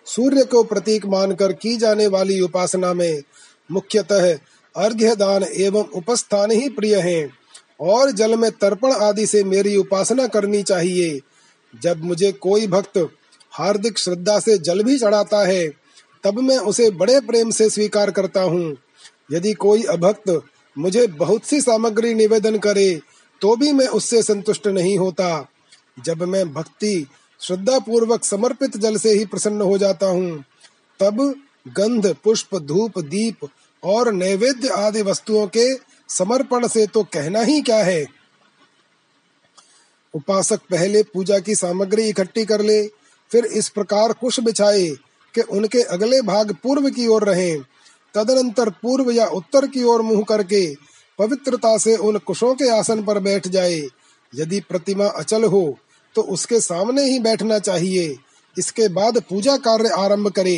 सूर्य 0.05 0.43
को 0.43 0.63
प्रतीक 0.63 1.05
मानकर 1.05 1.53
की 1.53 1.75
जाने 1.77 2.07
वाली 2.07 2.39
उपासना 2.41 2.93
में 2.93 3.21
मुख्यतः 3.69 4.31
अर्घ्य 4.75 5.15
दान 5.15 5.43
एवं 5.43 5.89
उपस्थान 5.95 6.51
ही 6.51 6.69
प्रिय 6.69 6.95
हैं, 6.99 7.29
और 7.81 8.11
जल 8.11 8.35
में 8.35 8.51
तर्पण 8.51 8.91
आदि 8.91 9.25
से 9.25 9.43
मेरी 9.43 9.75
उपासना 9.77 10.27
करनी 10.27 10.61
चाहिए। 10.63 11.19
जब 11.73 12.03
मुझे 12.03 12.31
कोई 12.31 12.67
भक्त 12.67 12.97
हार्दिक 13.57 13.97
श्रद्धा 13.99 14.39
से 14.39 14.57
जल 14.59 14.83
भी 14.83 14.97
चढ़ाता 14.99 15.45
है, 15.47 15.67
तब 16.23 16.39
मैं 16.39 16.57
उसे 16.59 16.89
बड़े 16.91 17.19
प्रेम 17.21 17.49
से 17.51 17.69
स्वीकार 17.69 18.11
करता 18.11 18.41
हूँ। 18.41 18.75
यदि 19.31 19.53
कोई 19.55 19.83
अभक्त 19.89 20.41
मुझे 20.75 21.05
बहुत 21.09 21.45
सी 21.45 21.61
सामग्री 21.61 22.13
निवेदन 22.13 22.57
करे 22.59 22.89
तो 23.41 23.55
भी 23.55 23.71
मैं 23.73 23.87
उससे 23.89 24.21
संतुष्ट 24.23 24.67
नहीं 24.67 24.97
होता। 24.97 25.47
जब 25.97 26.23
मैं 26.23 26.47
भक्ति 26.53 27.07
श्रद्धा 27.41 27.79
पूर्वक 27.79 28.23
समर्पित 28.23 28.77
जल 28.77 28.97
से 28.97 29.11
ही 29.11 29.25
प्रसन्न 29.25 29.61
हो 29.61 29.77
जाता 29.77 30.07
हूँ, 30.07 30.43
तब 30.99 31.19
गंध, 31.69 32.13
पुष्प, 32.23 32.55
धूप, 32.57 32.99
दीप 32.99 33.47
और 33.83 34.11
नैवेद्य 34.13 34.69
आदि 34.69 35.01
वस्तुओं 35.01 35.47
के 35.47 35.73
समर्पण 36.09 36.67
से 36.67 36.85
तो 36.87 37.03
कहना 37.03 37.41
ही 37.41 37.61
क्या 37.61 37.77
है? 37.77 38.05
उपासक 40.13 40.59
पहले 40.71 41.03
पूजा 41.03 41.39
की 41.39 41.55
सामग्री 41.55 42.07
इकट्ठी 42.09 42.45
कर 42.45 42.61
ले 42.61 42.81
फिर 43.31 43.45
इस 43.45 43.69
प्रकार 43.69 44.13
कुश 44.13 44.39
बिछाए 44.39 44.87
कि 45.35 45.41
उनके 45.41 45.81
अगले 45.89 46.21
भाग 46.21 46.55
पूर्व 46.63 46.89
की 46.89 47.07
ओर 47.07 47.23
रहे। 47.23 47.57
तदनंतर 48.15 48.69
पूर्व 48.81 49.11
या 49.11 49.25
उत्तर 49.33 49.67
की 49.67 49.83
ओर 49.83 50.01
मुँह 50.01 50.23
करके 50.29 50.63
पवित्रता 51.19 51.77
से 51.77 51.95
उन 51.97 52.17
कुशों 52.17 52.53
के 52.55 52.69
आसन 52.69 53.03
पर 53.03 53.19
बैठ 53.19 53.47
जाए। 53.47 53.81
यदि 54.33 54.59
प्रतिमा 54.59 55.05
अचल 55.15 55.43
हो 55.43 55.77
तो 56.15 56.21
उसके 56.21 56.59
सामने 56.59 57.03
ही 57.03 57.19
बैठना 57.19 57.59
चाहिए। 57.59 58.15
इसके 58.57 58.87
बाद 58.87 59.21
पूजा 59.21 59.57
कार्य 59.57 59.89
आरंभ 59.97 60.29
करे। 60.31 60.57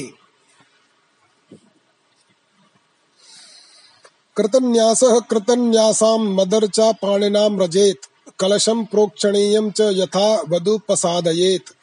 कृतन्यास 4.37 4.99
कृतन्यासां 5.29 6.17
मदर्चा 6.19 6.91
पाणिनां 6.91 7.49
रजेत्, 7.59 8.05
कलशं 8.39 8.83
प्रोक्षणीयं 8.85 9.69
च 9.71 9.89
यथा 9.93 10.27
वधूपसादयेत्। 10.49 11.69
तद् 11.69 11.78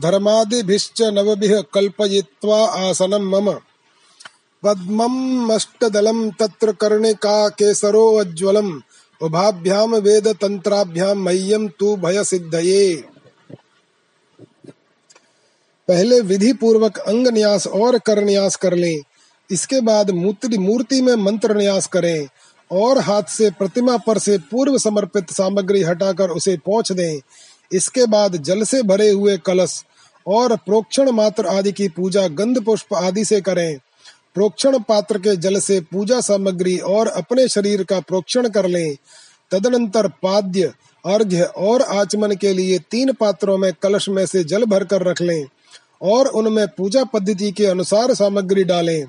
धर्मादिभिश्च 0.00 1.02
नवभिः 1.02 1.60
कल्पयित्वा 1.74 2.66
आसनं 2.66 3.22
मम। 3.22 3.52
पद्ममष्टदलं 4.62 6.30
तत्र 6.30 6.72
कर्णिका 6.72 7.48
केसरोज्ज्वलम् 7.48 8.80
उभाभ्यां 9.22 9.88
वेदतन्त्राभ्यां 9.88 11.14
मह्यं 11.14 11.68
तु 11.68 11.96
भयसिद्धये। 11.96 13.04
पहले 15.88 16.20
विधि 16.20 16.52
पूर्वक 16.52 16.98
अंग 16.98 17.28
न्यास 17.28 17.66
और 17.66 17.98
कर 17.98 18.24
न्यास 18.24 18.56
कर 18.56 18.74
लें। 18.74 19.02
इसके 19.50 19.80
बाद 19.80 20.10
मूर्ति 20.10 20.58
मूर्ति 20.58 21.02
में 21.02 21.14
मंत्र 21.14 21.56
न्यास 21.56 21.86
करें 21.86 22.28
और 22.72 22.98
हाथ 22.98 23.22
से 23.22 23.50
प्रतिमा 23.50 23.96
पर 23.96 24.18
से 24.18 24.38
पूर्व 24.38 24.78
समर्पित 24.78 25.30
सामग्री 25.30 25.82
हटाकर 25.82 26.30
उसे 26.30 26.56
पहुँच 26.56 26.92
दें। 26.92 27.20
इसके 27.72 28.06
बाद 28.06 28.36
जल 28.36 28.62
से 28.62 28.82
भरे 28.82 29.10
हुए 29.10 29.36
कलश 29.36 29.84
और 30.26 30.56
प्रोक्षण 30.56 31.10
मात्र 31.10 31.46
आदि 31.46 31.72
की 31.72 31.88
पूजा 31.88 32.26
गंध 32.28 32.64
पुष्प 32.64 32.94
आदि 32.94 33.24
से 33.24 33.40
करें। 33.40 33.78
प्रोक्षण 34.34 34.78
पात्र 34.78 35.18
के 35.18 35.36
जल 35.36 35.58
से 35.60 35.80
पूजा 35.80 36.20
सामग्री 36.20 36.78
और 36.78 37.08
अपने 37.08 37.48
शरीर 37.48 37.82
का 37.84 38.00
प्रोक्षण 38.00 38.48
कर 38.48 38.66
लें। 38.66 38.96
तदनंतर 39.50 40.08
पाद्य, 40.08 40.72
अर्घ्य 41.04 41.42
और 41.42 41.82
आचमन 41.82 42.34
के 42.36 42.52
लिए 42.52 42.78
तीन 42.78 43.12
पात्रों 43.12 43.58
में 43.58 43.72
कलश 43.82 44.08
में 44.08 44.26
से 44.26 44.44
जल 44.44 44.64
भरकर 44.64 45.02
रख 45.02 45.22
लें 45.22 45.44
और 46.02 46.26
उनमें 46.26 46.66
पूजा 46.68 47.04
पद्धति 47.04 47.50
के 47.52 47.66
अनुसार 47.66 48.14
सामग्री 48.14 48.64
डालें। 48.64 49.04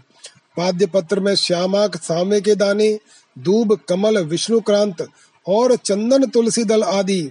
पाद्य 0.58 0.86
पत्र 0.86 1.20
में 1.20 1.36
श्यामाक 1.36 1.96
सामे 1.96 2.42
के 2.42 2.56
दाने, 2.56 3.00
दूब, 3.40 3.80
कमल, 3.90 4.18
विष्णुक्रांत 4.18 5.08
और 5.48 5.76
चंदन, 5.76 6.26
तुलसी 6.26 6.64
दल 6.64 6.84
आदि। 6.84 7.30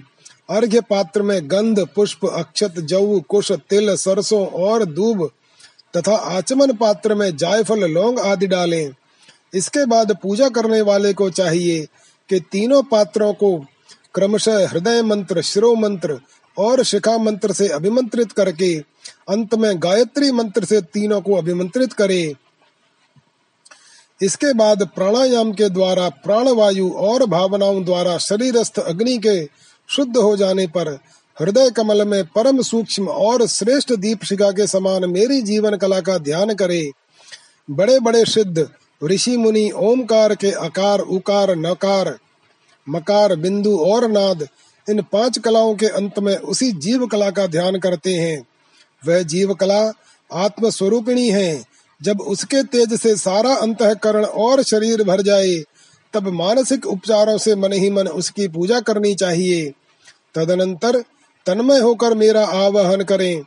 अर्घ्य 0.49 0.81
पात्र 0.81 1.23
में 1.23 1.51
गंध, 1.51 1.87
पुष्प, 1.95 2.27
अक्षत 2.27 2.75
जव 2.81 3.21
कुश, 3.21 3.53
तिल, 3.53 3.97
सरसों 3.97 4.47
और 4.47 4.85
दूब 4.85 5.31
तथा 5.97 6.15
आचमन 6.15 6.73
पात्र 6.73 7.15
में 7.15 7.37
जायफल, 7.37 7.79
लौंग 7.79 8.19
आदि 8.19 8.47
डालें। 8.47 8.95
इसके 9.55 9.87
बाद 9.87 10.17
पूजा 10.23 10.49
करने 10.49 10.81
वाले 10.81 11.13
को 11.13 11.31
चाहिए 11.31 11.87
कि 12.29 12.41
तीनों 12.41 12.83
पात्रों 12.83 13.33
को 13.33 13.57
क्रमशः 14.15 14.69
हृदय 14.69 15.03
मंत्र, 15.03 15.43
शिरो 15.43 15.75
मंत्र 15.75 16.21
और 16.59 16.83
शिखा 16.83 17.19
मंत्र 17.19 17.53
से 17.53 17.69
अभिमंत्रित 17.69 18.33
करके, 18.33 18.75
अंत 19.29 19.55
में 19.55 19.83
गायत्री 19.83 20.33
मंत्र 20.33 20.65
से 20.65 20.81
तीनों 20.81 21.21
को 21.21 21.35
अभिमंत्रित 21.35 21.93
करे। 21.93 22.35
इसके 24.23 24.53
बाद 24.53 24.83
प्राणायाम 24.95 25.53
के 25.53 25.69
द्वारा 25.69 26.09
प्राणवायु 26.09 26.91
और 26.91 27.25
भावनाओं 27.27 27.85
द्वारा 27.85 28.19
शरीरस्थ 28.19 28.79
अग्नि 28.79 29.19
के 29.19 29.41
शुद्ध 29.89 30.17
हो 30.17 30.37
जाने 30.37 30.67
पर 30.67 30.89
हृदय 31.41 31.71
कमल 31.71 32.09
में 32.09 32.25
परम 32.25 32.63
सूक्ष्म 32.63 33.09
और 33.09 33.47
श्रेष्ठ 33.47 33.93
दीप 33.93 34.25
शिखा 34.25 34.51
के 34.51 34.67
समान 34.67 35.11
मेरी 35.11 35.43
जीवन 35.43 35.77
कला 35.77 36.01
का 36.01 36.19
ध्यान 36.19 36.55
करे। 36.55 36.91
बड़े 37.71 38.01
बड़े 38.01 38.25
सिद्ध, 38.25 38.69
ऋषि 39.05 39.37
मुनि, 39.37 39.71
ओमकार 39.71 40.35
के 40.35 40.51
आकार 40.51 40.99
उकार, 40.99 41.57
नकार, 41.57 42.19
मकार, 42.89 43.37
बिंदु 43.37 43.79
और 43.79 44.11
नाद, 44.11 44.49
इन 44.91 45.03
पाँच 45.03 45.39
कलाओं 45.39 45.75
के 45.75 45.87
अंत 45.87 46.19
में 46.19 46.37
उसी 46.37 46.73
जीव 46.73 47.07
कला 47.07 47.31
का 47.31 47.47
ध्यान 47.47 47.79
करते 47.79 48.15
हैं। 48.15 48.47
वह 49.07 49.23
जीव 49.23 49.55
कला 49.55 49.93
आत्म 50.33 50.71
स्वरूपिणी 50.71 51.31
है। 51.31 51.65
जब 52.03 52.21
उसके 52.21 52.63
तेज 52.63 53.01
से 53.01 53.17
सारा 53.17 53.55
अंतकरण 53.55 54.25
और 54.25 54.63
शरीर 54.63 55.03
भर 55.03 55.23
जाए 55.23 55.63
तब 56.15 56.29
मानसिक 56.29 56.87
उपचारों 56.87 57.39
से 57.39 57.55
मन 57.55 57.73
ही 57.73 57.91
मन 57.91 58.09
उसकी 58.09 58.49
पूजा 58.49 58.81
करनी 58.81 59.15
चाहिए। 59.15 59.73
तदनंतर 60.35 61.05
तन्मय 61.47 61.79
होकर 61.79 62.15
मेरा 62.15 62.47
आवाहन 62.47 63.03
करें 63.03 63.43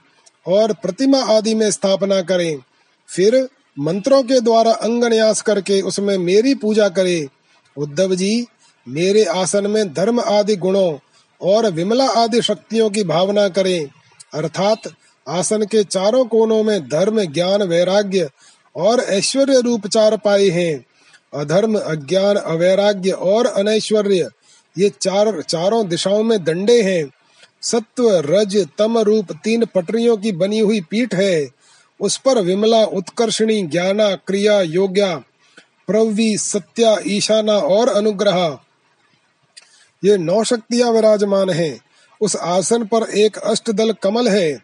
और 0.48 0.74
प्रतिमा 0.74 1.20
आदि 1.20 1.56
में 1.56 1.72
स्थापना 1.72 2.22
करें। 2.22 2.60
फिर 3.08 3.50
मंत्रों 3.80 4.24
के 4.24 4.40
द्वारा 4.40 4.72
अंग 4.72 5.04
न्यास 5.04 5.42
करके 5.42 5.82
उसमें 5.82 6.18
मेरी 6.18 6.56
पूजा 6.56 6.90
करें। 6.90 7.28
उद्धव 7.78 8.16
जी, 8.16 8.48
मेरे 8.88 9.24
आसन 9.24 9.68
में 9.68 9.94
धर्म 9.94 10.20
आदि 10.20 10.56
गुणों 10.56 10.98
और 11.42 11.72
विमला 11.72 12.08
आदि 12.08 12.42
शक्तियों 12.42 12.90
की 12.90 13.04
भावना 13.04 13.50
करें। 13.50 13.90
अर्थात 14.34 14.78
आसन 15.30 15.66
के 15.66 15.84
चारों 15.84 16.26
कोनों 16.26 16.64
में 16.64 16.90
धर्म, 16.90 17.24
ज्ञान, 17.24 17.64
वैराग्य 17.64 18.30
और 18.76 19.00
ऐश्वर्य 19.00 19.62
रूप 19.62 19.88
चार 19.88 20.18
पाए 20.18 20.50
हैं। 20.50 20.86
अधर्म, 21.34 21.80
अज्ञान, 21.80 22.36
अवैराग्य 22.36 23.12
और 23.12 23.46
अनैश्वर्य, 23.46 24.30
ये 24.78 24.92
चार, 25.02 25.42
चारों 25.42 25.88
दिशाओं 25.88 26.24
में 26.24 26.44
दंडे 26.44 26.82
हैं। 26.82 27.12
सत्व, 27.62 28.10
रज, 28.10 28.68
तम 28.78 28.98
रूप 28.98 29.28
तीन 29.44 29.66
पटरियों 29.66 30.18
की 30.18 30.32
बनी 30.32 30.60
हुई 30.60 30.82
पीठ 30.82 31.16
है। 31.16 31.48
उस 32.00 32.18
पर 32.18 32.42
विमला, 32.42 32.84
उत्कर्षणी, 32.84 33.64
ज्ञाना, 33.64 34.16
क्रिया, 34.16 34.62
योग्या 34.62 35.24
प्रवी 35.88 36.38
सत्या, 36.38 36.98
ईशाना 37.08 37.54
और 37.54 37.90
अनुग्रह। 37.90 38.60
ये 40.06 40.18
नौ 40.18 40.44
शक्तियाँ 40.44 40.92
विराजमान 40.92 41.50
हैं। 41.50 41.82
उस 42.22 42.36
आसन 42.36 42.84
पर 42.84 43.10
एक 43.10 43.38
अष्टदल 43.38 43.92
कमल 43.92 44.28
है। 44.28 44.60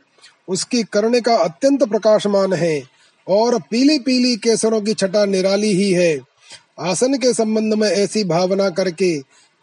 उसकी 0.48 0.84
कर्णिका 0.84 1.36
अत्यंत 1.36 1.84
प्रकाशमान 1.84 2.54
है 2.54 2.84
और 3.28 3.62
पीली 3.62 4.00
पीली 4.00 4.36
केसरों 4.36 4.82
की 4.82 4.94
छटा 4.94 5.26
निराली 5.26 5.72
ही 5.72 5.92
है। 5.92 6.20
आसन 6.80 7.14
के 7.14 7.34
संबंध 7.34 7.74
में 7.74 7.90
ऐसी 7.90 8.24
भावना 8.24 8.70
करके 8.70 9.20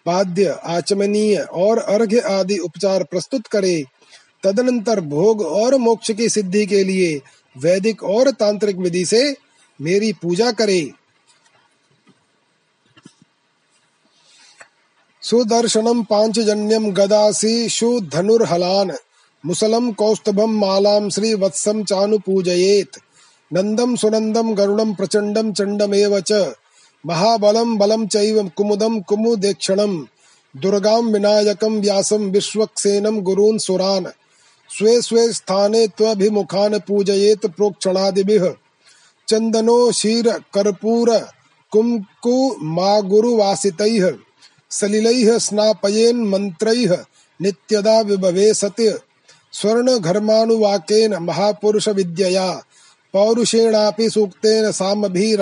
पाद्य, 0.07 0.59
आचमनीय 0.65 1.37
और 1.37 1.79
अर्घ्य 1.79 2.19
आदि 2.19 2.59
उपचार 2.59 3.05
प्रस्तुत 3.05 3.47
करे, 3.47 3.85
तदनंतर 4.43 5.01
भोग 5.01 5.43
और 5.43 5.75
मोक्ष 5.75 6.11
की 6.11 6.29
सिद्धि 6.29 6.67
के 6.67 6.85
लिए 6.85 7.21
वैदिक 7.57 8.03
और 8.05 8.31
तांत्रिक 8.31 8.77
विधि 8.77 9.05
से 9.05 9.37
मेरी 9.81 10.13
पूजा 10.13 10.51
करे। 10.53 10.91
सुदर्शनम 15.23 16.03
पांचजन्यम 16.03 16.91
गदासी 16.91 17.69
धनुर्हलान 18.01 18.93
मुसलम 19.45 19.93
कौस्तभम 19.93 20.51
मालाम 20.51 21.09
श्रीवत्सम 21.09 21.85
चानुपूजयेत्, 21.85 22.99
नंदम 23.53 23.97
सुनंदम 23.97 24.55
गरुड़म 24.55 24.95
प्रचंडम 24.95 25.53
चंडमेव 25.53 26.21
च। 26.21 26.33
महाबलम 27.07 27.79
बलम 27.79 28.07
चैव 28.07 28.51
कुमुदम 28.57 29.01
कुमुदेक्षणम 29.01 30.07
दुर्गाम 30.57 31.09
विनायकम 31.09 31.81
व्यासम 31.81 32.23
विश्वक्सेनम 32.23 33.21
गुरून् 33.21 33.59
सुरान। 33.59 34.05
स्वे 34.71 35.03
स्वे 35.03 35.33
स्थाने 35.33 35.87
त्वभिमुखान 35.87 36.79
पूजयेत 36.79 37.47
प्रोक्षणादिभिः। 37.47 38.51
चंदनो 39.29 39.93
शीर 39.93 40.31
कर्पूर 40.55 41.11
कुमकु 41.73 42.57
मागुरुवासितैः 42.63 44.11
सलिलैः 44.71 45.39
स्नापयेन् 45.39 46.29
मन्त्रैः, 46.29 46.97
नित्यदा 47.41 48.01
विभवे 48.01 48.55
सत्य 48.55 48.99
स्वर्ण 49.53 49.99
घर्मानुवाकेन 49.99 51.15
महापुरुष 51.15 51.89
विद्यया 51.89 52.63
पौरुषेणापि 53.13 54.11
सूक्तेन 54.11 54.73
सामभि 54.73 55.35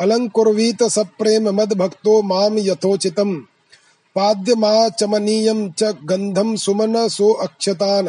अलङ्कुर्वीत 0.00 0.82
सप्रेम 0.82 1.48
मद्भक्तो 1.48 2.22
माम 2.22 2.58
यथोचितम्। 2.58 3.40
पाद्यमाचमनीयं 4.14 5.70
च 5.70 5.84
गन्धं 5.84 6.56
सुमन 6.56 7.08
सो 7.08 7.32
अक्षतान्। 7.32 8.08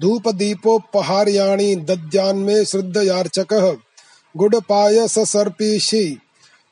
धूपदीपोपहार्याणि 0.00 1.76
दद्यान्मे 1.76 2.64
श्रद्धयार्चकः। 2.64 3.76
गुडपायस 4.36 5.18
सर्पीषि 5.18 6.18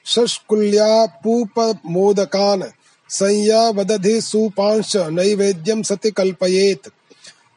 शशकुल्या 0.06 1.06
पूप 1.06 1.80
मोदकान 1.86 2.62
संया 3.08 3.68
वदधि 3.68 4.20
सुपांश 4.20 4.96
नैवेद्यम 4.96 5.82
सति 5.82 6.10
कल्पयेत। 6.10 6.80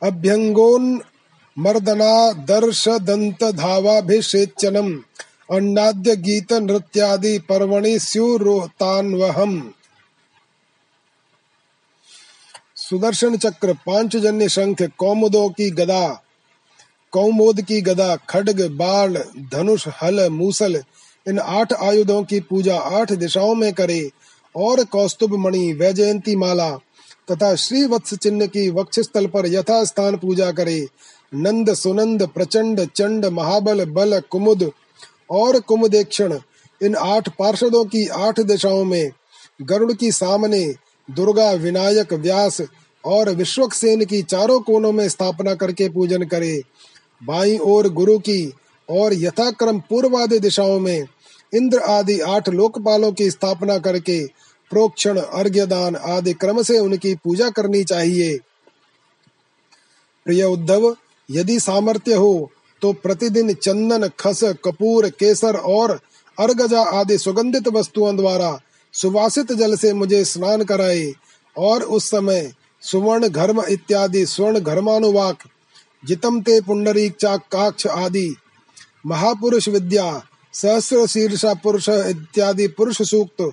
अभ्यंगोन 0.03 1.01
मर्दना 1.59 2.31
दर्श 2.31 2.87
दंत 2.87 3.43
धावाभिषेचनम 3.43 4.99
अन्नाद्य 5.51 6.15
गीत 6.15 6.53
नृत्यादि 6.53 7.39
पर्वणि 7.39 7.99
स्युरोतान्वहम 7.99 9.73
सुदर्शन 12.75 13.37
चक्र, 13.37 13.73
पांचजन्य 13.73 14.49
शंख, 14.49 14.81
कौमुदों 14.81 15.49
की 15.49 15.69
गदा, 15.69 16.23
कौमोद 17.11 17.61
की 17.61 17.81
गदा, 17.81 18.15
खड्ग 18.15 18.61
बाण 18.71 19.17
धनुष, 19.53 19.87
हल, 20.03 20.29
मूसल, 20.29 20.83
इन 21.27 21.39
आठ 21.39 21.73
आयुधों 21.73 22.23
की 22.23 22.39
पूजा 22.39 22.77
आठ 22.77 23.11
दिशाओं 23.11 23.55
में 23.55 23.73
करे, 23.73 24.11
और 24.55 24.83
कौस्तुभ 24.83 25.33
मणि, 25.33 25.73
वैजयंती 25.73 26.35
माला, 26.35 26.77
तथा 27.31 27.55
श्री 27.55 27.85
वत्स 27.85 28.13
चिन्ह 28.13 28.45
की 28.45 28.69
वक्षस्थल 28.69 29.27
पर 29.27 29.47
यथा 29.47 29.83
स्थान 29.83 30.15
पूजा 30.15 30.51
करे 30.51 30.87
नंद 31.31 31.73
सुनंद, 31.73 32.27
प्रचंड, 32.27 32.85
चंड, 32.85 33.25
महाबल, 33.25 33.85
बल, 33.85 34.19
कुमुद 34.19 34.71
और 35.31 35.59
कुमुदेक्षण। 35.59 36.39
इन 36.81 36.95
आठ 36.95 37.29
पार्षदों 37.29 37.83
की 37.85 38.07
आठ 38.07 38.39
दिशाओं 38.39 38.83
में 38.85 39.11
गरुड़ 39.61 39.93
की 39.93 40.11
सामने 40.11 40.65
दुर्गा, 41.09 41.51
विनायक, 41.51 42.13
व्यास 42.13 42.61
और 43.05 43.29
विश्वक्सेन 43.29 44.05
की 44.05 44.21
चारों 44.21 44.59
कोनों 44.59 44.91
में 44.91 45.07
स्थापना 45.09 45.53
करके 45.55 45.89
पूजन 45.89 46.23
करे। 46.23 46.61
बाई 47.23 47.57
ओर 47.57 47.89
गुरु 47.89 48.17
की 48.19 48.53
और 48.89 49.13
यथाक्रम 49.13 49.79
पूर्वादि 49.79 50.39
दिशाओं 50.39 50.79
में 50.79 51.05
इंद्र 51.53 51.79
आदि 51.79 52.19
आठ 52.19 52.49
लोकपालों 52.49 53.11
की 53.11 53.29
स्थापना 53.31 53.77
करके 53.77 54.25
प्रोक्षण, 54.71 55.17
अर्घ्यदान 55.17 55.95
आदि 55.95 56.33
क्रम 56.33 56.61
से 56.61 56.77
उनकी 56.79 57.13
पूजा 57.15 57.49
करनी 57.49 57.83
चाहिए। 57.83 58.37
प्रिय 60.25 60.43
उद्धव 60.43 60.95
यदि 61.29 61.59
सामर्थ्य 61.59 62.13
हो 62.13 62.51
तो 62.81 62.93
प्रतिदिन 62.93 63.53
चंदन, 63.53 64.07
खस, 64.19 64.43
कपूर, 64.65 65.09
केसर 65.09 65.55
और 65.55 65.99
अर्गजा 66.37 66.81
आदि 66.99 67.17
सुगंधित 67.17 67.67
वस्तुओं 67.67 68.15
द्वारा 68.17 68.59
सुवासित 68.93 69.51
जल 69.51 69.75
से 69.75 69.93
मुझे 69.93 70.23
स्नान 70.25 70.63
कराए 70.63 71.11
और 71.55 71.83
उस 71.83 72.09
समय 72.09 72.51
सुवर्ण 72.81 73.27
घर्म 73.27 73.63
इत्यादि 73.69 74.25
स्वर्ण 74.25 74.59
घर्मानुवाक 74.59 75.37
जितम 76.03 76.41
ते 76.41 76.59
पुंडरीक 76.61 77.15
काक्ष 77.23 77.87
आदि, 77.87 78.35
महापुरुष 79.05 79.67
विद्या, 79.69 80.21
सहस्र 80.53 81.05
शीर्षा 81.07 81.53
पुरुष 81.53 81.89
इत्यादि 81.89 82.67
पुरुष 82.67 83.01
सूक्त 83.01 83.49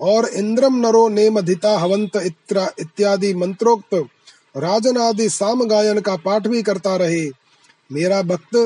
और 0.00 0.28
इंद्रम 0.28 0.76
नरो 0.76 1.08
नेमधिता 1.08 1.78
हवंत 1.78 2.16
इत्यादि 2.16 3.34
मंत्रोक्त 3.34 3.94
राजन 4.54 4.96
आदि 4.96 5.28
साम 5.28 5.64
गायन 5.64 6.00
का 6.00 6.16
पाठ 6.16 6.46
भी 6.46 6.62
करता 6.62 6.96
रहे। 6.96 7.24
मेरा 7.90 8.22
भक्त 8.22 8.56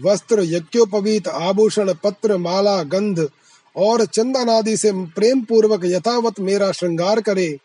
वस्त्र 0.00 0.42
यज्ञोपवीत 0.44 1.28
आभूषण 1.28 1.92
पत्र 1.94 2.36
माला 2.36 2.82
गंध 2.82 3.28
और 3.76 4.04
चंदन 4.06 4.48
आदि 4.48 4.76
से 4.76 4.92
प्रेम 5.14 5.40
पूर्वक 5.42 5.84
यथावत 5.84 6.40
मेरा 6.40 6.70
श्रृंगार 6.72 7.20
करे। 7.20 7.56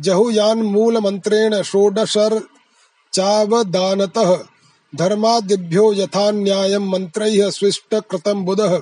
जहुयान्मूलमन्त्रेण 0.00 1.62
षोडशर्चावदानतः 1.62 4.38
धर्मादिभ्यो 4.94 5.92
यथा 5.92 6.30
न्यायं 6.30 6.90
मंत्रैः 6.90 7.50
स्विष्ट 7.50 7.94
कृतं 8.10 8.44
बुधः। 8.44 8.74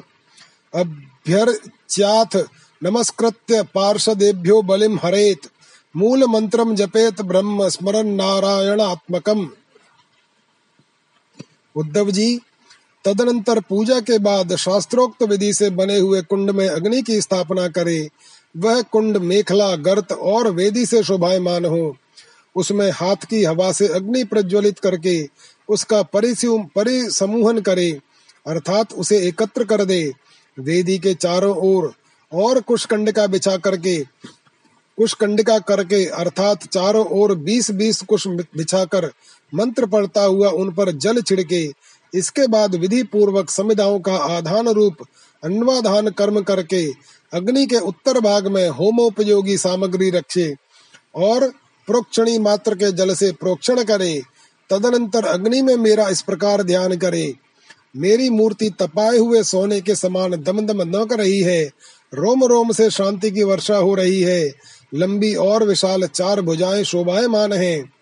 अभ्यर्च्याथ 0.75 2.37
नमस्कृत्य 2.83 3.63
पार्षदेभ्यो 3.63 4.61
बलिम 4.63 4.99
हरेत। 4.99 5.49
मूल 5.97 6.25
मंत्रम 6.25 6.75
जपेत 6.75 7.23
ब्रह्म 7.23 7.69
स्मरण 7.69 8.07
नारायणात्मकम 8.07 9.49
उद्धव 11.77 12.11
जी 12.11 12.41
तदनंतर 13.05 13.61
पूजा 13.61 14.01
के 14.01 14.19
बाद 14.19 14.57
शास्त्रोक्त 14.57 15.23
विधि 15.23 15.53
से 15.55 15.71
बने 15.71 15.99
हुए 15.99 16.23
कुंड 16.23 16.51
में 16.51 16.69
अग्नि 16.69 17.03
की 17.03 17.21
स्थापना 17.21 17.69
करे। 17.69 18.09
वह 18.57 18.83
कुंड 18.83 19.17
मेखला, 19.17 19.77
गर्त 19.77 20.13
और 20.13 20.51
वेदी 20.51 20.87
से 20.87 21.03
शोभायमान 21.03 21.65
हो। 21.65 21.97
उसमें 22.57 22.91
हाथ 22.91 23.17
की 23.17 23.45
हवा 23.45 23.73
से 23.73 23.87
अग्नि 23.89 24.25
प्रज्वलित 24.25 24.79
करके 24.79 25.23
उसका 25.69 26.03
परिसमूहन 26.15 27.61
करे, 27.61 27.91
अर्थात 28.47 28.93
उसे 28.95 29.19
एकत्र 29.29 29.65
कर 29.65 29.85
दे। 29.85 30.05
वेदी 30.59 30.99
के 30.99 31.15
चारों 31.15 31.57
ओर 31.65 31.93
और 32.33 32.61
कुश 32.61 32.85
कंडिका 32.85 33.27
बिछा 33.27 33.57
करके 33.57 33.99
कुश 34.99 35.13
कंडिका 35.15 35.59
करके, 35.59 36.05
अर्थात 36.07 36.67
चारों 36.67 37.05
ओर 37.13 37.35
बीस 37.37 37.71
बीस 37.71 38.01
कुश 38.03 38.27
बिछाकर 38.27 39.11
मंत्र 39.53 39.87
पढ़ता 39.87 40.23
हुआ 40.23 40.49
उन 40.51 40.73
पर 40.73 40.91
जल 40.93 41.21
छिड़के, 41.23 41.63
इसके 42.13 42.47
बाद 42.47 42.75
विधि 42.75 43.03
पूर्वक 43.03 43.51
समिधाओं 43.51 43.99
का 44.01 44.17
आधान 44.29 44.69
रूप 44.69 44.97
अन्वाधान 45.43 46.11
कर्म 46.11 46.41
करके, 46.43 46.87
अग्नि 47.33 47.67
के 47.67 47.79
उत्तर 47.79 48.21
भाग 48.21 48.47
में 48.47 48.69
होमोपयोगी 48.71 49.57
सामग्री 49.59 50.11
रखे 50.11 50.53
और 51.17 51.49
प्रोक्षणी 51.89 52.39
मात्र 52.39 52.75
के 52.75 52.93
जल 52.93 53.15
से 53.15 53.31
प्रोक्षण 53.33 53.83
करे। 53.85 54.23
तदनंतर 54.73 55.25
अग्नि 55.25 55.63
में 55.63 55.77
मेरा 55.77 56.09
इस 56.09 56.23
प्रकार 56.23 56.63
ध्यान 56.63 56.97
करे। 56.97 57.35
मेरी 57.97 58.31
मूर्ति 58.31 58.71
तपाए 58.71 59.19
हुए 59.19 59.43
सोने 59.43 59.81
के 59.81 59.95
समान 59.95 60.31
दम 60.31 60.67
दम 60.67 60.83
न 60.83 61.05
कर 61.05 61.19
रही 61.19 61.41
है। 61.41 61.71
रोम 62.15 62.45
रोम 62.45 62.73
से 62.73 62.91
शांति 62.91 63.31
की 63.31 63.43
वर्षा 63.43 63.77
हो 63.77 63.95
रही 63.95 64.21
है। 64.21 64.53
लंबी 64.95 65.35
और 65.35 65.65
विशाल 65.65 66.07
चार 66.07 66.41
भुजाएँ 66.41 66.85
शोभायमान 66.85 67.53
हैं। 67.53 67.93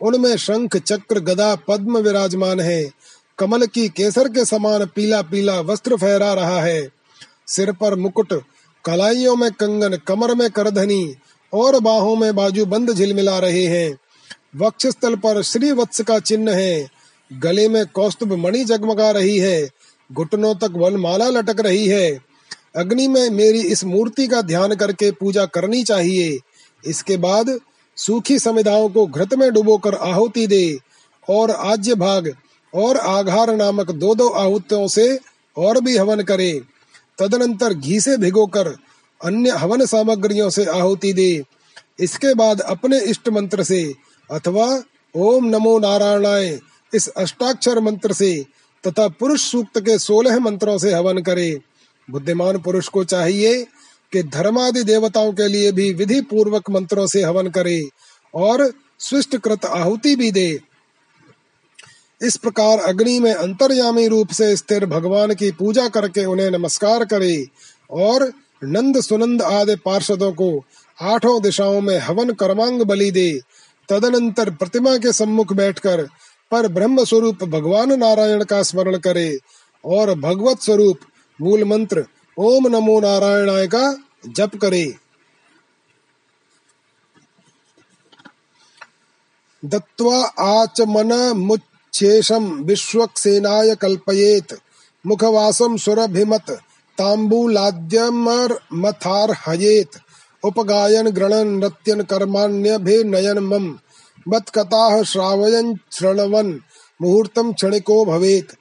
उनमें 0.00 0.36
शंख, 0.36 0.76
चक्र, 0.76 1.20
गदा, 1.20 1.54
पद्म 1.54 1.98
विराजमान 1.98 2.60
है। 2.60 2.90
कमल 3.38 3.66
की 3.66 3.88
केसर 3.88 4.28
के 4.28 4.44
समान 4.44 4.86
पीला 4.86 5.22
पीला 5.22 5.60
वस्त्र 5.60 5.96
फहरा 5.96 6.32
रहा 6.32 6.60
है। 6.60 6.88
सिर 7.46 7.72
पर 7.72 7.94
मुकुट, 7.94 8.42
कलाइयों 8.84 9.36
में 9.36 9.50
कंगन, 9.50 9.96
कमर 9.96 10.34
में 10.34 10.50
करधनी 10.50 11.14
और 11.52 11.80
बाहों 11.80 12.16
में 12.16 12.34
बाजू 12.36 12.66
बंद 12.66 12.92
झिलमिला 12.92 13.38
रहे 13.38 13.64
हैं। 13.64 13.98
वक्षस्थल 14.56 15.14
पर 15.14 15.42
श्री 15.42 15.72
वत्स 15.72 16.00
का 16.00 16.18
चिन्ह 16.18 16.52
है। 16.52 16.88
गले 17.32 17.68
में 17.68 17.86
कौस्तुभ 17.86 18.32
मणि 18.32 18.64
जगमगा 18.64 19.10
रही 19.10 19.38
है। 19.38 19.70
घुटनों 20.12 20.54
तक 20.54 20.72
वनमाला 20.76 21.28
लटक 21.28 21.60
रही 21.60 21.86
है। 21.86 22.18
अग्नि 22.76 23.08
में 23.08 23.30
मेरी 23.30 23.60
इस 23.60 23.84
मूर्ति 23.84 24.26
का 24.26 24.42
ध्यान 24.42 24.74
करके 24.74 25.10
पूजा 25.10 25.44
करनी 25.44 25.84
चाहिए। 25.84 26.38
इसके 26.86 27.16
बाद 27.16 27.58
सूखी 27.96 28.38
समिधाओं 28.38 28.88
को 28.88 29.06
घृत 29.06 29.34
में 29.34 29.52
डुबोकर 29.52 29.94
आहुति 29.94 30.46
दे 30.46 30.78
और 31.28 31.50
आज्य 31.50 31.94
भाग 31.94 32.32
और 32.74 32.96
आघार 32.96 33.56
नामक 33.56 33.90
दो 33.90 34.14
दो 34.14 34.28
आहुतियों 34.28 34.88
से 34.88 35.18
और 35.56 35.80
भी 35.80 35.96
हवन 35.96 36.22
करे। 36.22 36.60
तदनंतर 37.18 37.74
घी 37.74 38.00
से 38.00 38.16
भिगोकर 38.16 38.68
अन्य 39.24 39.50
हवन 39.50 39.86
सामग्रियों 39.86 40.50
से 40.50 40.64
आहुति 40.64 41.12
दे। 41.12 41.42
इसके 42.00 42.34
बाद 42.34 42.60
अपने 42.60 43.00
इष्ट 43.00 43.28
मंत्र 43.28 43.62
से 43.62 43.94
अथवा 44.32 44.82
ओम 45.16 45.44
नमो 45.44 45.78
नारायणाय, 45.78 46.58
इस 46.94 47.08
अष्टाक्षर 47.08 47.80
मंत्र 47.80 48.12
से 48.12 48.44
तथा 48.84 49.08
पुरुष 49.08 49.50
सूक्त 49.50 49.78
के 49.80 49.98
सोलह 49.98 50.38
मंत्रों 50.38 50.78
से 50.78 50.92
हवन 50.94 51.18
करे। 51.18 51.60
बुद्धिमान 52.10 52.58
पुरुष 52.58 52.88
को 52.88 53.04
चाहिए 53.04 53.62
कि 54.12 54.22
धर्मादि 54.22 54.82
देवताओं 54.82 55.32
के 55.32 55.48
लिए 55.48 55.72
भी 55.72 55.92
विधि 55.92 56.20
पूर्वक 56.20 56.70
मंत्रों 56.70 57.06
से 57.06 57.22
हवन 57.22 57.48
करे 57.48 57.80
और 58.34 58.72
स्विष्ट 58.98 59.36
कृत 59.36 59.64
आहुति 59.64 60.16
भी 60.16 60.30
दे। 60.32 60.60
इस 62.20 62.36
प्रकार 62.36 62.78
अग्नि 62.78 63.18
में 63.20 63.34
अंतर्यामी 63.34 64.08
रूप 64.08 64.28
से 64.28 64.56
स्थिर 64.56 64.86
भगवान 64.86 65.34
की 65.34 65.50
पूजा 65.50 65.88
करके 65.88 66.24
उन्हें 66.24 66.50
नमस्कार 66.50 67.04
करे 67.04 67.46
और 67.90 68.32
नंद 68.64 69.00
सुनंद 69.00 69.42
आदि 69.42 69.76
पार्षदों 69.76 70.32
को 70.32 70.64
आठों 71.02 71.42
दिशाओं 71.42 71.80
में 71.80 71.98
हवन 71.98 72.30
कर्मांग 72.30 72.82
बलि 72.82 73.10
दे। 73.10 73.40
तदनंतर 73.88 74.50
प्रतिमा 74.50 74.96
के 74.96 75.12
सम्मुख 75.12 75.52
बैठकर 75.52 76.06
पर 76.50 76.68
ब्रह्म 76.68 77.04
स्वरूप 77.04 77.44
भगवान 77.44 77.92
नारायण 77.98 78.44
का 78.44 78.62
स्मरण 78.62 78.98
करे 78.98 79.38
और 79.84 80.14
भगवत 80.14 80.60
स्वरूप 80.60 80.98
मूल 81.40 81.64
मंत्र 81.64 82.04
ओम 82.38 82.68
नमो 82.68 83.00
नारायणाय 83.00 83.66
का 83.66 83.84
जप 84.26 84.56
करे। 84.56 84.84
दत्वा 89.62 90.18
आचमन 90.40 91.12
मुच्छेषम 91.36 92.44
विश्वक्सेनाय 92.64 93.74
कल्पयेत 93.74 94.58
मुखवासम 95.04 95.76
सुरभिमत 95.76 96.50
तांबूलाद्यमर 96.98 98.58
मथार 98.72 99.30
हयेत 99.48 99.98
उपगायन 100.44 101.08
गृणन 101.08 101.48
नृत्यन 101.48 102.02
कर्माण्यभिनयन 102.02 103.38
मम। 103.38 103.78
मत्कथाः 104.28 105.02
श्रावयन् 105.02 105.74
शृण्वन् 105.92 106.58
मुहूर्तं 107.02 107.52
क्षणिको 107.52 108.04
भवेत्। 108.04 108.52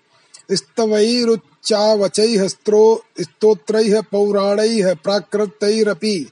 स्तवैरुच्चावचैः 0.54 2.48
स्त्रो, 2.48 3.04
स्तोत्रैः 3.22 4.02
पौराणैः 4.02 4.94
प्राकृतैरपि। 4.94 6.32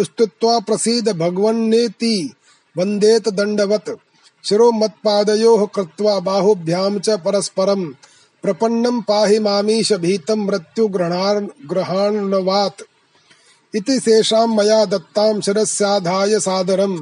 स्तुत्वा 0.00 0.58
प्रसीद 0.58 1.08
भगवन्नेति। 1.08 2.34
वन्देत 2.78 3.28
दण्डवत्। 3.28 3.90
शिरो 4.44 4.72
मत्पादयोः 4.72 5.66
कृत्वा 5.66 6.20
बाहुभ्यां 6.20 6.98
च 6.98 7.10
परस्परं 7.10 7.92
प्रपन्नं 8.42 9.00
पाहि 9.00 9.38
मामीश 9.38 9.92
भीतं 9.92 10.34
मृत्युग्रहाण्वात् 10.34 12.82
इति 13.76 14.00
शेषां 14.00 14.46
मया 14.46 14.84
दत्तां 14.84 15.40
शिरस्याधाय 15.40 16.40
सादरम्। 16.40 17.00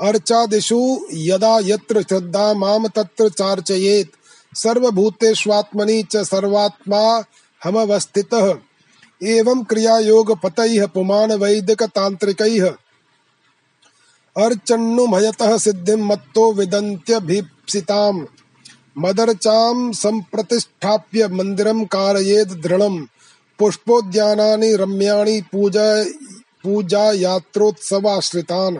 अर्चादिषु 0.02 1.00
यदा 1.14 1.60
यत्र 1.62 2.02
श्रद्धा 2.02 2.54
माम 2.54 2.88
तत्र 2.88 3.30
चार्चयेत्। 3.30 4.16
सर्वभूतेष्वात्मनि 4.56 6.04
च 6.04 6.18
सर्वात्मा 6.18 7.24
हमवस्थितः। 7.64 8.56
एवं 9.24 9.64
क्रिया 9.64 10.00
योग 10.00 10.42
पतैः 10.42 10.88
पुमान 10.88 11.32
वैदिक 11.32 11.84
तांत्रिकैः 11.84 12.74
अर्चन्नुमयतः 14.38 15.58
सिद्धिं 15.58 15.96
मत्तो 15.96 16.54
विदन्त्यभीप्सिताम्। 16.54 18.26
मदरचां 18.98 19.92
सम्प्रतिष्ठाप्य 19.92 21.28
मन्दिरं 21.28 21.86
कारयेद् 21.86 22.62
दृढम्। 22.62 23.06
पुष्पोद्यानानि 23.60 24.76
रम्याणि 24.76 25.42
पूजा, 25.42 26.04
पूजायात्रोत्सवाश्रितान्। 26.64 28.78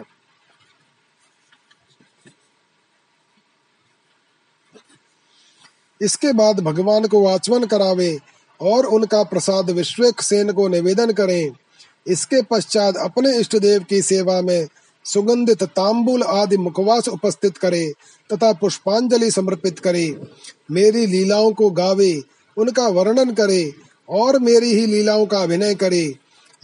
इसके 6.02 6.32
बाद 6.32 6.60
भगवान 6.60 7.06
को 7.06 7.26
आचमन 7.26 7.64
करावे 7.64 8.18
और 8.60 8.86
उनका 8.86 9.22
प्रसाद 9.22 9.70
विश्वेक 9.70 10.22
सेन 10.22 10.52
को 10.52 10.68
निवेदन 10.68 11.12
करें। 11.12 11.50
इसके 12.06 12.42
पश्चात 12.42 12.96
अपने 12.96 13.38
इष्ट 13.38 13.56
देव 13.56 13.84
की 13.84 14.02
सेवा 14.02 14.40
में 14.40 14.68
सुगंधित 15.04 15.62
तांबुल 15.62 16.22
आदि 16.22 16.56
मुखवास 16.56 17.08
उपस्थित 17.08 17.56
करे 17.56 17.92
तथा 18.32 18.52
पुष्पांजलि 18.52 19.30
समर्पित 19.30 19.78
करे। 19.78 20.20
मेरी 20.70 21.06
लीलाओं 21.06 21.52
को 21.52 21.70
गावे, 21.70 22.22
उनका 22.56 22.88
वर्णन 22.88 23.30
करे 23.30 23.72
और 24.08 24.38
मेरी 24.38 24.74
ही 24.74 24.86
लीलाओं 24.86 25.26
का 25.26 25.38
अभिनय 25.38 25.74
करे। 25.74 26.14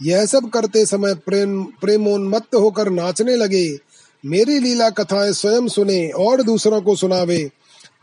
यह 0.03 0.25
सब 0.25 0.49
करते 0.49 0.85
समय 0.85 1.13
प्रेम, 1.13 1.63
प्रेमोन्मत्त 1.63 2.55
होकर 2.55 2.89
नाचने 2.89 3.35
लगे। 3.35 3.77
मेरी 4.25 4.59
लीला 4.59 4.89
कथाएँ 4.89 5.33
स्वयं 5.33 5.67
सुने 5.67 6.09
और 6.09 6.41
दूसरों 6.41 6.81
को 6.81 6.95
सुनावे। 6.95 7.51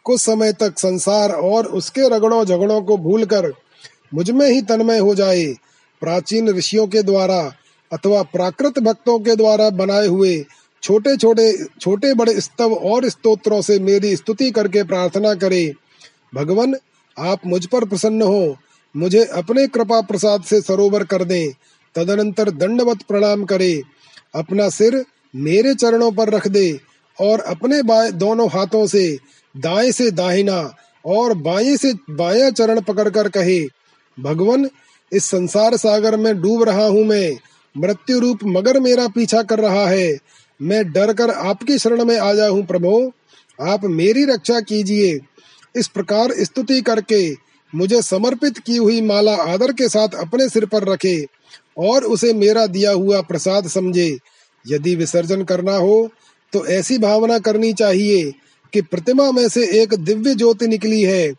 कुछ 0.04 0.20
समय 0.20 0.52
तक 0.52 0.78
संसार 0.78 1.30
और 1.30 1.66
उसके 1.66 2.08
रगड़ों 2.08 2.44
झगड़ों 2.44 2.82
को 2.82 2.96
भूलकर 2.96 3.52
मुझमें 4.14 4.50
ही 4.50 4.62
तन्मय 4.62 4.98
हो 4.98 5.14
जाए। 5.14 5.46
प्राचीन 6.00 6.48
ऋषियों 6.48 6.86
के 6.86 7.02
द्वारा 7.02 7.52
अथवा 7.92 8.22
प्राकृत 8.22 8.78
भक्तों 8.78 9.18
के 9.18 9.36
द्वारा 9.36 9.70
बनाए 9.70 10.06
हुए 10.06 10.44
छोटे 10.82 11.16
छोटे 11.16 11.52
छोटे 11.80 12.14
बड़े 12.14 12.40
स्तव 12.40 12.74
और 12.74 13.08
स्तोत्रों 13.08 13.60
से 13.62 13.78
मेरी 13.78 14.16
स्तुति 14.16 14.50
करके 14.50 14.82
प्रार्थना 14.82 15.34
करे। 15.34 15.72
भगवान, 16.34 16.74
आप 17.18 17.46
मुझ 17.46 17.66
पर 17.66 17.84
प्रसन्न 17.84 18.22
हो। 18.22 18.56
मुझे 18.94 19.24
अपने 19.24 19.66
कृपा 19.66 20.00
प्रसाद 20.00 20.42
से 20.42 20.60
सरोवर 20.60 21.04
कर 21.04 21.24
दे। 21.24 21.52
तदनंतर 21.94 22.50
दंडवत 22.50 23.02
प्रणाम 23.02 23.44
करे। 23.44 23.82
अपना 24.34 24.68
सिर 24.68 25.04
मेरे 25.36 25.74
चरणों 25.74 26.12
पर 26.12 26.30
रख 26.30 26.48
दे 26.48 26.80
और 27.18 27.40
अपने 27.40 27.82
दोनों 28.12 28.48
हाथों 28.48 28.86
से 28.86 29.18
दाएँ 29.56 29.92
से 29.92 30.10
दाहिना 30.10 30.74
और 31.06 31.34
बाएँ 31.34 31.76
से 31.76 31.92
बाया 32.10 32.50
चरण 32.50 32.80
पकड़कर 32.80 33.28
कहे, 33.28 33.60
भगवान, 34.18 34.68
इस 35.12 35.24
संसार 35.24 35.76
सागर 35.76 36.16
में 36.16 36.40
डूब 36.42 36.62
रहा 36.62 36.86
हूँ 36.86 37.04
मैं। 37.04 37.36
मृत्यु 37.76 38.18
रूप 38.18 38.38
मगर 38.46 38.80
मेरा 38.80 39.06
पीछा 39.08 39.42
कर 39.42 39.58
रहा 39.58 39.86
है। 39.86 40.16
मैं 40.60 40.84
डर 40.92 41.12
कर 41.12 41.30
आपकी 41.30 41.78
शरण 41.78 42.04
में 42.04 42.18
आया 42.18 42.46
हूँ 42.48 42.64
प्रभो। 42.66 43.12
आप 43.58 43.84
मेरी 43.84 44.24
रक्षा 44.24 44.60
कीजिए। 44.60 45.18
इस 45.76 45.88
प्रकार 45.88 46.32
स्तुति 46.34 46.80
करके 46.80 47.34
मुझे 47.72 48.00
समर्पित 48.02 48.58
की 48.58 48.76
हुई 48.76 49.00
माला 49.00 49.34
आदर 49.44 49.72
के 49.72 49.88
साथ 49.88 50.14
अपने 50.14 50.48
सिर 50.48 50.66
पर 50.66 50.84
रखे 50.84 51.16
और 51.78 52.04
उसे 52.04 52.32
मेरा 52.34 52.66
दिया 52.66 52.92
हुआ 52.92 53.20
प्रसाद 53.20 53.68
समझे। 53.68 54.16
यदि 54.64 54.94
विसर्जन 54.96 55.42
करना 55.44 55.76
हो 55.76 56.08
तो 56.52 56.66
ऐसी 56.66 56.98
भावना 56.98 57.38
करनी 57.38 57.72
चाहिए 57.72 58.32
कि 58.72 58.80
प्रतिमा 58.82 59.30
में 59.32 59.48
से 59.48 59.66
एक 59.82 59.94
दिव्य 59.94 60.34
ज्योति 60.34 60.66
निकली 60.66 61.02
है 61.02 61.32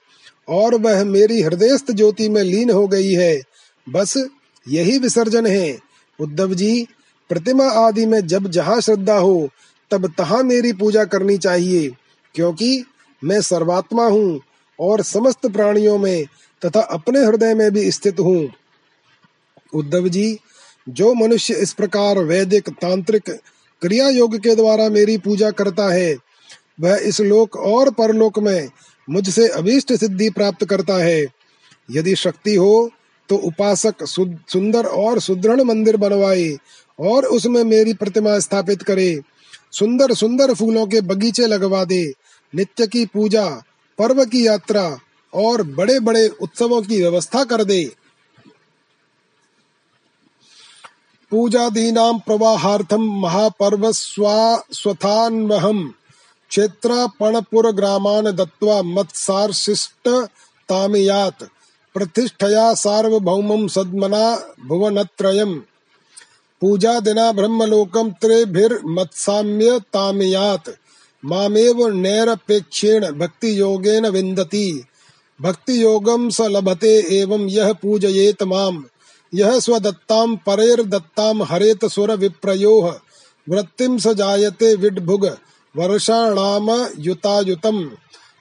और 0.50 0.76
वह 0.76 1.04
मेरी 1.04 1.42
हृदयस्थ 1.42 1.92
ज्योति 1.92 2.30
में 2.30 2.42
लीन 2.44 2.70
हो 2.70 2.88
गई 2.88 3.14
है। 3.14 3.42
बस 3.88 4.14
यही 4.66 4.98
विसर्जन 5.00 5.46
है। 5.46 5.87
उद्धव 6.20 6.54
जी, 6.54 6.88
प्रतिमा 7.30 7.70
आदि 7.70 8.06
में 8.06 8.28
जब 8.28 8.48
जहाँ 8.48 8.82
श्रद्धा 8.82 9.18
हो, 9.18 9.50
तब 9.92 10.08
तहाँ 10.18 10.44
मेरी 10.44 10.74
पूजा 10.74 11.04
करनी 11.06 11.38
चाहिए, 11.38 11.90
क्योंकि 12.36 12.86
मैं 13.24 13.42
सर्वात्मा 13.42 14.06
हूँ 14.06 14.40
और 14.80 15.02
समस्त 15.02 15.48
प्राणियों 15.48 15.98
में 15.98 16.26
तथा 16.66 16.82
अपने 16.82 17.26
हृदय 17.26 17.54
में 17.54 17.72
भी 17.72 17.92
स्थित 17.92 18.20
हूँ। 18.20 18.50
उद्धव 19.74 20.08
जी, 20.08 20.40
जो 20.90 21.14
मनुष्य 21.14 21.54
इस 21.54 21.74
प्रकार 21.74 22.20
वैदिक, 22.20 22.70
तांत्रिक 22.70 23.30
क्रिया 23.82 24.10
योग 24.10 24.38
के 24.38 24.56
द्वारा 24.56 24.90
मेरी 24.90 25.18
पूजा 25.18 25.52
करता 25.52 25.92
है, 25.94 26.16
वह 26.80 26.96
इस 26.96 27.20
लोक 27.22 27.56
और 27.56 27.92
परलोक 27.92 28.40
में 28.40 28.70
मुझसे 29.10 29.48
अभीष्ट 29.48 29.94
सिद्धि 29.94 30.30
प्राप्त 30.30 30.66
करता 30.66 30.94
है। 30.94 31.26
यदि 31.92 32.16
शक्ति 32.16 32.56
हो 32.56 32.90
तो 33.30 33.36
उपासक 33.36 33.96
सुंदर 34.50 34.86
और 34.86 35.20
सुदृढ़ 35.20 35.62
मंदिर 35.62 35.98
बनवाए 35.98 36.58
और 37.00 37.26
उसमें 37.26 37.64
मेरी 37.64 37.94
प्रतिमा 37.94 38.40
स्थापित 38.40 38.84
करे। 38.84 39.22
सुंदर 39.72 40.14
सुंदर 40.14 40.54
फूलों 40.54 40.88
के 40.88 41.02
बगीचे 41.02 41.48
लगवा 41.48 41.84
दे। 41.84 42.14
नित्य 42.56 42.88
की 42.88 43.06
पूजा, 43.06 43.64
पर्व 43.98 44.26
की 44.26 44.48
यात्रा 44.48 45.00
और 45.34 45.64
बड़े 45.64 46.00
बड़े 46.00 46.28
उत्सवों 46.28 46.82
की 46.82 47.02
व्यवस्था 47.02 47.44
कर 47.44 47.64
दे। 47.64 47.92
पूजादीनां 51.32 52.20
प्रवाहार्थं 52.20 53.22
महापर्वस्वास्वथान्वहम् 53.22 55.90
क्षेत्रापणपुरग्रामान् 56.50 58.28
दत्त्वा 58.28 58.82
मत्सार्शिष्टतामियात् 58.82 61.44
प्रतिष्ठया 61.98 62.74
सार्वभौमं 62.74 63.68
सद्मना 63.68 64.54
भुवनत्रयम्। 64.68 65.60
पूजादिना 66.62 67.32
ब्रह्मलोकं 67.32 68.12
त्रिभिर्मत्साम्यतामियात् 68.12 70.70
मामेव 71.26 71.88
नैरपेक्षेण 71.88 73.12
भक्तियोगेन 73.12 74.06
विन्दति। 74.06 74.84
भक्तियोगं 75.42 76.30
स 76.30 76.42
लभते 76.42 77.22
एवं 77.22 77.50
यः 77.50 77.74
पूजयेत 77.74 78.44
माम्। 78.44 78.84
यः 79.34 79.60
स्वदत्तां 79.60 80.36
परेर्दत्तां 80.36 81.46
हरेत 81.46 81.86
सुर 81.86 82.12
विप्रयोः 82.12 83.00
वृत्तिं 83.50 83.98
स 83.98 84.08
जायते 84.08 84.76
विडभुग 84.76 85.38
वर्षाणाम 85.78 86.88
युतायुतम् 87.00 87.90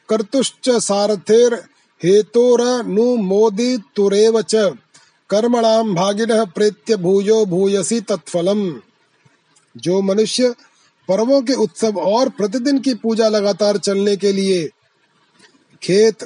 कर्तुश्च 0.09 0.71
सारथेर 0.71 1.65
हेतोरनुमोदितुरेव 2.01 3.23
च। 4.43 4.55
कर्मणाम 5.31 5.95
भागिनः 5.95 6.45
प्रेत्य 6.45 6.97
भूयो 6.97 7.45
भूयसी 7.47 8.01
तत्फलम। 8.01 8.81
जो 9.77 10.01
मनुष्य 10.03 10.55
पर्वों 11.09 11.41
के 11.43 11.55
उत्सव 11.55 11.99
और 12.01 12.29
प्रतिदिन 12.29 12.79
की 12.79 12.95
पूजा 12.95 13.29
लगातार 13.29 13.79
चलने 13.79 14.17
के 14.17 14.33
लिए 14.33 14.69
खेत, 15.83 16.25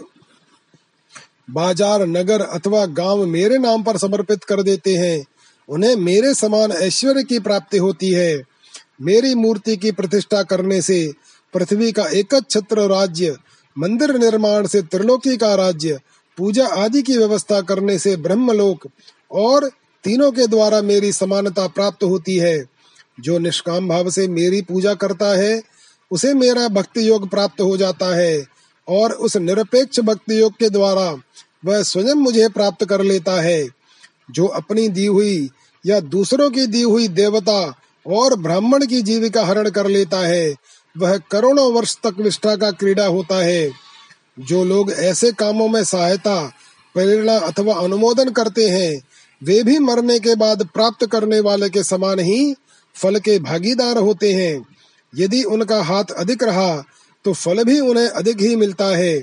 बाज़ार, 1.50 2.06
नगर 2.06 2.40
अथवा 2.40 2.84
गाँव 2.86 3.26
मेरे 3.26 3.58
नाम 3.58 3.82
पर 3.82 3.96
समर्पित 3.98 4.44
कर 4.44 4.62
देते 4.62 4.94
हैं, 4.96 5.26
उन्हें 5.68 5.96
मेरे 5.96 6.34
समान 6.34 6.72
ऐश्वर्य 6.72 7.22
की 7.22 7.38
प्राप्ति 7.38 7.78
होती 7.78 8.10
है। 8.10 8.42
मेरी 9.02 9.34
मूर्ति 9.34 9.76
की 9.76 9.90
प्रतिष्ठा 9.92 10.42
करने 10.42 10.80
से 10.82 11.12
पृथ्वी 11.54 11.92
का 11.92 12.04
एक 12.10 12.34
छत्र 12.50 12.80
राज्य 12.88 13.36
मंदिर 13.80 14.16
निर्माण 14.16 14.66
से 14.66 14.82
त्रिलोकी 14.82 15.36
का 15.36 15.54
राज्य, 15.54 16.00
पूजा 16.38 16.66
आदि 16.66 17.02
की 17.02 17.16
व्यवस्था 17.16 17.60
करने 17.60 17.98
से 17.98 18.16
ब्रह्मलोक 18.16 18.88
और 19.32 19.70
तीनों 20.04 20.32
के 20.32 20.46
द्वारा 20.46 20.82
मेरी 20.82 21.12
समानता 21.12 21.66
प्राप्त 21.66 22.04
होती 22.04 22.36
है। 22.36 22.64
जो 23.20 23.38
निष्काम 23.38 23.88
भाव 23.88 24.10
से 24.10 24.28
मेरी 24.28 24.62
पूजा 24.62 24.94
करता 24.94 25.26
है, 25.26 25.62
उसे 26.10 26.34
मेरा 26.34 26.68
भक्ति 26.68 27.08
योग 27.08 27.28
प्राप्त 27.28 27.60
हो 27.60 27.76
जाता 27.76 28.16
है 28.16 28.44
और 28.88 29.12
उस 29.12 29.36
निरपेक्ष 29.36 30.00
भक्ति 30.00 30.40
योग 30.40 30.52
के 30.52 30.70
द्वारा 30.70 31.16
वह 31.64 31.82
स्वयं 31.82 32.14
मुझे 32.14 32.48
प्राप्त 32.48 32.84
कर 32.84 33.02
लेता 33.02 33.40
है। 33.40 33.68
जो 34.30 34.46
अपनी 34.46 34.88
दी 34.88 35.06
हुई 35.06 35.50
या 35.86 36.00
दूसरों 36.00 36.50
की 36.50 36.66
दी 36.66 36.82
हुई 36.82 37.08
देवता 37.08 37.74
और 38.06 38.34
ब्राह्मण 38.36 38.86
की 38.86 39.02
जीविका 39.02 39.44
हरण 39.44 39.70
कर 39.70 39.86
लेता 39.86 40.18
है 40.18 40.54
वह 40.98 41.18
करोड़ों 41.30 41.72
वर्ष 41.72 41.96
तक 41.96 42.14
निष्ठा 42.20 42.56
का 42.56 42.70
क्रीड़ा 42.70 43.06
होता 43.06 43.44
है। 43.44 43.70
जो 44.40 44.64
लोग 44.64 44.92
ऐसे 44.92 45.32
कामों 45.32 45.68
में 45.68 45.84
सहायता, 45.84 46.52
प्रेरणा 46.94 47.38
अथवा 47.38 47.74
अनुमोदन 47.74 48.30
करते 48.30 48.68
हैं, 48.68 49.00
वे 49.42 49.62
भी 49.62 49.78
मरने 49.78 50.18
के 50.18 50.34
बाद 50.34 50.68
प्राप्त 50.74 51.06
करने 51.06 51.40
वाले 51.40 51.68
के 51.68 51.82
समान 51.84 52.18
ही 52.18 52.54
फल 52.94 53.18
के 53.18 53.38
भागीदार 53.38 53.98
होते 53.98 54.32
हैं। 54.32 54.66
यदि 55.16 55.42
उनका 55.42 55.82
हाथ 55.82 56.04
अधिक 56.18 56.42
रहा 56.42 56.84
तो 57.24 57.32
फल 57.32 57.64
भी 57.64 57.80
उन्हें 57.80 58.08
अधिक 58.08 58.40
ही 58.40 58.56
मिलता 58.56 58.84
है। 58.84 59.22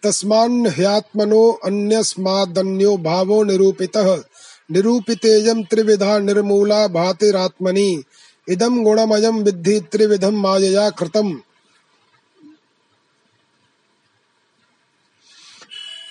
तस्मान् 0.04 0.68
ह्यात्मनो 0.68 1.60
अन्यस्मादन्यो 1.66 2.98
भावो 2.98 3.44
निरूपितः। 3.44 4.24
निरूपितेयं 4.72 5.64
त्रिविधा 5.64 6.20
निर्मूला 6.20 6.88
भातिरात्मनि। 6.88 8.04
इदं 8.50 8.84
गुणमयं 8.84 9.44
विद्धि 9.44 9.80
त्रिविधं 9.80 10.32
मायया 10.32 10.90
कृतम्। 10.90 11.34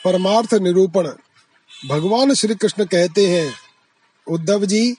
परमार्थ 0.05 0.55
निरूपण 0.55 1.09
भगवान 1.89 2.35
श्री 2.35 2.55
कृष्ण 2.55 2.85
कहते 2.85 3.26
हैं 3.26 3.63
उद्धव 4.28 4.64
जी, 4.64 4.96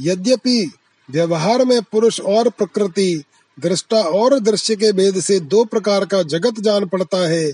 यद्यपि 0.00 0.72
व्यवहार 1.10 1.64
में 1.64 1.82
पुरुष 1.82 2.20
और 2.20 2.48
प्रकृति, 2.48 3.24
दृष्टा 3.60 4.00
और 4.00 4.38
दृश्य 4.40 4.76
के 4.76 4.92
भेद 4.92 5.20
से 5.20 5.40
दो 5.40 5.64
प्रकार 5.64 6.04
का 6.04 6.22
जगत 6.22 6.60
जान 6.60 6.86
पड़ता 6.86 7.28
है, 7.28 7.52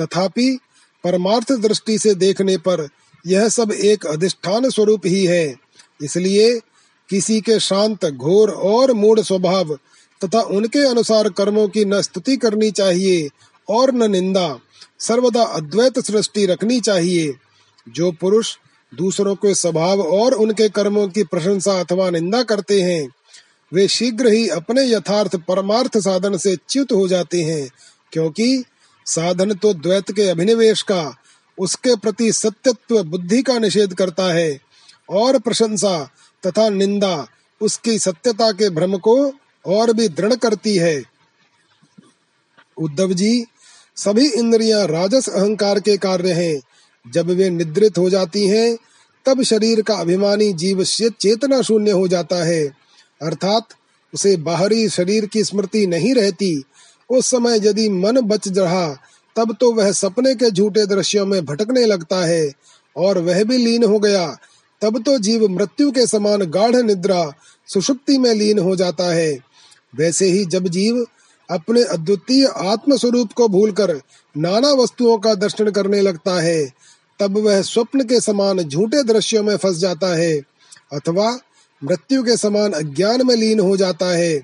तथापि 0.00 0.58
परमार्थ 1.04 1.52
दृष्टि 1.52 1.98
से 1.98 2.14
देखने 2.14 2.56
पर 2.56 2.88
यह 3.26 3.48
सब 3.48 3.72
एक 3.72 4.06
अधिष्ठान 4.06 4.70
स्वरूप 4.70 5.06
ही 5.06 5.24
है। 5.26 5.54
इसलिए 6.02 6.60
किसी 7.08 7.40
के 7.40 7.60
शांत, 7.60 8.06
घोर 8.06 8.50
और 8.50 8.92
मूड 8.92 9.20
स्वभाव 9.20 9.78
तथा 10.24 10.40
उनके 10.40 10.78
अनुसार 10.78 11.28
कर्मों 11.28 11.68
की 11.68 11.84
न 11.84 12.02
स्तुति 12.02 12.36
करनी 12.36 12.70
चाहिए 12.70 13.28
और 13.70 13.94
न 13.94 14.10
निंदा, 14.10 14.58
सर्वदा 14.98 15.42
अद्वैत 15.42 15.98
सृष्टि 15.98 16.46
रखनी 16.46 16.80
चाहिए। 16.80 17.34
जो 17.88 18.12
पुरुष 18.12 18.56
दूसरों 18.96 19.34
के 19.34 19.54
स्वभाव 19.54 20.00
और 20.00 20.34
उनके 20.34 20.68
कर्मों 20.68 21.08
की 21.08 21.22
प्रशंसा 21.24 21.80
अथवा 21.80 22.10
निंदा 22.10 22.42
करते 22.42 22.80
हैं, 22.82 23.08
वे 23.72 23.86
शीघ्र 23.88 24.26
ही 24.26 24.48
अपने 24.48 24.84
यथार्थ 24.84 25.36
परमार्थ 25.36 25.98
साधन 25.98 26.36
से 26.36 26.56
च्युत 26.68 26.92
हो 26.92 27.06
जाते 27.08 27.42
हैं, 27.42 27.68
क्योंकि 28.12 28.64
साधन 29.06 29.54
तो 29.54 29.72
द्वैत 29.74 30.10
के 30.10 30.28
अभिनिवेश 30.28 30.82
का, 30.82 31.14
उसके 31.58 31.96
प्रति 31.96 32.32
सत्यत्व 32.32 33.02
बुद्धि 33.02 33.42
का 33.42 33.58
निषेध 33.58 33.94
करता 33.94 34.32
है, 34.32 34.60
और 35.10 35.38
प्रशंसा 35.38 35.98
तथा 36.42 36.68
निंदा 36.68 37.26
उसकी 37.60 37.98
सत्यता 37.98 38.50
के 38.52 38.70
भ्रम 38.70 38.96
को 38.98 39.16
और 39.64 39.92
भी 39.92 40.08
दृढ़ 40.08 40.34
करती 40.34 40.76
है। 40.76 41.02
उद्धव 42.76 43.12
जी, 43.12 43.44
सभी 43.96 44.26
इंद्रियाँ 44.28 44.86
राजस 44.86 45.28
अहंकार 45.28 45.80
के 45.80 45.96
कार्य 45.96 46.32
हैं 46.32 46.60
जब 47.12 47.26
वे 47.26 47.50
निद्रित 47.50 47.98
हो 47.98 48.10
जाती 48.10 48.46
हैं, 48.46 48.78
तब 49.26 49.42
शरीर 49.42 49.82
का 49.82 49.94
अभिमानी 49.94 50.52
जीव 50.52 50.84
से 50.84 51.10
चेतना 51.10 51.62
शून्य 51.62 51.90
हो 51.90 52.08
जाता 52.08 52.44
है। 52.44 52.66
अर्थात, 53.22 53.66
उसे 54.14 54.36
बाहरी 54.36 54.88
शरीर 54.88 55.26
की 55.26 55.44
स्मृति 55.44 55.86
नहीं 55.86 56.14
रहती। 56.14 56.64
उस 57.10 57.26
समय 57.26 57.68
यदि 57.68 57.88
मन 57.88 58.20
बच 58.20 58.48
रहा, 58.48 59.02
तब 59.36 59.56
तो 59.60 59.72
वह 59.72 59.92
सपने 59.92 60.34
के 60.34 60.50
झूठे 60.50 60.86
दृश्यों 60.86 61.26
में 61.26 61.44
भटकने 61.44 61.84
लगता 61.84 62.26
है, 62.26 62.52
और 62.96 63.18
वह 63.18 63.44
भी 63.44 63.58
लीन 63.58 63.84
हो 63.84 63.98
गया। 63.98 64.36
तब 64.82 65.02
तो 65.02 65.18
जीव 65.18 65.48
मृत्यु 65.48 65.90
के 65.90 66.06
समान 66.06 66.40
गाढ़ 66.40 66.76
निद्रा, 66.76 67.32
सुषुप्ति 67.66 68.18
में 68.18 68.34
लीन 68.34 68.58
हो 68.58 68.76
जाता 68.76 69.04
है। 69.04 69.38
वैसे 69.96 70.26
ही 70.26 70.44
जब 70.44 70.68
जीव 70.68 71.06
अपने 71.50 71.82
अद्वितीय 71.82 72.46
आत्म 72.46 72.96
स्वरूप 72.96 73.32
को 73.32 73.48
भूलकर 73.48 74.00
नाना 74.36 74.72
वस्तुओं 74.72 75.18
का 75.18 75.34
दर्शन 75.34 75.70
करने 75.70 76.00
लगता 76.00 76.42
है 76.42 76.72
तब 77.20 77.38
वह 77.38 77.62
स्वप्न 77.62 78.04
के 78.04 78.20
समान 78.20 78.62
झूठे 78.62 79.02
दृश्यों 79.02 79.42
में 79.42 79.56
फंस 79.56 79.76
जाता 79.76 80.16
है, 80.16 80.42
अथवा 80.92 81.38
मृत्यु 81.84 82.22
के 82.22 82.36
समान 82.36 82.72
अज्ञान 82.72 83.26
में 83.26 83.36
लीन 83.36 83.60
हो 83.60 83.76
जाता 83.76 84.06
है। 84.06 84.42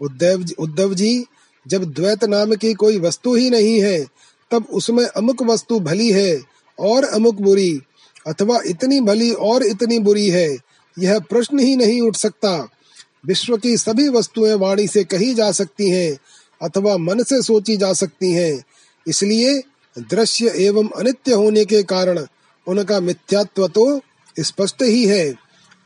उद्धव 0.00 0.44
उद्धव 0.58 0.94
जी, 0.94 1.24
जब 1.66 1.84
द्वैत 1.84 2.24
नाम 2.24 2.54
की 2.54 2.74
कोई 2.74 3.00
वस्तु 3.00 3.34
ही 3.34 3.50
नहीं 3.50 3.82
है, 3.82 4.06
तब 4.50 4.66
उसमें 4.72 5.06
अमुक 5.06 5.42
वस्तु 5.42 5.80
भली 5.80 6.12
है 6.12 6.40
और 6.78 7.04
अमुक 7.04 7.34
बुरी, 7.34 7.80
अथवा 8.26 8.60
इतनी 8.66 9.00
भली 9.00 9.32
और 9.32 9.62
इतनी 9.62 9.98
बुरी 9.98 10.28
है, 10.28 10.56
यह 10.98 11.18
प्रश्न 11.18 11.58
ही 11.58 11.76
नहीं 11.76 12.00
उठ 12.00 12.16
सकता। 12.16 12.68
विश्व 13.26 13.56
की 13.56 13.76
सभी 13.76 14.08
वस्तुएँ 14.08 14.54
वाणी 14.54 14.86
से 14.86 15.04
कही 15.04 15.34
जा 15.34 15.52
सकती 15.52 15.90
हैं, 15.90 16.18
अथवा 16.62 16.96
मन 16.96 17.22
से 17.22 17.42
सोची 17.42 17.76
जा 17.76 17.92
सकती 17.92 18.32
हैं। 18.32 18.64
इसलिए 19.08 19.62
दृश्य 19.98 20.52
एवं 20.56 20.88
अनित्य 20.96 21.34
होने 21.34 21.64
के 21.64 21.82
कारण 21.82 22.24
उनका 22.66 23.00
मिथ्यात्व 23.00 23.66
तो 23.68 24.00
स्पष्ट 24.36 24.82
ही 24.82 25.04
है। 25.06 25.30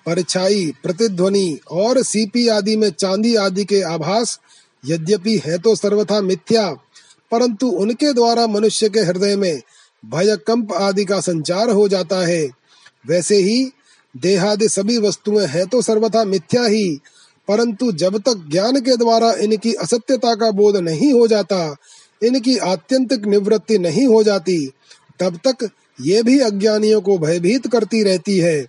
परछाई, 0.07 0.73
प्रतिध्वनि 0.83 1.59
और 1.71 2.03
सीपी 2.03 2.47
आदि 2.49 2.77
में 2.77 2.91
चांदी 2.91 3.35
आदि 3.37 3.65
के 3.65 3.81
आभास 3.83 4.39
यद्यपि 4.85 5.37
है 5.45 5.59
तो 5.59 5.75
सर्वथा 5.77 6.21
मिथ्या, 6.21 6.69
परंतु 7.33 7.69
उनके 7.69 8.13
द्वारा 8.13 8.47
मनुष्य 8.47 8.89
के 8.89 9.01
हृदय 9.01 9.37
में 9.37 9.61
भय 10.05 10.37
कंप 10.47 10.73
आदि 10.73 11.05
का 11.05 11.21
संचार 11.21 11.71
हो 11.71 11.89
जाता 11.89 12.27
है। 12.27 12.43
वैसे 13.05 13.37
ही 13.37 13.65
देहादि 14.15 14.69
सभी 14.69 14.99
वस्तुएँ 14.99 15.47
हैं 15.47 15.67
तो 15.67 15.83
सर्वथा 15.83 16.25
मिथ्या 16.25 16.65
ही, 16.65 16.99
परंतु 17.49 17.93
जब 17.93 18.19
तक 18.19 18.45
ज्ञान 18.51 18.81
के 18.81 18.97
द्वारा 18.97 19.33
इनकी 19.35 19.73
असत्यता 19.75 20.35
का 20.35 20.51
बोध 20.51 20.77
नहीं 20.79 21.13
हो 21.13 21.27
जाता 21.29 21.77
इनकी 22.23 22.57
आत्यंतिक 22.57 23.25
निवृत्ति 23.25 23.79
नहीं 23.79 24.07
हो 24.07 24.23
जाती, 24.23 24.73
तब 25.21 25.41
तक 25.47 25.71
ये 26.01 26.23
भी 26.23 26.41
अज्ञानियों 26.41 27.01
को 27.01 27.19
भयभीत 27.19 27.67
करती 27.67 28.03
रहती 28.03 28.39
है। 28.39 28.67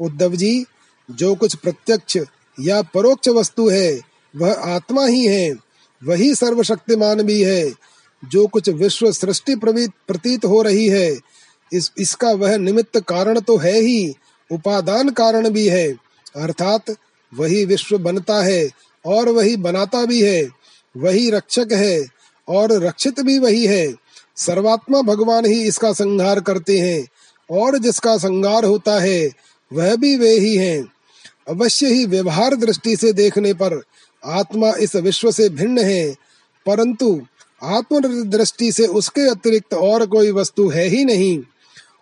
उद्धव 0.00 0.34
जी, 0.36 0.64
जो 1.10 1.34
कुछ 1.34 1.54
प्रत्यक्ष 1.54 2.16
या 2.60 2.82
परोक्ष 2.82 3.28
वस्तु 3.28 3.68
है, 3.68 4.00
वह 4.36 4.52
आत्मा 4.52 5.06
ही 5.06 5.26
है, 5.26 5.54
वही 6.04 6.34
सर्वशक्तिमान 6.34 7.22
भी 7.22 7.42
है। 7.42 7.72
जो 8.24 8.46
कुछ 8.46 8.68
विश्व 8.68 9.12
सृष्टि 9.12 9.54
प्रतीत 9.56 10.44
हो 10.44 10.62
रही 10.62 10.88
है, 10.88 11.16
इस, 11.72 11.92
इसका 11.98 12.30
वह 12.30 12.56
निमित्त 12.56 13.00
कारण 13.00 13.40
तो 13.40 13.56
है 13.56 13.80
ही, 13.80 14.14
उपादान 14.52 15.10
कारण 15.10 15.48
भी 15.48 15.68
है। 15.68 15.88
अर्थात 16.36 16.96
वही 17.34 17.64
विश्व 17.64 17.98
बनता 17.98 18.42
है 18.42 18.70
और 19.06 19.28
वही 19.28 19.56
बनाता 19.56 20.04
भी 20.04 20.22
है, 20.22 20.48
वही 20.96 21.30
रक्षक 21.30 21.68
है 21.72 22.15
और 22.48 22.72
रक्षित 22.72 23.20
भी 23.20 23.38
वही 23.38 23.66
है। 23.66 23.94
सर्वात्मा 24.36 25.02
भगवान 25.02 25.46
ही 25.46 25.62
इसका 25.62 25.92
संहार 25.92 26.40
करते 26.40 26.78
हैं, 26.78 27.06
और 27.50 27.78
जिसका 27.78 28.16
संहार 28.16 28.64
होता 28.64 29.00
है, 29.00 29.30
वह 29.72 29.96
भी 29.96 30.16
वे 30.16 30.30
ही 30.30 30.56
हैं। 30.56 30.92
अवश्य 31.48 31.86
ही 31.86 32.06
व्यवहार 32.06 32.54
दृष्टि 32.54 32.96
से 32.96 33.12
देखने 33.12 33.54
पर 33.54 33.82
आत्मा 34.24 34.70
इस 34.70 34.96
विश्व 34.96 35.30
से 35.30 35.48
भिन्न 35.48 35.78
है, 35.78 36.14
परंतु 36.66 37.20
आत्म 37.62 38.24
दृष्टि 38.24 38.72
से 38.72 38.86
उसके 38.86 39.28
अतिरिक्त 39.30 39.74
और 39.74 40.06
कोई 40.06 40.30
वस्तु 40.30 40.68
है 40.68 40.86
ही 40.86 41.04
नहीं। 41.04 41.42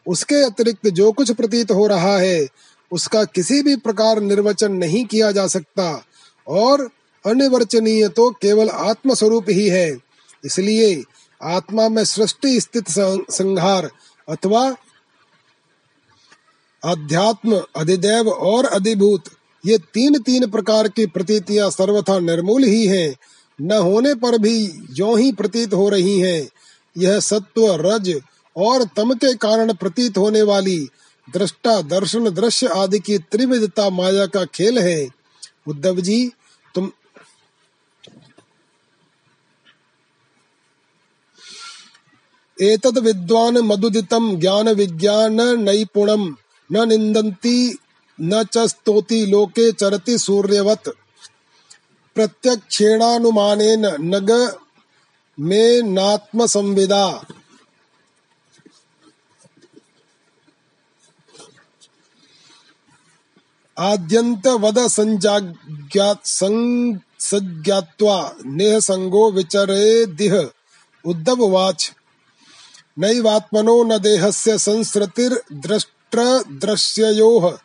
उसके 0.07 0.35
अतिरिक्त 0.35 0.89
जो 0.89 1.13
कुछ 1.13 1.31
प्रतीत 1.31 1.71
हो 1.71 1.87
रहा 1.87 2.19
है, 2.19 2.47
उसका 2.93 3.25
किसी 3.25 3.63
भी 3.63 3.77
प्रकार 3.77 4.21
निर्वचन 4.21 4.73
नहीं 4.73 5.05
किया 5.05 5.33
जा 5.33 5.47
सकता, 5.47 6.05
और 6.49 6.91
अनिवर्चनीय 7.27 8.09
तो 8.09 8.31
केवल 8.31 8.69
आत्म 8.69 9.15
स्वरूप 9.15 9.45
ही 9.49 9.69
है। 9.69 10.04
इसलिए 10.45 11.03
आत्मा 11.43 11.89
में 11.89 12.05
सृष्टि 12.05 12.61
स्थित 12.61 12.85
संहार 12.89 13.91
अथवा 14.29 14.77
अध्यात्म 16.83 17.63
अधिदेव 17.77 18.29
और 18.29 18.65
अधिभूत, 18.65 19.25
ये 19.65 19.79
तीन 19.95 20.19
तीन 20.19 20.51
प्रकार 20.51 20.89
की 20.89 21.07
प्रतीतियाँ 21.07 21.71
सर्वथा 21.71 22.19
निर्मूल 22.19 22.65
ही 22.65 22.87
हैं। 22.87 23.15
न 23.61 23.73
होने 23.73 24.15
पर 24.15 24.39
भी 24.39 24.67
जो 24.91 25.15
ही 25.17 25.33
प्रतीत 25.33 25.75
हो 25.75 25.89
रही 25.89 26.19
हैं। 26.21 26.49
यह 26.97 27.21
सत्व, 27.21 27.67
रज 27.81 28.21
और 28.57 28.85
तम 28.97 29.15
के 29.15 29.35
कारण 29.35 29.73
प्रतीत 29.75 30.19
होने 30.19 30.43
वाली 30.43 30.79
दृष्टा, 31.29 31.81
दर्शन, 31.83 32.31
दृश्य 32.31 32.67
आदि 32.67 32.99
की 32.99 33.19
त्रिविधता 33.19 33.89
माया 33.91 34.27
का 34.27 34.45
खेल 34.45 34.79
है। 34.79 35.09
उद्धव 35.67 36.01
जी 36.01 36.33
तुम 36.75 36.91
एतद 42.59 42.99
विद्वान 42.99 43.59
मधुदितम 43.59 44.37
ज्ञान 44.37 44.69
विज्ञान 44.69 45.41
नैपुणम 45.59 46.37
न 46.73 46.89
निंदन्ति 46.89 47.79
न 48.21 48.43
च 48.45 48.59
स्तोति 48.59 49.27
लोके 49.27 49.73
चरति 49.73 50.19
सूर्यवत। 50.19 50.89
प्रत्यक्षेणानुमानेन 52.17 53.87
नग 54.01 54.31
में 55.39 55.83
नात्म 55.83 56.47
संविदा 56.47 57.07
आद्यंत 63.79 64.47
वद 64.47 64.79
संजाग्यात 64.79 66.21
नेह 68.47 68.79
संगो 68.81 69.31
विचरे 69.33 70.07
दिह 70.07 70.35
उद्धव 71.05 71.47
वाच 71.47 71.93
नैवात्मनो 72.99 73.83
न 73.83 73.99
देहस्य 73.99 74.59
संसृतिर्द्रष्ट्र 74.59 76.45
दृश्ययोः 76.49 77.59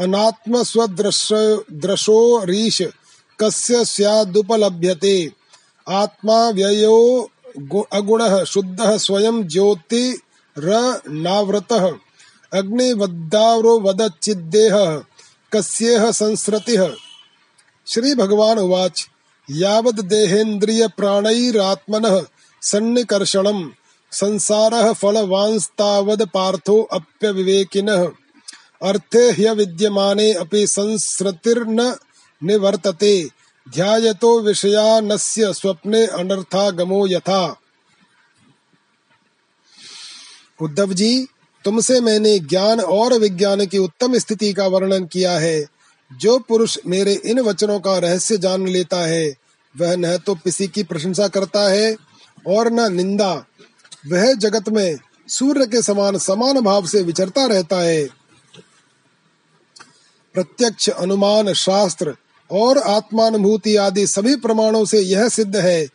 अनात्म 0.00 0.62
स्वदृशो 0.62 2.44
रीश, 2.44 2.82
कस्य 3.40 3.84
स्यादुपलभ्यते। 3.84 5.32
आत्मा 5.88 6.50
व्ययो 6.50 7.30
अगुणः, 7.92 8.44
शुद्धः, 8.44 8.98
स्वयं 8.98 9.48
ज्योति 9.48 10.20
ज्योतिरनावृतः 10.58 11.92
अग्निवद्दावरो 12.58 13.80
वदच्चिद्देहः, 13.80 15.02
कस्येह 15.52 16.10
संसृतिः 16.10 16.94
श्री 17.86 18.14
भगवान 18.14 18.58
उवाच 18.58 19.08
यावद 19.50 20.00
देहेन्द्रिय 20.00 20.88
प्राणैरात्मनः 20.88 22.22
सन्निकर्षणम्। 22.62 23.70
संसारः 24.12 24.92
फलवांस्तावद 24.92 26.22
पार्थो 26.22 26.82
अप्यविवेकिनः। 26.82 28.08
अर्थे 28.82 29.30
ह्य 29.30 29.52
विद्यमाने 29.52 30.32
अपि 30.32 30.66
संसृतिर्न 30.66 31.96
निवर्तते। 32.44 33.28
ध्यायतो 33.74 34.40
विषयानस्य 34.40 35.54
स्वप्ने 35.54 36.06
अनर्थागमो 36.06 37.06
यथा। 37.06 37.60
उद्धव 40.62 40.92
जी 40.92 41.26
तुमसे 41.64 42.00
मैंने 42.00 42.38
ज्ञान 42.38 42.80
और 42.80 43.14
विज्ञान 43.14 43.66
की 43.66 43.78
उत्तम 43.78 44.18
स्थिति 44.18 44.52
का 44.52 44.66
वर्णन 44.66 45.06
किया 45.06 45.38
है। 45.38 45.66
जो 46.12 46.38
पुरुष 46.38 46.78
मेरे 46.86 47.12
इन 47.12 47.40
वचनों 47.40 47.80
का 47.80 47.98
रहस्य 47.98 48.36
जान 48.36 48.68
लेता 48.68 48.96
है, 48.96 49.34
वह 49.78 49.96
न 49.96 50.18
तो 50.18 50.34
किसी 50.34 50.66
की 50.66 50.82
प्रशंसा 50.82 51.28
करता 51.28 51.70
है 51.70 51.96
और 52.46 52.72
न 52.72 52.94
निंदा। 52.94 53.44
वह 54.12 54.32
जगत 54.32 54.68
में 54.68 54.96
सूर्य 55.28 55.66
के 55.66 55.82
समान 55.82 56.18
समान 56.18 56.60
भाव 56.60 56.86
से 56.86 57.02
विचरता 57.02 57.46
रहता 57.46 57.76
है। 57.76 58.06
प्रत्यक्ष 60.34 60.88
अनुमान 60.88 61.52
शास्त्र 61.52 62.16
और 62.52 62.78
आत्मानुभूति 62.78 63.76
आदि 63.76 64.06
सभी 64.06 64.36
प्रमाणों 64.36 64.84
से 64.84 65.00
यह 65.00 65.28
सिद्ध 65.28 65.56
है 65.56 65.86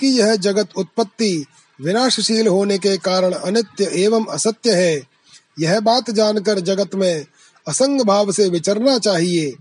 कि 0.00 0.06
यह 0.06 0.36
जगत 0.36 0.68
उत्पत्ति 0.76 1.46
विनाशशील 1.80 2.48
होने 2.48 2.78
के 2.78 2.96
कारण 2.96 3.32
अनित्य 3.32 3.90
एवं 3.92 4.26
असत्य 4.26 4.74
है। 4.74 5.02
यह 5.60 5.80
बात 5.80 6.10
जानकर 6.10 6.60
जगत 6.60 6.94
में 6.94 7.26
असंग 7.68 8.00
भाव 8.00 8.32
से 8.32 8.48
विचरना 8.48 8.98
चाहिए। 8.98 9.54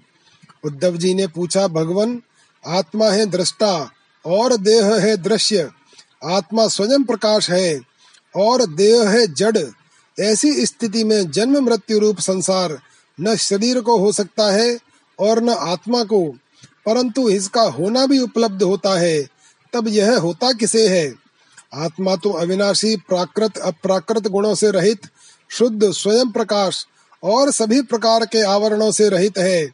उद्धव 0.65 0.97
जी 0.97 1.13
ने 1.13 1.27
पूछा, 1.27 1.67
भगवान, 1.67 2.21
आत्मा 2.67 3.09
है 3.09 3.25
दृष्टा 3.25 3.91
और 4.25 4.57
देह 4.57 4.95
है 4.95 5.17
दृश्य। 5.17 5.69
आत्मा 6.25 6.67
स्वयं 6.67 7.03
प्रकाश 7.03 7.49
है। 7.49 7.86
और 8.37 8.65
देह 8.65 9.09
है 9.09 9.25
जड़। 9.27 9.57
ऐसी 10.17 10.65
स्थिति 10.65 11.03
में 11.03 11.31
जन्म 11.31 11.63
मृत्यु 11.65 11.99
रूप 11.99 12.19
संसार 12.19 12.77
न 13.17 13.35
शरीर 13.35 13.79
को 13.81 13.97
हो 13.97 14.11
सकता 14.11 14.51
है 14.51 14.77
और 15.19 15.41
न 15.43 15.49
आत्मा 15.49 16.03
को, 16.03 16.21
परंतु 16.85 17.29
इसका 17.29 17.61
होना 17.61 18.05
भी 18.05 18.19
उपलब्ध 18.19 18.63
होता 18.63 18.99
है, 18.99 19.27
तब 19.73 19.87
यह 19.87 20.17
होता 20.17 20.51
किसे 20.51 20.87
है? 20.87 21.13
आत्मा 21.73 22.15
तो 22.15 22.29
अविनाशी, 22.31 22.95
प्राकृत, 22.97 23.57
अप्राकृत 23.57 24.27
गुणों 24.27 24.55
से 24.55 24.71
रहित, 24.71 25.07
शुद्ध, 25.49 25.91
स्वयं 25.91 26.31
प्रकाश 26.31 26.85
और 27.23 27.51
सभी 27.51 27.81
प्रकार 27.81 28.25
के 28.25 28.41
आवरणों 28.41 28.91
से 28.91 29.09
रहित 29.09 29.37
है, 29.37 29.65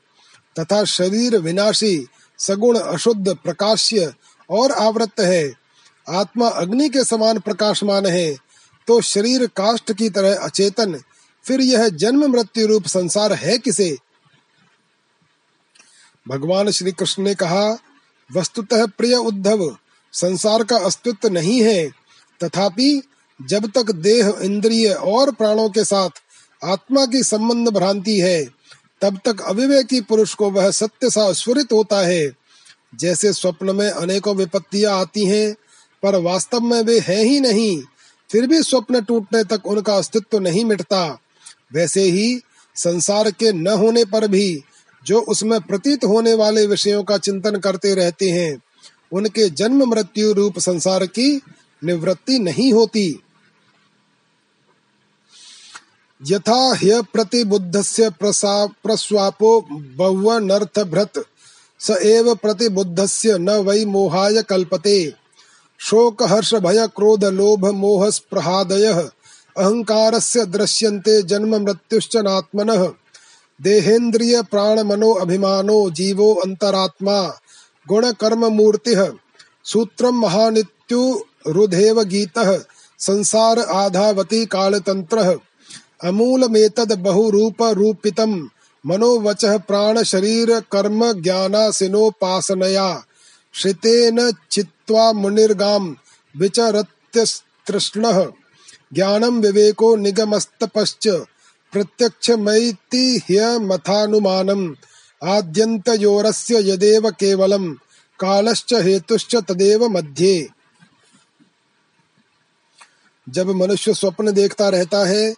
तथा 0.55 0.83
शरीर 0.83 1.37
विनाशी, 1.37 2.07
सगुण, 2.39 2.77
अशुद्ध, 2.77 3.35
प्रकाश्य 3.35 4.13
और 4.49 4.71
आवृत 4.71 5.19
है। 5.19 5.53
आत्मा 6.07 6.47
अग्नि 6.47 6.89
के 6.89 7.03
समान 7.03 7.39
प्रकाशमान 7.39 8.05
है 8.05 8.35
तो 8.87 9.01
शरीर 9.01 9.47
काष्ट 9.47 9.93
की 9.93 10.09
तरह 10.09 10.35
अचेतन, 10.35 11.01
फिर 11.45 11.61
यह 11.61 11.87
जन्म 11.87 12.31
मृत्यु 12.31 12.67
रूप 12.67 12.85
संसार 12.85 13.33
है 13.33 13.57
किसे? 13.57 13.97
भगवान 16.27 16.71
श्री 16.71 16.91
कृष्ण 16.91 17.23
ने 17.23 17.35
कहा, 17.35 17.77
वस्तुतः 18.35 18.85
प्रिय 18.85 19.15
उद्धव, 19.15 19.77
संसार 20.13 20.63
का 20.63 20.77
अस्तित्व 20.77 21.27
नहीं 21.27 21.63
है। 21.63 21.89
तथापि, 22.43 23.01
जब 23.41 23.71
तक 23.71 23.91
देह 23.91 24.33
इंद्रिय 24.41 24.89
और 24.93 25.31
प्राणों 25.31 25.69
के 25.69 25.83
साथ 25.83 26.09
आत्मा 26.63 27.05
की 27.05 27.23
संबंध 27.23 27.69
भ्रांति 27.69 28.19
है, 28.19 28.43
तब 29.01 29.19
तक 29.25 29.41
अविवेकी 29.41 30.01
पुरुष 30.01 30.33
को 30.33 30.51
वह 30.51 30.71
सत्य 30.71 31.09
सा 31.09 31.33
होता 31.73 32.05
है। 32.05 32.31
जैसे 32.95 33.33
स्वप्न 33.33 33.75
में 33.75 33.89
अनेकों 33.89 34.35
विपत्तियाँ 34.35 34.99
आती 34.99 35.25
हैं, 35.25 35.55
पर 36.03 36.15
वास्तव 36.15 36.59
में 36.59 36.81
वे 36.81 36.99
हैं 36.99 37.23
ही 37.23 37.39
नहीं। 37.39 37.83
फिर 38.33 38.47
भी 38.47 38.61
स्वप्न 38.63 39.01
टूटने 39.01 39.43
तक 39.43 39.65
उनका 39.65 39.95
अस्तित्व 39.95 40.39
नहीं 40.39 40.65
मिटता। 40.65 41.19
वैसे 41.73 42.01
ही 42.01 42.39
संसार 42.75 43.31
के 43.31 43.51
न 43.53 43.67
होने 43.67 44.05
पर 44.05 44.27
भी 44.27 44.63
जो 45.05 45.19
उसमें 45.21 45.59
प्रतीत 45.61 46.05
होने 46.05 46.33
वाले 46.33 46.65
विषयों 46.67 47.03
का 47.03 47.17
चिंतन 47.17 47.55
करते 47.59 47.93
रहते 47.95 48.29
हैं, 48.29 48.61
उनके 49.11 49.49
जन्म 49.49 49.83
मृत्यु 49.89 50.33
रूप 50.33 50.59
संसार 50.59 51.05
की 51.05 51.41
निवृत्ति 51.81 52.39
नहीं 52.39 52.71
होती। 52.73 53.07
यथा 56.21 56.73
ह्य 56.75 57.01
प्रतिबुद्धस्य 57.13 58.09
प्रस्वापो 58.19 59.59
भ्रत 60.85 61.25
स 61.79 61.97
एव 62.03 62.33
प्रतिबुद्धस्य 62.35 63.37
न 63.37 63.49
वै 63.49 63.85
मोहाय 63.85 64.41
कल्पते। 64.41 65.22
शोक 65.83 66.21
हर्ष 66.23 66.53
भय 66.55 66.85
क्रोध 66.95 67.23
लोभ 67.33 67.65
मोह 67.75 68.09
स्प्रहादय 68.09 68.85
अहंकारस्य 68.87 70.45
दृश्यन्ते 70.45 71.21
जन्म 71.21 71.55
मृत्युश्च 71.55 72.15
नात्मनः 72.17 72.85
देहेन्द्रिय 73.59 74.41
प्राण 74.41 74.81
मनो 74.83 75.11
अभिमानो 75.13 75.77
जीवो 75.89 76.33
अंतरात्मा 76.35 77.19
गुण 77.87 78.11
कर्म 78.21 78.45
मूर्ति 78.53 78.95
सूत्रम 79.65 80.19
महानित्यु 80.19 81.01
रुधेव 81.47 82.01
गीत, 82.03 82.39
संसार 82.99 83.59
आधावती 83.59 84.45
कालतंत्र 84.45 85.37
अमूलमेतद 86.03 86.91
बहुरूप 86.99 87.61
रूपितम 87.73 88.35
मनोवच 88.83 89.45
प्राण 89.67 90.01
शरीर 90.03 90.59
कर्म 90.71 91.11
ज्ञानासिनोपासनया 91.21 92.87
श्रितेन 93.53 94.29
चित्वा 94.87 95.13
मुनिर्गाम 95.13 95.97
विचरत्यस्तृष्णः। 96.37 98.25
ज्ञानम 98.93 99.39
विवेको 99.39 99.95
निगमस्तपश्च 99.95 101.07
प्रत्यक्ष 101.71 102.29
ह्यमथानुमानम् 103.31 104.75
आद्यन्तयोरस्य 105.23 106.71
यदेव 106.71 107.09
केवलम् 107.09 107.75
कालश्च 108.19 108.73
हेतुश्च 108.73 109.35
तदेव 109.35 109.87
मध्ये। 109.87 110.47
जब 113.29 113.49
मनुष्य 113.49 113.93
स्वप्न 113.93 114.31
देखता 114.31 114.69
रहता 114.69 115.07
है, 115.07 115.35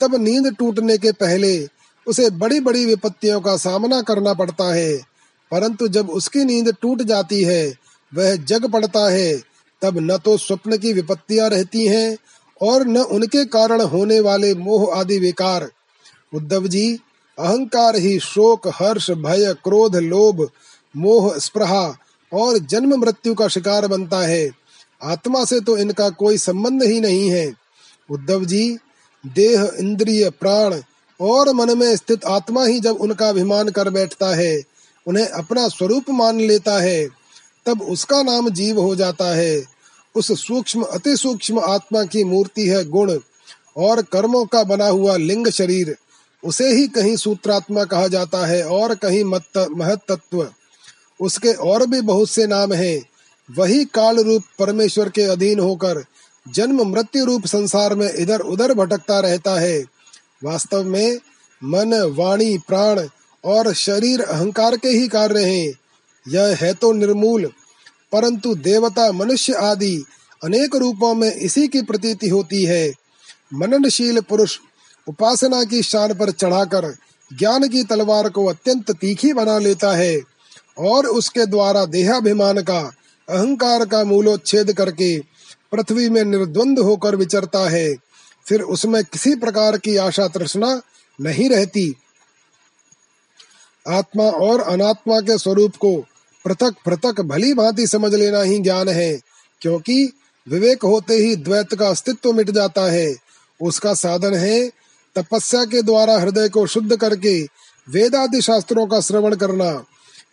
तब 0.00 0.14
नींद 0.14 0.56
टूटने 0.58 0.98
के 0.98 1.12
पहले 1.12 1.68
उसे 2.06 2.30
बड़ी 2.30 2.60
बड़ी 2.60 2.86
विपत्तियों 2.86 3.40
का 3.40 3.56
सामना 3.56 4.02
करना 4.02 4.34
पड़ता 4.34 4.74
है। 4.74 4.98
परंतु 5.50 5.88
जब 5.88 6.10
उसकी 6.10 6.44
नींद 6.44 6.76
टूट 6.82 7.02
जाती 7.02 7.44
है 7.44 7.87
वह 8.14 8.36
जग 8.36 8.70
पड़ता 8.70 9.10
है, 9.10 9.36
तब 9.82 9.98
न 9.98 10.16
तो 10.16 10.36
स्वप्न 10.36 10.78
की 10.78 10.92
विपत्तियाँ 10.92 11.48
रहती 11.48 11.86
हैं 11.86 12.16
और 12.62 12.86
न 12.86 12.98
उनके 12.98 13.44
कारण 13.44 13.80
होने 13.80 14.20
वाले 14.20 14.54
मोह 14.54 14.94
आदि 14.94 15.18
विकार। 15.18 15.70
उद्धव 16.34 16.66
जी, 16.66 16.98
अहंकार 17.38 17.96
ही 17.96 18.18
शोक, 18.18 18.68
हर्ष, 18.68 19.10
भय, 19.10 19.54
क्रोध, 19.64 19.96
लोभ, 19.96 20.50
मोह 20.96 21.38
स्प्रहा 21.38 21.96
और 22.32 22.58
जन्म 22.58 23.00
मृत्यु 23.00 23.34
का 23.34 23.48
शिकार 23.48 23.86
बनता 23.86 24.18
है। 24.18 24.50
आत्मा 25.02 25.44
से 25.44 25.60
तो 25.60 25.78
इनका 25.78 26.10
कोई 26.10 26.38
संबंध 26.38 26.82
ही 26.82 27.00
नहीं 27.00 27.30
है। 27.30 27.54
उद्धव 28.10 28.44
जी, 28.44 28.78
देह, 29.26 29.72
इंद्रिय, 29.78 30.30
प्राण 30.30 30.80
और 31.20 31.52
मन 31.52 31.78
में 31.78 31.96
स्थित 31.96 32.24
आत्मा 32.24 32.64
ही 32.64 32.80
जब 32.80 32.96
उनका 32.96 33.28
अभिमान 33.28 33.68
कर 33.68 33.90
बैठता 33.90 34.36
है, 34.36 34.62
उन्हें 35.06 35.26
अपना 35.26 35.68
स्वरूप 35.68 36.04
मान 36.10 36.40
लेता 36.40 36.80
है। 36.80 37.17
तब 37.68 37.82
उसका 37.82 38.22
नाम 38.22 38.48
जीव 38.50 38.80
हो 38.80 38.94
जाता 38.96 39.34
है। 39.34 39.64
उस 40.16 40.32
सूक्ष्म, 40.46 40.82
अति 40.82 41.16
सूक्ष्म 41.16 41.60
आत्मा 41.60 42.04
की 42.04 42.24
मूर्ति 42.24 42.68
है 42.68 42.84
गुण, 42.84 43.18
और 43.76 44.02
कर्मों 44.02 44.44
का 44.44 44.62
बना 44.64 44.86
हुआ 44.88 45.16
लिंग 45.16 45.48
शरीर। 45.48 45.96
उसे 46.44 46.72
ही 46.72 46.86
कहीं 46.88 47.16
सूत्रात्मा 47.16 47.84
कहा 47.84 48.06
जाता 48.08 48.46
है, 48.46 48.62
और 48.62 48.94
कहीं 48.94 49.24
महत्त्व 49.24 50.48
उसके 51.20 51.52
और 51.52 51.86
भी 51.86 52.00
बहुत 52.00 52.30
से 52.30 52.46
नाम 52.46 52.72
हैं। 52.72 53.02
वही 53.48 53.84
काल 53.84 54.18
रूप 54.18 54.42
परमेश्वर 54.58 55.08
के 55.08 55.22
अधीन 55.22 55.60
होकर 55.60 56.04
जन्म 56.46 56.82
मृत्यु 56.82 57.24
रूप 57.24 57.46
संसार 57.46 57.94
में 57.94 58.12
इधर 58.14 58.40
उधर 58.40 58.74
भटकता 58.74 59.20
रहता 59.20 59.60
है। 59.60 59.84
वास्तव 60.44 60.84
में 60.84 61.18
मन, 61.64 61.94
वाणी, 62.16 62.58
प्राण 62.58 63.08
और 63.44 63.72
शरीर 63.74 64.22
अहंकार 64.22 64.76
के 64.76 64.88
ही 64.88 65.08
कार्य 65.08 65.44
हैं। 65.44 65.72
यह 66.26 66.56
है 66.60 66.72
तो 66.74 66.92
निर्मूल, 66.92 67.46
परंतु 68.12 68.54
देवता, 68.54 69.10
मनुष्य 69.12 69.52
आदि 69.52 69.96
अनेक 70.42 70.76
रूपों 70.76 71.14
में 71.14 71.34
इसी 71.34 71.66
की 71.68 71.82
प्रतीति 71.82 72.28
होती 72.28 72.64
है। 72.64 72.92
मननशील 73.54 74.20
पुरुष 74.20 74.58
उपासना 75.06 75.62
की 75.64 75.82
शान 75.82 76.14
पर 76.14 76.30
चढ़ाकर 76.30 76.94
ज्ञान 77.30 77.68
की 77.68 77.82
तलवार 77.84 78.28
को 78.28 78.44
अत्यंत 78.46 78.90
तीखी 78.90 79.32
बना 79.32 79.58
लेता 79.58 79.92
है 79.96 80.20
और 80.78 81.06
उसके 81.06 81.46
द्वारा 81.46 81.84
देहाभिमान 81.84 82.62
का, 82.62 82.80
अहंकार 83.28 83.84
का 83.84 84.04
मूलोच्छेद 84.04 84.72
करके 84.72 85.18
पृथ्वी 85.72 86.08
में 86.08 86.22
निर्द्वंद 86.24 86.78
होकर 86.78 87.16
विचरता 87.16 87.68
है। 87.70 87.94
फिर 88.46 88.62
उसमें 88.62 89.02
किसी 89.04 89.34
प्रकार 89.34 89.78
की 89.78 89.96
आशा 89.96 90.28
तृष्णा 90.28 90.80
नहीं 91.18 91.48
रहती। 91.50 91.94
आत्मा 93.88 94.24
और 94.24 94.60
अनात्मा 94.62 95.20
के 95.20 95.38
स्वरूप 95.38 95.76
को 95.76 95.96
पृथक 96.44 96.74
पृथक 96.86 97.20
भली 97.20 97.52
भांति 97.54 97.86
समझ 97.86 98.14
लेना 98.14 98.42
ही 98.42 98.58
ज्ञान 98.58 98.88
है, 98.88 99.20
क्योंकि 99.62 100.12
विवेक 100.46 100.82
होते 100.84 101.14
ही 101.14 101.34
द्वैत 101.36 101.74
का 101.74 101.88
अस्तित्व 101.88 102.32
मिट 102.32 102.50
जाता 102.50 102.90
है। 102.92 103.14
उसका 103.60 103.94
साधन 103.94 104.34
है 104.34 104.68
तपस्या 105.16 105.64
के 105.64 105.82
द्वारा 105.82 106.18
हृदय 106.18 106.48
को 106.48 106.66
शुद्ध 106.66 106.96
करके 106.96 107.40
वेदादि 107.88 108.40
शास्त्रों 108.42 108.86
का 108.86 109.00
श्रवण 109.00 109.34
करना। 109.36 109.70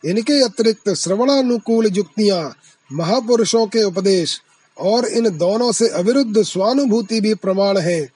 इनके 0.05 0.41
अतिरिक्त 0.43 0.89
श्रवणानुकूल 0.93 1.89
युक्तियाँ, 1.93 2.55
महापुरुषों 2.91 3.65
के 3.67 3.83
उपदेश 3.83 4.39
और 4.77 5.05
इन 5.07 5.29
दोनों 5.37 5.71
से 5.71 5.87
अविरुद्ध 5.89 6.41
स्वानुभूति 6.41 7.21
भी 7.21 7.33
प्रमाण 7.33 7.77
है। 7.77 8.07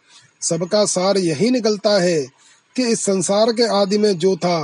सबका 0.42 0.86
सार 0.86 1.18
यही 1.18 1.50
निकलता 1.50 1.98
है 2.02 2.22
कि 2.76 2.84
इस 2.84 3.04
संसार 3.06 3.52
के 3.52 3.68
आदि 3.76 3.98
में 3.98 4.18
जो 4.18 4.36
था 4.36 4.60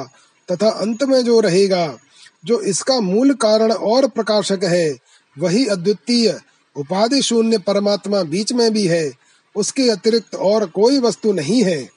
तथा 0.52 0.70
अंत 0.70 1.04
में 1.04 1.26
जो 1.26 1.40
रहेगा, 1.40 1.98
जो 2.46 2.62
इसका 2.62 3.00
मूल 3.00 3.34
कारण 3.34 3.72
और 3.72 4.08
प्रकाशक 4.08 4.60
है, 4.64 4.98
वही 5.40 5.66
अद्वितीय 5.66 6.40
उपाधि 6.76 7.22
शून्य 7.22 7.58
परमात्मा 7.58 8.24
बीच 8.24 8.54
में 8.54 8.74
भी 8.74 8.88
है। 8.88 9.12
उसके 9.56 9.90
अतिरिक्त 9.90 10.36
और 10.36 10.66
कोई 10.66 11.00
वस्तु 11.00 11.34
नहीं 11.34 11.64
है। 11.64 11.90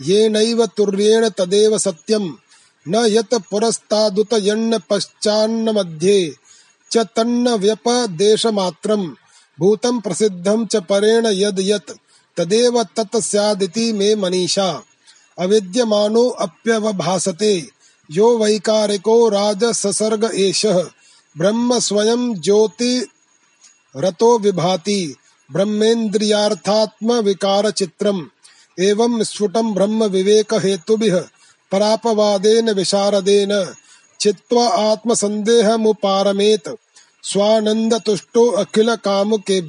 येनैव 0.00 0.66
तुर्येण 0.66 1.28
तदेव 1.28 1.78
सत्यम् 1.78 2.32
न 2.88 2.94
यत 2.94 3.34
पुरस्तादुत 3.34 4.32
यन्न 4.32 4.78
पश्चान्न 4.90 5.68
मध्ये 5.68 6.34
च 6.90 6.98
तन्न 6.98 7.48
व्यपदेशमात्रम् 7.48 9.10
भूतं 9.60 10.00
प्रसिद्धं 10.00 10.66
च 10.66 10.76
परेण 10.76 11.26
यद 11.26 11.56
यत्, 11.60 11.92
तदेव 12.36 12.82
तत् 12.82 13.16
स्यादिति 13.16 13.92
मे 13.92 14.14
मनीषा। 14.14 14.82
अविद्यमानो 15.38 16.28
अप्यवभासते। 16.28 17.79
यो 18.10 18.38
वैकारिको 18.38 19.28
राजससर्ग 19.28 20.30
एषः। 20.34 20.90
ब्रह्म 21.38 21.78
स्वयं 21.78 22.34
ज्योति 22.34 23.08
रतो 23.96 24.38
विभाति। 24.38 25.16
ब्रह्मेन्द्रियार्थात्म 25.52 27.12
विकार 27.12 27.70
चित्रम 27.70 28.30
एवं 28.80 29.22
स्फुटम 29.22 29.74
ब्रह्म 29.74 30.04
विवेक 30.04 30.54
हेतुभिः 30.54 31.24
परापवादेन 31.72 32.70
विशारदेन। 32.70 33.74
चित्वा 34.20 34.68
आत्मसन्देहमुपारमेत। 34.68 36.76
स्वानंद 37.22 37.94
तुष्टो 37.94 38.50
अखिल 38.50 38.96
काम 38.96 39.36
के 39.50 39.60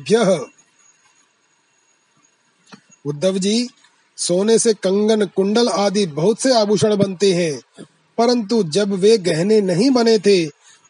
उद्धव 3.05 3.37
जी 3.37 3.69
सोने 4.17 4.59
से 4.59 4.73
कंगन, 4.73 5.25
कुंडल 5.25 5.69
आदि 5.69 6.05
बहुत 6.05 6.41
से 6.41 6.53
आभूषण 6.53 6.95
बनते 6.95 7.33
हैं। 7.33 7.61
परंतु 8.17 8.63
जब 8.63 8.93
वे 8.93 9.17
गहने 9.17 9.61
नहीं 9.61 9.89
बने 9.89 10.17
थे, 10.19 10.45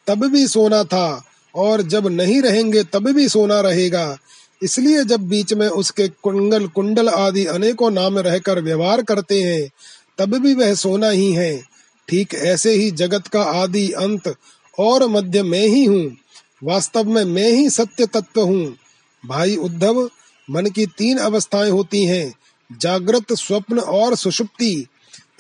तब 0.08 0.26
भी 0.26 0.48
सोना 0.48 0.84
था, 0.84 1.24
और 1.56 1.82
जब 1.82 2.08
नहीं 2.08 2.42
रहेंगे, 2.42 2.84
तब 2.84 3.10
भी 3.12 3.28
सोना 3.30 3.60
रहेगा। 3.62 4.18
इसलिए 4.64 5.04
जब 5.04 5.22
बीच 5.22 5.54
में 5.54 5.68
उसके 5.68 6.08
कुंडल 6.24 6.68
कुंडल 6.68 7.10
आदि 7.10 7.46
अनेकों 7.46 7.92
नाम 7.92 8.18
रहकर 8.20 8.62
व्यवहार 8.62 9.02
करते 9.02 9.42
हैं, 9.44 9.70
तब 10.18 10.38
भी 10.38 10.54
वह 10.54 10.74
सोना 10.74 11.10
ही 11.10 11.32
है। 11.32 11.62
ठीक 12.08 12.34
ऐसे 12.34 12.74
ही 12.74 12.92
जगत 12.92 13.28
का 13.28 13.42
आदि 13.42 13.92
अंत 13.92 14.36
और 14.78 15.08
मध्य 15.08 15.44
में 15.44 15.68
ही 15.68 15.86
हूँ, 15.86 16.18
वास्तव 16.64 17.04
में 17.04 17.24
मैं 17.26 17.52
ही 17.52 17.70
सत्य 17.70 18.06
तत्व 18.06 18.42
हूँ। 18.42 18.76
भाई 19.24 19.56
उद्धव, 19.56 20.10
मन 20.50 20.66
की 20.66 20.86
तीन 20.86 21.18
अवस्थाएँ 21.18 21.70
होती 21.70 22.04
हैं, 22.06 22.34
जागृत, 22.70 23.34
स्वप्न 23.34 23.80
और 23.80 24.16
सुषुप्ति। 24.16 24.88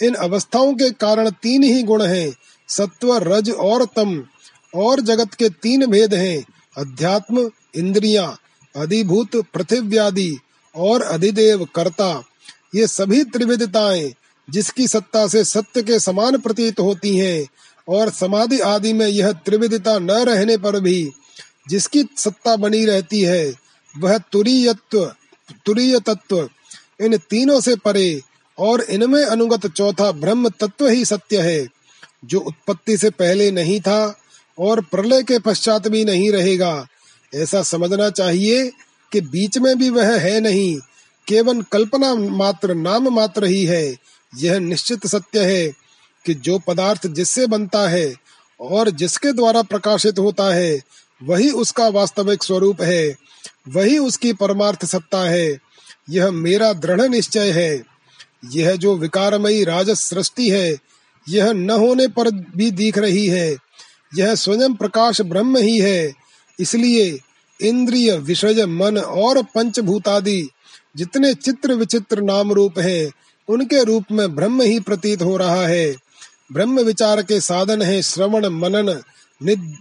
इन 0.02 0.14
अवस्थाओं 0.14 0.73
के 0.73 0.91
कारण 0.91 1.30
तीन 1.30 1.64
ही 1.64 1.84
गुण 1.84 2.03
हैं, 2.03 2.34
सत्व, 2.68 3.18
रज 3.18 3.49
और 3.49 3.86
तम। 3.86 4.23
और 4.76 5.02
जगत 5.02 5.34
के 5.34 5.49
तीन 5.49 5.86
भेद 5.86 6.14
हैं, 6.14 6.45
अध्यात्म, 6.78 7.52
इंद्रिया, 7.76 8.38
अधिभूत, 8.76 9.36
पृथिव्यादि 9.36 10.38
और 10.76 11.02
अधिदेव, 11.02 11.68
कर्ता। 11.76 12.23
ये 12.76 12.88
सभी 12.88 13.23
त्रिविधताएँ, 13.23 14.14
जिसकी 14.49 14.88
सत्ता 14.88 15.28
से 15.28 15.44
सत्य 15.44 15.84
के 15.84 15.99
समान 15.99 16.38
प्रतीत 16.38 16.80
होती 16.80 17.18
हैं, 17.18 17.48
और 17.88 18.10
समाधि 18.10 18.60
आदि 18.60 18.94
में 18.94 19.07
यह 19.07 19.32
त्रिविधता 19.32 19.99
न 19.99 20.11
रहने 20.11 20.57
पर 20.57 20.80
भी 20.80 21.11
जिसकी 21.69 22.03
सत्ता 22.18 22.56
बनी 22.56 22.86
रहती 22.86 23.22
है, 23.22 23.53
वह 23.98 24.18
तुरीयत्व 24.18 25.15
तुरीय 25.65 25.99
तत्व 25.99 26.49
इन 27.02 27.18
तीनों 27.18 27.61
से 27.61 27.76
परे 27.76 28.22
और 28.60 28.82
इनमें 28.82 29.26
अनुगत 29.26 29.68
चौथा 29.68 30.11
ब्रह्म 30.11 30.49
तत्व 30.49 30.88
ही 30.88 31.06
सत्य 31.06 31.41
है, 31.41 31.68
जो 32.26 32.40
उत्पत्ति 32.40 32.98
से 32.98 33.10
पहले 33.10 33.52
नहीं 33.52 33.80
था 33.82 34.19
और 34.60 34.82
प्रलय 34.82 35.23
के 35.23 35.40
पश्चात 35.40 35.88
भी 35.88 36.06
नहीं 36.06 36.32
रहेगा। 36.32 36.88
ऐसा 37.36 37.64
समझना 37.64 38.10
चाहिए 38.10 38.72
कि 39.11 39.22
बीच 39.22 39.57
में 39.57 39.78
भी 39.78 39.90
वह 39.90 40.18
है 40.19 40.40
नहीं, 40.41 40.80
केवल 41.28 41.61
कल्पना 41.61 42.15
मात्र, 42.15 42.73
नाम 42.73 43.10
मात्र 43.10 43.45
ही 43.45 43.65
है। 43.65 43.98
यह 44.38 44.60
निश्चित 44.60 45.07
सत्य 45.07 45.40
है 45.40 45.68
कि 46.26 46.34
जो 46.34 46.60
पदार्थ 46.60 47.07
जिससे 47.07 47.48
बनता 47.48 47.90
है 47.90 48.14
और 48.60 48.90
जिसके 48.90 49.34
द्वारा 49.34 49.61
प्रकाशित 49.61 50.19
होता 50.19 50.53
है, 50.53 50.82
वही 51.23 51.49
उसका 51.49 51.88
वास्तविक 51.88 52.44
स्वरूप 52.44 52.82
है, 52.82 53.15
वही 53.68 53.98
उसकी 53.98 54.34
परमार्थ 54.34 54.86
सत्ता 54.86 55.22
है। 55.22 55.57
यह 56.10 56.32
मेरा 56.32 56.73
दृढ़ 56.73 57.02
निश्चय 57.02 57.52
है। 57.52 57.90
यह 58.45 58.76
जो 58.76 58.95
विकारमयी 58.95 59.63
राजस 59.63 60.09
सृष्टि 60.09 60.49
है, 60.49 60.77
यह 61.30 61.51
न 61.51 61.69
होने 61.69 62.07
पर 62.07 62.31
भी 62.31 62.72
दिख 62.72 62.97
रही 62.97 63.27
है। 63.27 63.57
यह 64.18 64.35
स्वयं 64.35 64.73
प्रकाश 64.73 65.22
ब्रह्म 65.22 65.57
ही 65.57 65.80
है। 65.80 66.13
इसलिए 66.59 67.19
इंद्रिय, 67.61 68.18
विषय, 68.18 68.65
मन 68.65 68.97
और 68.97 69.43
पंचभूतादि 69.43 70.49
जितने 70.97 71.34
चित्र 71.34 71.73
विचित्र 71.73 72.22
नाम 72.22 72.51
रूप 72.51 72.80
हैं, 72.80 73.11
उनके 73.47 73.84
रूप 73.84 74.03
में 74.11 74.35
ब्रह्म 74.35 74.61
ही 74.61 74.80
प्रतीत 74.80 75.22
हो 75.22 75.38
रहा 75.38 75.68
है। 75.68 75.95
ब्रह्म 76.53 76.80
विचार 76.80 77.22
के 77.22 77.41
साधन 77.41 77.81
है 77.81 78.01
श्रवण, 78.01 78.45
मनन 78.45 79.01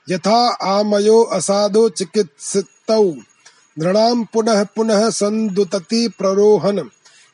यथा 0.09 0.53
आमयो 0.53 1.23
असाधो 1.23 1.89
चिकित्सितौ। 1.89 3.03
नृणां 3.79 4.23
पुनः 4.23 4.63
पुनः 4.63 5.09
संदुतति 5.09 6.07
प्ररोहन। 6.07 6.89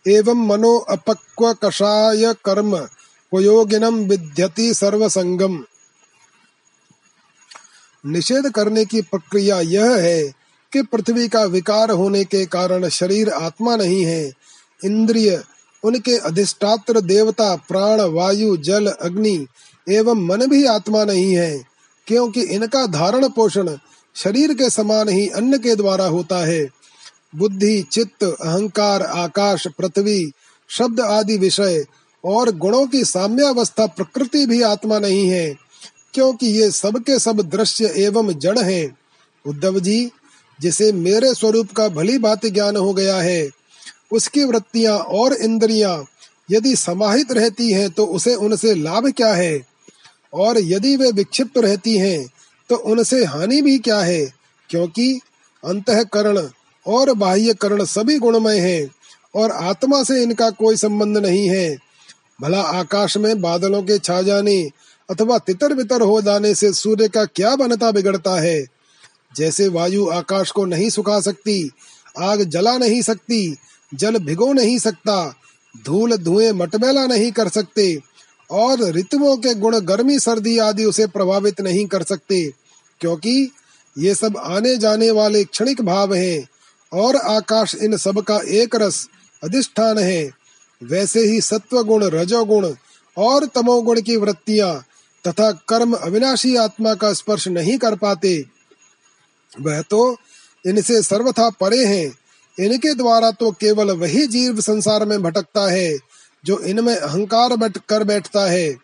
एवं 0.08 0.48
मनो 0.48 0.78
अपक्व 0.78 1.54
कषाय 1.54 2.34
कर्म। 2.46 2.88
उपयोगिनम 3.34 3.96
विद्यति 3.96 4.74
सर्वसंगम 4.74 5.64
निषेध 8.06 8.52
करने 8.52 8.86
की 8.86 9.02
प्रक्रिया 9.02 9.60
यह 9.60 9.92
है 9.92 10.24
कि 10.74 10.82
पृथ्वी 10.82 11.28
का 11.28 11.44
विकार 11.44 11.92
होने 11.92 12.24
के 12.24 12.46
कारण 12.46 12.90
शरीर 12.90 13.30
आत्मा 13.30 13.76
नहीं 13.76 14.06
है। 14.06 14.34
इंद्रिय, 14.86 15.44
उनके 15.84 16.18
अधिष्ठात्र 16.18 17.02
देवता, 17.02 17.56
प्राण, 17.56 18.02
वायु, 18.02 18.58
जल, 18.58 18.88
अग्नि 18.88 19.48
एवं 19.92 20.26
मन 20.26 20.46
भी 20.48 20.66
आत्मा 20.66 21.04
नहीं 21.04 21.36
है, 21.36 21.64
क्योंकि 22.08 22.42
इनका 22.42 22.86
धारण 22.88 23.28
पोषण 23.30 23.76
शरीर 24.16 24.54
के 24.54 24.70
समान 24.70 25.10
ही 25.10 25.28
अन्न 25.28 25.58
के 25.58 25.76
द्वारा 25.76 26.06
होता 26.06 26.46
है। 26.46 26.68
बुद्धि, 27.36 27.82
चित्त, 27.92 28.24
अहंकार, 28.24 29.02
आकाश, 29.02 29.68
पृथ्वी, 29.78 30.32
शब्द 30.70 31.00
आदि 31.00 31.38
विषय 31.38 31.86
और 32.24 32.52
गुणों 32.58 32.86
की 32.88 33.04
साम्यावस्था 33.06 33.86
प्रकृति 33.88 34.46
भी 34.46 34.62
आत्मा 34.62 35.00
नहीं 35.00 35.28
है, 35.30 35.56
क्योंकि 36.14 36.48
ये 36.48 36.70
सब 36.72 36.98
के 36.98 37.20
सब 37.20 37.42
दृश्य 37.50 37.94
एवं 37.98 38.34
जड़ 38.34 38.60
हैं। 38.60 38.98
उद्धव 39.46 39.80
जी, 39.80 40.12
जिसे 40.60 40.92
मेरे 40.92 41.34
स्वरूप 41.34 41.72
का 41.72 41.88
भली 41.90 42.18
बात 42.18 42.46
ज्ञान 42.46 42.78
हो 42.78 42.94
गया 42.94 43.18
है, 43.18 43.50
उसकी 44.12 44.44
वृत्तियाँ 44.44 44.98
और 44.98 45.34
इंद्रियाँ 45.34 46.04
यदि 46.50 46.76
समाहित 46.76 47.32
रहती 47.32 47.72
हैं 47.72 47.90
तो 47.90 48.06
उसे 48.06 48.36
उनसे 48.36 48.74
लाभ 48.76 49.08
क्या 49.12 49.34
है? 49.34 49.60
और 50.34 50.60
यदि 50.60 50.96
वे 50.96 51.12
विक्षिप्त 51.12 51.58
रहती 51.58 51.98
हैं 51.98 52.26
तो 52.70 52.76
उनसे 52.76 53.24
हानि 53.26 53.62
भी 53.62 53.78
क्या 53.80 54.00
है? 54.00 54.26
क्योंकि 54.70 55.14
अंतकरण 55.64 56.40
और 56.86 57.14
बाह्य 57.14 57.54
करण 57.54 57.84
सभी 57.86 58.18
गुणमय 58.20 58.60
हैं, 58.60 58.90
और 59.36 59.52
आत्मा 59.52 60.04
से 60.04 60.22
इनका 60.24 60.50
कोई 60.50 60.76
संबंध 60.76 61.18
नहीं 61.18 61.48
है। 61.50 61.78
भला 62.42 62.62
आकाश 62.62 63.18
में 63.18 63.42
बादलों 63.42 63.82
के 63.84 63.98
छा 64.00 64.22
जाने 64.22 64.62
अथवा 65.10 65.38
तितर 65.38 65.74
बितर 65.74 66.02
हो 66.02 66.22
जाने 66.22 66.54
से 66.56 66.72
सूर्य 66.74 67.08
का 67.08 67.26
क्या 67.26 67.56
बनता 67.56 67.92
बिगड़ता 67.92 68.40
है? 68.42 68.66
जैसे 69.36 69.68
वायु 69.68 70.08
आकाश 70.10 70.52
को 70.52 70.66
नहीं 70.66 70.90
सुखा 70.90 71.20
सकती, 71.20 71.70
आग 72.20 72.44
जला 72.44 72.78
नहीं 72.78 73.02
सकती, 73.02 73.58
जल 73.94 74.18
भिगो 74.18 74.52
नहीं 74.54 74.78
सकता, 74.80 75.36
धूल 75.76 76.16
धुएँ 76.18 76.52
मटमैला 76.52 77.06
नहीं 77.08 77.32
कर 77.32 77.50
सकते 77.50 77.98
और 78.52 78.82
ऋतुओं 78.92 79.36
के 79.38 79.54
गुण, 79.56 79.80
गर्मी, 79.80 80.20
सर्दी 80.20 80.58
आदि 80.60 80.86
उसे 80.86 81.08
प्रभावित 81.08 81.62
नहीं 81.62 81.86
कर 81.86 82.04
सकते, 82.04 82.44
क्योंकि 83.02 83.52
ये 83.96 84.14
सब 84.16 84.38
आने 84.38 84.76
जाने 84.78 85.10
वाले 85.12 85.44
क्षणिक 85.44 85.82
भाव 85.82 86.14
हैं 86.14 86.48
और 86.92 87.16
आकाश 87.16 87.76
इन 87.76 87.98
सब 87.98 88.22
का 88.22 88.40
एक 88.52 88.76
रस, 88.76 89.08
अधिष्ठान 89.44 89.98
है। 89.98 90.30
वैसे 90.82 91.26
ही 91.26 91.42
सत्व 91.42 91.82
गुण 91.84 92.04
रजोगुण 92.10 92.74
और 93.18 93.46
तमोगुण 93.46 94.02
की 94.02 94.16
वृत्तियाँ 94.16 94.74
तथा 95.26 95.52
कर्म 95.70 95.94
अविनाशी 95.94 96.56
आत्मा 96.56 96.94
का 96.96 97.14
स्पर्श 97.14 97.48
नहीं 97.48 97.78
कर 97.78 97.96
पाते, 97.96 98.44
वह 99.52 99.82
तो 99.82 100.18
इनसे 100.66 101.02
सर्वथा 101.04 101.50
परे 101.52 101.86
हैं। 101.86 102.12
इनके 102.58 102.94
द्वारा 102.94 103.32
तो 103.32 103.52
केवल 103.52 103.92
वही 103.92 104.26
जीव 104.28 104.60
संसार 104.62 105.06
में 105.06 105.22
भटकता 105.24 105.70
है 105.72 105.92
जो 106.44 106.60
इनमें 106.60 106.96
अहंकार 106.96 107.56
बट 107.56 107.78
कर 107.90 108.04
बैठता 108.04 108.46
है, 108.52 108.76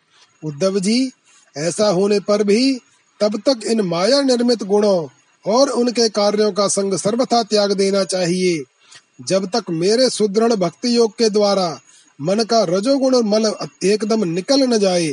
उद्धव 0.43 0.79
जी, 0.79 1.11
ऐसा 1.55 1.88
होने 1.88 2.19
पर 2.19 2.43
भी 2.43 2.79
तब 3.19 3.41
तक 3.45 3.65
इन 3.65 3.81
माया 3.81 4.21
निर्मित 4.21 4.63
गुणों 4.63 5.07
और 5.45 5.69
उनके 5.69 6.07
कार्यों 6.09 6.51
का 6.51 6.67
संग 6.67 6.97
सर्वथा 6.97 7.41
त्याग 7.43 7.71
देना 7.71 8.03
चाहिए। 8.03 8.63
जब 9.27 9.45
तक 9.45 9.69
मेरे 9.69 10.09
सुदृढ़ 10.09 10.53
भक्ति 10.53 10.95
योग 10.97 11.11
के 11.11 11.29
द्वारा 11.29 11.79
मन 12.19 12.43
का 12.43 12.63
रजोगुण 12.63 13.15
मल 13.23 13.51
एकदम 13.84 14.23
निकल 14.23 14.63
न 14.63 14.77
जाए, 14.77 15.11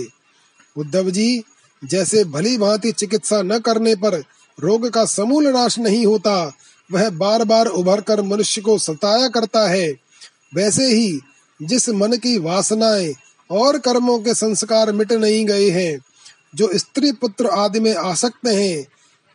उद्धव 0.76 1.10
जी, 1.10 1.42
जैसे 1.82 2.24
भली 2.24 2.56
भांति 2.58 2.92
चिकित्सा 2.92 3.42
न 3.42 3.58
करने 3.58 3.94
पर 3.94 4.22
रोग 4.58 4.88
का 4.90 5.04
समूल 5.04 5.48
नाश 5.48 5.78
नहीं 5.78 6.04
होता, 6.06 6.52
वह 6.90 7.08
बार 7.10 7.44
बार 7.44 7.66
उभर 7.66 8.00
कर 8.00 8.22
मनुष्य 8.22 8.60
को 8.60 8.78
सताया 8.78 9.28
करता 9.28 9.68
है, 9.68 9.88
वैसे 10.54 10.86
ही 10.86 11.20
जिस 11.62 11.88
मन 11.88 12.12
की 12.12 12.38
वासनाएँ 12.38 13.14
और 13.50 13.78
कर्मों 13.78 14.18
के 14.18 14.34
संस्कार 14.34 14.92
मिट 14.92 15.12
नहीं 15.12 15.46
गए 15.46 15.70
हैं, 15.70 16.00
जो 16.54 16.70
स्त्री 16.74 17.12
पुत्र 17.12 17.46
आदि 17.46 17.80
में 17.80 17.94
आसक्त 17.94 18.46
हैं, 18.46 18.86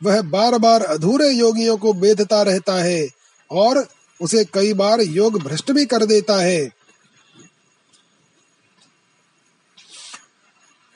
वह 0.04 0.22
बार 0.22 0.58
बार 0.58 0.84
अधूरे 0.84 1.30
योगियों 1.30 1.78
को 1.78 1.94
बेधता 1.94 2.41
रहता 2.41 2.74
है 2.74 3.10
और 3.52 3.88
उसे 4.22 4.46
कई 4.46 4.74
बार 4.74 5.02
योग 5.02 5.44
भ्रष्ट 5.44 5.72
भी 5.72 5.86
कर 5.86 6.06
देता 6.06 6.41
है। 6.41 6.72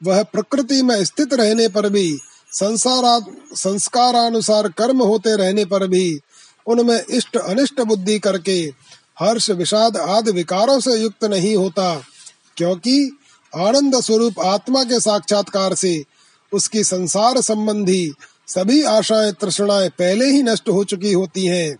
वह 0.05 0.22
प्रकृति 0.22 0.82
में 0.82 1.05
स्थित 1.05 1.34
रहने 1.34 1.68
पर 1.68 1.88
भी, 1.88 2.18
संसारा, 2.52 3.20
संस्कारानुसार 3.55 4.68
कर्म 4.68 5.02
होते 5.02 5.36
रहने 5.36 5.64
पर 5.64 5.86
भी, 5.86 6.20
उनमें 6.66 7.05
इष्ट 7.10 7.36
अनिष्ट 7.36 7.80
बुद्धि 7.80 8.18
करके 8.18 8.72
हर्ष 9.20 9.51
विषाद 9.51 9.96
आदि 9.96 10.30
विकारों 10.30 10.80
से 10.80 10.94
युक्त 10.94 11.24
नहीं 11.24 11.56
होता, 11.56 12.02
क्योंकि 12.56 13.18
आनंद 13.56 14.01
स्वरूप 14.01 14.40
आत्मा 14.40 14.84
के 14.84 15.01
साक्षात्कार 15.01 15.74
से 15.74 16.05
उसकी 16.52 16.84
संसार 16.84 17.40
संबंधी 17.40 18.12
सभी 18.46 18.82
आशाएँ 18.82 19.32
तृष्णाएँ 19.32 19.88
पहले 19.88 20.24
ही 20.24 20.42
नष्ट 20.42 20.68
हो 20.68 20.84
चुकी 20.84 21.12
होती 21.12 21.46
हैं। 21.46 21.76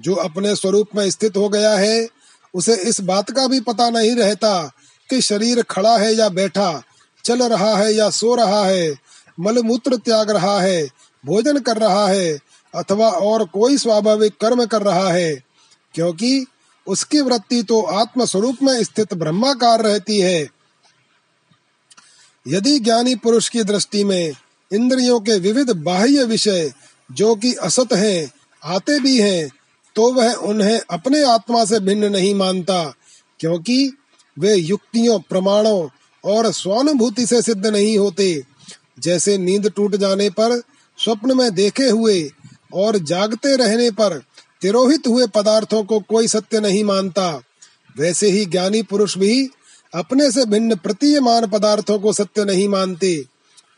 जो 0.00 0.14
अपने 0.14 0.56
स्वरूप 0.56 0.88
में 0.96 1.10
स्थित 1.10 1.36
हो 1.36 1.48
गया 1.48 1.72
है, 1.72 2.08
उसे 2.54 2.76
इस 2.76 3.00
बात 3.00 3.30
का 3.30 3.46
भी 3.46 3.60
पता 3.60 3.90
नहीं 3.90 4.16
रहता 4.16 4.72
कि 5.10 5.20
शरीर 5.20 5.62
खड़ा 5.62 5.98
है 5.98 6.14
या 6.14 6.28
बैठा, 6.28 6.82
चल 7.24 7.42
रहा 7.42 7.76
है 7.76 7.94
या 7.94 8.10
सो 8.10 8.34
रहा 8.34 8.64
है, 8.64 8.94
मलमूत्र 9.40 9.96
त्याग 9.96 10.30
रहा 10.30 10.60
है, 10.60 10.86
भोजन 11.26 11.58
कर 11.58 11.76
रहा 11.76 12.08
है, 12.08 12.38
अथवा 12.74 13.08
और 13.08 13.44
कोई 13.44 13.78
स्वाभाविक 13.78 14.32
कर्म 14.40 14.64
कर 14.64 14.82
रहा 14.82 15.12
है। 15.12 15.42
क्योंकि 15.94 16.46
उसकी 16.86 17.20
वृत्ति 17.20 17.62
तो 17.62 17.82
आत्म 17.82 18.24
स्वरूप 18.24 18.56
में 18.62 18.84
स्थित 18.84 19.14
ब्रह्माकार 19.14 19.82
रहती 19.82 20.20
है। 20.20 20.48
यदि 22.48 22.78
ज्ञानी 22.78 23.14
पुरुष 23.14 23.48
की 23.48 23.62
दृष्टि 23.62 24.04
में 24.04 24.32
इंद्रियों 24.72 25.20
के 25.20 25.38
विविध 25.38 25.70
बाह्य 25.70 26.24
विषय, 26.24 26.72
जो 27.12 27.34
कि 27.34 27.54
असत 27.54 27.92
हैं, 27.92 28.32
आते 28.64 29.00
भी 29.00 29.20
हैं 29.20 29.50
तो 29.96 30.12
वह 30.12 30.32
उन्हें 30.32 30.80
अपने 30.90 31.22
आत्मा 31.22 31.64
से 31.64 31.80
भिन्न 31.80 32.12
नहीं 32.12 32.34
मानता, 32.34 32.94
क्योंकि 33.40 33.92
वे 34.38 34.54
युक्तियों, 34.54 35.18
प्रमाणों 35.20 35.88
और 36.24 36.52
स्वानुभूति 36.52 37.26
से 37.26 37.42
सिद्ध 37.42 37.66
नहीं 37.66 37.98
होते। 37.98 38.42
जैसे 39.00 39.38
नींद 39.38 39.70
टूट 39.76 39.96
जाने 39.96 40.30
पर, 40.30 40.62
स्वप्न 40.98 41.36
में 41.36 41.54
देखे 41.54 41.88
हुए 41.88 42.30
और 42.74 42.98
जागते 42.98 43.56
रहने 43.56 43.90
पर 43.90 44.22
तिरोहित 44.62 45.06
हुए 45.06 45.26
पदार्थों 45.26 45.82
को 45.84 46.00
कोई 46.00 46.28
सत्य 46.28 46.60
नहीं 46.60 46.84
मानता। 46.84 47.42
वैसे 47.98 48.30
ही 48.30 48.46
ज्ञानी 48.46 48.82
पुरुष 48.82 49.18
भी 49.18 49.50
अपने 49.94 50.30
से 50.30 50.44
भिन्न 50.46 50.76
प्रतीयमान 50.76 51.46
पदार्थों 51.46 51.98
को 51.98 52.12
सत्य 52.12 52.44
नहीं 52.44 52.68
मानते। 52.68 53.24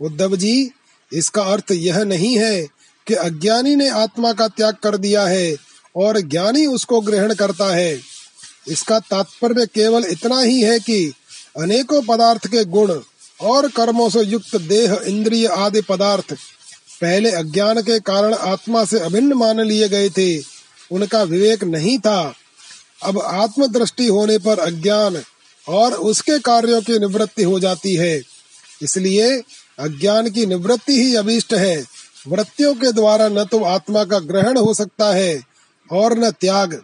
उद्धव 0.00 0.36
जी, 0.36 0.70
इसका 1.12 1.42
अर्थ 1.42 1.72
यह 1.72 2.04
नहीं 2.04 2.38
है 2.38 2.66
कि 3.06 3.14
अज्ञानी 3.14 3.76
ने 3.76 3.88
आत्मा 3.88 4.32
का 4.32 4.48
त्याग 4.48 4.74
कर 4.74 4.96
दिया 4.96 5.26
है। 5.26 5.65
और 5.96 6.20
ज्ञानी 6.20 6.66
उसको 6.66 7.00
ग्रहण 7.00 7.34
करता 7.34 7.74
है। 7.76 8.00
इसका 8.68 8.98
तात्पर्य 8.98 9.66
केवल 9.66 10.04
इतना 10.04 10.40
ही 10.40 10.62
है 10.62 10.78
कि 10.80 11.12
अनेकों 11.58 12.02
पदार्थ 12.02 12.46
के 12.46 12.64
गुण 12.64 13.00
और 13.40 13.70
कर्मों 13.70 14.10
से 14.10 14.20
युक्त 14.20 14.56
देह, 14.56 15.00
इंद्रिय 15.06 15.46
आदि 15.46 15.80
पदार्थ 15.80 16.32
पहले 17.00 17.30
अज्ञान 17.30 17.82
के 17.82 18.00
कारण 18.00 18.34
आत्मा 18.34 18.84
से 18.84 18.98
अभिन्न 18.98 19.32
मान 19.32 19.60
लिए 19.60 19.88
गए 19.88 20.10
थे। 20.10 20.38
उनका 20.92 21.22
विवेक 21.22 21.64
नहीं 21.64 21.98
था। 21.98 22.34
अब 23.02 23.20
आत्म 23.20 23.66
दृष्टि 23.66 24.06
होने 24.06 24.38
पर 24.38 24.58
अज्ञान 24.58 25.22
और 25.68 25.92
उसके 25.92 26.38
कार्यों 26.38 26.82
की 26.82 26.98
निवृत्ति 26.98 27.42
हो 27.42 27.60
जाती 27.60 27.94
है। 27.94 28.22
इसलिए 28.82 29.42
अज्ञान 29.78 30.30
की 30.30 30.46
निवृत्ति 30.46 31.02
ही 31.02 31.14
अभीष्ट 31.16 31.54
है। 31.54 31.84
वृत्तियों 32.28 32.74
के 32.74 32.92
द्वारा 32.92 33.28
न 33.28 33.44
तो 33.44 33.64
आत्मा 33.64 34.04
का 34.04 34.18
ग्रहण 34.18 34.58
हो 34.58 34.74
सकता 34.74 35.14
है 35.14 35.55
और 35.92 36.18
न 36.18 36.30
त्याग। 36.30 36.82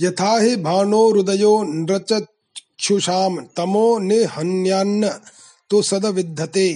यथा 0.00 0.38
हि 0.38 0.56
भानोरुदयो 0.56 1.62
नृचक्षुषाम, 1.62 3.40
तमो 3.56 3.98
निहन्यान्न 3.98 5.08
तो 5.70 5.82
सद 5.82 6.06
विद्धते 6.06 6.68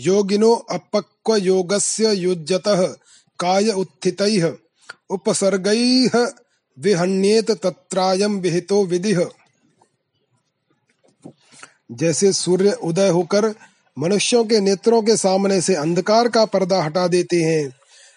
योगिनो 0.00 0.54
अपक्वयोगस्य 0.54 2.12
युज्यतः, 2.14 2.86
काय 3.40 3.70
उत्थितैः, 3.70 4.52
उपसर्गैः 5.10 6.28
विहन्येत 6.78 7.50
तत्रायम 7.50 8.38
विहितो 8.38 8.84
विधि। 8.84 9.16
जैसे 11.92 12.32
सूर्य 12.32 12.72
उदय 12.72 13.08
होकर 13.08 13.54
मनुष्यों 13.98 14.44
के 14.44 14.60
नेत्रों 14.60 15.02
के 15.02 15.16
सामने 15.16 15.60
से 15.60 15.74
अंधकार 15.74 16.28
का 16.28 16.44
पर्दा 16.44 16.82
हटा 16.82 17.08
देते 17.08 17.36
हैं, 17.36 17.72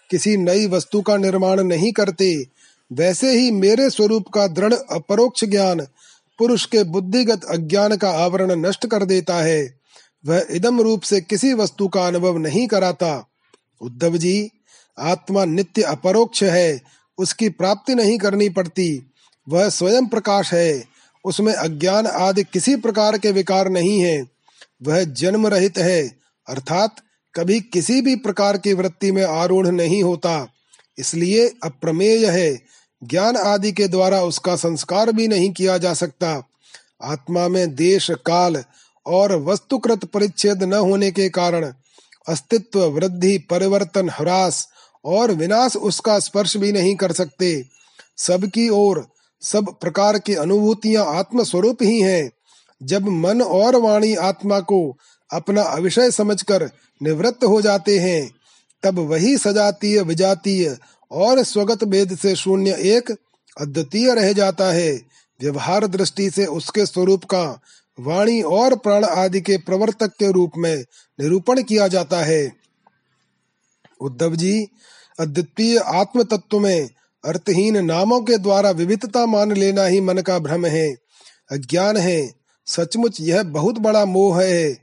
किसी 0.09 0.37
नई 0.37 0.67
वस्तु 0.67 1.01
का 1.01 1.17
निर्माण 1.17 1.63
नहीं 1.63 1.91
करते, 1.91 2.45
वैसे 2.93 3.39
ही 3.39 3.51
मेरे 3.51 3.89
स्वरूप 3.89 4.27
का 4.33 4.47
दृढ़ 4.47 4.73
अपरोक्ष 4.73 5.45
ज्ञान 5.45 5.87
पुरुष 6.39 6.65
के 6.65 6.83
बुद्धिगत 6.83 7.43
अज्ञान 7.43 7.97
का 7.97 8.09
आवरण 8.09 8.51
नष्ट 8.51 8.87
कर 8.87 9.05
देता 9.05 9.35
है। 9.35 9.78
वह 10.25 10.45
इदम 10.51 10.81
रूप 10.81 11.01
से 11.01 11.21
किसी 11.21 11.53
वस्तु 11.53 11.87
का 11.87 12.07
अनुभव 12.07 12.37
नहीं 12.37 12.67
कराता। 12.67 13.27
उद्धव 13.81 14.17
जी, 14.17 14.51
आत्मा 14.99 15.45
नित्य 15.45 15.81
अपरोक्ष 15.81 16.43
है, 16.43 16.81
उसकी 17.17 17.49
प्राप्ति 17.49 17.95
नहीं 17.95 18.17
करनी 18.17 18.49
पड़ती। 18.49 19.11
वह 19.49 19.69
स्वयं 19.69 20.07
प्रकाश 20.07 20.53
है, 20.53 20.83
उसमें 21.25 21.53
अज्ञान 21.53 22.07
आदि 22.07 22.43
किसी 22.43 22.75
प्रकार 22.75 23.17
के 23.17 23.31
विकार 23.31 23.69
नहीं 23.69 23.99
है। 23.99 24.27
वह 24.83 25.03
जन्म 25.03 25.47
रहित 25.47 25.77
है, 25.77 26.15
अर्थात 26.47 26.95
कभी 27.35 27.61
किसी 27.61 28.01
भी 28.01 28.15
प्रकार 28.15 28.57
की 28.57 28.73
वृत्ति 28.73 29.11
में 29.11 29.23
आरूढ़ 29.23 29.67
नहीं 29.67 30.03
होता। 30.03 30.47
इसलिए 30.97 31.47
अप्रमेय 31.63 32.25
है, 32.25 32.61
ज्ञान 33.03 33.37
आदि 33.37 33.71
के 33.71 33.87
द्वारा 33.87 34.21
उसका 34.21 34.55
संस्कार 34.55 35.11
भी 35.11 35.27
नहीं 35.27 35.51
किया 35.51 35.77
जा 35.77 35.93
सकता। 35.93 36.47
आत्मा 37.03 37.47
में 37.47 37.75
देश, 37.75 38.11
काल 38.11 38.63
और 39.05 39.35
वस्तुकृत 39.35 40.05
परिच्छेद 40.05 40.63
न 40.63 40.73
होने 40.73 41.11
के 41.11 41.29
कारण 41.29 41.73
अस्तित्व, 42.27 42.79
वृद्धि, 42.79 43.37
परिवर्तन, 43.37 44.09
ह्रास 44.09 44.67
और 45.05 45.31
विनाश 45.31 45.75
उसका 45.75 46.19
स्पर्श 46.19 46.57
भी 46.57 46.71
नहीं 46.71 46.95
कर 46.95 47.11
सकते। 47.11 47.63
सबकी 48.17 48.69
ओर 48.69 49.07
सब 49.41 49.75
प्रकार 49.81 50.19
की 50.19 50.33
अनुभूतियाँ 50.33 51.05
आत्म 51.05 51.43
स्वरूप 51.43 51.77
ही 51.81 52.01
हैं। 52.01 52.31
जब 52.83 53.07
मन 53.07 53.41
और 53.41 53.75
वाणी 53.75 54.15
आत्मा 54.15 54.59
को 54.59 54.97
अपना 55.33 55.61
अविषय 55.61 56.11
समझकर 56.11 56.69
निवृत्त 57.03 57.43
हो 57.43 57.61
जाते 57.61 57.99
हैं, 57.99 58.31
तब 58.83 58.99
वही 58.99 59.37
सजातीय, 59.37 60.01
विजातीय 60.01 60.77
और 61.11 61.43
स्वगत 61.43 61.83
भेद 61.83 62.17
से 62.17 62.35
शून्य 62.35 62.71
एक 62.71 63.11
अद्वितीय 63.61 64.13
रह 64.13 64.33
जाता 64.33 64.65
है। 64.65 65.01
व्यवहार 65.41 65.87
दृष्टि 65.87 66.29
से 66.29 66.45
उसके 66.45 66.85
स्वरूप 66.85 67.23
का 67.23 67.61
वाणी 67.99 68.41
और 68.41 68.75
प्राण 68.75 69.03
आदि 69.03 69.41
के 69.41 69.57
प्रवर्तक 69.57 70.13
के 70.19 70.31
रूप 70.31 70.51
में 70.57 70.75
निरूपण 71.19 71.61
किया 71.61 71.87
जाता 71.87 72.23
है। 72.23 72.51
उद्धव 74.01 74.35
जी, 74.35 74.67
अद्वितीय 75.19 75.77
आत्म 75.77 76.23
तत्व 76.23 76.59
में 76.59 76.89
अर्थहीन 77.23 77.77
नामों 77.85 78.21
के 78.21 78.37
द्वारा 78.37 78.69
विविधता 78.71 79.25
मान 79.25 79.51
लेना 79.51 79.85
ही 79.85 80.01
मन 80.01 80.17
का 80.17 80.39
भ्रम 80.39 80.65
है, 80.65 80.87
अज्ञान 81.51 81.97
है। 81.97 82.31
सचमुच 82.67 83.21
यह 83.21 83.43
बहुत 83.43 83.79
बड़ा 83.79 84.05
मोह 84.05 84.41
है, 84.43 84.73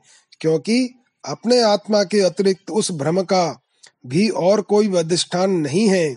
क्योंकि 0.40 0.88
अपने 1.24 1.60
आत्मा 1.60 2.02
के 2.05 2.20
अतिरिक्त 2.20 2.70
उस 2.70 2.90
भ्रम 2.93 3.22
का 3.22 3.60
भी 4.06 4.28
और 4.28 4.60
कोई 4.60 4.94
अधिष्ठान 4.97 5.51
नहीं 5.51 5.88
है। 5.88 6.16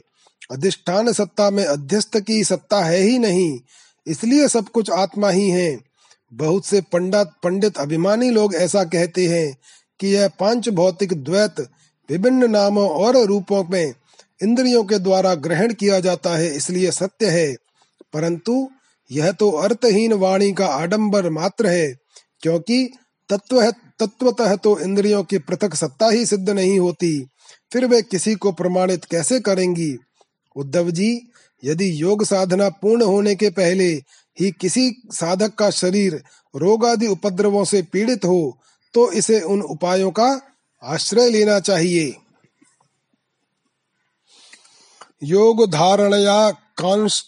अधिष्ठान 0.52 1.12
सत्ता 1.14 1.50
में 1.50 1.64
अध्यस्त 1.66 2.18
की 2.18 2.44
सत्ता 2.44 2.84
है 2.84 2.98
ही 2.98 3.20
नहीं, 3.20 3.60
इसलिए 4.08 4.48
सब 4.48 4.70
कुछ 4.70 4.90
आत्मा 4.92 5.30
ही 5.30 5.50
है। 5.50 5.89
बहुत 6.32 6.66
से 6.66 6.82
पंडित 6.82 7.32
पंडित 7.44 7.78
अभिमानी 7.78 8.30
लोग 8.30 8.56
ऐसा 8.56 8.84
कहते 8.84 9.28
हैं 9.28 9.58
कि 10.00 10.08
यह 10.08 10.28
पाँच 10.40 10.70
भौतिक 10.70 11.14
द्वैत, 11.24 11.60
विभिन्न 12.10 12.50
नामों 12.52 12.90
और 12.90 13.18
रूपों 13.18 13.64
में 13.64 13.94
इंद्रियों 14.44 14.84
के 14.84 15.00
द्वारा 15.00 15.34
ग्रहण 15.36 15.74
किया 15.74 16.00
जाता 16.00 16.36
है, 16.36 16.56
इसलिए 16.56 16.92
सत्य 16.92 17.30
है। 17.30 17.56
परंतु 18.14 18.70
यह 19.12 19.32
तो 19.32 19.50
अर्थहीन 19.52 20.14
वाणी 20.14 20.52
का 20.54 20.66
आडंबर 20.66 21.30
मात्र 21.30 21.68
है, 21.68 21.94
क्योंकि 22.42 22.86
तत्व 23.30 23.72
तत्वतः 24.00 24.56
तो 24.56 24.80
इंद्रियों 24.80 25.24
की 25.24 25.38
पृथक 25.38 25.76
सत्ता 25.76 26.10
ही 26.10 26.26
सिद्ध 26.26 26.50
नहीं 26.50 26.80
होती। 26.80 27.20
फिर 27.74 27.86
वे 27.86 28.02
किसी 28.02 28.36
को 28.36 28.52
प्रमाणित 28.52 29.06
कैसे 29.06 29.40
करेंगी? 29.40 29.96
उद्धव 30.56 30.90
जी, 30.92 31.22
यदि 31.64 32.02
योग 32.02 32.24
साधना 32.26 32.70
पूर्ण 32.70 33.04
होने 33.04 33.36
के 33.36 33.50
पहले 33.50 33.94
ही 34.38 34.52
किसी 34.52 34.86
साधक 35.12 35.54
का 35.56 35.70
शरीर 35.70 36.12
रोग 36.56 36.86
आदि 36.86 37.08
उपद्रवों 37.08 37.64
से 37.66 37.82
पीड़ित 37.82 38.26
हो 38.26 38.58
तो 38.94 39.12
इसे 39.12 39.42
उन 39.42 39.62
उपायों 39.62 40.12
का 40.12 40.30
आश्रय 40.84 41.30
लेना 41.30 41.60
चाहिए। 41.60 42.16
योग 45.24 45.72
धारणया 45.72 46.52
कांश्चिदासनैः 46.78 47.28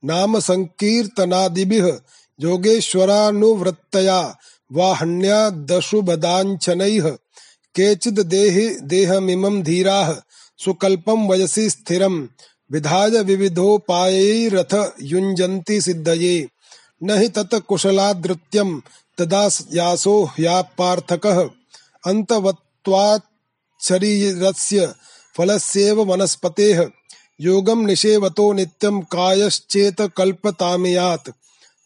नाम 0.06 0.40
संकीर्तनादिभिः 0.40 2.00
योगेश्वरानुवृत्तया 2.40 4.38
वाहन्या 4.72 5.50
दशुबदाञ्छनैः 5.70 7.10
केचिद् 7.76 8.30
देहि 8.34 8.68
देहमिमं 8.84 9.64
धीराः 9.64 10.10
सुकल्पम 10.58 11.28
वयसी 11.28 11.70
स्थिरम 11.70 12.30
विधाय 12.72 13.24
विविधोपायैरथ 13.24 14.74
युञ्जन्ति 15.02 15.82
सिद्धये। 15.82 16.48
न 17.04 17.18
हि 17.20 17.30
तत् 17.30 17.56
कुशलादृत्यम 17.68 18.82
तदा 19.18 19.50
यासो 19.74 20.30
ह्यापार्थकः 20.38 21.50
अन्तवत्वाच्छरीरस्य 22.04 24.94
फलस्येव 25.38 26.04
वनस्पतेः 26.04 26.90
योगं 27.44 27.86
निषेवतो 27.86 28.54
नित्यं 28.54 29.02
कायश्चेत 29.02 30.02
कल्पतामियात् 30.18 31.30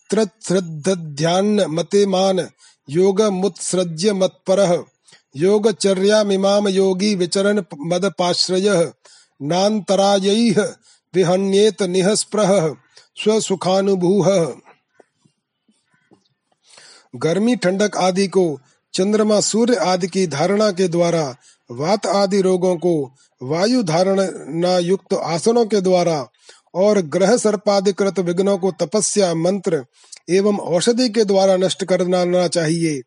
त्रच्छ्रद्धध्यान्न 0.09 1.65
मतेमान 1.65 2.49
योगमुत्सृज्य 2.89 4.13
मत्परः 4.13 4.83
योगचर्यामिमाम 5.35 6.67
योगी 6.67 7.15
विचरण 7.15 7.63
मदपाश्रयः। 7.79 8.91
नान्तरायैः 9.41 10.73
विहन्येत 11.15 11.83
निःस्पृह। 11.83 12.75
स्वसुखानुभूः 13.23 14.53
गर्मी, 17.15 17.55
ठंडक 17.55 17.97
आदि 17.97 18.27
को 18.27 18.59
चंद्रमा, 18.93 19.39
सूर्य 19.39 19.75
आदि 19.75 20.07
की 20.07 20.27
धारणा 20.27 20.71
के 20.71 20.87
द्वारा 20.87 21.35
वात 21.71 22.05
आदि 22.05 22.41
रोगों 22.41 22.75
को 22.75 23.11
वायु 23.41 23.83
धारणा 23.83 24.77
युक्त 24.77 25.13
आसनों 25.13 25.65
के 25.65 25.81
द्वारा 25.81 26.27
और 26.73 27.01
ग्रह 27.07 27.35
सर्पाधिकृत 27.37 28.19
विघ्नों 28.19 28.57
को 28.57 28.71
तपस्या 28.71 29.33
मंत्र 29.35 29.83
एवं 30.29 30.57
औषधि 30.57 31.09
के 31.09 31.23
द्वारा 31.23 31.57
नष्ट 31.57 31.83
करना 31.83 32.47
चाहिए। 32.47 32.99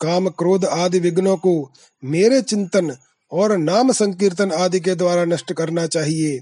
काम 0.00 0.28
क्रोध 0.28 0.64
आदि 0.64 0.98
विघ्नों 0.98 1.36
को 1.36 1.72
मेरे 2.02 2.40
चिंतन 2.42 2.96
और 3.32 3.56
नाम 3.58 3.92
संकीर्तन 3.92 4.52
आदि 4.52 4.80
के 4.80 4.94
द्वारा 4.94 5.24
नष्ट 5.24 5.52
करना 5.52 5.86
चाहिए 5.86 6.38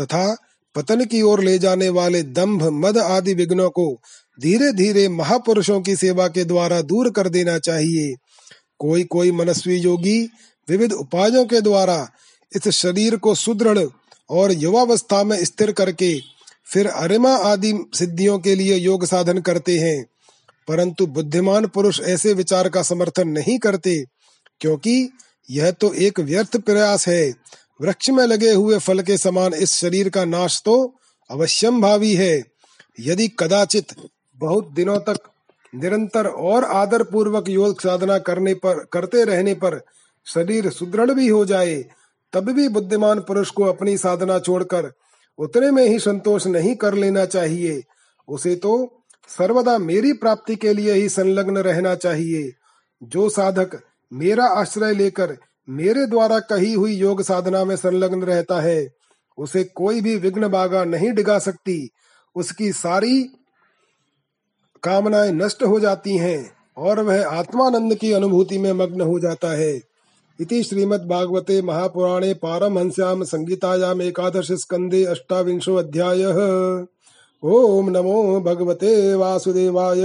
तथा 0.00 0.36
पतन 0.74 1.04
की 1.04 1.22
ओर 1.22 1.40
ले 1.40 1.58
जाने 1.58 1.88
वाले 1.88 2.22
दंभ, 2.22 2.62
मद 2.62 2.98
आदि 2.98 3.34
विघ्नों 3.34 3.70
को 3.70 4.00
धीरे 4.38 4.72
धीरे 4.72 5.08
महापुरुषों 5.08 5.80
की 5.80 5.96
सेवा 5.96 6.28
के 6.28 6.44
द्वारा 6.44 6.80
दूर 6.82 7.10
कर 7.10 7.28
देना 7.28 7.58
चाहिए। 7.58 8.14
कोई 8.78 9.04
कोई 9.04 9.30
मनस्वी 9.32 9.76
योगी 9.76 10.20
विविध 10.68 10.92
उपायों 10.92 11.44
के 11.44 11.60
द्वारा 11.60 12.08
इस 12.56 12.68
शरीर 12.68 13.16
को 13.16 13.34
सुदृढ़ 13.34 13.78
और 14.30 14.52
युवावस्था 14.52 15.24
में 15.24 15.44
स्थिर 15.44 15.72
करके 15.72 16.20
फिर 16.66 16.86
अरिमा 16.86 17.34
आदि 17.36 17.72
सिद्धियों 17.94 18.38
के 18.38 18.54
लिए 18.54 18.76
योग 18.76 19.04
साधन 19.04 19.38
करते 19.38 19.78
हैं। 19.78 20.04
परंतु 20.68 21.06
बुद्धिमान 21.06 21.66
पुरुष 21.66 22.00
ऐसे 22.00 22.32
विचार 22.32 22.68
का 22.68 22.82
समर्थन 22.82 23.28
नहीं 23.28 23.58
करते, 23.58 24.04
क्योंकि 24.60 25.10
यह 25.50 25.70
तो 25.70 25.92
एक 25.94 26.20
व्यर्थ 26.20 26.56
प्रयास 26.56 27.08
है। 27.08 27.34
वृक्ष 27.80 28.10
में 28.10 28.24
लगे 28.24 28.52
हुए 28.52 28.78
फल 28.78 29.00
के 29.00 29.18
समान 29.18 29.54
इस 29.54 29.72
शरीर 29.72 30.08
का 30.08 30.24
नाश 30.24 30.62
तो 30.64 30.94
अवश्यम 31.30 31.80
भावी 31.80 32.14
है। 32.14 32.42
यदि 33.00 33.28
कदाचित 33.38 33.86
बहुत 34.36 34.70
दिनों 34.72 34.98
तक 34.98 35.18
निरंतर 35.74 36.26
और 36.26 36.64
आदर 36.64 37.02
पूर्वक 37.02 37.48
योग 37.48 37.80
साधना 37.80 38.18
करने 38.18 38.54
पर, 38.54 38.84
करते 38.92 39.24
रहने 39.24 39.54
पर 39.54 39.80
शरीर 40.26 40.70
सुदृढ़ 40.70 41.10
भी 41.10 41.28
हो 41.28 41.44
जाए 41.44 41.84
तब 42.32 42.50
भी 42.50 42.68
बुद्धिमान 42.68 43.20
पुरुष 43.20 43.50
को 43.50 43.64
अपनी 43.64 43.98
साधना 43.98 44.38
छोड़कर 44.38 44.92
उतने 45.38 45.70
में 45.70 45.86
ही 45.86 45.98
संतोष 45.98 46.46
नहीं 46.46 46.74
कर 46.74 46.94
लेना 46.94 47.24
चाहिए। 47.24 47.84
उसे 48.28 48.56
तो 48.56 49.02
सर्वदा 49.28 49.78
मेरी 49.78 50.12
प्राप्ति 50.12 50.56
के 50.56 50.72
लिए 50.72 50.92
ही 50.92 51.08
संलग्न 51.08 51.58
रहना 51.58 51.94
चाहिए। 51.94 52.52
जो 53.02 53.28
साधक 53.28 53.80
मेरा 54.12 54.44
आश्रय 54.44 54.94
लेकर 54.94 55.36
मेरे 55.68 56.06
द्वारा 56.06 56.38
कही 56.38 56.72
हुई 56.72 56.94
योग 56.94 57.22
साधना 57.22 57.64
में 57.64 57.76
संलग्न 57.76 58.22
रहता 58.22 58.60
है, 58.60 58.88
उसे 59.38 59.64
कोई 59.64 60.00
भी 60.00 60.16
विघ्न 60.16 60.48
बागा 60.48 60.84
नहीं 60.84 61.12
डिगा 61.12 61.38
सकती। 61.38 61.90
उसकी 62.36 62.72
सारी 62.72 63.22
कामनाएँ 64.82 65.32
नष्ट 65.32 65.62
हो 65.62 65.80
जाती 65.80 66.16
हैं 66.16 66.52
और 66.76 67.00
वह 67.00 67.26
आत्मानंद 67.26 67.94
की 67.94 68.12
अनुभूति 68.12 68.58
में 68.58 68.72
मग्न 68.72 69.00
हो 69.00 69.18
जाता 69.20 69.50
है। 69.52 69.87
इति 70.40 70.62
श्रीमद्भागवते 70.62 71.62
महापुराणे 71.62 72.34
पारमहंस्याम 72.34 73.22
संगीतायाम 73.24 74.02
एकादश 74.02 74.52
स्कंदे 74.52 75.04
अष्टाविंशो 75.04 75.74
अध्यायः 75.74 76.38
ओम 77.42 77.88
नमो 77.90 78.40
भगवते 78.40 79.14
वासुदेवाय। 79.14 80.02